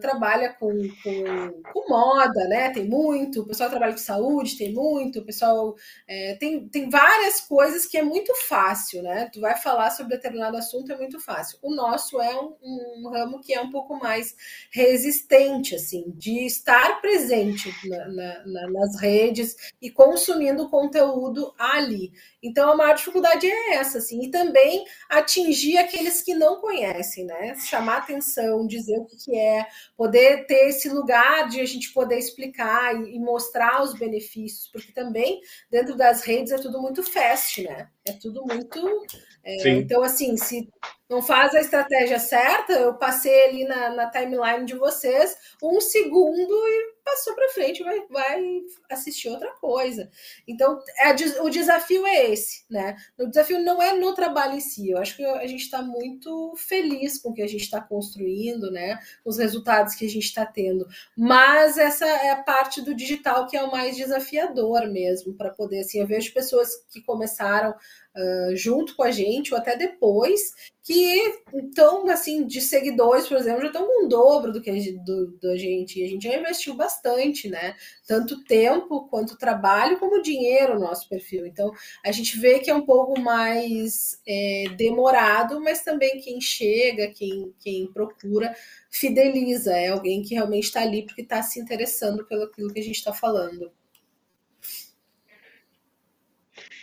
trabalha 0.00 0.54
com, 0.54 0.70
com, 1.02 1.62
com, 1.72 1.88
moda, 1.88 2.48
né? 2.48 2.70
Tem 2.70 2.88
muito, 2.88 3.42
o 3.42 3.46
pessoal 3.46 3.68
trabalha 3.68 3.92
com 3.92 3.98
saúde, 3.98 4.56
tem 4.56 4.72
muito, 4.72 5.18
o 5.18 5.24
pessoal 5.24 5.74
é, 6.08 6.34
tem, 6.36 6.68
tem 6.68 6.88
várias 6.88 7.40
coisas 7.42 7.86
que 7.86 7.98
é 7.98 8.02
muito 8.02 8.32
fácil, 8.48 9.02
né? 9.02 9.28
Tu 9.32 9.40
vai 9.40 9.56
falar 9.56 9.90
sobre 9.90 10.16
determinado 10.16 10.56
assunto, 10.56 10.92
é 10.92 10.96
muito 10.96 11.20
fácil. 11.20 11.58
O 11.62 11.74
nosso 11.74 12.20
é 12.20 12.34
um, 12.40 12.56
um 12.62 13.10
ramo 13.10 13.40
que 13.40 13.52
é 13.52 13.60
um 13.60 13.70
pouco 13.70 13.96
mais 13.96 14.34
resistente, 14.70 15.74
assim, 15.74 16.04
de 16.16 16.46
estar 16.46 17.00
presente 17.00 17.72
na, 17.88 18.08
na, 18.08 18.46
na, 18.46 18.70
nas 18.70 19.00
redes 19.00 19.56
e 19.80 19.90
consumindo 19.90 20.70
conteúdo 20.70 21.54
ali. 21.58 22.12
Então, 22.42 22.70
a 22.70 22.76
maior 22.76 22.94
dificuldade 22.94 23.46
é 23.46 23.74
essa, 23.74 23.98
assim, 23.98 24.22
e 24.22 24.30
também 24.30 24.84
atingir 25.08 25.78
aqueles 25.78 26.22
que 26.22 26.34
não 26.34 26.60
conhecem, 26.60 27.24
né? 27.24 27.54
Chamar 27.56 27.98
atenção, 27.98 28.66
dizer 28.66 28.98
o 28.98 29.04
que, 29.04 29.16
que 29.16 29.36
é, 29.36 29.65
poder 29.96 30.46
ter 30.46 30.68
esse 30.68 30.88
lugar 30.88 31.48
de 31.48 31.60
a 31.60 31.64
gente 31.64 31.92
poder 31.92 32.18
explicar 32.18 32.94
e, 32.94 33.16
e 33.16 33.18
mostrar 33.18 33.82
os 33.82 33.94
benefícios, 33.94 34.68
porque 34.72 34.92
também 34.92 35.40
dentro 35.70 35.96
das 35.96 36.22
redes 36.22 36.52
é 36.52 36.58
tudo 36.58 36.80
muito 36.80 37.02
fast, 37.02 37.62
né? 37.62 37.88
É 38.04 38.12
tudo 38.12 38.44
muito. 38.44 39.06
É, 39.46 39.68
então, 39.68 40.02
assim, 40.02 40.36
se 40.36 40.68
não 41.08 41.22
faz 41.22 41.54
a 41.54 41.60
estratégia 41.60 42.18
certa, 42.18 42.72
eu 42.72 42.94
passei 42.94 43.44
ali 43.44 43.64
na, 43.64 43.90
na 43.90 44.10
timeline 44.10 44.66
de 44.66 44.74
vocês 44.74 45.36
um 45.62 45.80
segundo 45.80 46.52
e 46.52 46.96
passou 47.04 47.32
para 47.36 47.48
frente, 47.50 47.84
vai, 47.84 48.04
vai 48.10 48.42
assistir 48.90 49.28
outra 49.28 49.52
coisa. 49.60 50.10
Então, 50.48 50.80
é, 50.98 51.12
o 51.40 51.48
desafio 51.48 52.04
é 52.04 52.32
esse, 52.32 52.64
né? 52.68 52.96
O 53.16 53.28
desafio 53.28 53.62
não 53.62 53.80
é 53.80 53.94
no 53.94 54.12
trabalho 54.12 54.54
em 54.54 54.60
si. 54.60 54.90
Eu 54.90 54.98
acho 54.98 55.16
que 55.16 55.24
a 55.24 55.46
gente 55.46 55.62
está 55.62 55.80
muito 55.80 56.54
feliz 56.56 57.18
com 57.20 57.30
o 57.30 57.32
que 57.32 57.42
a 57.42 57.46
gente 57.46 57.62
está 57.62 57.80
construindo, 57.80 58.72
né? 58.72 58.98
Os 59.24 59.38
resultados 59.38 59.94
que 59.94 60.04
a 60.04 60.08
gente 60.08 60.24
está 60.24 60.44
tendo. 60.44 60.84
Mas 61.16 61.78
essa 61.78 62.04
é 62.04 62.30
a 62.30 62.42
parte 62.42 62.82
do 62.82 62.92
digital 62.92 63.46
que 63.46 63.56
é 63.56 63.62
o 63.62 63.70
mais 63.70 63.96
desafiador 63.96 64.88
mesmo, 64.88 65.34
para 65.34 65.50
poder, 65.50 65.80
assim, 65.80 66.00
eu 66.00 66.06
vejo 66.08 66.34
pessoas 66.34 66.74
que 66.90 67.00
começaram 67.00 67.72
uh, 68.16 68.56
junto 68.56 68.96
com 68.96 69.02
a 69.02 69.10
gente, 69.10 69.52
ou 69.52 69.58
até 69.58 69.76
depois, 69.76 70.40
que 70.82 71.20
estão, 71.52 72.08
assim, 72.08 72.46
de 72.46 72.60
seguidores, 72.60 73.26
por 73.26 73.36
exemplo, 73.36 73.62
já 73.62 73.66
estão 73.66 73.86
com 73.86 74.06
o 74.06 74.08
dobro 74.08 74.52
do 74.52 74.62
que 74.62 74.70
a 74.70 74.72
gente, 74.72 74.92
do, 75.04 75.32
do 75.32 75.58
gente. 75.58 76.02
A 76.02 76.08
gente 76.08 76.22
já 76.22 76.36
investiu 76.36 76.74
bastante, 76.74 77.48
né? 77.48 77.74
Tanto 78.06 78.44
tempo 78.44 79.08
quanto 79.08 79.36
trabalho, 79.36 79.98
como 79.98 80.22
dinheiro 80.22 80.74
no 80.74 80.80
nosso 80.86 81.08
perfil. 81.08 81.44
Então, 81.44 81.72
a 82.04 82.12
gente 82.12 82.38
vê 82.38 82.60
que 82.60 82.70
é 82.70 82.74
um 82.74 82.86
pouco 82.86 83.20
mais 83.20 84.20
é, 84.26 84.66
demorado, 84.76 85.60
mas 85.60 85.82
também 85.82 86.20
quem 86.20 86.40
chega, 86.40 87.08
quem, 87.08 87.52
quem 87.58 87.92
procura, 87.92 88.54
fideliza. 88.88 89.72
É 89.72 89.88
alguém 89.88 90.22
que 90.22 90.34
realmente 90.34 90.64
está 90.64 90.82
ali 90.82 91.04
porque 91.04 91.22
está 91.22 91.42
se 91.42 91.58
interessando 91.58 92.24
pelo 92.26 92.44
aquilo 92.44 92.72
que 92.72 92.78
a 92.80 92.84
gente 92.84 92.96
está 92.96 93.12
falando. 93.12 93.72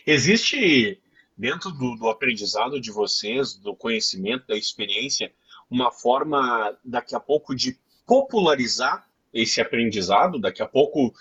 Existe 0.06 1.02
dentro 1.38 1.72
do, 1.72 1.96
do, 1.96 2.10
aprendizado 2.10 2.80
de 2.80 2.92
vocês, 2.92 3.56
do 3.56 3.76
conhecimento, 3.76 4.48
da 4.48 4.58
experiência, 4.58 5.32
uma 5.70 5.92
forma 5.92 6.78
daqui 6.84 7.16
a 7.16 7.20
pouco 7.20 7.56
de 7.56 7.78
popularizar 8.06 9.08
esse 9.34 9.60
aprendizado, 9.60 10.40
daqui 10.40 10.62
a 10.62 10.68
pouco 10.68 11.14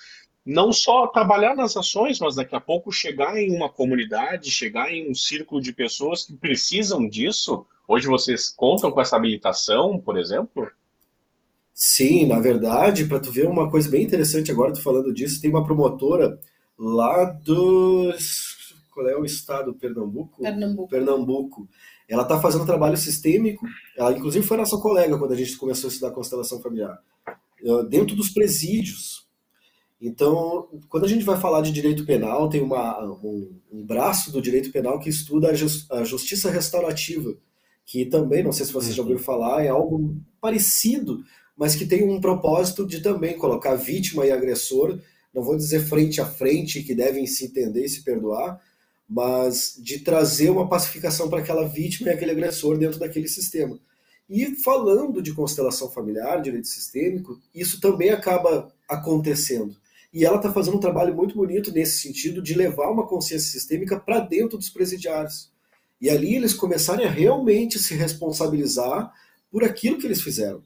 não 0.45 0.73
só 0.73 1.07
trabalhar 1.07 1.55
nas 1.55 1.77
ações, 1.77 2.19
mas 2.19 2.35
daqui 2.35 2.55
a 2.55 2.61
pouco 2.61 2.91
chegar 2.91 3.39
em 3.39 3.55
uma 3.55 3.69
comunidade, 3.69 4.51
chegar 4.51 4.93
em 4.93 5.11
um 5.11 5.15
círculo 5.15 5.61
de 5.61 5.73
pessoas 5.73 6.25
que 6.25 6.35
precisam 6.35 7.09
disso. 7.09 7.65
Hoje 7.87 8.09
vocês 8.09 8.51
contam 8.51 8.91
com 8.91 9.01
essa 9.01 9.17
habilitação, 9.17 9.99
por 9.99 10.19
exemplo? 10.19 10.69
Sim, 11.73 12.27
na 12.27 12.39
verdade, 12.39 13.07
para 13.07 13.21
tu 13.21 13.31
ver 13.31 13.49
uma 13.49 13.71
coisa 13.71 13.89
bem 13.89 14.03
interessante 14.03 14.51
agora, 14.51 14.73
tu 14.73 14.83
falando 14.83 15.13
disso, 15.13 15.41
tem 15.41 15.51
uma 15.51 15.65
promotora 15.65 16.39
lá 16.79 17.25
dos 17.25 18.52
qual 18.93 19.09
é 19.09 19.17
o 19.17 19.25
estado? 19.25 19.75
Pernambuco? 19.75 20.43
Pernambuco. 20.43 20.89
Pernambuco. 20.89 21.69
Ela 22.09 22.23
está 22.23 22.41
fazendo 22.41 22.67
trabalho 22.67 22.97
sistêmico. 22.97 23.67
Ela, 23.97 24.13
inclusive, 24.13 24.47
foi 24.47 24.57
nossa 24.57 24.77
colega 24.79 25.19
quando 25.19 25.33
a 25.33 25.37
gente 25.37 25.57
começou 25.57 25.89
a 25.89 25.93
estudar 25.93 26.13
constelação 26.13 26.61
familiar. 26.61 26.99
Dentro 27.89 28.15
dos 28.15 28.31
presídios. 28.31 29.27
Então, 30.01 30.69
quando 30.89 31.05
a 31.05 31.09
gente 31.09 31.25
vai 31.25 31.39
falar 31.41 31.61
de 31.61 31.71
direito 31.71 32.05
penal, 32.05 32.49
tem 32.49 32.61
uma, 32.61 33.01
um, 33.23 33.57
um 33.71 33.87
braço 33.87 34.33
do 34.33 34.43
direito 34.43 34.73
penal 34.73 34.99
que 34.99 35.09
estuda 35.09 35.51
a, 35.51 35.55
just, 35.55 35.91
a 35.93 36.03
justiça 36.03 36.51
restaurativa, 36.51 37.33
que 37.87 38.05
também, 38.07 38.43
não 38.43 38.51
sei 38.51 38.67
se 38.67 38.73
vocês 38.73 38.97
já 38.97 39.01
ouviram 39.01 39.21
falar, 39.21 39.65
é 39.65 39.69
algo 39.69 40.17
parecido, 40.41 41.23
mas 41.57 41.77
que 41.77 41.87
tem 41.87 42.03
um 42.03 42.21
propósito 42.21 42.85
de 42.85 43.01
também 43.01 43.39
colocar 43.39 43.77
vítima 43.77 44.27
e 44.27 44.33
agressor, 44.33 44.99
não 45.33 45.45
vou 45.45 45.57
dizer 45.57 45.87
frente 45.87 46.21
a 46.21 46.27
frente, 46.27 46.83
que 46.83 46.97
devem 46.97 47.25
se 47.25 47.47
entender 47.47 47.85
e 47.85 47.89
se 47.89 48.03
perdoar, 48.03 48.61
mas 49.09 49.77
de 49.79 50.01
trazer 50.01 50.51
uma 50.51 50.69
pacificação 50.69 51.29
para 51.29 51.41
aquela 51.41 51.67
vítima 51.67 52.11
e 52.11 52.13
aquele 52.13 52.31
agressor 52.31 52.79
dentro 52.79 52.99
daquele 52.99 53.29
sistema. 53.29 53.79
E 54.29 54.57
falando 54.57 55.21
de 55.21 55.35
constelação 55.35 55.91
familiar, 55.91 56.41
direito 56.41 56.67
sistêmico, 56.67 57.39
isso 57.55 57.81
também 57.81 58.11
acaba 58.11 58.73
acontecendo. 58.89 59.77
E 60.13 60.25
ela 60.25 60.37
está 60.37 60.53
fazendo 60.53 60.77
um 60.77 60.81
trabalho 60.81 61.15
muito 61.15 61.35
bonito 61.35 61.73
nesse 61.73 62.01
sentido 62.01 62.43
de 62.43 62.55
levar 62.55 62.91
uma 62.91 63.07
consciência 63.07 63.51
sistêmica 63.51 63.99
para 63.99 64.21
dentro 64.21 64.57
dos 64.57 64.71
presidiários. 64.71 65.51
E 66.01 66.09
ali 66.09 66.35
eles 66.35 66.55
começarem 66.55 67.07
a 67.07 67.11
realmente 67.11 67.79
se 67.79 67.95
responsabilizar 67.95 69.13
por 69.51 69.65
aquilo 69.65 69.99
que 69.99 70.07
eles 70.07 70.23
fizeram. 70.23 70.63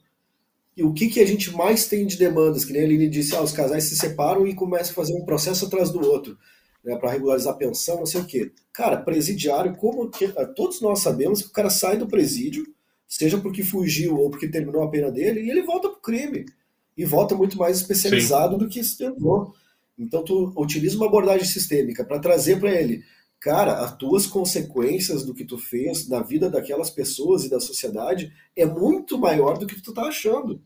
E 0.76 0.82
o 0.82 0.92
que, 0.92 1.08
que 1.08 1.20
a 1.20 1.26
gente 1.26 1.50
mais 1.52 1.86
tem 1.86 2.06
de 2.06 2.16
demandas? 2.16 2.64
Que 2.64 2.72
nem 2.72 2.82
a 2.82 2.84
Aline 2.84 3.08
disse, 3.08 3.34
ah, 3.34 3.42
os 3.42 3.52
casais 3.52 3.84
se 3.84 3.96
separam 3.96 4.46
e 4.46 4.54
começam 4.54 4.92
a 4.92 4.94
fazer 4.94 5.14
um 5.14 5.24
processo 5.24 5.66
atrás 5.66 5.90
do 5.90 6.00
outro 6.00 6.36
né, 6.86 6.96
para 6.96 7.10
regularizar 7.10 7.52
a 7.52 7.56
pensão, 7.56 7.98
não 7.98 8.06
sei 8.06 8.20
o 8.20 8.24
quê. 8.24 8.52
Cara, 8.72 8.96
presidiário, 8.96 9.74
como 9.74 10.08
que, 10.08 10.26
ah, 10.36 10.46
todos 10.46 10.80
nós 10.80 11.00
sabemos 11.00 11.42
que 11.42 11.48
o 11.48 11.52
cara 11.52 11.68
sai 11.68 11.98
do 11.98 12.06
presídio, 12.06 12.64
seja 13.08 13.38
porque 13.38 13.64
fugiu 13.64 14.16
ou 14.16 14.30
porque 14.30 14.46
terminou 14.46 14.84
a 14.84 14.88
pena 14.88 15.10
dele, 15.10 15.40
e 15.40 15.50
ele 15.50 15.62
volta 15.62 15.88
para 15.88 15.98
o 15.98 16.00
crime. 16.00 16.46
E 16.96 17.04
volta 17.04 17.34
muito 17.34 17.58
mais 17.58 17.78
especializado 17.78 18.54
Sim. 18.54 18.58
do 18.58 18.68
que 18.68 18.82
se 18.82 18.96
tentou. 18.96 19.52
Então, 19.98 20.22
tu 20.22 20.52
utiliza 20.56 20.96
uma 20.96 21.06
abordagem 21.06 21.44
sistêmica 21.44 22.04
para 22.04 22.20
trazer 22.20 22.60
para 22.60 22.70
ele, 22.70 23.02
cara, 23.40 23.80
as 23.80 23.96
tuas 23.96 24.26
consequências 24.26 25.24
do 25.24 25.34
que 25.34 25.44
tu 25.44 25.58
fez 25.58 26.08
na 26.08 26.22
vida 26.22 26.48
daquelas 26.48 26.88
pessoas 26.88 27.44
e 27.44 27.50
da 27.50 27.58
sociedade 27.58 28.32
é 28.54 28.64
muito 28.64 29.18
maior 29.18 29.58
do 29.58 29.66
que 29.66 29.82
tu 29.82 29.92
tá 29.92 30.02
achando. 30.02 30.62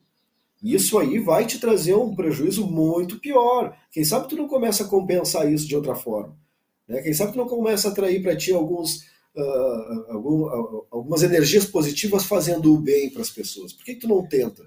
Isso 0.62 0.98
aí 0.98 1.18
vai 1.18 1.46
te 1.46 1.58
trazer 1.58 1.94
um 1.94 2.14
prejuízo 2.14 2.66
muito 2.66 3.18
pior. 3.18 3.76
Quem 3.90 4.04
sabe 4.04 4.28
tu 4.28 4.36
não 4.36 4.46
começa 4.46 4.84
a 4.84 4.88
compensar 4.88 5.50
isso 5.50 5.66
de 5.66 5.74
outra 5.74 5.94
forma. 5.94 6.36
Né? 6.86 7.00
Quem 7.00 7.14
sabe 7.14 7.32
tu 7.32 7.38
não 7.38 7.48
começa 7.48 7.88
a 7.88 7.92
atrair 7.92 8.22
para 8.22 8.36
ti 8.36 8.52
alguns, 8.52 9.04
uh, 9.34 10.10
algum, 10.10 10.42
uh, 10.42 10.86
algumas 10.90 11.22
energias 11.22 11.64
positivas 11.64 12.24
fazendo 12.24 12.74
o 12.74 12.78
bem 12.78 13.08
para 13.08 13.22
as 13.22 13.30
pessoas. 13.30 13.72
Por 13.72 13.84
que, 13.84 13.94
que 13.94 14.00
tu 14.00 14.08
não 14.08 14.26
tenta? 14.26 14.64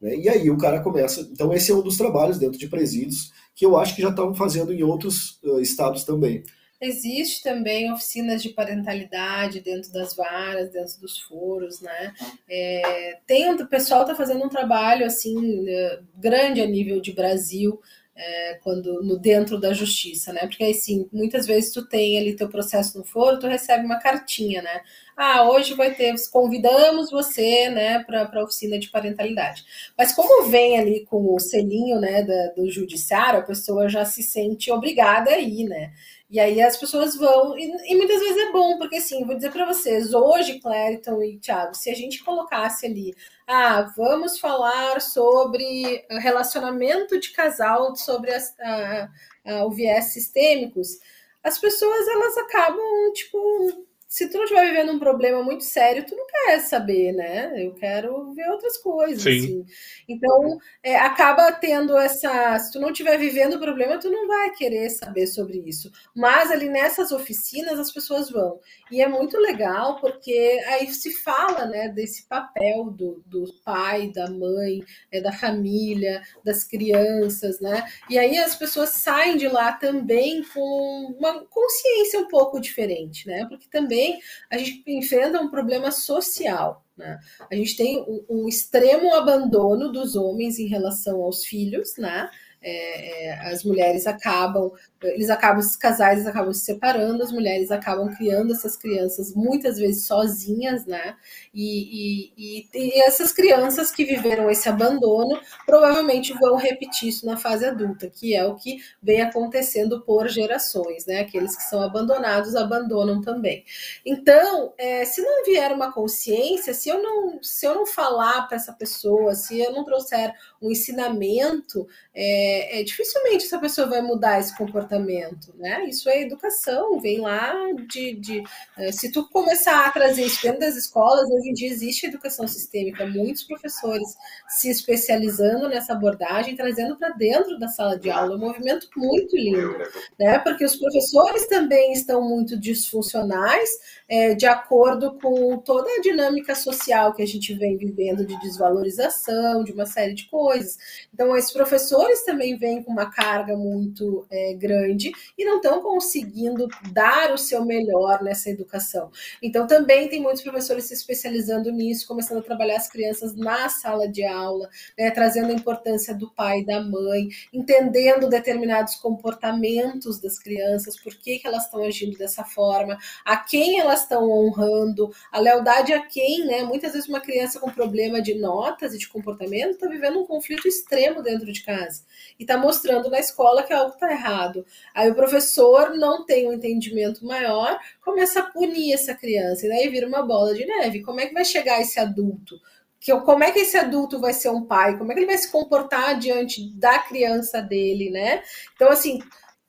Né? 0.00 0.16
E 0.16 0.28
aí 0.28 0.50
o 0.50 0.56
cara 0.56 0.80
começa. 0.80 1.28
Então, 1.32 1.52
esse 1.52 1.70
é 1.70 1.74
um 1.74 1.82
dos 1.82 1.98
trabalhos 1.98 2.38
dentro 2.38 2.58
de 2.58 2.68
presídios 2.68 3.30
que 3.54 3.66
eu 3.66 3.76
acho 3.76 3.94
que 3.94 4.02
já 4.02 4.10
estão 4.10 4.34
fazendo 4.34 4.72
em 4.72 4.82
outros 4.82 5.38
uh, 5.42 5.60
estados 5.60 6.04
também. 6.04 6.42
Existe 6.80 7.42
também 7.42 7.92
oficinas 7.92 8.40
de 8.40 8.50
parentalidade 8.50 9.60
dentro 9.60 9.92
das 9.92 10.14
varas, 10.14 10.70
dentro 10.70 11.00
dos 11.00 11.18
foros, 11.18 11.80
né? 11.80 12.14
É, 12.48 13.18
tem 13.26 13.50
o 13.50 13.66
pessoal 13.66 14.02
está 14.02 14.14
fazendo 14.14 14.44
um 14.44 14.48
trabalho 14.48 15.04
assim 15.04 15.68
é, 15.68 16.00
grande 16.16 16.60
a 16.60 16.66
nível 16.66 17.00
de 17.00 17.12
Brasil 17.12 17.80
é, 18.18 18.54
quando 18.64 19.00
no 19.02 19.16
dentro 19.16 19.60
da 19.60 19.72
justiça, 19.72 20.32
né? 20.32 20.40
Porque 20.40 20.64
assim, 20.64 21.08
muitas 21.12 21.46
vezes 21.46 21.72
tu 21.72 21.86
tem 21.86 22.18
ali 22.18 22.34
teu 22.34 22.48
processo 22.48 22.98
no 22.98 23.04
foro, 23.04 23.38
tu 23.38 23.46
recebe 23.46 23.84
uma 23.84 24.00
cartinha, 24.00 24.60
né? 24.60 24.82
Ah, 25.16 25.48
hoje 25.48 25.74
vai 25.74 25.94
ter, 25.94 26.14
convidamos 26.30 27.10
você, 27.10 27.68
né, 27.70 28.04
para 28.04 28.28
a 28.32 28.44
oficina 28.44 28.78
de 28.78 28.88
parentalidade. 28.88 29.64
Mas 29.96 30.12
como 30.12 30.48
vem 30.48 30.78
ali 30.78 31.04
com 31.06 31.34
o 31.34 31.38
selinho, 31.40 32.00
né, 32.00 32.22
da, 32.22 32.52
do 32.56 32.70
judiciário, 32.70 33.40
a 33.40 33.42
pessoa 33.42 33.88
já 33.88 34.04
se 34.04 34.22
sente 34.22 34.70
obrigada 34.70 35.30
a 35.30 35.38
ir, 35.38 35.64
né? 35.64 35.92
E 36.30 36.38
aí 36.38 36.60
as 36.60 36.76
pessoas 36.76 37.16
vão, 37.16 37.56
e, 37.58 37.64
e 37.90 37.96
muitas 37.96 38.20
vezes 38.20 38.36
é 38.36 38.52
bom, 38.52 38.76
porque 38.76 38.96
assim, 38.96 39.24
vou 39.24 39.34
dizer 39.34 39.50
para 39.50 39.64
vocês, 39.64 40.12
hoje, 40.12 40.60
Clériton 40.60 41.22
e 41.22 41.38
Thiago, 41.38 41.74
se 41.74 41.88
a 41.88 41.94
gente 41.94 42.22
colocasse 42.22 42.84
ali, 42.84 43.14
ah, 43.46 43.90
vamos 43.96 44.38
falar 44.38 45.00
sobre 45.00 46.04
relacionamento 46.20 47.18
de 47.18 47.30
casal, 47.30 47.96
sobre 47.96 48.30
as, 48.32 48.54
a, 48.60 49.08
a, 49.46 49.64
o 49.64 49.70
viés 49.70 50.12
sistêmicos, 50.12 50.98
as 51.42 51.58
pessoas 51.58 52.06
elas 52.06 52.36
acabam, 52.36 53.12
tipo, 53.14 53.87
se 54.08 54.26
tu 54.26 54.38
não 54.38 54.44
estiver 54.44 54.66
vivendo 54.68 54.90
um 54.90 54.98
problema 54.98 55.42
muito 55.42 55.64
sério, 55.64 56.02
tu 56.06 56.16
não 56.16 56.26
quer 56.26 56.60
saber, 56.60 57.12
né? 57.12 57.52
Eu 57.62 57.74
quero 57.74 58.32
ver 58.32 58.48
outras 58.48 58.78
coisas. 58.78 59.22
Sim. 59.22 59.38
Assim. 59.38 59.64
Então, 60.08 60.58
é, 60.82 60.96
acaba 60.96 61.52
tendo 61.52 61.94
essa. 61.94 62.58
Se 62.58 62.72
tu 62.72 62.80
não 62.80 62.88
estiver 62.88 63.18
vivendo 63.18 63.56
o 63.56 63.60
problema, 63.60 63.98
tu 63.98 64.10
não 64.10 64.26
vai 64.26 64.50
querer 64.52 64.88
saber 64.88 65.26
sobre 65.26 65.58
isso. 65.58 65.92
Mas 66.16 66.50
ali 66.50 66.70
nessas 66.70 67.12
oficinas 67.12 67.78
as 67.78 67.92
pessoas 67.92 68.30
vão. 68.30 68.58
E 68.90 69.02
é 69.02 69.06
muito 69.06 69.36
legal 69.36 70.00
porque 70.00 70.58
aí 70.68 70.90
se 70.90 71.12
fala 71.12 71.66
né, 71.66 71.90
desse 71.90 72.26
papel 72.26 72.90
do, 72.90 73.22
do 73.26 73.44
pai, 73.62 74.10
da 74.10 74.30
mãe, 74.30 74.82
é, 75.12 75.20
da 75.20 75.32
família, 75.32 76.22
das 76.42 76.64
crianças, 76.64 77.60
né? 77.60 77.86
E 78.08 78.18
aí 78.18 78.38
as 78.38 78.56
pessoas 78.56 78.88
saem 78.88 79.36
de 79.36 79.48
lá 79.48 79.72
também 79.72 80.42
com 80.54 81.14
uma 81.18 81.44
consciência 81.44 82.20
um 82.20 82.28
pouco 82.28 82.58
diferente, 82.58 83.26
né? 83.26 83.44
Porque 83.50 83.68
também 83.68 83.97
também 83.98 84.20
a 84.50 84.56
gente 84.56 84.82
enfrenta 84.86 85.40
um 85.40 85.50
problema 85.50 85.90
social. 85.90 86.84
Né? 86.96 87.18
A 87.50 87.54
gente 87.54 87.76
tem 87.76 88.00
um, 88.00 88.24
um 88.28 88.48
extremo 88.48 89.14
abandono 89.14 89.90
dos 89.90 90.14
homens 90.14 90.58
em 90.58 90.66
relação 90.66 91.22
aos 91.22 91.44
filhos, 91.44 91.96
né? 91.98 92.30
É, 92.60 93.26
é, 93.26 93.52
as 93.52 93.62
mulheres 93.62 94.06
acabam, 94.06 94.72
eles 95.02 95.30
acabam, 95.30 95.60
esses 95.60 95.76
casais 95.76 96.26
acabam 96.26 96.52
se 96.52 96.64
separando, 96.64 97.22
as 97.22 97.30
mulheres 97.30 97.70
acabam 97.70 98.12
criando 98.16 98.52
essas 98.52 98.76
crianças 98.76 99.32
muitas 99.34 99.78
vezes 99.78 100.06
sozinhas, 100.06 100.84
né? 100.84 101.14
E, 101.54 102.32
e, 102.36 102.68
e, 102.74 103.00
essas 103.02 103.32
crianças 103.32 103.92
que 103.92 104.04
viveram 104.04 104.50
esse 104.50 104.68
abandono 104.68 105.40
provavelmente 105.64 106.32
vão 106.34 106.56
repetir 106.56 107.10
isso 107.10 107.24
na 107.26 107.36
fase 107.36 107.64
adulta, 107.64 108.10
que 108.10 108.34
é 108.34 108.44
o 108.44 108.56
que 108.56 108.78
vem 109.00 109.20
acontecendo 109.20 110.02
por 110.02 110.28
gerações, 110.28 111.06
né? 111.06 111.20
Aqueles 111.20 111.56
que 111.56 111.62
são 111.62 111.80
abandonados 111.80 112.56
abandonam 112.56 113.20
também. 113.20 113.64
Então, 114.04 114.72
é, 114.76 115.04
se 115.04 115.22
não 115.22 115.44
vier 115.44 115.72
uma 115.72 115.92
consciência, 115.92 116.74
se 116.74 116.88
eu 116.88 117.00
não, 117.00 117.42
se 117.42 117.64
eu 117.66 117.74
não 117.74 117.86
falar 117.86 118.48
para 118.48 118.56
essa 118.56 118.72
pessoa, 118.72 119.34
se 119.34 119.60
eu 119.60 119.72
não 119.72 119.84
trouxer 119.84 120.34
um 120.60 120.70
ensinamento, 120.72 121.86
é, 122.12 122.47
é, 122.80 122.82
dificilmente 122.82 123.46
essa 123.46 123.58
pessoa 123.58 123.88
vai 123.88 124.02
mudar 124.02 124.38
esse 124.38 124.56
comportamento, 124.56 125.54
né? 125.56 125.84
Isso 125.86 126.08
é 126.08 126.22
educação, 126.22 127.00
vem 127.00 127.20
lá 127.20 127.54
de, 127.88 128.14
de 128.14 128.42
é, 128.76 128.92
se 128.92 129.10
tu 129.10 129.28
começar 129.28 129.86
a 129.86 129.90
trazer 129.90 130.24
isso 130.24 130.42
dentro 130.42 130.60
das 130.60 130.76
escolas, 130.76 131.28
hoje 131.30 131.50
em 131.50 131.54
dia 131.54 131.68
existe 131.70 132.06
educação 132.06 132.46
sistêmica, 132.46 133.06
muitos 133.06 133.44
professores 133.44 134.16
se 134.48 134.70
especializando 134.70 135.68
nessa 135.68 135.92
abordagem, 135.92 136.56
trazendo 136.56 136.96
para 136.96 137.10
dentro 137.10 137.58
da 137.58 137.68
sala 137.68 137.98
de 137.98 138.10
aula, 138.10 138.36
um 138.36 138.38
movimento 138.38 138.88
muito 138.96 139.36
lindo, 139.36 139.76
né? 140.18 140.38
Porque 140.38 140.64
os 140.64 140.76
professores 140.76 141.46
também 141.46 141.92
estão 141.92 142.22
muito 142.22 142.58
disfuncionais, 142.58 143.68
é, 144.08 144.34
de 144.34 144.46
acordo 144.46 145.18
com 145.20 145.58
toda 145.58 145.88
a 145.90 146.00
dinâmica 146.00 146.54
social 146.54 147.14
que 147.14 147.22
a 147.22 147.26
gente 147.26 147.52
vem 147.54 147.76
vivendo 147.76 148.24
de 148.24 148.38
desvalorização, 148.40 149.64
de 149.64 149.72
uma 149.72 149.86
série 149.86 150.14
de 150.14 150.28
coisas. 150.28 150.78
Então, 151.12 151.36
esses 151.36 151.52
professores 151.52 152.22
também 152.24 152.37
vêm 152.56 152.82
com 152.82 152.92
uma 152.92 153.10
carga 153.10 153.56
muito 153.56 154.26
é, 154.30 154.54
grande 154.54 155.12
e 155.36 155.44
não 155.44 155.56
estão 155.56 155.80
conseguindo 155.80 156.68
dar 156.92 157.32
o 157.32 157.38
seu 157.38 157.64
melhor 157.64 158.22
nessa 158.22 158.50
educação. 158.50 159.10
Então, 159.42 159.66
também 159.66 160.08
tem 160.08 160.20
muitos 160.20 160.42
professores 160.42 160.84
se 160.84 160.94
especializando 160.94 161.70
nisso, 161.70 162.06
começando 162.06 162.38
a 162.38 162.42
trabalhar 162.42 162.76
as 162.76 162.88
crianças 162.88 163.34
na 163.34 163.68
sala 163.68 164.08
de 164.08 164.24
aula, 164.24 164.68
né, 164.98 165.10
trazendo 165.10 165.50
a 165.50 165.54
importância 165.54 166.14
do 166.14 166.30
pai 166.30 166.60
e 166.60 166.66
da 166.66 166.80
mãe, 166.80 167.28
entendendo 167.52 168.28
determinados 168.28 168.96
comportamentos 168.96 170.20
das 170.20 170.38
crianças, 170.38 170.98
por 170.98 171.14
que, 171.14 171.38
que 171.38 171.46
elas 171.46 171.64
estão 171.64 171.82
agindo 171.84 172.16
dessa 172.16 172.44
forma, 172.44 172.98
a 173.24 173.36
quem 173.36 173.80
elas 173.80 174.02
estão 174.02 174.30
honrando, 174.30 175.10
a 175.30 175.38
lealdade 175.38 175.92
a 175.92 176.06
quem, 176.06 176.44
né? 176.44 176.62
Muitas 176.62 176.92
vezes 176.92 177.08
uma 177.08 177.20
criança 177.20 177.60
com 177.60 177.70
problema 177.70 178.20
de 178.20 178.34
notas 178.34 178.94
e 178.94 178.98
de 178.98 179.08
comportamento 179.08 179.72
está 179.72 179.88
vivendo 179.88 180.20
um 180.20 180.26
conflito 180.26 180.66
extremo 180.66 181.22
dentro 181.22 181.50
de 181.52 181.62
casa 181.62 182.02
e 182.38 182.42
está 182.42 182.56
mostrando 182.56 183.10
na 183.10 183.18
escola 183.18 183.62
que 183.62 183.72
algo 183.72 183.94
está 183.94 184.10
errado. 184.10 184.64
Aí 184.94 185.10
o 185.10 185.14
professor 185.14 185.96
não 185.96 186.24
tem 186.24 186.48
um 186.48 186.52
entendimento 186.52 187.24
maior, 187.24 187.78
começa 188.02 188.40
a 188.40 188.50
punir 188.50 188.94
essa 188.94 189.14
criança 189.14 189.66
e 189.66 189.68
daí 189.68 189.88
vira 189.88 190.06
uma 190.06 190.22
bola 190.22 190.54
de 190.54 190.64
neve. 190.64 191.02
Como 191.02 191.20
é 191.20 191.26
que 191.26 191.34
vai 191.34 191.44
chegar 191.44 191.80
esse 191.80 192.00
adulto? 192.00 192.56
que 193.00 193.16
como 193.20 193.44
é 193.44 193.52
que 193.52 193.60
esse 193.60 193.76
adulto 193.76 194.18
vai 194.18 194.32
ser 194.32 194.50
um 194.50 194.64
pai, 194.64 194.98
como 194.98 195.12
é 195.12 195.14
que 195.14 195.20
ele 195.20 195.26
vai 195.28 195.38
se 195.38 195.50
comportar 195.50 196.18
diante 196.18 196.68
da 196.74 196.98
criança 196.98 197.62
dele, 197.62 198.10
né? 198.10 198.42
Então, 198.74 198.90
assim, 198.90 199.20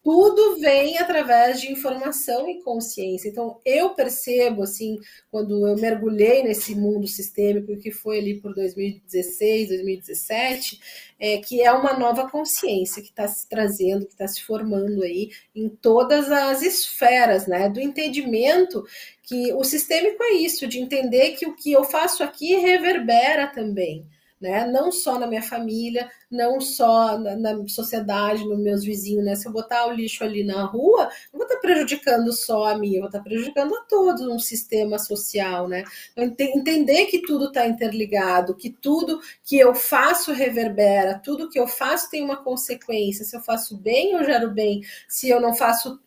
tudo 0.04 0.60
vem 0.60 0.98
através 0.98 1.60
de 1.60 1.72
informação 1.72 2.50
e 2.50 2.62
consciência. 2.64 3.28
Então, 3.28 3.60
eu 3.66 3.90
percebo, 3.92 4.64
assim, 4.64 4.98
quando 5.30 5.68
eu 5.68 5.76
mergulhei 5.76 6.42
nesse 6.42 6.74
mundo 6.74 7.08
sistêmico, 7.08 7.78
que 7.78 7.92
foi 7.92 8.20
ali 8.20 8.40
por 8.40 8.54
2016, 8.56 9.70
2017, 9.70 10.80
é, 11.20 11.38
que 11.40 11.62
é 11.62 11.72
uma 11.72 11.98
nova 11.98 12.30
consciência 12.30 13.02
que 13.02 13.10
está 13.10 13.28
se 13.28 13.48
trazendo, 13.50 14.06
que 14.06 14.14
está 14.14 14.28
se 14.28 14.42
formando 14.44 15.04
aí 15.04 15.32
em 15.54 15.68
todas 15.68 16.32
as 16.32 16.62
esferas, 16.62 17.46
né? 17.46 17.68
Do 17.70 17.82
entendimento 17.82 18.86
que 19.22 19.54
o 19.54 19.64
sistêmico 19.64 20.24
é 20.24 20.32
isso, 20.34 20.66
de 20.66 20.80
entender 20.80 21.32
que 21.32 21.46
o 21.46 21.56
que 21.56 21.72
eu 21.72 21.84
faço 21.84 22.24
aqui 22.24 22.56
reverbera 22.56 23.48
também 23.48 24.08
né? 24.40 24.66
Não 24.66 24.92
só 24.92 25.20
na 25.20 25.28
minha 25.28 25.42
família, 25.42 26.10
não 26.30 26.62
só 26.62 27.18
na, 27.18 27.36
na, 27.36 27.68
sociedade, 27.68 28.46
nos 28.46 28.60
meus 28.60 28.84
vizinhos, 28.84 29.26
né? 29.26 29.36
Se 29.36 29.48
eu 29.48 29.52
botar 29.52 29.88
o 29.88 29.92
lixo 29.92 30.24
ali 30.24 30.44
na 30.44 30.64
rua, 30.64 31.10
não 31.34 31.40
vou 31.40 31.48
estar 31.48 31.60
prejudicando 31.60 32.32
só 32.32 32.68
a 32.68 32.78
mim, 32.78 32.94
eu 32.94 33.02
vou 33.02 33.10
estar 33.10 33.22
prejudicando 33.22 33.76
a 33.76 33.82
todos 33.82 34.22
um 34.22 34.40
sistema 34.40 34.98
social, 34.98 35.68
né? 35.68 35.84
Então, 36.16 36.48
entender 36.48 37.06
que 37.06 37.22
tudo 37.22 37.46
está 37.46 37.68
interligado, 37.68 38.56
que 38.56 38.70
tudo 38.70 39.20
que 39.44 39.58
eu 39.58 39.74
faço 39.76 40.32
reverbera, 40.32 41.20
tudo 41.24 41.50
que 41.50 41.60
eu 41.60 41.68
faço 41.68 42.10
tem 42.10 42.24
uma 42.24 42.38
consequência. 42.38 43.26
Se 43.26 43.36
eu 43.36 43.42
faço 43.42 43.78
bem, 43.78 44.14
eu 44.14 44.24
gero 44.24 44.52
bem. 44.52 44.82
Se 45.08 45.30
eu 45.30 45.42
não 45.42 45.54
faço, 45.54 46.00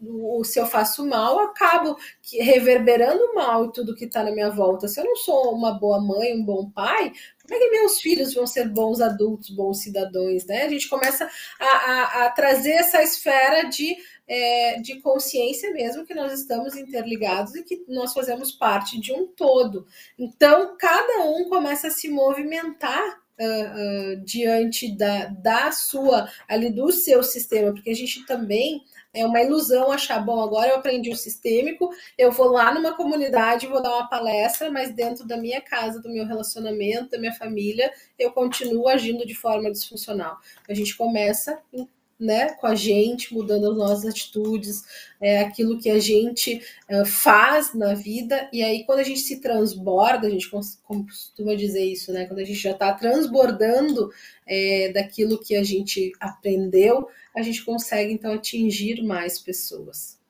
se 0.45 0.59
eu 0.59 0.67
faço 0.67 1.07
mal, 1.07 1.39
eu 1.39 1.45
acabo 1.47 1.97
reverberando 2.33 3.35
mal 3.35 3.71
tudo 3.71 3.95
que 3.95 4.05
está 4.05 4.23
na 4.23 4.31
minha 4.31 4.51
volta. 4.51 4.89
Se 4.89 5.01
eu 5.01 5.05
não 5.05 5.17
sou 5.17 5.55
uma 5.55 5.73
boa 5.73 6.01
mãe, 6.01 6.35
um 6.35 6.45
bom 6.45 6.71
pai, 6.71 7.13
como 7.43 7.55
é 7.55 7.59
que 7.59 7.71
meus 7.71 8.01
filhos 8.01 8.35
vão 8.35 8.47
ser 8.47 8.69
bons 8.69 9.01
adultos, 9.01 9.51
bons 9.51 9.83
cidadãos, 9.83 10.45
né? 10.47 10.63
A 10.63 10.69
gente 10.69 10.89
começa 10.89 11.29
a, 11.59 11.67
a, 11.67 12.27
a 12.27 12.31
trazer 12.31 12.73
essa 12.73 13.03
esfera 13.03 13.69
de, 13.69 13.97
é, 14.29 14.81
de 14.81 15.01
consciência 15.01 15.73
mesmo 15.73 16.07
que 16.07 16.15
nós 16.15 16.33
estamos 16.33 16.77
interligados 16.77 17.55
e 17.55 17.65
que 17.65 17.85
nós 17.89 18.13
fazemos 18.13 18.53
parte 18.53 19.01
de 19.01 19.13
um 19.13 19.27
todo. 19.27 19.87
Então, 20.19 20.77
cada 20.79 21.25
um 21.25 21.49
começa 21.49 21.89
a 21.89 21.91
se 21.91 22.09
movimentar 22.09 23.21
Uh, 23.41 24.13
uh, 24.13 24.25
diante 24.25 24.95
da, 24.95 25.25
da 25.25 25.73
sua 25.73 26.29
ali 26.47 26.71
do 26.71 26.93
seu 26.93 27.23
sistema, 27.23 27.73
porque 27.73 27.91
a 27.91 27.95
gente 27.95 28.25
também 28.27 28.85
é 29.15 29.27
uma 29.27 29.41
ilusão 29.41 29.93
achar, 29.93 30.19
bom, 30.25 30.41
agora 30.41 30.71
eu 30.71 30.77
aprendi 30.77 31.11
o 31.11 31.17
sistêmico, 31.17 31.91
eu 32.17 32.33
vou 32.33 32.49
lá 32.49 32.73
numa 32.73 32.97
comunidade, 32.97 33.67
vou 33.67 33.83
dar 33.83 33.95
uma 33.97 34.09
palestra, 34.09 34.71
mas 34.71 34.95
dentro 34.95 35.27
da 35.27 35.37
minha 35.37 35.61
casa, 35.61 36.01
do 36.01 36.09
meu 36.09 36.27
relacionamento, 36.27 37.11
da 37.11 37.19
minha 37.19 37.33
família, 37.35 37.93
eu 38.19 38.33
continuo 38.33 38.89
agindo 38.89 39.27
de 39.27 39.35
forma 39.35 39.71
disfuncional. 39.71 40.39
A 40.69 40.73
gente 40.73 40.97
começa 40.97 41.61
né, 42.23 42.51
com 42.55 42.69
a 42.69 42.75
gente, 42.77 43.35
mudando 43.35 43.69
as 43.69 43.77
nossas 43.77 44.07
atitudes, 44.07 44.85
é, 45.21 45.41
aquilo 45.41 45.79
que 45.79 45.91
a 45.91 45.99
gente 45.99 46.63
é, 46.89 47.05
faz 47.05 47.75
na 47.75 47.95
vida, 47.95 48.49
e 48.53 48.63
aí 48.63 48.85
quando 48.85 49.01
a 49.01 49.03
gente 49.03 49.21
se 49.21 49.41
transborda, 49.41 50.29
a 50.29 50.31
gente 50.31 50.49
costuma 50.49 51.55
dizer 51.57 51.85
isso, 51.85 52.13
né, 52.13 52.27
quando 52.27 52.39
a 52.39 52.45
gente 52.45 52.61
já 52.61 52.71
está 52.71 52.93
transbordando 52.93 54.09
é, 54.47 54.93
daquilo 54.93 55.41
que 55.41 55.57
a 55.57 55.65
gente 55.65 56.13
aprendeu, 56.21 57.09
a 57.35 57.43
gente 57.43 57.65
consegue 57.65 58.13
então 58.13 58.33
atingir 58.33 59.03
mais 59.03 59.41
pessoas. 59.41 60.21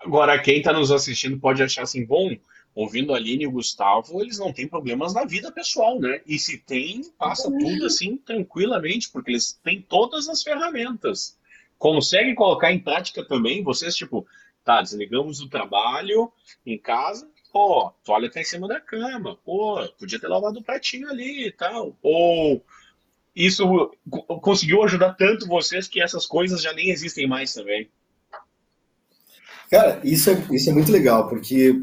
Agora, 0.00 0.40
quem 0.40 0.58
está 0.58 0.72
nos 0.72 0.90
assistindo 0.90 1.38
pode 1.38 1.62
achar 1.62 1.82
assim, 1.82 2.04
bom, 2.04 2.34
ouvindo 2.76 3.14
a 3.14 3.16
Aline 3.16 3.44
e 3.44 3.46
o 3.46 3.52
Gustavo, 3.52 4.20
eles 4.20 4.38
não 4.38 4.52
têm 4.52 4.68
problemas 4.68 5.14
na 5.14 5.24
vida 5.24 5.50
pessoal, 5.50 5.98
né? 5.98 6.20
E 6.26 6.38
se 6.38 6.58
tem, 6.58 7.02
passa 7.18 7.48
uhum. 7.48 7.58
tudo 7.58 7.86
assim 7.86 8.18
tranquilamente, 8.18 9.10
porque 9.10 9.30
eles 9.30 9.58
têm 9.64 9.80
todas 9.80 10.28
as 10.28 10.42
ferramentas. 10.42 11.38
Conseguem 11.78 12.34
colocar 12.34 12.70
em 12.70 12.78
prática 12.78 13.24
também, 13.24 13.64
vocês, 13.64 13.96
tipo, 13.96 14.26
tá, 14.62 14.82
desligamos 14.82 15.40
o 15.40 15.48
trabalho 15.48 16.30
em 16.66 16.76
casa, 16.76 17.26
pô, 17.50 17.90
toalha 18.04 18.30
tá 18.30 18.42
em 18.42 18.44
cima 18.44 18.68
da 18.68 18.78
cama, 18.78 19.38
pô, 19.42 19.82
podia 19.98 20.20
ter 20.20 20.28
lavado 20.28 20.60
o 20.60 20.62
pratinho 20.62 21.08
ali 21.08 21.46
e 21.46 21.52
tal. 21.52 21.96
Ou 22.02 22.62
isso 23.34 23.90
conseguiu 24.42 24.82
ajudar 24.82 25.14
tanto 25.14 25.48
vocês 25.48 25.88
que 25.88 26.02
essas 26.02 26.26
coisas 26.26 26.60
já 26.60 26.74
nem 26.74 26.90
existem 26.90 27.26
mais 27.26 27.54
também. 27.54 27.88
Cara, 29.70 29.98
isso 30.04 30.28
é, 30.30 30.46
isso 30.54 30.68
é 30.68 30.72
muito 30.74 30.92
legal, 30.92 31.26
porque 31.26 31.74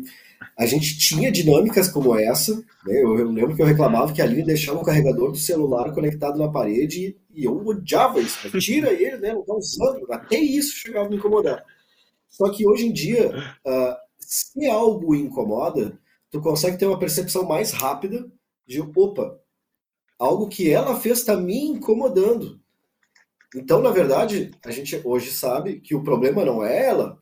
a 0.57 0.65
gente 0.65 0.97
tinha 0.97 1.31
dinâmicas 1.31 1.87
como 1.89 2.15
essa. 2.15 2.55
Né? 2.55 3.01
Eu, 3.01 3.17
eu, 3.17 3.31
lembro 3.31 3.55
que 3.55 3.61
eu 3.61 3.65
reclamava 3.65 4.13
que 4.13 4.21
ali 4.21 4.43
deixava 4.43 4.79
o 4.79 4.85
carregador 4.85 5.31
do 5.31 5.37
celular 5.37 5.91
conectado 5.93 6.37
na 6.37 6.49
parede 6.49 7.17
e 7.33 7.43
eu 7.45 7.65
odiava 7.65 8.19
isso. 8.19 8.47
Né? 8.47 8.59
Tira 8.59 8.91
ele, 8.91 9.17
né? 9.17 9.33
Não 9.33 9.43
tá 9.43 9.53
usando. 9.55 10.05
Até 10.11 10.37
isso 10.37 10.75
chegava 10.75 11.07
a 11.07 11.09
me 11.09 11.15
incomodar. 11.15 11.63
Só 12.29 12.49
que 12.49 12.67
hoje 12.67 12.87
em 12.87 12.93
dia, 12.93 13.29
uh, 13.65 13.95
se 14.19 14.65
algo 14.67 15.15
incomoda, 15.15 15.99
tu 16.29 16.41
consegue 16.41 16.77
ter 16.77 16.85
uma 16.85 16.99
percepção 16.99 17.43
mais 17.43 17.71
rápida 17.71 18.25
de 18.65 18.81
opa, 18.81 19.39
algo 20.17 20.47
que 20.47 20.71
ela 20.71 20.99
fez 20.99 21.19
está 21.19 21.35
me 21.35 21.57
incomodando. 21.57 22.59
Então, 23.55 23.81
na 23.81 23.91
verdade, 23.91 24.51
a 24.65 24.71
gente 24.71 24.99
hoje 25.03 25.31
sabe 25.31 25.79
que 25.79 25.93
o 25.93 26.03
problema 26.03 26.43
não 26.43 26.63
é 26.63 26.87
ela, 26.87 27.21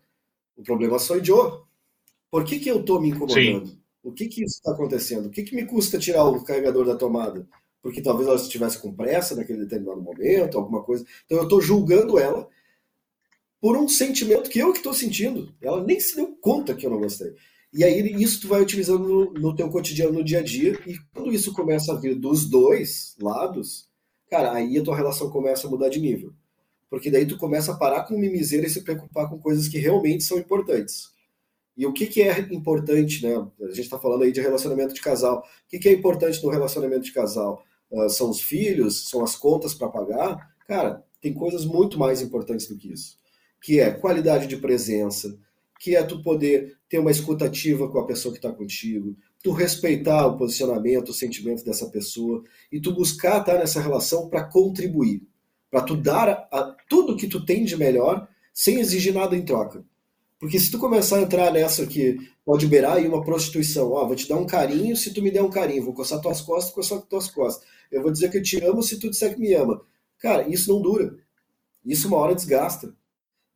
o 0.55 0.63
problema 0.63 0.97
sou 0.97 1.17
eu. 1.17 1.70
Por 2.31 2.45
que, 2.45 2.59
que 2.59 2.69
eu 2.69 2.79
estou 2.79 3.01
me 3.01 3.09
incomodando? 3.09 3.67
Sim. 3.67 3.77
O 4.01 4.11
que, 4.11 4.27
que 4.27 4.43
isso 4.43 4.55
está 4.55 4.71
acontecendo? 4.71 5.27
O 5.27 5.29
que, 5.29 5.43
que 5.43 5.53
me 5.53 5.65
custa 5.65 5.99
tirar 5.99 6.23
o 6.23 6.43
carregador 6.43 6.85
da 6.85 6.95
tomada? 6.95 7.45
Porque 7.83 8.01
talvez 8.01 8.27
ela 8.27 8.37
estivesse 8.37 8.79
com 8.79 8.93
pressa 8.93 9.35
naquele 9.35 9.59
determinado 9.59 10.01
momento, 10.01 10.57
alguma 10.57 10.81
coisa. 10.81 11.05
Então 11.25 11.37
eu 11.39 11.43
estou 11.43 11.61
julgando 11.61 12.17
ela 12.17 12.47
por 13.59 13.77
um 13.77 13.87
sentimento 13.87 14.49
que 14.49 14.59
eu 14.59 14.71
que 14.71 14.79
estou 14.79 14.93
sentindo. 14.93 15.53
Ela 15.61 15.83
nem 15.83 15.99
se 15.99 16.15
deu 16.15 16.35
conta 16.39 16.73
que 16.73 16.85
eu 16.85 16.89
não 16.89 16.99
gostei. 16.99 17.35
E 17.73 17.83
aí 17.83 18.15
isso 18.21 18.41
tu 18.41 18.47
vai 18.47 18.61
utilizando 18.61 19.07
no, 19.07 19.33
no 19.33 19.55
teu 19.55 19.69
cotidiano, 19.69 20.13
no 20.13 20.23
dia 20.23 20.39
a 20.39 20.43
dia, 20.43 20.77
e 20.85 20.97
quando 21.13 21.31
isso 21.31 21.53
começa 21.53 21.93
a 21.93 21.95
vir 21.95 22.15
dos 22.15 22.49
dois 22.49 23.15
lados, 23.19 23.87
cara, 24.29 24.53
aí 24.53 24.77
a 24.77 24.83
tua 24.83 24.95
relação 24.95 25.29
começa 25.29 25.67
a 25.67 25.69
mudar 25.69 25.89
de 25.89 25.99
nível. 25.99 26.33
Porque 26.89 27.09
daí 27.09 27.25
tu 27.25 27.37
começa 27.37 27.71
a 27.71 27.77
parar 27.77 28.03
com 28.03 28.17
mimiseira 28.17 28.67
e 28.67 28.69
se 28.69 28.83
preocupar 28.83 29.29
com 29.29 29.39
coisas 29.39 29.67
que 29.69 29.77
realmente 29.77 30.23
são 30.23 30.37
importantes. 30.37 31.09
E 31.77 31.85
o 31.85 31.93
que, 31.93 32.05
que 32.05 32.21
é 32.21 32.39
importante, 32.51 33.25
né? 33.25 33.35
A 33.61 33.67
gente 33.67 33.81
está 33.81 33.97
falando 33.97 34.23
aí 34.23 34.31
de 34.31 34.41
relacionamento 34.41 34.93
de 34.93 35.01
casal. 35.01 35.39
O 35.39 35.69
que, 35.69 35.79
que 35.79 35.89
é 35.89 35.93
importante 35.93 36.43
no 36.43 36.49
relacionamento 36.49 37.03
de 37.03 37.13
casal? 37.13 37.63
Uh, 37.89 38.09
são 38.09 38.29
os 38.29 38.41
filhos? 38.41 39.09
São 39.09 39.23
as 39.23 39.35
contas 39.35 39.73
para 39.73 39.89
pagar? 39.89 40.51
Cara, 40.67 41.03
tem 41.21 41.33
coisas 41.33 41.65
muito 41.65 41.97
mais 41.97 42.21
importantes 42.21 42.67
do 42.67 42.77
que 42.77 42.91
isso. 42.91 43.17
Que 43.61 43.79
é 43.79 43.91
qualidade 43.91 44.47
de 44.47 44.57
presença, 44.57 45.37
que 45.79 45.95
é 45.95 46.03
tu 46.03 46.21
poder 46.21 46.77
ter 46.87 46.99
uma 46.99 47.09
escutativa 47.11 47.89
com 47.89 47.99
a 47.99 48.05
pessoa 48.05 48.31
que 48.31 48.37
está 48.37 48.51
contigo, 48.51 49.15
tu 49.43 49.51
respeitar 49.51 50.27
o 50.27 50.37
posicionamento, 50.37 51.09
o 51.09 51.13
sentimento 51.13 51.65
dessa 51.65 51.89
pessoa 51.89 52.43
e 52.71 52.79
tu 52.79 52.93
buscar 52.93 53.39
estar 53.39 53.57
nessa 53.57 53.81
relação 53.81 54.29
para 54.29 54.43
contribuir, 54.43 55.23
para 55.71 55.81
tu 55.81 55.95
dar 55.95 56.29
a, 56.29 56.33
a, 56.51 56.75
tudo 56.87 57.17
que 57.17 57.27
tu 57.27 57.43
tem 57.43 57.63
de 57.63 57.75
melhor 57.75 58.27
sem 58.53 58.79
exigir 58.79 59.13
nada 59.13 59.35
em 59.35 59.43
troca. 59.43 59.83
Porque 60.41 60.59
se 60.59 60.71
tu 60.71 60.79
começar 60.79 61.17
a 61.17 61.21
entrar 61.21 61.53
nessa 61.53 61.85
que 61.85 62.17
pode 62.43 62.65
beirar 62.65 62.97
aí 62.97 63.07
uma 63.07 63.23
prostituição, 63.23 63.91
ó, 63.91 64.07
vou 64.07 64.15
te 64.15 64.27
dar 64.27 64.37
um 64.37 64.45
carinho 64.47 64.97
se 64.97 65.13
tu 65.13 65.21
me 65.21 65.29
der 65.29 65.43
um 65.43 65.51
carinho, 65.51 65.85
vou 65.85 65.93
coçar 65.93 66.19
tuas 66.19 66.41
costas, 66.41 66.73
coçar 66.73 66.99
tuas 67.01 67.29
costas. 67.29 67.63
Eu 67.91 68.01
vou 68.01 68.11
dizer 68.11 68.31
que 68.31 68.39
eu 68.39 68.41
te 68.41 68.57
amo 68.65 68.81
se 68.81 68.97
tu 68.97 69.07
disser 69.07 69.35
que 69.35 69.39
me 69.39 69.53
ama. 69.53 69.79
Cara, 70.17 70.49
isso 70.49 70.73
não 70.73 70.81
dura. 70.81 71.15
Isso 71.85 72.07
uma 72.07 72.17
hora 72.17 72.33
desgasta. 72.33 72.91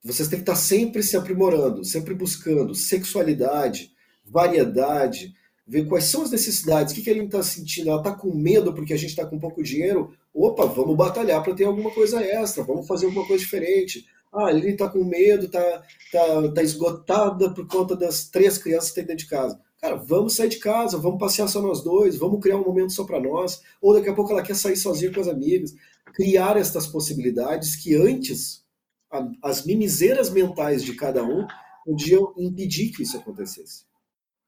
Vocês 0.04 0.28
têm 0.28 0.38
que 0.38 0.44
estar 0.44 0.56
sempre 0.56 1.02
se 1.02 1.18
aprimorando, 1.18 1.84
sempre 1.84 2.14
buscando 2.14 2.76
sexualidade, 2.76 3.92
variedade, 4.24 5.34
ver 5.66 5.88
quais 5.88 6.04
são 6.04 6.22
as 6.22 6.30
necessidades, 6.30 6.94
o 6.94 6.96
que, 6.96 7.02
que 7.02 7.10
ele 7.10 7.24
está 7.24 7.42
sentindo. 7.42 7.90
Ela 7.90 7.98
está 7.98 8.12
com 8.12 8.32
medo 8.32 8.72
porque 8.76 8.94
a 8.94 8.98
gente 8.98 9.10
está 9.10 9.26
com 9.26 9.40
pouco 9.40 9.64
dinheiro. 9.64 10.14
Opa, 10.32 10.68
vamos 10.68 10.96
batalhar 10.96 11.42
para 11.42 11.56
ter 11.56 11.64
alguma 11.64 11.90
coisa 11.90 12.24
extra, 12.24 12.64
vamos 12.64 12.86
fazer 12.86 13.08
alguma 13.08 13.26
coisa 13.26 13.44
diferente. 13.44 14.06
Ah, 14.36 14.52
ele 14.52 14.72
está 14.72 14.90
com 14.90 15.04
medo, 15.04 15.46
está 15.46 15.84
tá, 16.12 16.52
tá 16.54 16.62
esgotada 16.62 17.54
por 17.54 17.66
conta 17.68 17.96
das 17.96 18.28
três 18.30 18.58
crianças 18.58 18.90
que 18.90 18.96
tem 18.96 19.06
dentro 19.06 19.24
de 19.24 19.30
casa. 19.30 19.60
Cara, 19.82 19.96
vamos 19.96 20.36
sair 20.36 20.50
de 20.50 20.58
casa, 20.58 20.98
vamos 20.98 21.20
passear 21.20 21.48
só 21.48 21.62
nós 21.62 21.82
dois, 21.82 22.18
vamos 22.18 22.42
criar 22.42 22.58
um 22.58 22.66
momento 22.66 22.92
só 22.92 23.06
para 23.06 23.20
nós. 23.20 23.62
Ou 23.82 23.94
daqui 23.94 24.10
a 24.10 24.14
pouco 24.14 24.32
ela 24.32 24.44
quer 24.44 24.56
sair 24.56 24.76
sozinha 24.76 25.14
com 25.14 25.22
as 25.22 25.28
amigas. 25.28 25.74
Criar 26.14 26.58
estas 26.58 26.88
possibilidades 26.88 27.76
que 27.76 27.96
antes 27.96 28.66
as 29.42 29.66
mimizeiras 29.66 30.30
mentais 30.30 30.84
de 30.84 30.94
cada 30.96 31.24
um 31.24 31.48
podiam 31.86 32.34
impedir 32.38 32.92
que 32.92 33.04
isso 33.04 33.18
acontecesse. 33.18 33.86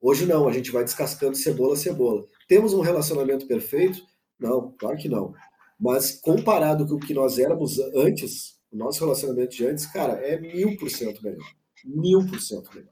Hoje 0.01 0.25
não, 0.25 0.47
a 0.47 0.51
gente 0.51 0.71
vai 0.71 0.83
descascando 0.83 1.35
cebola 1.35 1.73
a 1.73 1.77
cebola. 1.77 2.25
Temos 2.47 2.73
um 2.73 2.81
relacionamento 2.81 3.47
perfeito? 3.47 4.01
Não, 4.39 4.73
claro 4.77 4.97
que 4.97 5.07
não. 5.07 5.33
Mas 5.79 6.19
comparado 6.19 6.87
com 6.87 6.95
o 6.95 6.99
que 6.99 7.13
nós 7.13 7.37
éramos 7.39 7.79
antes, 7.95 8.56
o 8.71 8.77
nosso 8.77 8.99
relacionamento 8.99 9.55
de 9.55 9.65
antes, 9.65 9.85
cara, 9.85 10.13
é 10.13 10.39
mil 10.39 10.77
por 10.77 10.89
cento 10.89 11.23
melhor. 11.23 11.47
Mil 11.85 12.25
por 12.25 12.39
cento 12.41 12.69
melhor. 12.73 12.91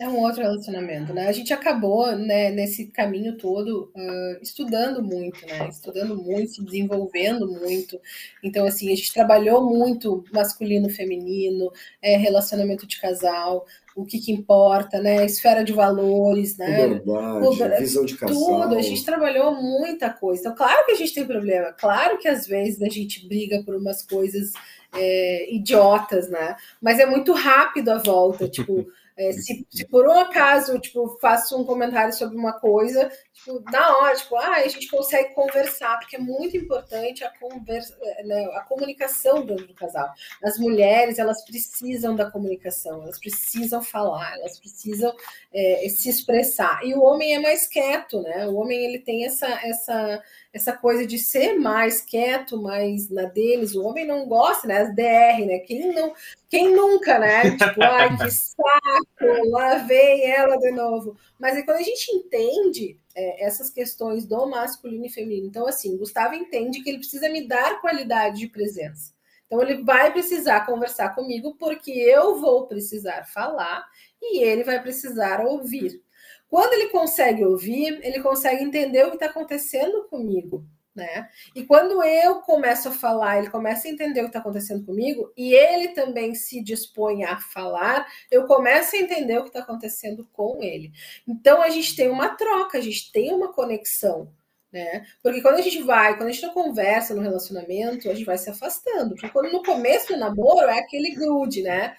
É 0.00 0.08
um 0.08 0.20
outro 0.20 0.42
relacionamento, 0.42 1.12
né? 1.12 1.26
A 1.26 1.32
gente 1.32 1.52
acabou, 1.52 2.14
né, 2.14 2.52
nesse 2.52 2.86
caminho 2.86 3.36
todo, 3.36 3.90
uh, 3.96 4.40
estudando 4.40 5.02
muito, 5.02 5.44
né? 5.44 5.68
Estudando 5.68 6.16
muito, 6.16 6.52
se 6.52 6.64
desenvolvendo 6.64 7.48
muito. 7.48 8.00
Então, 8.40 8.64
assim, 8.64 8.92
a 8.92 8.94
gente 8.94 9.12
trabalhou 9.12 9.68
muito 9.68 10.22
masculino, 10.32 10.88
feminino, 10.88 11.72
é, 12.00 12.16
relacionamento 12.16 12.86
de 12.86 13.00
casal, 13.00 13.66
o 13.96 14.04
que, 14.04 14.20
que 14.20 14.30
importa, 14.30 15.00
né? 15.00 15.26
Esfera 15.26 15.64
de 15.64 15.72
valores, 15.72 16.56
né? 16.56 16.86
Verdade, 16.86 17.80
visão 17.80 18.04
de 18.04 18.16
casal. 18.16 18.36
Tudo, 18.36 18.78
a 18.78 18.82
gente 18.82 19.04
trabalhou 19.04 19.60
muita 19.60 20.10
coisa. 20.10 20.42
Então, 20.42 20.54
claro 20.54 20.86
que 20.86 20.92
a 20.92 20.96
gente 20.96 21.12
tem 21.12 21.26
problema, 21.26 21.72
claro 21.72 22.18
que 22.18 22.28
às 22.28 22.46
vezes 22.46 22.80
a 22.80 22.88
gente 22.88 23.26
briga 23.26 23.64
por 23.64 23.74
umas 23.74 24.04
coisas 24.04 24.52
é, 24.94 25.54
idiotas, 25.54 26.28
né? 26.28 26.56
Mas 26.80 26.98
é 26.98 27.06
muito 27.06 27.32
rápido 27.32 27.90
a 27.90 27.98
volta, 27.98 28.48
tipo. 28.48 28.86
É, 29.16 29.32
se, 29.34 29.66
se, 29.68 29.84
por 29.88 30.06
um 30.06 30.12
acaso, 30.12 30.78
tipo, 30.78 31.18
faço 31.20 31.60
um 31.60 31.64
comentário 31.64 32.12
sobre 32.12 32.36
uma 32.36 32.52
coisa, 32.52 33.10
tipo, 33.32 33.60
na 33.70 33.98
hora, 33.98 34.14
tipo, 34.14 34.36
ah, 34.36 34.54
a 34.54 34.68
gente 34.68 34.88
consegue 34.88 35.34
conversar, 35.34 35.98
porque 35.98 36.14
é 36.14 36.20
muito 36.20 36.56
importante 36.56 37.24
a, 37.24 37.30
conversa, 37.36 37.98
né, 38.24 38.44
a 38.54 38.60
comunicação 38.60 39.44
dentro 39.44 39.66
do 39.66 39.74
casal. 39.74 40.08
As 40.42 40.56
mulheres, 40.56 41.18
elas 41.18 41.44
precisam 41.44 42.14
da 42.14 42.30
comunicação, 42.30 43.02
elas 43.02 43.18
precisam 43.18 43.82
falar, 43.82 44.38
elas 44.38 44.58
precisam 44.60 45.12
é, 45.52 45.88
se 45.88 46.08
expressar. 46.08 46.84
E 46.84 46.94
o 46.94 47.02
homem 47.02 47.34
é 47.34 47.40
mais 47.40 47.66
quieto, 47.66 48.22
né? 48.22 48.46
O 48.46 48.54
homem, 48.54 48.84
ele 48.84 49.00
tem 49.00 49.24
essa, 49.24 49.48
essa, 49.66 50.22
essa 50.52 50.72
coisa 50.72 51.06
de 51.06 51.18
ser 51.18 51.58
mais 51.58 52.00
quieto, 52.00 52.60
mais 52.60 53.08
na 53.10 53.24
deles. 53.24 53.74
O 53.74 53.84
homem 53.84 54.06
não 54.06 54.26
gosta, 54.26 54.66
né? 54.66 54.78
As 54.78 54.94
DR, 54.94 55.46
né? 55.46 55.58
Quem 55.60 55.92
não 55.92 56.14
quem 56.48 56.74
nunca, 56.74 57.18
né? 57.18 57.42
Tipo, 57.56 57.82
ai, 57.82 58.16
que 58.16 58.30
saco, 58.30 59.50
lá 59.50 59.76
vem 59.78 60.24
ela 60.30 60.56
de 60.56 60.70
novo. 60.70 61.16
Mas 61.38 61.56
é 61.56 61.62
quando 61.62 61.78
a 61.78 61.82
gente 61.82 62.10
entende 62.10 62.98
é, 63.14 63.44
essas 63.44 63.68
questões 63.68 64.26
do 64.26 64.46
masculino 64.46 65.04
e 65.04 65.10
feminino. 65.10 65.46
Então, 65.46 65.66
assim, 65.66 65.96
Gustavo 65.96 66.34
entende 66.34 66.82
que 66.82 66.88
ele 66.88 66.98
precisa 66.98 67.28
me 67.28 67.46
dar 67.46 67.80
qualidade 67.80 68.38
de 68.38 68.48
presença. 68.48 69.12
Então, 69.46 69.62
ele 69.62 69.82
vai 69.82 70.12
precisar 70.12 70.66
conversar 70.66 71.14
comigo 71.14 71.56
porque 71.58 71.90
eu 71.90 72.40
vou 72.40 72.66
precisar 72.66 73.24
falar 73.24 73.86
e 74.20 74.42
ele 74.42 74.64
vai 74.64 74.80
precisar 74.80 75.44
ouvir. 75.44 76.02
Quando 76.48 76.72
ele 76.72 76.88
consegue 76.88 77.44
ouvir, 77.44 78.00
ele 78.02 78.22
consegue 78.22 78.62
entender 78.62 79.04
o 79.04 79.10
que 79.10 79.16
está 79.16 79.26
acontecendo 79.26 80.04
comigo 80.08 80.64
né? 80.98 81.28
E 81.54 81.64
quando 81.64 82.02
eu 82.02 82.40
começo 82.42 82.88
a 82.88 82.92
falar, 82.92 83.38
ele 83.38 83.50
começa 83.50 83.86
a 83.86 83.90
entender 83.90 84.20
o 84.20 84.24
que 84.24 84.30
está 84.30 84.40
acontecendo 84.40 84.84
comigo, 84.84 85.32
e 85.36 85.54
ele 85.54 85.88
também 85.88 86.34
se 86.34 86.60
dispõe 86.60 87.24
a 87.24 87.38
falar, 87.38 88.06
eu 88.30 88.46
começo 88.46 88.96
a 88.96 88.98
entender 88.98 89.38
o 89.38 89.42
que 89.42 89.48
está 89.48 89.60
acontecendo 89.60 90.28
com 90.32 90.58
ele. 90.60 90.92
Então 91.26 91.62
a 91.62 91.70
gente 91.70 91.94
tem 91.94 92.10
uma 92.10 92.30
troca, 92.30 92.76
a 92.76 92.80
gente 92.80 93.10
tem 93.12 93.32
uma 93.32 93.52
conexão 93.52 94.30
né? 94.72 95.06
Porque 95.22 95.40
quando 95.40 95.56
a 95.56 95.62
gente 95.62 95.82
vai, 95.82 96.16
quando 96.16 96.28
a 96.28 96.32
gente 96.32 96.46
não 96.46 96.52
conversa 96.52 97.14
no 97.14 97.22
relacionamento, 97.22 98.10
a 98.10 98.14
gente 98.14 98.26
vai 98.26 98.36
se 98.36 98.50
afastando. 98.50 99.14
Porque 99.14 99.30
quando 99.30 99.50
no 99.50 99.62
começo 99.62 100.08
do 100.08 100.18
namoro 100.18 100.68
é 100.68 100.78
aquele 100.78 101.14
grude, 101.14 101.62
né? 101.62 101.94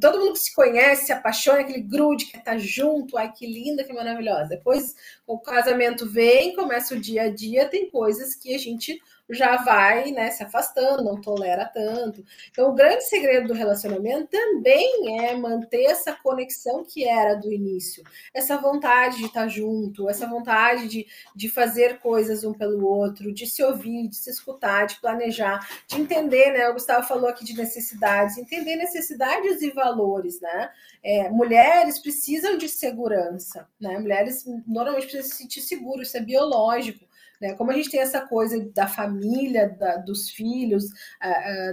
Todo 0.00 0.18
mundo 0.18 0.32
que 0.32 0.38
se 0.38 0.54
conhece, 0.54 1.06
se 1.06 1.12
apaixona, 1.12 1.60
aquele 1.60 1.82
grude, 1.82 2.26
quer 2.26 2.38
estar 2.38 2.52
tá 2.52 2.58
junto, 2.58 3.18
ai 3.18 3.30
que 3.30 3.46
linda, 3.46 3.84
que 3.84 3.92
maravilhosa. 3.92 4.48
Depois 4.48 4.94
o 5.26 5.38
casamento 5.38 6.10
vem, 6.10 6.54
começa 6.54 6.94
o 6.94 7.00
dia 7.00 7.24
a 7.24 7.28
dia, 7.28 7.68
tem 7.68 7.90
coisas 7.90 8.34
que 8.34 8.54
a 8.54 8.58
gente 8.58 8.98
já 9.30 9.56
vai 9.56 10.10
né, 10.12 10.30
se 10.30 10.42
afastando, 10.42 11.02
não 11.02 11.20
tolera 11.20 11.64
tanto. 11.64 12.24
Então, 12.50 12.70
o 12.70 12.74
grande 12.74 13.04
segredo 13.04 13.48
do 13.48 13.54
relacionamento 13.54 14.28
também 14.28 15.20
é 15.20 15.34
manter 15.34 15.84
essa 15.84 16.12
conexão 16.12 16.84
que 16.84 17.08
era 17.08 17.34
do 17.34 17.52
início, 17.52 18.04
essa 18.34 18.58
vontade 18.58 19.18
de 19.18 19.26
estar 19.26 19.48
junto, 19.48 20.10
essa 20.10 20.26
vontade 20.26 20.88
de, 20.88 21.06
de 21.34 21.48
fazer 21.48 21.98
coisas 22.00 22.44
um 22.44 22.52
pelo 22.52 22.86
outro, 22.86 23.32
de 23.32 23.46
se 23.46 23.62
ouvir, 23.62 24.08
de 24.08 24.16
se 24.16 24.30
escutar, 24.30 24.86
de 24.86 25.00
planejar, 25.00 25.66
de 25.86 26.00
entender, 26.00 26.52
né? 26.52 26.68
O 26.68 26.74
Gustavo 26.74 27.06
falou 27.06 27.28
aqui 27.28 27.44
de 27.44 27.56
necessidades, 27.56 28.36
entender 28.36 28.76
necessidades 28.76 29.62
e 29.62 29.70
valores, 29.70 30.40
né? 30.40 30.70
É, 31.02 31.30
mulheres 31.30 31.98
precisam 31.98 32.56
de 32.58 32.68
segurança, 32.68 33.68
né? 33.80 33.98
Mulheres 33.98 34.44
normalmente 34.66 35.06
precisam 35.06 35.30
se 35.30 35.36
sentir 35.36 35.60
seguras, 35.62 36.08
isso 36.08 36.16
é 36.16 36.20
biológico. 36.20 37.04
Né? 37.44 37.54
Como 37.54 37.70
a 37.70 37.74
gente 37.74 37.90
tem 37.90 38.00
essa 38.00 38.22
coisa 38.22 38.58
da 38.74 38.86
família, 38.86 39.68
da, 39.68 39.96
dos 39.98 40.30
filhos, 40.30 40.84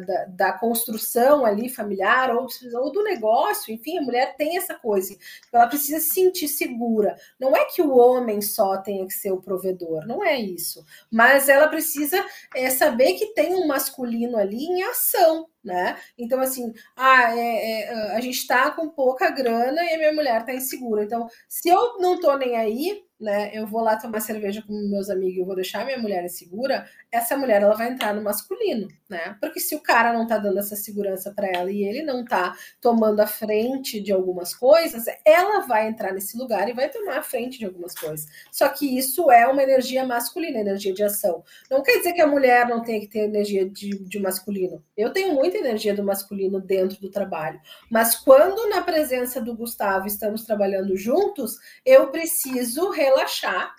da, 0.05 0.25
da, 0.25 0.53
construção 0.53 1.45
ali 1.45 1.69
familiar 1.69 2.35
ou, 2.35 2.45
ou, 2.73 2.91
do 2.91 3.01
negócio, 3.03 3.73
enfim, 3.73 3.97
a 3.97 4.01
mulher 4.01 4.35
tem 4.35 4.57
essa 4.57 4.75
coisa. 4.75 5.15
Ela 5.51 5.67
precisa 5.67 5.99
se 6.01 6.11
sentir 6.11 6.49
segura. 6.49 7.15
Não 7.39 7.55
é 7.55 7.63
que 7.65 7.81
o 7.81 7.95
homem 7.95 8.41
só 8.41 8.77
tenha 8.77 9.05
que 9.07 9.13
ser 9.13 9.31
o 9.31 9.41
provedor, 9.41 10.05
não 10.05 10.21
é 10.21 10.37
isso. 10.37 10.83
Mas 11.09 11.47
ela 11.47 11.69
precisa 11.69 12.23
é, 12.53 12.69
saber 12.69 13.13
que 13.13 13.33
tem 13.33 13.55
um 13.55 13.65
masculino 13.65 14.37
ali 14.37 14.65
em 14.65 14.83
ação, 14.83 15.47
né? 15.63 15.97
Então, 16.17 16.41
assim, 16.41 16.73
ah, 16.97 17.37
é, 17.37 17.83
é, 17.83 18.15
a 18.15 18.19
gente 18.19 18.39
está 18.39 18.71
com 18.71 18.89
pouca 18.89 19.29
grana 19.29 19.81
e 19.83 19.93
a 19.93 19.97
minha 19.97 20.13
mulher 20.13 20.41
está 20.41 20.53
insegura. 20.53 21.03
Então, 21.03 21.27
se 21.47 21.69
eu 21.69 21.97
não 21.99 22.15
estou 22.15 22.37
nem 22.37 22.57
aí, 22.57 23.03
né? 23.21 23.51
Eu 23.53 23.67
vou 23.67 23.81
lá 23.81 23.95
tomar 23.97 24.19
cerveja 24.19 24.61
com 24.61 24.73
meus 24.89 25.09
amigos, 25.09 25.37
eu 25.37 25.45
vou 25.45 25.55
deixar 25.55 25.85
minha 25.85 25.97
mulher 25.97 26.23
insegura, 26.25 26.87
essa 27.11 27.35
mulher 27.35 27.61
ela 27.61 27.75
vai 27.75 27.89
entrar 27.89 28.13
no 28.13 28.21
masculino, 28.21 28.87
né? 29.09 29.35
Porque 29.41 29.59
se 29.59 29.75
o 29.75 29.81
cara 29.81 30.13
não 30.13 30.25
tá 30.25 30.37
dando 30.37 30.59
essa 30.59 30.77
segurança 30.77 31.33
para 31.35 31.47
ela 31.47 31.69
e 31.69 31.83
ele 31.83 32.03
não 32.03 32.23
tá 32.23 32.55
tomando 32.79 33.19
a 33.19 33.27
frente 33.27 33.99
de 33.99 34.13
algumas 34.13 34.55
coisas, 34.55 35.03
ela 35.25 35.59
vai 35.67 35.87
entrar 35.87 36.13
nesse 36.13 36.37
lugar 36.37 36.69
e 36.69 36.73
vai 36.73 36.89
tomar 36.89 37.17
a 37.17 37.23
frente 37.23 37.59
de 37.59 37.65
algumas 37.65 37.93
coisas. 37.93 38.25
Só 38.49 38.69
que 38.69 38.97
isso 38.97 39.29
é 39.29 39.45
uma 39.45 39.61
energia 39.61 40.05
masculina, 40.05 40.59
energia 40.59 40.93
de 40.93 41.03
ação. 41.03 41.43
Não 41.69 41.83
quer 41.83 41.97
dizer 41.97 42.13
que 42.13 42.21
a 42.21 42.27
mulher 42.27 42.67
não 42.67 42.81
tenha 42.81 43.01
que 43.01 43.07
ter 43.07 43.19
energia 43.19 43.69
de, 43.69 43.89
de 43.89 44.19
masculino. 44.19 44.81
Eu 44.95 45.11
tenho 45.11 45.33
muita 45.33 45.57
energia 45.57 45.93
do 45.93 46.03
masculino 46.03 46.61
dentro 46.61 46.99
do 47.01 47.11
trabalho, 47.11 47.59
mas 47.89 48.15
quando 48.15 48.69
na 48.69 48.81
presença 48.81 49.41
do 49.41 49.55
Gustavo 49.55 50.07
estamos 50.07 50.45
trabalhando 50.45 50.95
juntos, 50.95 51.57
eu 51.85 52.07
preciso 52.09 52.89
relaxar 52.89 53.75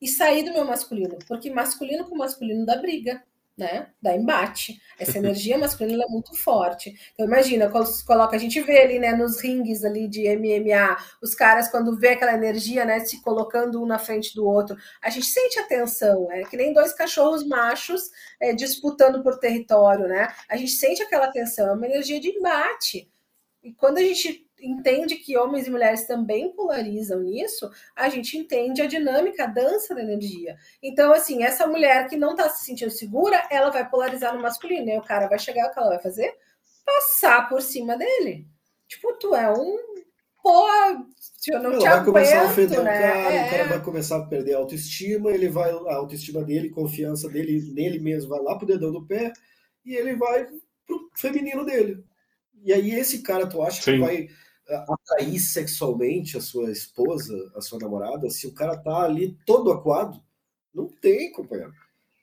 e 0.00 0.08
sair 0.08 0.44
do 0.44 0.52
meu 0.52 0.64
masculino, 0.64 1.18
porque 1.26 1.50
masculino 1.50 2.04
com 2.04 2.16
masculino 2.16 2.66
dá 2.66 2.76
briga, 2.76 3.22
né? 3.56 3.88
Dá 4.02 4.14
embate. 4.14 4.80
Essa 4.98 5.16
energia 5.18 5.56
masculina 5.56 6.04
é 6.04 6.08
muito 6.08 6.34
forte. 6.34 6.94
Então, 7.14 7.26
imagina, 7.26 7.70
coloca, 8.06 8.36
a 8.36 8.38
gente 8.38 8.60
vê 8.60 8.82
ali, 8.82 8.98
né, 8.98 9.14
nos 9.14 9.40
rings 9.40 9.84
ali 9.84 10.06
de 10.06 10.24
MMA, 10.36 10.96
os 11.22 11.34
caras, 11.34 11.70
quando 11.70 11.96
vê 11.98 12.10
aquela 12.10 12.34
energia, 12.34 12.84
né, 12.84 13.00
se 13.00 13.22
colocando 13.22 13.82
um 13.82 13.86
na 13.86 13.98
frente 13.98 14.34
do 14.34 14.46
outro, 14.46 14.76
a 15.00 15.08
gente 15.08 15.26
sente 15.26 15.58
a 15.58 15.66
tensão, 15.66 16.30
é 16.30 16.44
que 16.44 16.56
nem 16.56 16.72
dois 16.72 16.92
cachorros 16.92 17.46
machos 17.46 18.10
é, 18.40 18.52
disputando 18.52 19.22
por 19.22 19.38
território, 19.38 20.06
né? 20.06 20.28
A 20.48 20.56
gente 20.56 20.72
sente 20.72 21.02
aquela 21.02 21.28
tensão, 21.28 21.68
é 21.68 21.72
uma 21.72 21.86
energia 21.86 22.20
de 22.20 22.28
embate. 22.28 23.10
E 23.62 23.72
quando 23.72 23.98
a 23.98 24.02
gente 24.02 24.45
entende 24.60 25.16
que 25.16 25.36
homens 25.36 25.66
e 25.66 25.70
mulheres 25.70 26.06
também 26.06 26.52
polarizam 26.52 27.20
nisso, 27.20 27.70
a 27.94 28.08
gente 28.08 28.36
entende 28.36 28.82
a 28.82 28.86
dinâmica, 28.86 29.44
a 29.44 29.48
dança 29.48 29.94
da 29.94 30.02
energia. 30.02 30.56
Então, 30.82 31.12
assim, 31.12 31.42
essa 31.42 31.66
mulher 31.66 32.08
que 32.08 32.16
não 32.16 32.32
está 32.32 32.48
se 32.48 32.64
sentindo 32.64 32.90
segura, 32.90 33.46
ela 33.50 33.70
vai 33.70 33.88
polarizar 33.88 34.34
no 34.34 34.42
masculino. 34.42 34.90
E 34.90 34.98
o 34.98 35.02
cara 35.02 35.28
vai 35.28 35.38
chegar, 35.38 35.68
o 35.68 35.72
que 35.72 35.78
ela 35.78 35.90
vai 35.90 36.00
fazer? 36.00 36.34
Passar 36.84 37.48
por 37.48 37.60
cima 37.60 37.96
dele. 37.96 38.46
Tipo, 38.88 39.12
tu 39.14 39.34
é 39.34 39.52
um. 39.52 39.96
Pô, 40.42 40.64
eu 41.48 41.60
não 41.60 41.72
ela 41.72 41.78
te 41.78 41.84
vai 41.84 41.92
aguento, 41.92 42.04
começar 42.04 42.40
a 42.40 42.44
ofender 42.44 42.82
né? 42.82 42.98
o 42.98 43.02
cara, 43.02 43.32
é. 43.32 43.46
o 43.46 43.50
cara 43.50 43.64
vai 43.64 43.82
começar 43.82 44.16
a 44.16 44.26
perder 44.26 44.54
a 44.54 44.58
autoestima, 44.58 45.32
ele 45.32 45.48
vai, 45.48 45.70
a 45.70 45.94
autoestima 45.96 46.44
dele, 46.44 46.70
confiança 46.70 47.28
dele 47.28 47.72
nele 47.72 47.98
mesmo, 47.98 48.30
vai 48.30 48.40
lá 48.40 48.56
pro 48.56 48.66
dedão 48.66 48.92
do 48.92 49.04
pé 49.04 49.32
e 49.84 49.96
ele 49.96 50.14
vai 50.14 50.46
pro 50.86 51.10
feminino 51.16 51.64
dele. 51.64 52.04
E 52.62 52.72
aí 52.72 52.92
esse 52.92 53.22
cara, 53.22 53.46
tu 53.46 53.60
acha 53.60 53.82
Sim. 53.82 53.92
que 53.92 53.98
vai 53.98 54.28
atrair 54.68 55.38
sexualmente 55.38 56.36
a 56.36 56.40
sua 56.40 56.70
esposa, 56.70 57.52
a 57.54 57.60
sua 57.60 57.78
namorada, 57.78 58.28
se 58.30 58.46
o 58.46 58.52
cara 58.52 58.76
tá 58.76 59.02
ali 59.02 59.36
todo 59.46 59.70
aquado, 59.70 60.20
não 60.74 60.88
tem, 60.88 61.32
companheiro. 61.32 61.72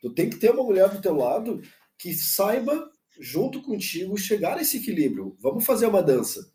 Tu 0.02 0.10
tem 0.10 0.30
que 0.30 0.38
ter 0.38 0.52
uma 0.52 0.64
mulher 0.64 0.90
do 0.90 1.02
teu 1.02 1.16
lado 1.16 1.62
que 1.98 2.14
saiba, 2.14 2.92
junto 3.20 3.62
contigo, 3.62 4.18
chegar 4.18 4.58
a 4.58 4.62
esse 4.62 4.78
equilíbrio. 4.78 5.36
Vamos 5.40 5.66
fazer 5.66 5.88
uma 5.88 6.04
dança, 6.04 6.52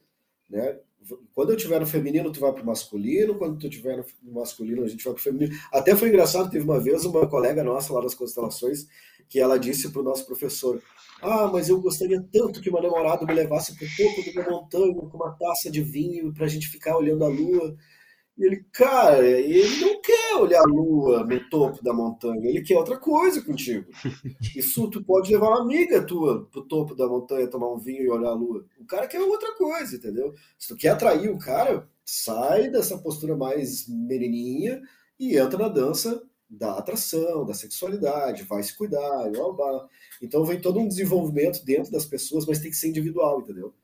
né? 0.49 0.79
Quando 1.35 1.53
eu 1.53 1.57
tiver 1.57 1.81
no 1.81 1.87
feminino, 1.87 2.31
tu 2.31 2.41
vai 2.41 2.53
pro 2.53 2.67
masculino. 2.67 3.37
Quando 3.37 3.59
tu 3.59 3.71
tiver 3.71 4.05
no 4.23 4.33
masculino, 4.33 4.85
a 4.85 4.89
gente 4.89 5.03
vai 5.03 5.15
pro 5.15 5.23
feminino. 5.23 5.57
Até 5.73 5.97
foi 5.97 6.09
engraçado, 6.09 6.51
teve 6.51 6.65
uma 6.65 6.79
vez 6.79 7.07
uma 7.07 7.27
colega 7.27 7.65
nossa 7.65 7.93
lá 7.95 8.03
das 8.03 8.15
constelações 8.15 8.87
que 9.29 9.39
ela 9.41 9.59
disse 9.59 9.91
pro 9.91 10.03
nosso 10.03 10.27
professor: 10.27 10.83
ah, 11.21 11.49
mas 11.49 11.69
eu 11.69 11.81
gostaria 11.81 12.23
tanto 12.33 12.61
que 12.61 12.71
meu 12.71 12.81
namorado 12.81 13.27
me 13.27 13.35
levasse 13.35 13.77
para 13.77 13.87
o 13.87 13.91
topo 13.97 14.23
de 14.23 14.39
uma 14.39 14.51
montanha 14.51 14.95
com 14.95 15.17
uma 15.17 15.33
taça 15.33 15.71
de 15.71 15.83
vinho 15.83 16.33
para 16.33 16.47
a 16.47 16.49
gente 16.49 16.69
ficar 16.69 16.97
olhando 16.97 17.25
a 17.25 17.29
lua. 17.29 17.77
E 18.37 18.45
ele, 18.45 18.65
cara, 18.73 19.27
ele 19.27 19.81
não 19.81 20.01
quer 20.01 20.37
olhar 20.37 20.61
a 20.61 20.69
lua 20.69 21.25
no 21.25 21.51
topo 21.51 21.83
da 21.83 21.93
montanha, 21.93 22.49
ele 22.49 22.63
quer 22.63 22.77
outra 22.77 22.97
coisa 22.97 23.43
contigo. 23.43 23.91
Isso 24.55 24.89
tu 24.89 25.03
pode 25.03 25.33
levar 25.33 25.49
uma 25.49 25.63
amiga 25.63 26.01
tua 26.07 26.47
pro 26.47 26.63
topo 26.63 26.95
da 26.95 27.09
montanha, 27.09 27.51
tomar 27.51 27.73
um 27.73 27.79
vinho 27.79 28.03
e 28.05 28.09
olhar 28.09 28.31
a 28.31 28.35
lua. 28.35 28.65
O 28.79 28.87
cara 28.87 29.09
quer 29.09 29.21
outra 29.21 29.57
coisa, 29.57 29.97
entendeu? 29.97 30.33
Se 30.57 30.69
tu 30.69 30.77
quer 30.77 30.91
atrair 30.91 31.29
o 31.31 31.39
cara, 31.39 31.89
sai 32.05 32.71
dessa 32.71 32.97
postura 32.97 33.37
mais 33.37 33.89
menininha 33.89 34.81
e 35.19 35.37
entra 35.37 35.59
na 35.59 35.69
dança 35.69 36.23
da 36.49 36.79
atração, 36.79 37.45
da 37.45 37.53
sexualidade, 37.53 38.45
vai 38.45 38.63
se 38.63 38.77
cuidar, 38.77 39.31
blá, 39.31 39.53
blá. 39.53 39.89
Então 40.23 40.45
vem 40.45 40.61
todo 40.61 40.81
um 40.81 40.89
desenvolvimento 40.89 41.65
dentro 41.65 41.93
das 41.93 42.07
pessoas, 42.07 42.47
mas 42.47 42.59
tem 42.59 42.71
que 42.71 42.77
ser 42.77 42.89
individual, 42.89 43.41
entendeu? 43.41 43.75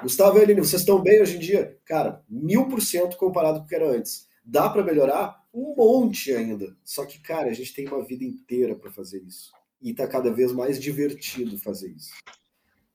Gustavo 0.00 0.38
e 0.38 0.42
Aline, 0.42 0.60
vocês 0.60 0.82
estão 0.82 1.00
bem 1.00 1.20
hoje 1.20 1.36
em 1.36 1.40
dia? 1.40 1.78
Cara, 1.84 2.24
mil 2.28 2.66
por 2.68 2.80
cento 2.80 3.16
comparado 3.16 3.60
com 3.60 3.64
o 3.64 3.68
que 3.68 3.74
era 3.74 3.88
antes. 3.88 4.28
Dá 4.44 4.68
para 4.68 4.82
melhorar? 4.82 5.40
Um 5.54 5.74
monte 5.76 6.32
ainda. 6.32 6.76
Só 6.84 7.04
que, 7.04 7.20
cara, 7.20 7.50
a 7.50 7.52
gente 7.52 7.74
tem 7.74 7.86
uma 7.86 8.04
vida 8.04 8.24
inteira 8.24 8.74
para 8.74 8.90
fazer 8.90 9.22
isso. 9.22 9.52
E 9.80 9.94
tá 9.94 10.06
cada 10.06 10.32
vez 10.32 10.52
mais 10.52 10.80
divertido 10.80 11.58
fazer 11.58 11.90
isso. 11.90 12.12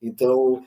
Então, 0.01 0.65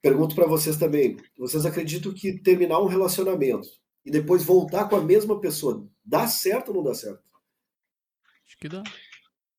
pergunto 0.00 0.34
para 0.34 0.46
vocês 0.46 0.76
também: 0.76 1.16
vocês 1.38 1.66
acreditam 1.66 2.12
que 2.12 2.38
terminar 2.40 2.80
um 2.80 2.86
relacionamento 2.86 3.68
e 4.04 4.10
depois 4.10 4.44
voltar 4.44 4.88
com 4.88 4.96
a 4.96 5.02
mesma 5.02 5.40
pessoa 5.40 5.86
dá 6.04 6.26
certo 6.28 6.68
ou 6.68 6.76
não 6.76 6.84
dá 6.84 6.94
certo? 6.94 7.25
Acho 8.46 8.58
que 8.58 8.68
dá. 8.68 8.82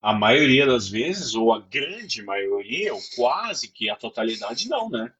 A 0.02 0.14
maioria 0.14 0.66
das 0.66 0.88
vezes, 0.88 1.36
ou 1.36 1.54
a 1.54 1.60
grande 1.60 2.24
maioria, 2.24 2.94
ou 2.94 3.02
quase 3.16 3.68
que 3.68 3.90
a 3.90 3.96
totalidade, 3.96 4.70
não, 4.70 4.90
né? 4.90 5.12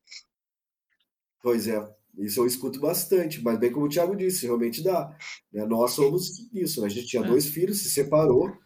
Pois 1.42 1.68
é, 1.68 1.88
isso 2.18 2.40
eu 2.40 2.48
escuto 2.48 2.80
bastante, 2.80 3.42
mas 3.42 3.60
bem 3.60 3.72
como 3.72 3.86
o 3.86 3.90
Thiago 3.90 4.16
disse, 4.16 4.46
realmente 4.46 4.84
dá. 4.84 5.16
Né? 5.52 5.66
Nós 5.66 5.92
somos 5.92 6.48
isso, 6.54 6.82
né? 6.82 6.88
a 6.88 6.90
gente 6.90 7.08
tinha 7.08 7.24
é. 7.24 7.28
dois 7.28 7.46
filhos, 7.48 7.80
se 7.80 7.90
separou, 7.90 8.58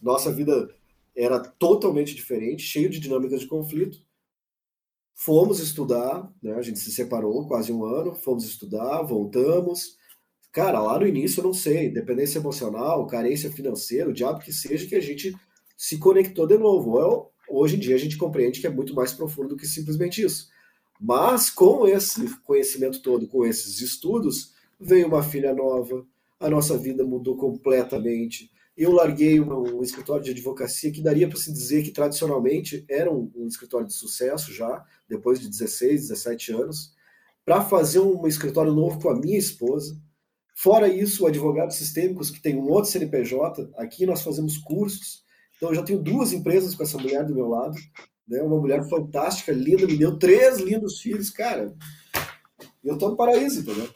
nossa 0.00 0.32
vida 0.32 0.72
era 1.16 1.40
totalmente 1.40 2.14
diferente, 2.14 2.62
cheio 2.62 2.88
de 2.88 3.00
dinâmicas 3.00 3.40
de 3.40 3.46
conflito. 3.46 3.98
Fomos 5.14 5.60
estudar, 5.60 6.30
né? 6.42 6.54
a 6.54 6.62
gente 6.62 6.78
se 6.78 6.92
separou 6.92 7.46
quase 7.46 7.72
um 7.72 7.84
ano, 7.84 8.14
fomos 8.14 8.44
estudar, 8.44 9.02
voltamos, 9.02 9.96
Cara, 10.54 10.80
lá 10.80 11.00
no 11.00 11.06
início 11.08 11.40
eu 11.40 11.44
não 11.46 11.52
sei, 11.52 11.90
dependência 11.90 12.38
emocional, 12.38 13.08
carência 13.08 13.50
financeira, 13.50 14.08
o 14.08 14.12
diabo 14.12 14.38
que 14.38 14.52
seja, 14.52 14.86
que 14.86 14.94
a 14.94 15.00
gente 15.00 15.34
se 15.76 15.98
conectou 15.98 16.46
de 16.46 16.56
novo. 16.56 16.96
Eu, 17.00 17.32
hoje 17.48 17.74
em 17.74 17.80
dia 17.80 17.96
a 17.96 17.98
gente 17.98 18.16
compreende 18.16 18.60
que 18.60 18.66
é 18.68 18.70
muito 18.70 18.94
mais 18.94 19.12
profundo 19.12 19.48
do 19.48 19.56
que 19.56 19.66
simplesmente 19.66 20.22
isso. 20.22 20.48
Mas 21.00 21.50
com 21.50 21.88
esse 21.88 22.40
conhecimento 22.42 23.02
todo, 23.02 23.26
com 23.26 23.44
esses 23.44 23.80
estudos, 23.80 24.52
veio 24.78 25.08
uma 25.08 25.24
filha 25.24 25.52
nova, 25.52 26.06
a 26.38 26.48
nossa 26.48 26.78
vida 26.78 27.04
mudou 27.04 27.36
completamente. 27.36 28.48
Eu 28.76 28.92
larguei 28.92 29.40
um, 29.40 29.78
um 29.78 29.82
escritório 29.82 30.22
de 30.22 30.30
advocacia 30.30 30.92
que 30.92 31.02
daria 31.02 31.26
para 31.26 31.36
se 31.36 31.52
dizer 31.52 31.82
que 31.82 31.90
tradicionalmente 31.90 32.84
era 32.88 33.12
um, 33.12 33.28
um 33.34 33.48
escritório 33.48 33.88
de 33.88 33.94
sucesso 33.94 34.52
já, 34.52 34.84
depois 35.08 35.40
de 35.40 35.48
16, 35.48 36.02
17 36.02 36.52
anos, 36.52 36.94
para 37.44 37.60
fazer 37.60 37.98
um 37.98 38.24
escritório 38.28 38.72
novo 38.72 39.00
com 39.00 39.08
a 39.08 39.18
minha 39.18 39.36
esposa 39.36 40.00
Fora 40.54 40.88
isso, 40.88 41.26
advogados 41.26 41.76
sistêmicos, 41.76 42.30
que 42.30 42.40
tem 42.40 42.56
um 42.56 42.70
outro 42.70 42.90
CNPJ, 42.90 43.70
aqui 43.76 44.06
nós 44.06 44.22
fazemos 44.22 44.56
cursos. 44.56 45.24
Então, 45.56 45.70
eu 45.70 45.74
já 45.74 45.82
tenho 45.82 45.98
duas 45.98 46.32
empresas 46.32 46.74
com 46.74 46.82
essa 46.82 46.96
mulher 46.96 47.24
do 47.24 47.34
meu 47.34 47.48
lado. 47.48 47.74
Né? 48.26 48.40
Uma 48.40 48.60
mulher 48.60 48.88
fantástica, 48.88 49.52
linda, 49.52 49.86
me 49.86 49.96
deu 49.96 50.18
três 50.18 50.58
lindos 50.58 51.00
filhos. 51.00 51.28
Cara, 51.30 51.74
eu 52.84 52.96
tô 52.96 53.08
no 53.08 53.16
paraíso, 53.16 53.60
entendeu? 53.60 53.92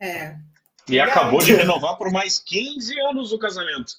É. 0.00 0.36
E 0.88 0.98
acabou 0.98 1.40
de 1.40 1.54
renovar 1.54 1.96
por 1.96 2.10
mais 2.10 2.38
15 2.38 2.98
anos 3.00 3.32
o 3.32 3.38
casamento. 3.38 3.92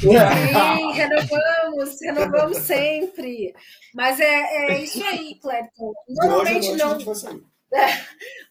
Sim, 0.00 0.92
renovamos, 0.92 2.00
renovamos 2.00 2.58
sempre. 2.58 3.54
Mas 3.94 4.18
é, 4.20 4.70
é 4.70 4.82
isso 4.82 5.04
aí, 5.04 5.34
Clepton. 5.40 5.92
Normalmente 6.08 6.72
não. 6.72 6.98
É, 7.72 7.88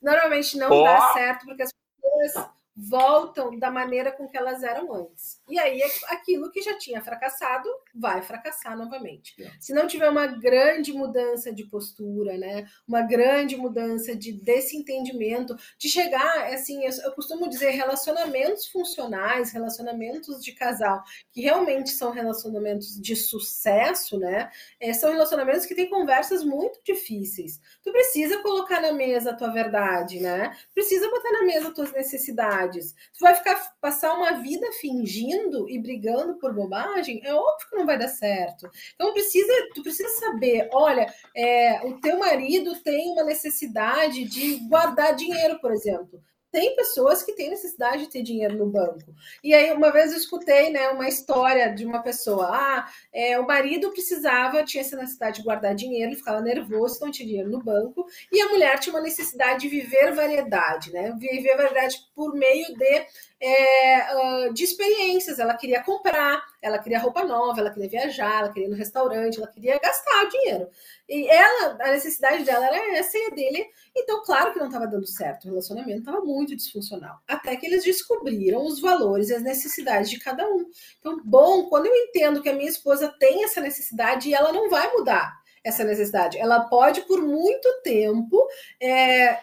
normalmente 0.01 0.57
não 0.57 0.69
oh. 0.69 0.83
dá 0.83 1.13
certo, 1.13 1.45
porque 1.45 1.63
as 1.63 1.71
pessoas 2.13 2.47
voltam 2.75 3.57
da 3.57 3.71
maneira 3.71 4.11
com 4.11 4.27
que 4.27 4.37
elas 4.37 4.61
eram 4.61 4.93
antes. 4.93 5.41
E 5.49 5.57
aí 5.57 5.81
aquilo 6.09 6.51
que 6.51 6.61
já 6.61 6.77
tinha 6.77 7.01
fracassado 7.01 7.69
vai 7.93 8.21
fracassar 8.21 8.77
novamente. 8.77 9.41
É. 9.41 9.49
Se 9.59 9.73
não 9.73 9.87
tiver 9.87 10.09
uma 10.09 10.27
grande 10.27 10.91
mudança 10.91 11.53
de 11.53 11.65
postura, 11.65 12.37
né, 12.37 12.67
uma 12.85 13.01
grande 13.01 13.55
mudança 13.55 14.13
de 14.13 14.33
desse 14.33 14.75
entendimento, 14.75 15.55
de 15.77 15.87
chegar, 15.87 16.53
assim, 16.53 16.83
eu, 16.83 16.91
eu 17.05 17.11
costumo 17.13 17.49
dizer 17.49 17.69
relacionamentos 17.69 18.67
funcionais, 18.67 19.51
relacionamentos 19.51 20.43
de 20.43 20.51
casal, 20.51 21.01
que 21.31 21.41
realmente 21.41 21.91
são 21.91 22.11
relacionamentos 22.11 22.99
de 22.99 23.15
sucesso, 23.15 24.19
né, 24.19 24.51
é, 24.79 24.91
são 24.91 25.11
relacionamentos 25.11 25.65
que 25.65 25.75
têm 25.75 25.89
conversas 25.89 26.43
muito 26.43 26.79
difíceis. 26.83 27.61
Tu 27.81 27.91
precisa 27.91 28.41
colocar 28.41 28.81
na 28.81 28.91
mesa 28.91 29.31
a 29.31 29.35
tua 29.35 29.49
verdade, 29.49 30.19
né? 30.19 30.55
Precisa 30.73 31.09
botar 31.09 31.31
na 31.31 31.43
mesa 31.43 31.69
as 31.69 31.73
tuas 31.73 31.91
necessidades 31.93 32.64
verdades. 32.65 32.93
Tu 33.13 33.19
vai 33.19 33.35
ficar 33.35 33.55
passar 33.81 34.13
uma 34.13 34.33
vida 34.33 34.71
fingindo 34.73 35.69
e 35.69 35.79
brigando 35.79 36.35
por 36.35 36.53
bobagem, 36.53 37.21
é 37.23 37.33
óbvio 37.33 37.69
que 37.69 37.75
não 37.75 37.85
vai 37.85 37.97
dar 37.97 38.07
certo. 38.07 38.69
Então 38.93 39.13
precisa, 39.13 39.53
tu 39.73 39.81
precisa 39.81 40.09
saber, 40.19 40.69
olha, 40.73 41.11
é, 41.35 41.85
o 41.85 41.99
teu 41.99 42.17
marido 42.19 42.81
tem 42.81 43.11
uma 43.11 43.23
necessidade 43.23 44.25
de 44.25 44.57
guardar 44.67 45.15
dinheiro, 45.15 45.59
por 45.59 45.71
exemplo 45.71 46.21
tem 46.55 46.73
pessoas 46.73 47.21
que 47.21 47.33
têm 47.33 47.49
necessidade 47.49 48.03
de 48.03 48.09
ter 48.09 48.23
dinheiro 48.23 48.57
no 48.57 48.65
banco. 48.65 49.13
E 49.43 49.53
aí, 49.53 49.73
uma 49.73 49.91
vez 49.91 50.13
eu 50.13 50.17
escutei 50.17 50.69
né, 50.69 50.87
uma 50.87 51.05
história 51.05 51.67
de 51.75 51.85
uma 51.85 52.01
pessoa: 52.01 52.47
ah, 52.49 52.89
é, 53.11 53.37
o 53.37 53.45
marido 53.45 53.91
precisava, 53.91 54.63
tinha 54.63 54.79
essa 54.79 54.95
necessidade 54.95 55.39
de 55.39 55.43
guardar 55.43 55.75
dinheiro, 55.75 56.11
ele 56.11 56.15
ficava 56.15 56.39
nervoso, 56.39 57.01
não 57.01 57.11
tinha 57.11 57.27
dinheiro 57.27 57.51
no 57.51 57.61
banco, 57.61 58.05
e 58.31 58.39
a 58.39 58.47
mulher 58.47 58.79
tinha 58.79 58.95
uma 58.95 59.01
necessidade 59.01 59.59
de 59.59 59.67
viver 59.67 60.15
variedade, 60.15 60.93
né? 60.93 61.13
Viver 61.19 61.57
variedade 61.57 61.97
por 62.15 62.33
meio 62.33 62.73
de 62.73 63.05
é, 63.39 64.51
de 64.51 64.63
experiências. 64.63 65.39
Ela 65.39 65.55
queria 65.55 65.83
comprar, 65.83 66.43
ela 66.61 66.79
queria 66.79 66.99
roupa 66.99 67.23
nova, 67.23 67.59
ela 67.59 67.71
queria 67.71 67.89
viajar, 67.89 68.39
ela 68.39 68.51
queria 68.51 68.67
ir 68.67 68.71
no 68.71 68.77
restaurante, 68.77 69.37
ela 69.37 69.47
queria 69.47 69.79
gastar 69.79 70.25
dinheiro. 70.29 70.69
E 71.07 71.27
ela, 71.27 71.77
a 71.81 71.91
necessidade 71.91 72.43
dela 72.43 72.65
era 72.65 72.97
essa 72.97 73.17
e 73.17 73.25
a 73.27 73.29
dele. 73.29 73.65
Então, 73.95 74.23
claro 74.23 74.53
que 74.53 74.59
não 74.59 74.67
estava 74.67 74.87
dando 74.87 75.07
certo. 75.07 75.45
O 75.45 75.49
relacionamento 75.49 75.99
estava 75.99 76.21
muito 76.21 76.55
disfuncional. 76.55 77.19
Até 77.27 77.55
que 77.55 77.65
eles 77.65 77.83
descobriram 77.83 78.65
os 78.65 78.79
valores 78.79 79.29
e 79.29 79.35
as 79.35 79.43
necessidades 79.43 80.09
de 80.09 80.19
cada 80.19 80.47
um. 80.47 80.65
Então, 80.99 81.21
bom, 81.23 81.69
quando 81.69 81.85
eu 81.85 81.95
entendo 81.95 82.41
que 82.41 82.49
a 82.49 82.53
minha 82.53 82.69
esposa 82.69 83.13
tem 83.19 83.43
essa 83.43 83.61
necessidade 83.61 84.29
e 84.29 84.33
ela 84.33 84.51
não 84.51 84.69
vai 84.69 84.91
mudar 84.93 85.33
essa 85.63 85.83
necessidade, 85.83 86.37
ela 86.37 86.61
pode 86.61 87.01
por 87.01 87.21
muito 87.21 87.81
tempo. 87.81 88.47
É, 88.79 89.39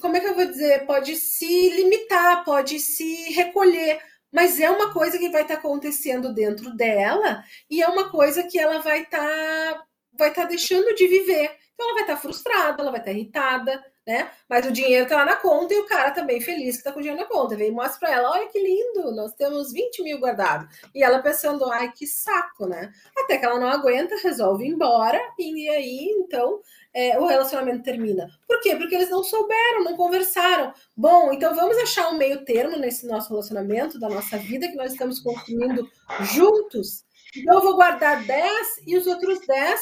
como 0.00 0.16
é 0.16 0.20
que 0.20 0.26
eu 0.26 0.34
vou 0.34 0.46
dizer? 0.46 0.86
Pode 0.86 1.16
se 1.16 1.70
limitar, 1.70 2.44
pode 2.44 2.78
se 2.78 3.30
recolher, 3.32 4.00
mas 4.32 4.60
é 4.60 4.70
uma 4.70 4.92
coisa 4.92 5.18
que 5.18 5.28
vai 5.28 5.42
estar 5.42 5.54
tá 5.54 5.60
acontecendo 5.60 6.32
dentro 6.32 6.74
dela 6.76 7.42
e 7.68 7.82
é 7.82 7.88
uma 7.88 8.10
coisa 8.10 8.44
que 8.44 8.58
ela 8.58 8.78
vai 8.78 9.02
estar 9.02 9.18
tá, 9.18 9.84
vai 10.12 10.32
tá 10.32 10.44
deixando 10.44 10.94
de 10.94 11.06
viver. 11.06 11.50
Então 11.74 11.86
ela 11.86 11.94
vai 11.94 12.02
estar 12.02 12.16
tá 12.16 12.20
frustrada, 12.20 12.82
ela 12.82 12.90
vai 12.90 13.00
estar 13.00 13.10
tá 13.10 13.16
irritada, 13.16 13.84
né? 14.06 14.30
Mas 14.48 14.66
o 14.66 14.72
dinheiro 14.72 15.08
tá 15.08 15.16
lá 15.16 15.24
na 15.24 15.36
conta 15.36 15.72
e 15.72 15.78
o 15.78 15.86
cara 15.86 16.10
tá 16.10 16.22
bem 16.22 16.40
feliz 16.40 16.76
que 16.76 16.84
tá 16.84 16.92
com 16.92 16.98
o 16.98 17.02
dinheiro 17.02 17.22
na 17.22 17.28
conta. 17.28 17.56
Vem 17.56 17.68
e 17.68 17.72
mostra 17.72 18.00
para 18.00 18.16
ela: 18.16 18.30
olha 18.30 18.48
que 18.48 18.58
lindo, 18.58 19.12
nós 19.12 19.32
temos 19.34 19.72
20 19.72 20.02
mil 20.02 20.18
guardados. 20.18 20.68
E 20.94 21.02
ela 21.02 21.22
pensando: 21.22 21.64
ai, 21.70 21.92
que 21.92 22.06
saco, 22.06 22.66
né? 22.66 22.92
Até 23.16 23.38
que 23.38 23.44
ela 23.44 23.58
não 23.58 23.68
aguenta, 23.68 24.16
resolve 24.22 24.64
ir 24.64 24.68
embora, 24.68 25.20
e 25.38 25.68
aí 25.70 26.04
então 26.18 26.60
é, 26.92 27.18
o 27.18 27.26
relacionamento 27.26 27.82
termina. 27.82 28.28
Por 28.46 28.60
quê? 28.60 28.74
Porque 28.76 28.94
eles 28.94 29.10
não 29.10 29.22
souberam, 29.22 29.84
não 29.84 29.96
conversaram. 29.96 30.72
Bom, 30.96 31.32
então 31.32 31.54
vamos 31.54 31.76
achar 31.78 32.08
um 32.08 32.18
meio 32.18 32.44
termo 32.44 32.76
nesse 32.76 33.06
nosso 33.06 33.30
relacionamento, 33.30 33.98
da 33.98 34.08
nossa 34.08 34.36
vida 34.38 34.68
que 34.68 34.76
nós 34.76 34.92
estamos 34.92 35.20
construindo 35.20 35.88
juntos. 36.32 37.04
Então 37.36 37.54
eu 37.54 37.62
vou 37.62 37.76
guardar 37.76 38.24
10 38.24 38.86
e 38.86 38.96
os 38.96 39.06
outros 39.06 39.40
10 39.46 39.80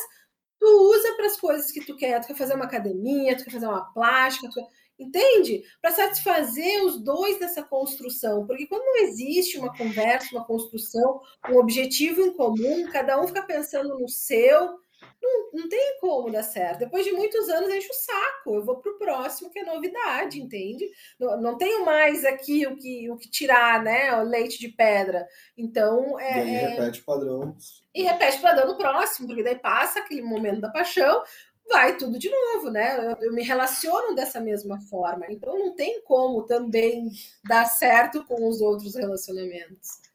tu 0.58 0.66
usa 0.92 1.14
para 1.14 1.26
as 1.26 1.40
coisas 1.40 1.70
que 1.70 1.84
tu 1.84 1.96
quer. 1.96 2.20
Tu 2.20 2.28
quer 2.28 2.36
fazer 2.36 2.54
uma 2.54 2.66
academia, 2.66 3.36
tu 3.36 3.44
quer 3.44 3.52
fazer 3.52 3.66
uma 3.66 3.92
plástica, 3.92 4.48
tu... 4.52 4.60
entende? 4.98 5.62
Para 5.80 5.92
satisfazer 5.92 6.84
os 6.84 7.00
dois 7.00 7.38
dessa 7.38 7.62
construção. 7.62 8.46
Porque 8.46 8.66
quando 8.66 8.84
não 8.84 8.96
existe 8.96 9.56
uma 9.56 9.74
conversa, 9.74 10.28
uma 10.32 10.44
construção, 10.44 11.22
um 11.48 11.56
objetivo 11.56 12.20
em 12.20 12.34
comum, 12.34 12.86
cada 12.92 13.18
um 13.18 13.26
fica 13.26 13.42
pensando 13.42 13.98
no 13.98 14.08
seu 14.08 14.78
não, 15.22 15.50
não 15.52 15.68
tem 15.68 15.87
como 16.00 16.30
dar 16.30 16.42
certo. 16.42 16.80
Depois 16.80 17.04
de 17.04 17.12
muitos 17.12 17.48
anos, 17.48 17.72
enche 17.72 17.88
o 17.88 17.94
saco. 17.94 18.54
Eu 18.54 18.64
vou 18.64 18.76
para 18.76 18.92
o 18.92 18.98
próximo, 18.98 19.50
que 19.50 19.58
é 19.58 19.64
novidade, 19.64 20.40
entende? 20.40 20.88
Não, 21.18 21.40
não 21.40 21.58
tenho 21.58 21.84
mais 21.84 22.24
aqui 22.24 22.66
o 22.66 22.76
que, 22.76 23.10
o 23.10 23.16
que 23.16 23.30
tirar, 23.30 23.82
né? 23.82 24.14
O 24.16 24.22
leite 24.22 24.58
de 24.58 24.68
pedra. 24.68 25.26
Então. 25.56 26.18
É, 26.18 26.38
e 26.38 26.40
aí 26.40 26.54
é 26.54 26.68
repete 26.68 27.00
o 27.00 27.04
padrão. 27.04 27.56
E 27.94 28.02
repete 28.02 28.38
o 28.38 28.42
padrão 28.42 28.68
no 28.68 28.76
próximo, 28.76 29.26
porque 29.26 29.42
daí 29.42 29.58
passa 29.58 30.00
aquele 30.00 30.22
momento 30.22 30.60
da 30.60 30.70
paixão, 30.70 31.22
vai 31.68 31.96
tudo 31.96 32.18
de 32.18 32.30
novo, 32.30 32.70
né? 32.70 32.96
Eu, 32.96 33.26
eu, 33.28 33.32
me 33.32 33.42
relaciono 33.42 34.14
dessa 34.14 34.40
mesma 34.40 34.80
forma. 34.80 35.26
Então 35.28 35.58
não 35.58 35.74
tem 35.74 36.02
como 36.02 36.44
também 36.44 37.10
dar 37.44 37.66
certo 37.66 38.24
com 38.24 38.48
os 38.48 38.60
outros 38.60 38.94
relacionamentos. 38.94 40.07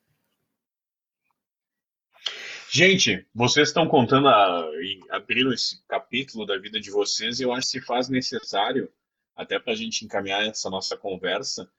Gente, 2.76 3.24
vocês 3.36 3.68
estão 3.68 3.88
contando, 3.88 4.28
a, 4.28 4.68
abrindo 5.12 5.54
esse 5.54 5.86
capítulo 5.88 6.44
da 6.44 6.58
vida 6.58 6.80
de 6.80 6.90
vocês, 6.90 7.40
e 7.40 7.44
eu 7.44 7.54
acho 7.54 7.68
que 7.68 7.80
se 7.80 7.86
faz 7.86 8.10
necessário, 8.10 8.91
até 9.36 9.60
para 9.60 9.74
a 9.74 9.76
gente 9.76 10.04
encaminhar 10.04 10.44
essa 10.44 10.72
nossa 10.72 10.98
conversa, 10.98 11.70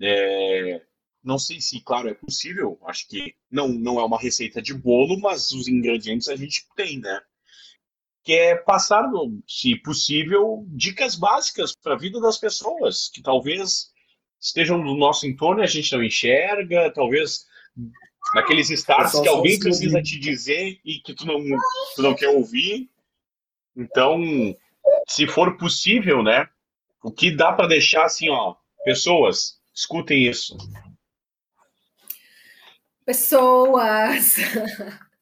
é, 0.00 0.82
não 1.22 1.38
sei 1.38 1.60
se, 1.60 1.80
claro, 1.80 2.08
é 2.08 2.14
possível, 2.14 2.76
acho 2.86 3.06
que 3.06 3.36
não, 3.48 3.68
não 3.68 4.00
é 4.00 4.04
uma 4.04 4.18
receita 4.18 4.60
de 4.60 4.74
bolo, 4.74 5.16
mas 5.20 5.52
os 5.52 5.68
ingredientes 5.68 6.26
a 6.26 6.34
gente 6.34 6.66
tem, 6.74 6.98
né? 6.98 7.20
Que 8.24 8.32
é 8.32 8.56
passar, 8.56 9.08
se 9.46 9.76
possível, 9.76 10.66
dicas 10.70 11.14
básicas 11.14 11.72
para 11.72 11.94
a 11.94 11.98
vida 11.98 12.20
das 12.20 12.36
pessoas, 12.36 13.08
que 13.14 13.22
talvez 13.22 13.92
estejam 14.40 14.76
no 14.76 14.96
nosso 14.96 15.24
entorno 15.24 15.60
e 15.60 15.64
a 15.64 15.68
gente 15.68 15.92
não 15.92 16.02
enxerga, 16.02 16.92
talvez 16.92 17.46
Naqueles 18.34 18.70
starts 18.70 19.20
que 19.20 19.28
alguém 19.28 19.58
precisa 19.58 20.02
te 20.02 20.18
dizer 20.18 20.80
e 20.84 21.00
que 21.00 21.14
tu 21.14 21.26
não, 21.26 21.38
tu 21.94 22.02
não 22.02 22.14
quer 22.14 22.28
ouvir. 22.28 22.90
Então, 23.76 24.20
se 25.08 25.26
for 25.26 25.56
possível, 25.56 26.22
né? 26.22 26.48
O 27.02 27.10
que 27.10 27.30
dá 27.30 27.52
para 27.52 27.68
deixar 27.68 28.04
assim, 28.04 28.30
ó, 28.30 28.54
pessoas, 28.84 29.60
escutem 29.74 30.26
isso. 30.26 30.56
Pessoas. 33.04 34.36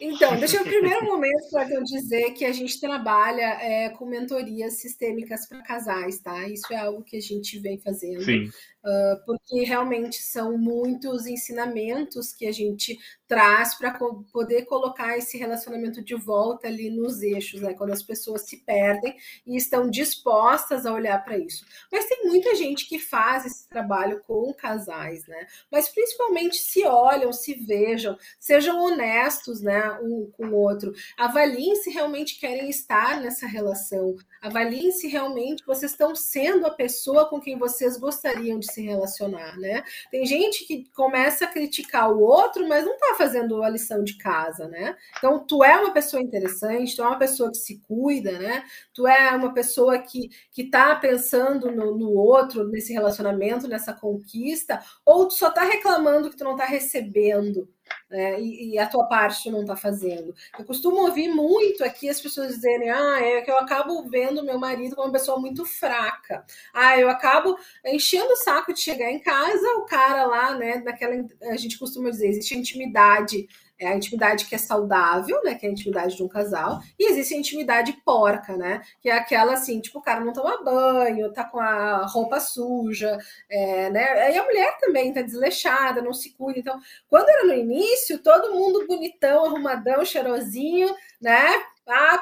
Então, 0.00 0.36
deixa 0.38 0.56
eu 0.56 0.64
primeiro 0.64 1.04
momento 1.04 1.50
para 1.50 1.68
eu 1.70 1.82
dizer 1.84 2.32
que 2.32 2.44
a 2.44 2.52
gente 2.52 2.80
trabalha 2.80 3.58
é, 3.60 3.90
com 3.90 4.06
mentorias 4.06 4.80
sistêmicas 4.80 5.46
para 5.46 5.62
casais, 5.62 6.20
tá? 6.20 6.48
Isso 6.48 6.72
é 6.72 6.76
algo 6.76 7.02
que 7.02 7.16
a 7.16 7.20
gente 7.20 7.58
vem 7.58 7.78
fazendo. 7.78 8.24
Sim. 8.24 8.50
Uh, 8.84 9.24
porque 9.24 9.62
realmente 9.62 10.20
são 10.20 10.58
muitos 10.58 11.26
ensinamentos 11.26 12.32
que 12.32 12.46
a 12.46 12.52
gente 12.52 12.98
traz 13.28 13.74
para 13.76 13.96
co 13.96 14.24
poder 14.32 14.66
colocar 14.66 15.16
esse 15.16 15.38
relacionamento 15.38 16.04
de 16.04 16.14
volta 16.14 16.66
ali 16.66 16.90
nos 16.90 17.22
eixos, 17.22 17.62
né? 17.62 17.72
Quando 17.72 17.92
as 17.92 18.02
pessoas 18.02 18.42
se 18.42 18.58
perdem 18.58 19.16
e 19.46 19.56
estão 19.56 19.88
dispostas 19.88 20.84
a 20.84 20.92
olhar 20.92 21.24
para 21.24 21.38
isso. 21.38 21.64
Mas 21.90 22.06
tem 22.06 22.26
muita 22.26 22.54
gente 22.54 22.86
que 22.86 22.98
faz 22.98 23.46
esse 23.46 23.68
trabalho 23.68 24.20
com 24.26 24.52
casais, 24.52 25.26
né? 25.26 25.46
Mas 25.70 25.88
principalmente 25.88 26.56
se 26.56 26.84
olham, 26.84 27.32
se 27.32 27.54
vejam, 27.54 28.18
sejam 28.38 28.82
honestos, 28.82 29.62
né? 29.62 29.92
Um 30.02 30.30
com 30.32 30.48
o 30.48 30.56
outro. 30.56 30.92
Avaliem 31.16 31.76
se 31.76 31.88
realmente 31.88 32.38
querem 32.38 32.68
estar 32.68 33.20
nessa 33.20 33.46
relação. 33.46 34.14
Avaliem 34.42 34.90
se 34.90 35.08
realmente 35.08 35.64
vocês 35.64 35.92
estão 35.92 36.14
sendo 36.14 36.66
a 36.66 36.70
pessoa 36.70 37.28
com 37.30 37.40
quem 37.40 37.56
vocês 37.56 37.96
gostariam 37.96 38.58
de 38.58 38.71
se 38.72 38.82
relacionar, 38.82 39.58
né? 39.58 39.82
Tem 40.10 40.24
gente 40.24 40.64
que 40.66 40.88
começa 40.90 41.44
a 41.44 41.48
criticar 41.48 42.10
o 42.10 42.20
outro, 42.20 42.66
mas 42.68 42.84
não 42.84 42.96
tá 42.96 43.14
fazendo 43.16 43.62
a 43.62 43.68
lição 43.68 44.02
de 44.02 44.16
casa, 44.16 44.68
né? 44.68 44.96
Então, 45.18 45.44
tu 45.44 45.62
é 45.62 45.76
uma 45.76 45.92
pessoa 45.92 46.22
interessante, 46.22 46.96
tu 46.96 47.02
é 47.02 47.06
uma 47.06 47.18
pessoa 47.18 47.50
que 47.50 47.58
se 47.58 47.78
cuida, 47.80 48.38
né? 48.38 48.64
Tu 48.94 49.06
é 49.06 49.30
uma 49.36 49.52
pessoa 49.52 49.98
que, 49.98 50.30
que 50.50 50.64
tá 50.64 50.94
pensando 50.96 51.70
no, 51.70 51.96
no 51.96 52.10
outro, 52.10 52.68
nesse 52.68 52.92
relacionamento, 52.92 53.68
nessa 53.68 53.92
conquista, 53.92 54.80
ou 55.04 55.28
tu 55.28 55.34
só 55.34 55.50
tá 55.50 55.62
reclamando 55.62 56.30
que 56.30 56.36
tu 56.36 56.44
não 56.44 56.56
tá 56.56 56.64
recebendo, 56.64 57.68
né? 58.10 58.40
E, 58.40 58.72
e, 58.72 58.78
a 58.78 58.86
tua 58.86 59.06
parte 59.06 59.50
não 59.50 59.62
está 59.62 59.74
fazendo. 59.76 60.34
Eu 60.58 60.64
costumo 60.64 60.98
ouvir 60.98 61.28
muito 61.28 61.82
aqui 61.84 62.08
as 62.08 62.20
pessoas 62.20 62.54
dizerem: 62.54 62.90
ah, 62.90 63.18
é 63.20 63.40
que 63.40 63.50
eu 63.50 63.58
acabo 63.58 64.08
vendo 64.08 64.44
meu 64.44 64.58
marido 64.58 64.94
como 64.94 65.08
uma 65.08 65.12
pessoa 65.12 65.40
muito 65.40 65.64
fraca. 65.64 66.44
Ah, 66.72 66.98
eu 66.98 67.08
acabo 67.08 67.56
enchendo 67.84 68.32
o 68.32 68.36
saco 68.36 68.72
de 68.72 68.80
chegar 68.80 69.10
em 69.10 69.20
casa, 69.20 69.66
o 69.78 69.86
cara 69.86 70.24
lá, 70.26 70.54
né, 70.54 70.82
naquela. 70.84 71.14
A 71.42 71.56
gente 71.56 71.78
costuma 71.78 72.10
dizer, 72.10 72.28
existe 72.28 72.56
intimidade 72.56 73.48
é 73.82 73.88
a 73.88 73.96
intimidade 73.96 74.46
que 74.46 74.54
é 74.54 74.58
saudável, 74.58 75.42
né? 75.44 75.54
Que 75.54 75.66
é 75.66 75.68
a 75.68 75.72
intimidade 75.72 76.16
de 76.16 76.22
um 76.22 76.28
casal, 76.28 76.80
e 76.98 77.10
existe 77.10 77.34
a 77.34 77.38
intimidade 77.38 77.92
porca, 78.04 78.56
né? 78.56 78.82
Que 79.00 79.08
é 79.08 79.12
aquela 79.12 79.54
assim, 79.54 79.80
tipo, 79.80 79.98
o 79.98 80.02
cara 80.02 80.20
não 80.24 80.32
toma 80.32 80.62
banho, 80.62 81.32
tá 81.32 81.44
com 81.44 81.58
a 81.60 82.06
roupa 82.06 82.40
suja, 82.40 83.18
é, 83.50 83.90
né? 83.90 84.04
Aí 84.24 84.36
a 84.36 84.44
mulher 84.44 84.76
também 84.78 85.12
tá 85.12 85.22
desleixada, 85.22 86.02
não 86.02 86.12
se 86.12 86.32
cuida. 86.34 86.58
Então, 86.60 86.78
quando 87.08 87.28
era 87.28 87.44
no 87.44 87.54
início, 87.54 88.18
todo 88.22 88.54
mundo 88.54 88.86
bonitão, 88.86 89.44
arrumadão, 89.44 90.04
cheirosinho, 90.04 90.94
né? 91.20 91.62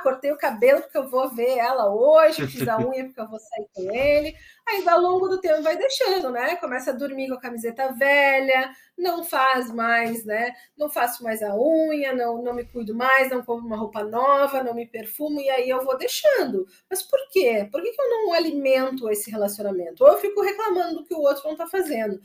Cortei 0.03 0.33
o 0.33 0.39
cabelo 0.39 0.83
porque 0.83 0.99
eu 0.99 1.09
vou 1.09 1.31
ver 1.31 1.59
ela 1.59 1.93
hoje, 1.93 2.47
fiz 2.47 2.67
a 2.67 2.77
unha 2.81 3.05
porque 3.05 3.21
eu 3.21 3.29
vou 3.29 3.39
sair 3.39 3.67
com 3.75 3.95
ele. 3.95 4.35
Aí, 4.69 4.89
ao 4.89 5.01
longo 5.01 5.29
do 5.29 5.41
tempo, 5.41 5.63
vai 5.63 5.77
deixando, 5.77 6.31
né? 6.31 6.57
Começa 6.57 6.91
a 6.91 6.95
dormir 6.95 7.29
com 7.29 7.35
a 7.35 7.41
camiseta 7.41 7.93
velha, 7.93 8.71
não 8.97 9.25
faz 9.25 9.71
mais, 9.73 10.25
né? 10.25 10.53
Não 10.77 10.89
faço 10.89 11.25
mais 11.25 11.43
a 11.43 11.55
unha, 11.57 12.13
não, 12.13 12.43
não 12.43 12.55
me 12.55 12.65
cuido 12.65 12.95
mais, 12.95 13.31
não 13.31 13.45
compro 13.45 13.67
uma 13.67 13.77
roupa 13.77 14.05
nova, 14.05 14.63
não 14.63 14.75
me 14.75 14.87
perfumo, 14.87 15.41
e 15.41 15.51
aí 15.51 15.69
eu 15.69 15.85
vou 15.85 15.97
deixando. 15.97 16.67
Mas 16.89 17.03
por 17.03 17.19
quê? 17.31 17.69
Por 17.71 17.83
que, 17.83 17.91
que 17.91 18.01
eu 18.01 18.11
não 18.11 18.33
alimento 18.33 19.11
esse 19.11 19.31
relacionamento? 19.31 20.05
Ou 20.05 20.11
eu 20.11 20.19
fico 20.19 20.43
reclamando 20.43 20.97
do 20.97 21.05
que 21.05 21.15
o 21.15 21.21
outro 21.21 21.49
não 21.49 21.57
tá 21.57 21.67
fazendo. 21.67 22.21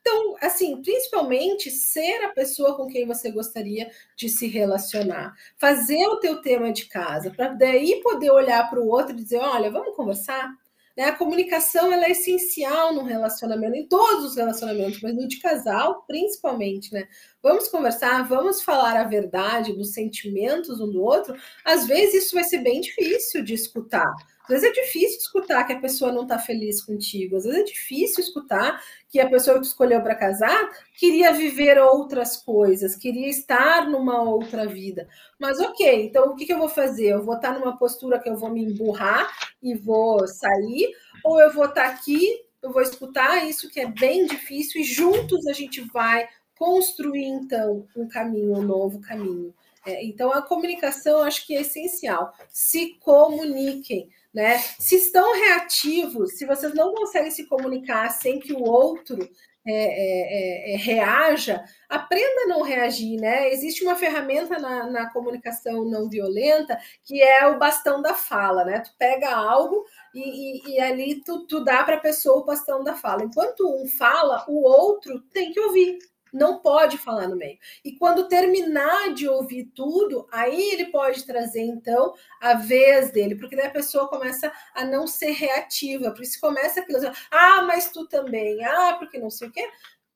Então, 0.00 0.36
assim, 0.40 0.80
principalmente 0.80 1.70
ser 1.70 2.24
a 2.24 2.30
pessoa 2.30 2.76
com 2.76 2.86
quem 2.86 3.06
você 3.06 3.30
gostaria 3.30 3.90
de 4.16 4.28
se 4.28 4.46
relacionar. 4.46 5.34
Fazer 5.58 6.06
o 6.06 6.18
teu 6.18 6.40
tema 6.40 6.72
de 6.72 6.86
casa, 6.86 7.30
para 7.30 7.48
daí 7.48 8.00
poder 8.02 8.30
olhar 8.30 8.68
para 8.68 8.80
o 8.80 8.88
outro 8.88 9.12
e 9.12 9.16
dizer, 9.16 9.38
olha, 9.38 9.70
vamos 9.70 9.94
conversar? 9.94 10.50
Né? 10.96 11.04
A 11.04 11.16
comunicação 11.16 11.92
ela 11.92 12.06
é 12.06 12.10
essencial 12.10 12.92
no 12.94 13.04
relacionamento, 13.04 13.76
em 13.76 13.86
todos 13.86 14.24
os 14.24 14.36
relacionamentos, 14.36 15.00
mas 15.02 15.14
no 15.14 15.28
de 15.28 15.38
casal, 15.38 16.04
principalmente, 16.06 16.92
né? 16.92 17.06
Vamos 17.42 17.68
conversar, 17.68 18.28
vamos 18.28 18.62
falar 18.62 18.96
a 18.96 19.04
verdade 19.04 19.72
dos 19.72 19.92
sentimentos 19.92 20.80
um 20.80 20.90
do 20.90 21.02
outro. 21.02 21.34
Às 21.64 21.86
vezes 21.86 22.24
isso 22.24 22.34
vai 22.34 22.44
ser 22.44 22.58
bem 22.58 22.80
difícil 22.80 23.42
de 23.42 23.54
escutar, 23.54 24.12
Às 24.50 24.62
vezes 24.62 24.76
é 24.76 24.82
difícil 24.82 25.18
escutar 25.18 25.62
que 25.62 25.72
a 25.72 25.78
pessoa 25.78 26.10
não 26.10 26.22
está 26.22 26.36
feliz 26.36 26.82
contigo. 26.82 27.36
Às 27.36 27.44
vezes 27.44 27.60
é 27.60 27.62
difícil 27.62 28.24
escutar 28.24 28.82
que 29.08 29.20
a 29.20 29.28
pessoa 29.28 29.60
que 29.60 29.66
escolheu 29.66 30.02
para 30.02 30.16
casar 30.16 30.70
queria 30.94 31.32
viver 31.32 31.78
outras 31.78 32.36
coisas, 32.36 32.96
queria 32.96 33.28
estar 33.28 33.88
numa 33.88 34.20
outra 34.22 34.66
vida. 34.66 35.08
Mas 35.38 35.60
ok, 35.60 36.06
então 36.06 36.30
o 36.30 36.34
que, 36.34 36.46
que 36.46 36.52
eu 36.52 36.58
vou 36.58 36.68
fazer? 36.68 37.10
Eu 37.12 37.22
vou 37.22 37.36
estar 37.36 37.56
numa 37.56 37.76
postura 37.78 38.18
que 38.18 38.28
eu 38.28 38.36
vou 38.36 38.50
me 38.50 38.64
emburrar 38.64 39.30
e 39.62 39.76
vou 39.76 40.26
sair, 40.26 40.96
ou 41.24 41.40
eu 41.40 41.52
vou 41.52 41.66
estar 41.66 41.86
aqui, 41.86 42.44
eu 42.60 42.72
vou 42.72 42.82
escutar 42.82 43.46
isso 43.48 43.70
que 43.70 43.78
é 43.78 43.86
bem 43.86 44.26
difícil 44.26 44.80
e 44.80 44.84
juntos 44.84 45.46
a 45.46 45.52
gente 45.52 45.80
vai 45.92 46.28
construir 46.58 47.24
então 47.24 47.86
um 47.96 48.08
caminho, 48.08 48.58
um 48.58 48.62
novo 48.62 49.00
caminho. 49.00 49.54
É, 49.86 50.04
então 50.04 50.32
a 50.32 50.42
comunicação 50.42 51.22
acho 51.22 51.46
que 51.46 51.54
é 51.56 51.60
essencial. 51.60 52.34
Se 52.48 52.96
comuniquem 53.00 54.10
né? 54.32 54.58
Se 54.58 54.96
estão 54.96 55.34
reativos, 55.34 56.34
se 56.38 56.46
vocês 56.46 56.74
não 56.74 56.94
conseguem 56.94 57.30
se 57.30 57.46
comunicar 57.46 58.08
sem 58.10 58.38
que 58.38 58.52
o 58.52 58.62
outro 58.62 59.28
é, 59.66 59.72
é, 59.72 60.72
é, 60.72 60.74
é, 60.74 60.76
reaja, 60.76 61.62
aprenda 61.86 62.44
a 62.44 62.48
não 62.48 62.62
reagir, 62.62 63.20
né? 63.20 63.52
Existe 63.52 63.84
uma 63.84 63.94
ferramenta 63.94 64.58
na, 64.58 64.90
na, 64.90 65.12
comunicação 65.12 65.84
não 65.84 66.08
violenta 66.08 66.78
que 67.04 67.22
é 67.22 67.46
o 67.46 67.58
bastão 67.58 68.00
da 68.00 68.14
fala, 68.14 68.64
né? 68.64 68.80
Tu 68.80 68.90
pega 68.98 69.34
algo 69.34 69.84
e, 70.14 70.72
e, 70.72 70.76
e 70.76 70.80
ali 70.80 71.22
tu, 71.22 71.46
tu 71.46 71.62
dá 71.62 71.84
para 71.84 71.96
a 71.96 72.00
pessoa 72.00 72.40
o 72.40 72.44
bastão 72.46 72.82
da 72.82 72.94
fala. 72.94 73.24
Enquanto 73.24 73.68
um 73.68 73.86
fala, 73.86 74.46
o 74.48 74.62
outro 74.62 75.20
tem 75.32 75.52
que 75.52 75.60
ouvir 75.60 75.98
não 76.32 76.60
pode 76.60 76.98
falar 76.98 77.28
no 77.28 77.36
meio. 77.36 77.58
E 77.84 77.92
quando 77.92 78.28
terminar 78.28 79.12
de 79.14 79.28
ouvir 79.28 79.70
tudo, 79.74 80.26
aí 80.30 80.72
ele 80.72 80.86
pode 80.86 81.24
trazer 81.24 81.62
então 81.62 82.14
a 82.40 82.54
vez 82.54 83.10
dele, 83.10 83.36
porque 83.36 83.56
daí 83.56 83.66
a 83.66 83.70
pessoa 83.70 84.08
começa 84.08 84.52
a 84.74 84.84
não 84.84 85.06
ser 85.06 85.30
reativa, 85.32 86.10
por 86.10 86.22
isso 86.22 86.40
começa 86.40 86.80
aquilo, 86.80 86.98
assim, 86.98 87.10
ah, 87.30 87.62
mas 87.62 87.90
tu 87.90 88.06
também, 88.06 88.64
ah, 88.64 88.96
porque 88.98 89.18
não 89.18 89.30
sei 89.30 89.48
o 89.48 89.52
quê. 89.52 89.68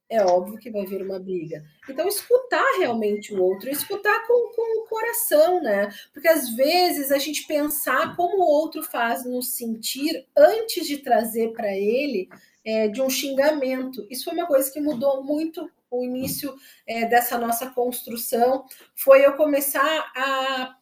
É 0.08 0.22
óbvio 0.22 0.58
que 0.58 0.70
vai 0.70 0.84
vir 0.84 1.02
uma 1.02 1.18
briga. 1.18 1.64
Então, 1.88 2.06
escutar 2.06 2.78
realmente 2.78 3.34
o 3.34 3.42
outro, 3.42 3.70
escutar 3.70 4.26
com, 4.26 4.52
com 4.54 4.82
o 4.82 4.86
coração, 4.86 5.62
né? 5.62 5.88
Porque 6.12 6.28
às 6.28 6.50
vezes 6.50 7.10
a 7.10 7.18
gente 7.18 7.46
pensar 7.46 8.14
como 8.14 8.36
o 8.36 8.46
outro 8.46 8.82
faz 8.82 9.24
nos 9.24 9.56
sentir 9.56 10.26
antes 10.36 10.86
de 10.86 10.98
trazer 10.98 11.52
para 11.52 11.74
ele 11.74 12.28
é, 12.64 12.86
de 12.86 13.00
um 13.00 13.08
xingamento. 13.08 14.06
Isso 14.10 14.24
foi 14.24 14.34
uma 14.34 14.46
coisa 14.46 14.70
que 14.70 14.80
mudou 14.80 15.24
muito 15.24 15.70
o 15.98 16.04
início 16.04 16.54
é, 16.86 17.06
dessa 17.06 17.38
nossa 17.38 17.70
construção, 17.70 18.64
foi 18.94 19.24
eu 19.24 19.34
começar 19.34 20.12
a 20.16 20.76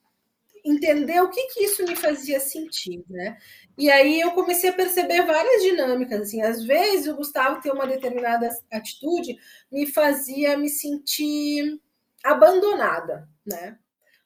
entender 0.64 1.20
o 1.20 1.28
que, 1.28 1.42
que 1.48 1.64
isso 1.64 1.84
me 1.84 1.96
fazia 1.96 2.38
sentir, 2.38 3.04
né? 3.08 3.36
E 3.76 3.90
aí 3.90 4.20
eu 4.20 4.30
comecei 4.32 4.70
a 4.70 4.74
perceber 4.74 5.22
várias 5.22 5.62
dinâmicas, 5.62 6.20
assim, 6.20 6.42
às 6.42 6.64
vezes 6.64 7.08
o 7.08 7.16
Gustavo 7.16 7.60
ter 7.60 7.72
uma 7.72 7.86
determinada 7.86 8.48
atitude 8.70 9.36
me 9.70 9.86
fazia 9.86 10.56
me 10.56 10.68
sentir 10.68 11.80
abandonada, 12.22 13.28
né? 13.44 13.78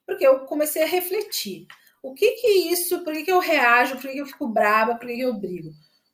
Porque 0.05 0.27
eu 0.27 0.41
comecei 0.41 0.83
a 0.83 0.87
refletir. 0.87 1.67
O 2.03 2.15
que 2.15 2.33
que 2.33 2.49
isso, 2.71 3.03
por 3.03 3.13
que, 3.13 3.25
que 3.25 3.33
eu 3.33 3.39
reajo, 3.39 3.95
por 3.95 4.03
que, 4.03 4.13
que 4.13 4.19
eu 4.19 4.27
fico 4.27 4.47
brava, 4.47 4.95
por 4.95 5.07
que, 5.07 5.17
que 5.17 5.23
eu 5.23 5.35
brigo? 5.35 5.71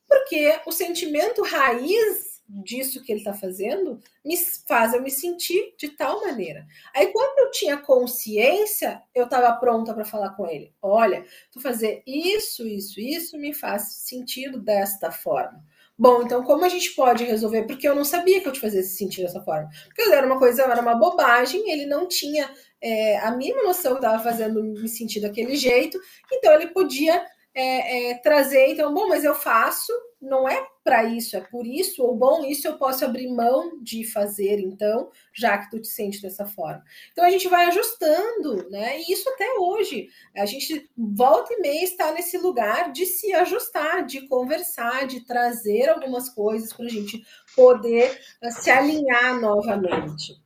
Porque 0.07 0.59
o 0.65 0.71
sentimento 0.71 1.43
raiz 1.43 2.32
disso 2.47 3.01
que 3.03 3.11
ele 3.11 3.19
está 3.19 3.33
fazendo 3.33 3.99
me 4.23 4.37
faz 4.67 4.93
eu 4.93 5.01
me 5.01 5.09
sentir 5.09 5.73
de 5.77 5.89
tal 5.89 6.21
maneira. 6.21 6.65
Aí, 6.95 7.07
quando 7.07 7.39
eu 7.39 7.51
tinha 7.51 7.77
consciência, 7.77 9.01
eu 9.13 9.25
estava 9.25 9.51
pronta 9.53 9.93
para 9.93 10.05
falar 10.05 10.31
com 10.31 10.47
ele: 10.47 10.73
olha, 10.81 11.25
tu 11.51 11.61
fazer 11.61 12.03
isso, 12.05 12.67
isso, 12.67 12.99
isso 12.99 13.37
me 13.37 13.53
faz 13.53 13.93
sentido 13.93 14.59
desta 14.59 15.11
forma. 15.11 15.63
Bom, 15.97 16.23
então 16.23 16.43
como 16.43 16.65
a 16.65 16.69
gente 16.69 16.91
pode 16.95 17.23
resolver? 17.23 17.63
Porque 17.63 17.87
eu 17.87 17.95
não 17.95 18.03
sabia 18.03 18.41
que 18.41 18.47
eu 18.47 18.51
te 18.51 18.59
fazia 18.59 18.81
sentir 18.81 19.21
dessa 19.21 19.41
forma. 19.41 19.69
Porque 19.85 20.01
era 20.01 20.25
uma 20.25 20.39
coisa, 20.39 20.63
era 20.63 20.81
uma 20.81 20.95
bobagem, 20.95 21.69
ele 21.69 21.85
não 21.85 22.07
tinha 22.07 22.49
é, 22.81 23.19
a 23.19 23.31
mínima 23.31 23.63
noção 23.63 23.93
que 23.93 23.99
estava 23.99 24.21
fazendo 24.21 24.61
me 24.63 24.87
sentir 24.89 25.21
daquele 25.21 25.55
jeito, 25.55 25.99
então 26.31 26.51
ele 26.53 26.67
podia 26.67 27.23
é, 27.53 28.11
é, 28.11 28.15
trazer, 28.15 28.69
então, 28.69 28.93
bom, 28.93 29.07
mas 29.07 29.23
eu 29.23 29.35
faço, 29.35 29.93
não 30.23 30.47
é 30.47 30.65
para 30.83 31.03
isso, 31.03 31.37
é 31.37 31.41
por 31.41 31.65
isso, 31.65 32.03
ou 32.03 32.15
bom, 32.15 32.45
isso 32.45 32.67
eu 32.67 32.77
posso 32.77 33.05
abrir 33.05 33.27
mão 33.29 33.81
de 33.81 34.03
fazer, 34.03 34.59
então, 34.59 35.09
já 35.33 35.57
que 35.57 35.69
tu 35.69 35.81
te 35.81 35.87
sente 35.87 36.21
dessa 36.21 36.45
forma. 36.45 36.83
Então 37.11 37.23
a 37.23 37.29
gente 37.29 37.47
vai 37.47 37.65
ajustando, 37.67 38.69
né? 38.69 38.99
E 38.99 39.13
isso 39.13 39.29
até 39.29 39.45
hoje. 39.59 40.09
A 40.35 40.45
gente 40.45 40.89
volta 40.97 41.53
e 41.53 41.61
meia 41.61 41.83
está 41.83 42.11
nesse 42.11 42.37
lugar 42.37 42.91
de 42.91 43.05
se 43.05 43.33
ajustar, 43.33 44.05
de 44.05 44.27
conversar, 44.27 45.07
de 45.07 45.21
trazer 45.25 45.89
algumas 45.89 46.29
coisas 46.29 46.73
para 46.73 46.85
a 46.85 46.89
gente 46.89 47.23
poder 47.55 48.19
uh, 48.43 48.51
se 48.51 48.69
alinhar 48.69 49.39
novamente. 49.39 50.42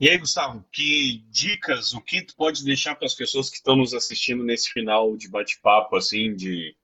E 0.00 0.08
aí, 0.08 0.16
Gustavo, 0.16 0.64
que 0.70 1.24
dicas, 1.28 1.92
o 1.92 2.00
que 2.00 2.22
tu 2.22 2.36
pode 2.36 2.64
deixar 2.64 2.94
para 2.94 3.06
as 3.06 3.14
pessoas 3.14 3.50
que 3.50 3.56
estão 3.56 3.74
nos 3.74 3.92
assistindo 3.92 4.44
nesse 4.44 4.70
final 4.70 5.16
de 5.16 5.28
bate-papo, 5.28 5.96
assim, 5.96 6.36
de 6.36 6.76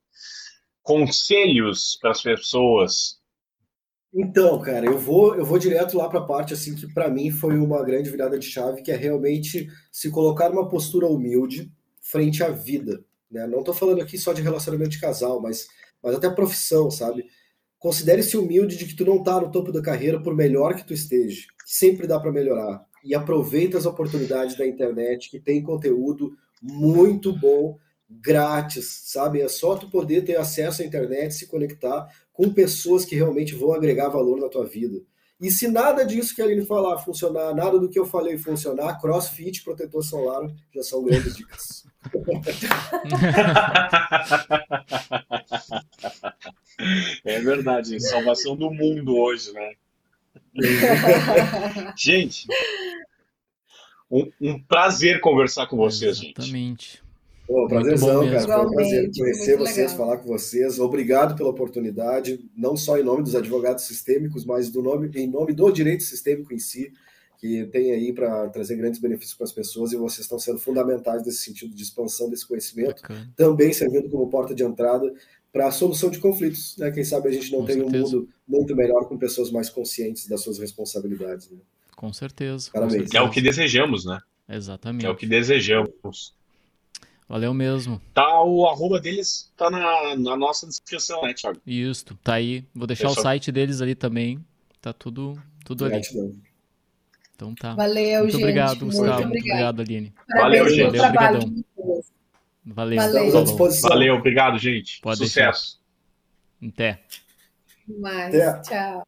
conselhos 0.83 1.97
para 2.01 2.11
as 2.11 2.21
pessoas? 2.21 3.21
Então, 4.13 4.61
cara, 4.61 4.87
eu 4.87 4.99
vou 4.99 5.37
eu 5.37 5.45
vou 5.45 5.61
direto 5.61 5.97
lá 5.97 6.09
para 6.09 6.21
a 6.21 6.27
parte 6.27 6.55
assim 6.55 6.75
que 6.75 6.93
para 6.93 7.09
mim 7.09 7.31
foi 7.31 7.57
uma 7.57 7.85
grande 7.85 8.11
virada 8.11 8.37
de 8.37 8.47
chave, 8.47 8.83
que 8.83 8.91
é 8.91 8.97
realmente 8.97 9.69
se 9.93 10.11
colocar 10.11 10.51
numa 10.51 10.69
postura 10.69 11.07
humilde 11.07 11.73
frente 12.01 12.43
à 12.43 12.51
vida, 12.51 13.05
né? 13.31 13.47
Não 13.47 13.61
estou 13.61 13.75
falando 13.75 14.03
aqui 14.03 14.19
só 14.19 14.33
de 14.33 14.43
relacionamento 14.43 14.91
de 14.91 15.01
casal, 15.01 15.41
mas 15.41 15.69
mas 16.03 16.17
até 16.17 16.29
profissão, 16.29 16.91
sabe? 16.91 17.27
Considere-se 17.79 18.37
humilde 18.37 18.77
de 18.77 18.87
que 18.87 18.95
tu 18.95 19.05
não 19.05 19.19
está 19.19 19.41
no 19.41 19.53
topo 19.53 19.71
da 19.71 19.83
carreira 19.83 20.21
por 20.21 20.35
melhor 20.35 20.75
que 20.75 20.85
tu 20.85 20.93
esteja. 20.93 21.47
Sempre 21.65 22.07
dá 22.07 22.19
para 22.19 22.33
melhorar 22.33 22.85
e 23.05 23.15
aproveita 23.15 23.77
as 23.77 23.85
oportunidades 23.85 24.57
da 24.57 24.67
internet, 24.67 25.31
que 25.31 25.39
tem 25.39 25.63
conteúdo 25.63 26.33
muito 26.63 27.39
bom, 27.39 27.79
grátis, 28.09 29.03
sabe? 29.05 29.43
É 29.43 29.49
só 29.49 29.77
tu 29.77 29.91
poder 29.91 30.25
ter 30.25 30.37
acesso 30.37 30.83
à 30.83 30.85
internet, 30.85 31.35
se 31.35 31.47
conectar 31.47 32.09
com 32.33 32.53
pessoas 32.53 33.05
que 33.05 33.15
realmente 33.15 33.55
vão 33.55 33.73
agregar 33.73 34.09
valor 34.09 34.41
na 34.41 34.49
tua 34.49 34.65
vida. 34.65 35.01
E 35.41 35.51
se 35.51 35.67
nada 35.69 36.05
disso 36.07 36.35
que 36.35 36.41
a 36.41 36.47
Aline 36.47 36.65
falar 36.65 36.97
funcionar, 36.99 37.55
nada 37.55 37.79
do 37.79 37.91
que 37.91 37.99
eu 37.99 38.07
falei 38.07 38.39
funcionar, 38.39 38.99
crossfit, 39.01 39.63
protetor 39.63 40.03
solar 40.03 40.49
já 40.75 40.83
são 40.83 41.05
grandes 41.05 41.37
dicas. 41.37 41.85
é 47.25 47.41
verdade, 47.41 48.01
salvação 48.01 48.57
do 48.57 48.71
mundo 48.71 49.17
hoje, 49.17 49.53
né? 49.53 49.75
gente, 51.97 52.47
um, 54.11 54.31
um, 54.41 54.63
prazer 54.63 55.21
conversar 55.21 55.67
com 55.67 55.77
vocês, 55.77 56.19
Exatamente. 56.19 56.51
gente. 56.51 56.51
Exatamente. 56.51 57.05
Pô, 57.47 57.69
prazerzão, 57.69 58.31
cara. 58.31 58.41
Foi 58.41 58.67
um 58.67 58.71
prazer 58.71 59.11
conhecer 59.17 59.59
vocês, 59.59 59.93
legal. 59.93 59.97
falar 59.97 60.17
com 60.19 60.29
vocês. 60.29 60.79
Obrigado 60.79 61.37
pela 61.37 61.51
oportunidade, 61.51 62.41
não 62.57 62.77
só 62.77 62.99
em 62.99 63.03
nome 63.03 63.23
dos 63.23 63.35
advogados 63.35 63.85
sistêmicos, 63.85 64.45
mas 64.45 64.71
do 64.71 64.83
nome, 64.83 65.11
em 65.15 65.27
nome 65.27 65.53
do 65.53 65.71
direito 65.71 66.03
sistêmico 66.05 66.55
em 66.55 66.59
si, 66.59 66.93
que 67.37 67.67
tem 67.67 67.93
aí 67.93 68.13
para 68.13 68.49
trazer 68.49 68.77
grandes 68.77 68.99
benefícios 68.99 69.35
para 69.35 69.45
as 69.45 69.53
pessoas 69.53 69.93
e 69.93 69.97
vocês 69.97 70.21
estão 70.21 70.39
sendo 70.39 70.59
fundamentais 70.59 71.25
nesse 71.27 71.43
sentido 71.43 71.75
de 71.75 71.83
expansão 71.83 72.31
desse 72.31 72.47
conhecimento, 72.47 73.03
Bacana. 73.03 73.31
também 73.37 73.73
servindo 73.73 74.09
como 74.09 74.31
porta 74.31 74.55
de 74.55 74.65
entrada 74.65 75.13
para 75.55 75.69
a 75.69 75.71
solução 75.71 76.11
de 76.11 76.19
conflitos. 76.19 76.77
Né? 76.77 76.91
Quem 76.91 77.05
sabe 77.05 77.29
a 77.29 77.33
gente 77.33 77.53
não 77.53 77.61
com 77.61 77.67
tem 77.67 77.77
certeza. 77.77 77.97
um 77.97 78.01
mundo 78.01 78.29
muito 78.47 78.75
melhor 78.75 79.09
com 79.09 79.17
pessoas 79.17 79.53
mais 79.53 79.71
conscientes 79.71 80.27
das 80.27 80.43
suas 80.43 80.59
responsabilidades. 80.59 81.49
Né? 81.49 81.59
Com 81.95 82.13
certeza. 82.13 82.69
Parabéns. 82.73 82.95
Com 82.95 82.99
certeza. 83.03 83.19
É 83.19 83.27
o 83.27 83.31
que 83.31 83.41
desejamos, 83.41 84.05
né? 84.05 84.19
Exatamente. 84.49 85.07
É 85.07 85.11
o 85.11 85.15
que 85.15 85.27
desejamos. 85.27 86.35
Valeu 87.29 87.55
mesmo. 87.55 88.03
Tá, 88.13 88.43
o 88.43 88.67
arroba 88.67 89.01
deles 89.01 89.51
tá 89.57 89.71
na, 89.71 90.17
na 90.17 90.37
nossa 90.37 90.67
descrição, 90.67 91.23
né, 91.23 91.33
Thiago? 91.33 91.61
Isso, 91.65 92.05
tá 92.23 92.35
aí. 92.35 92.65
Vou 92.75 92.87
deixar 92.87 93.09
o 93.09 93.15
site 93.15 93.53
deles 93.53 93.81
ali 93.81 93.95
também. 93.95 94.45
Tá 94.83 94.93
tudo, 94.93 95.41
tudo 95.65 95.85
ali. 95.85 96.03
Então 97.35 97.55
tá. 97.55 97.75
Valeu, 97.75 98.21
muito 98.21 98.33
gente. 98.33 98.43
Obrigado, 98.43 98.85
Gustavo. 98.85 99.07
Muito, 99.07 99.29
muito 99.29 99.39
obrigado, 99.39 99.81
Aline. 99.81 100.13
Valeu, 100.29 100.69
gente. 100.69 100.97
Valeu, 100.97 101.05
obrigadão. 101.05 101.65
Valeu. 102.67 102.99
Estamos 102.99 103.35
à 103.35 103.43
disposição. 103.43 103.91
Valeu, 103.91 104.15
obrigado, 104.15 104.59
gente. 104.59 105.01
Pode 105.01 105.19
Sucesso. 105.19 105.81
Deixar. 106.61 106.75
Até. 106.75 107.03
Mais. 107.87 108.35
Até. 108.35 108.63
Tchau. 108.63 109.07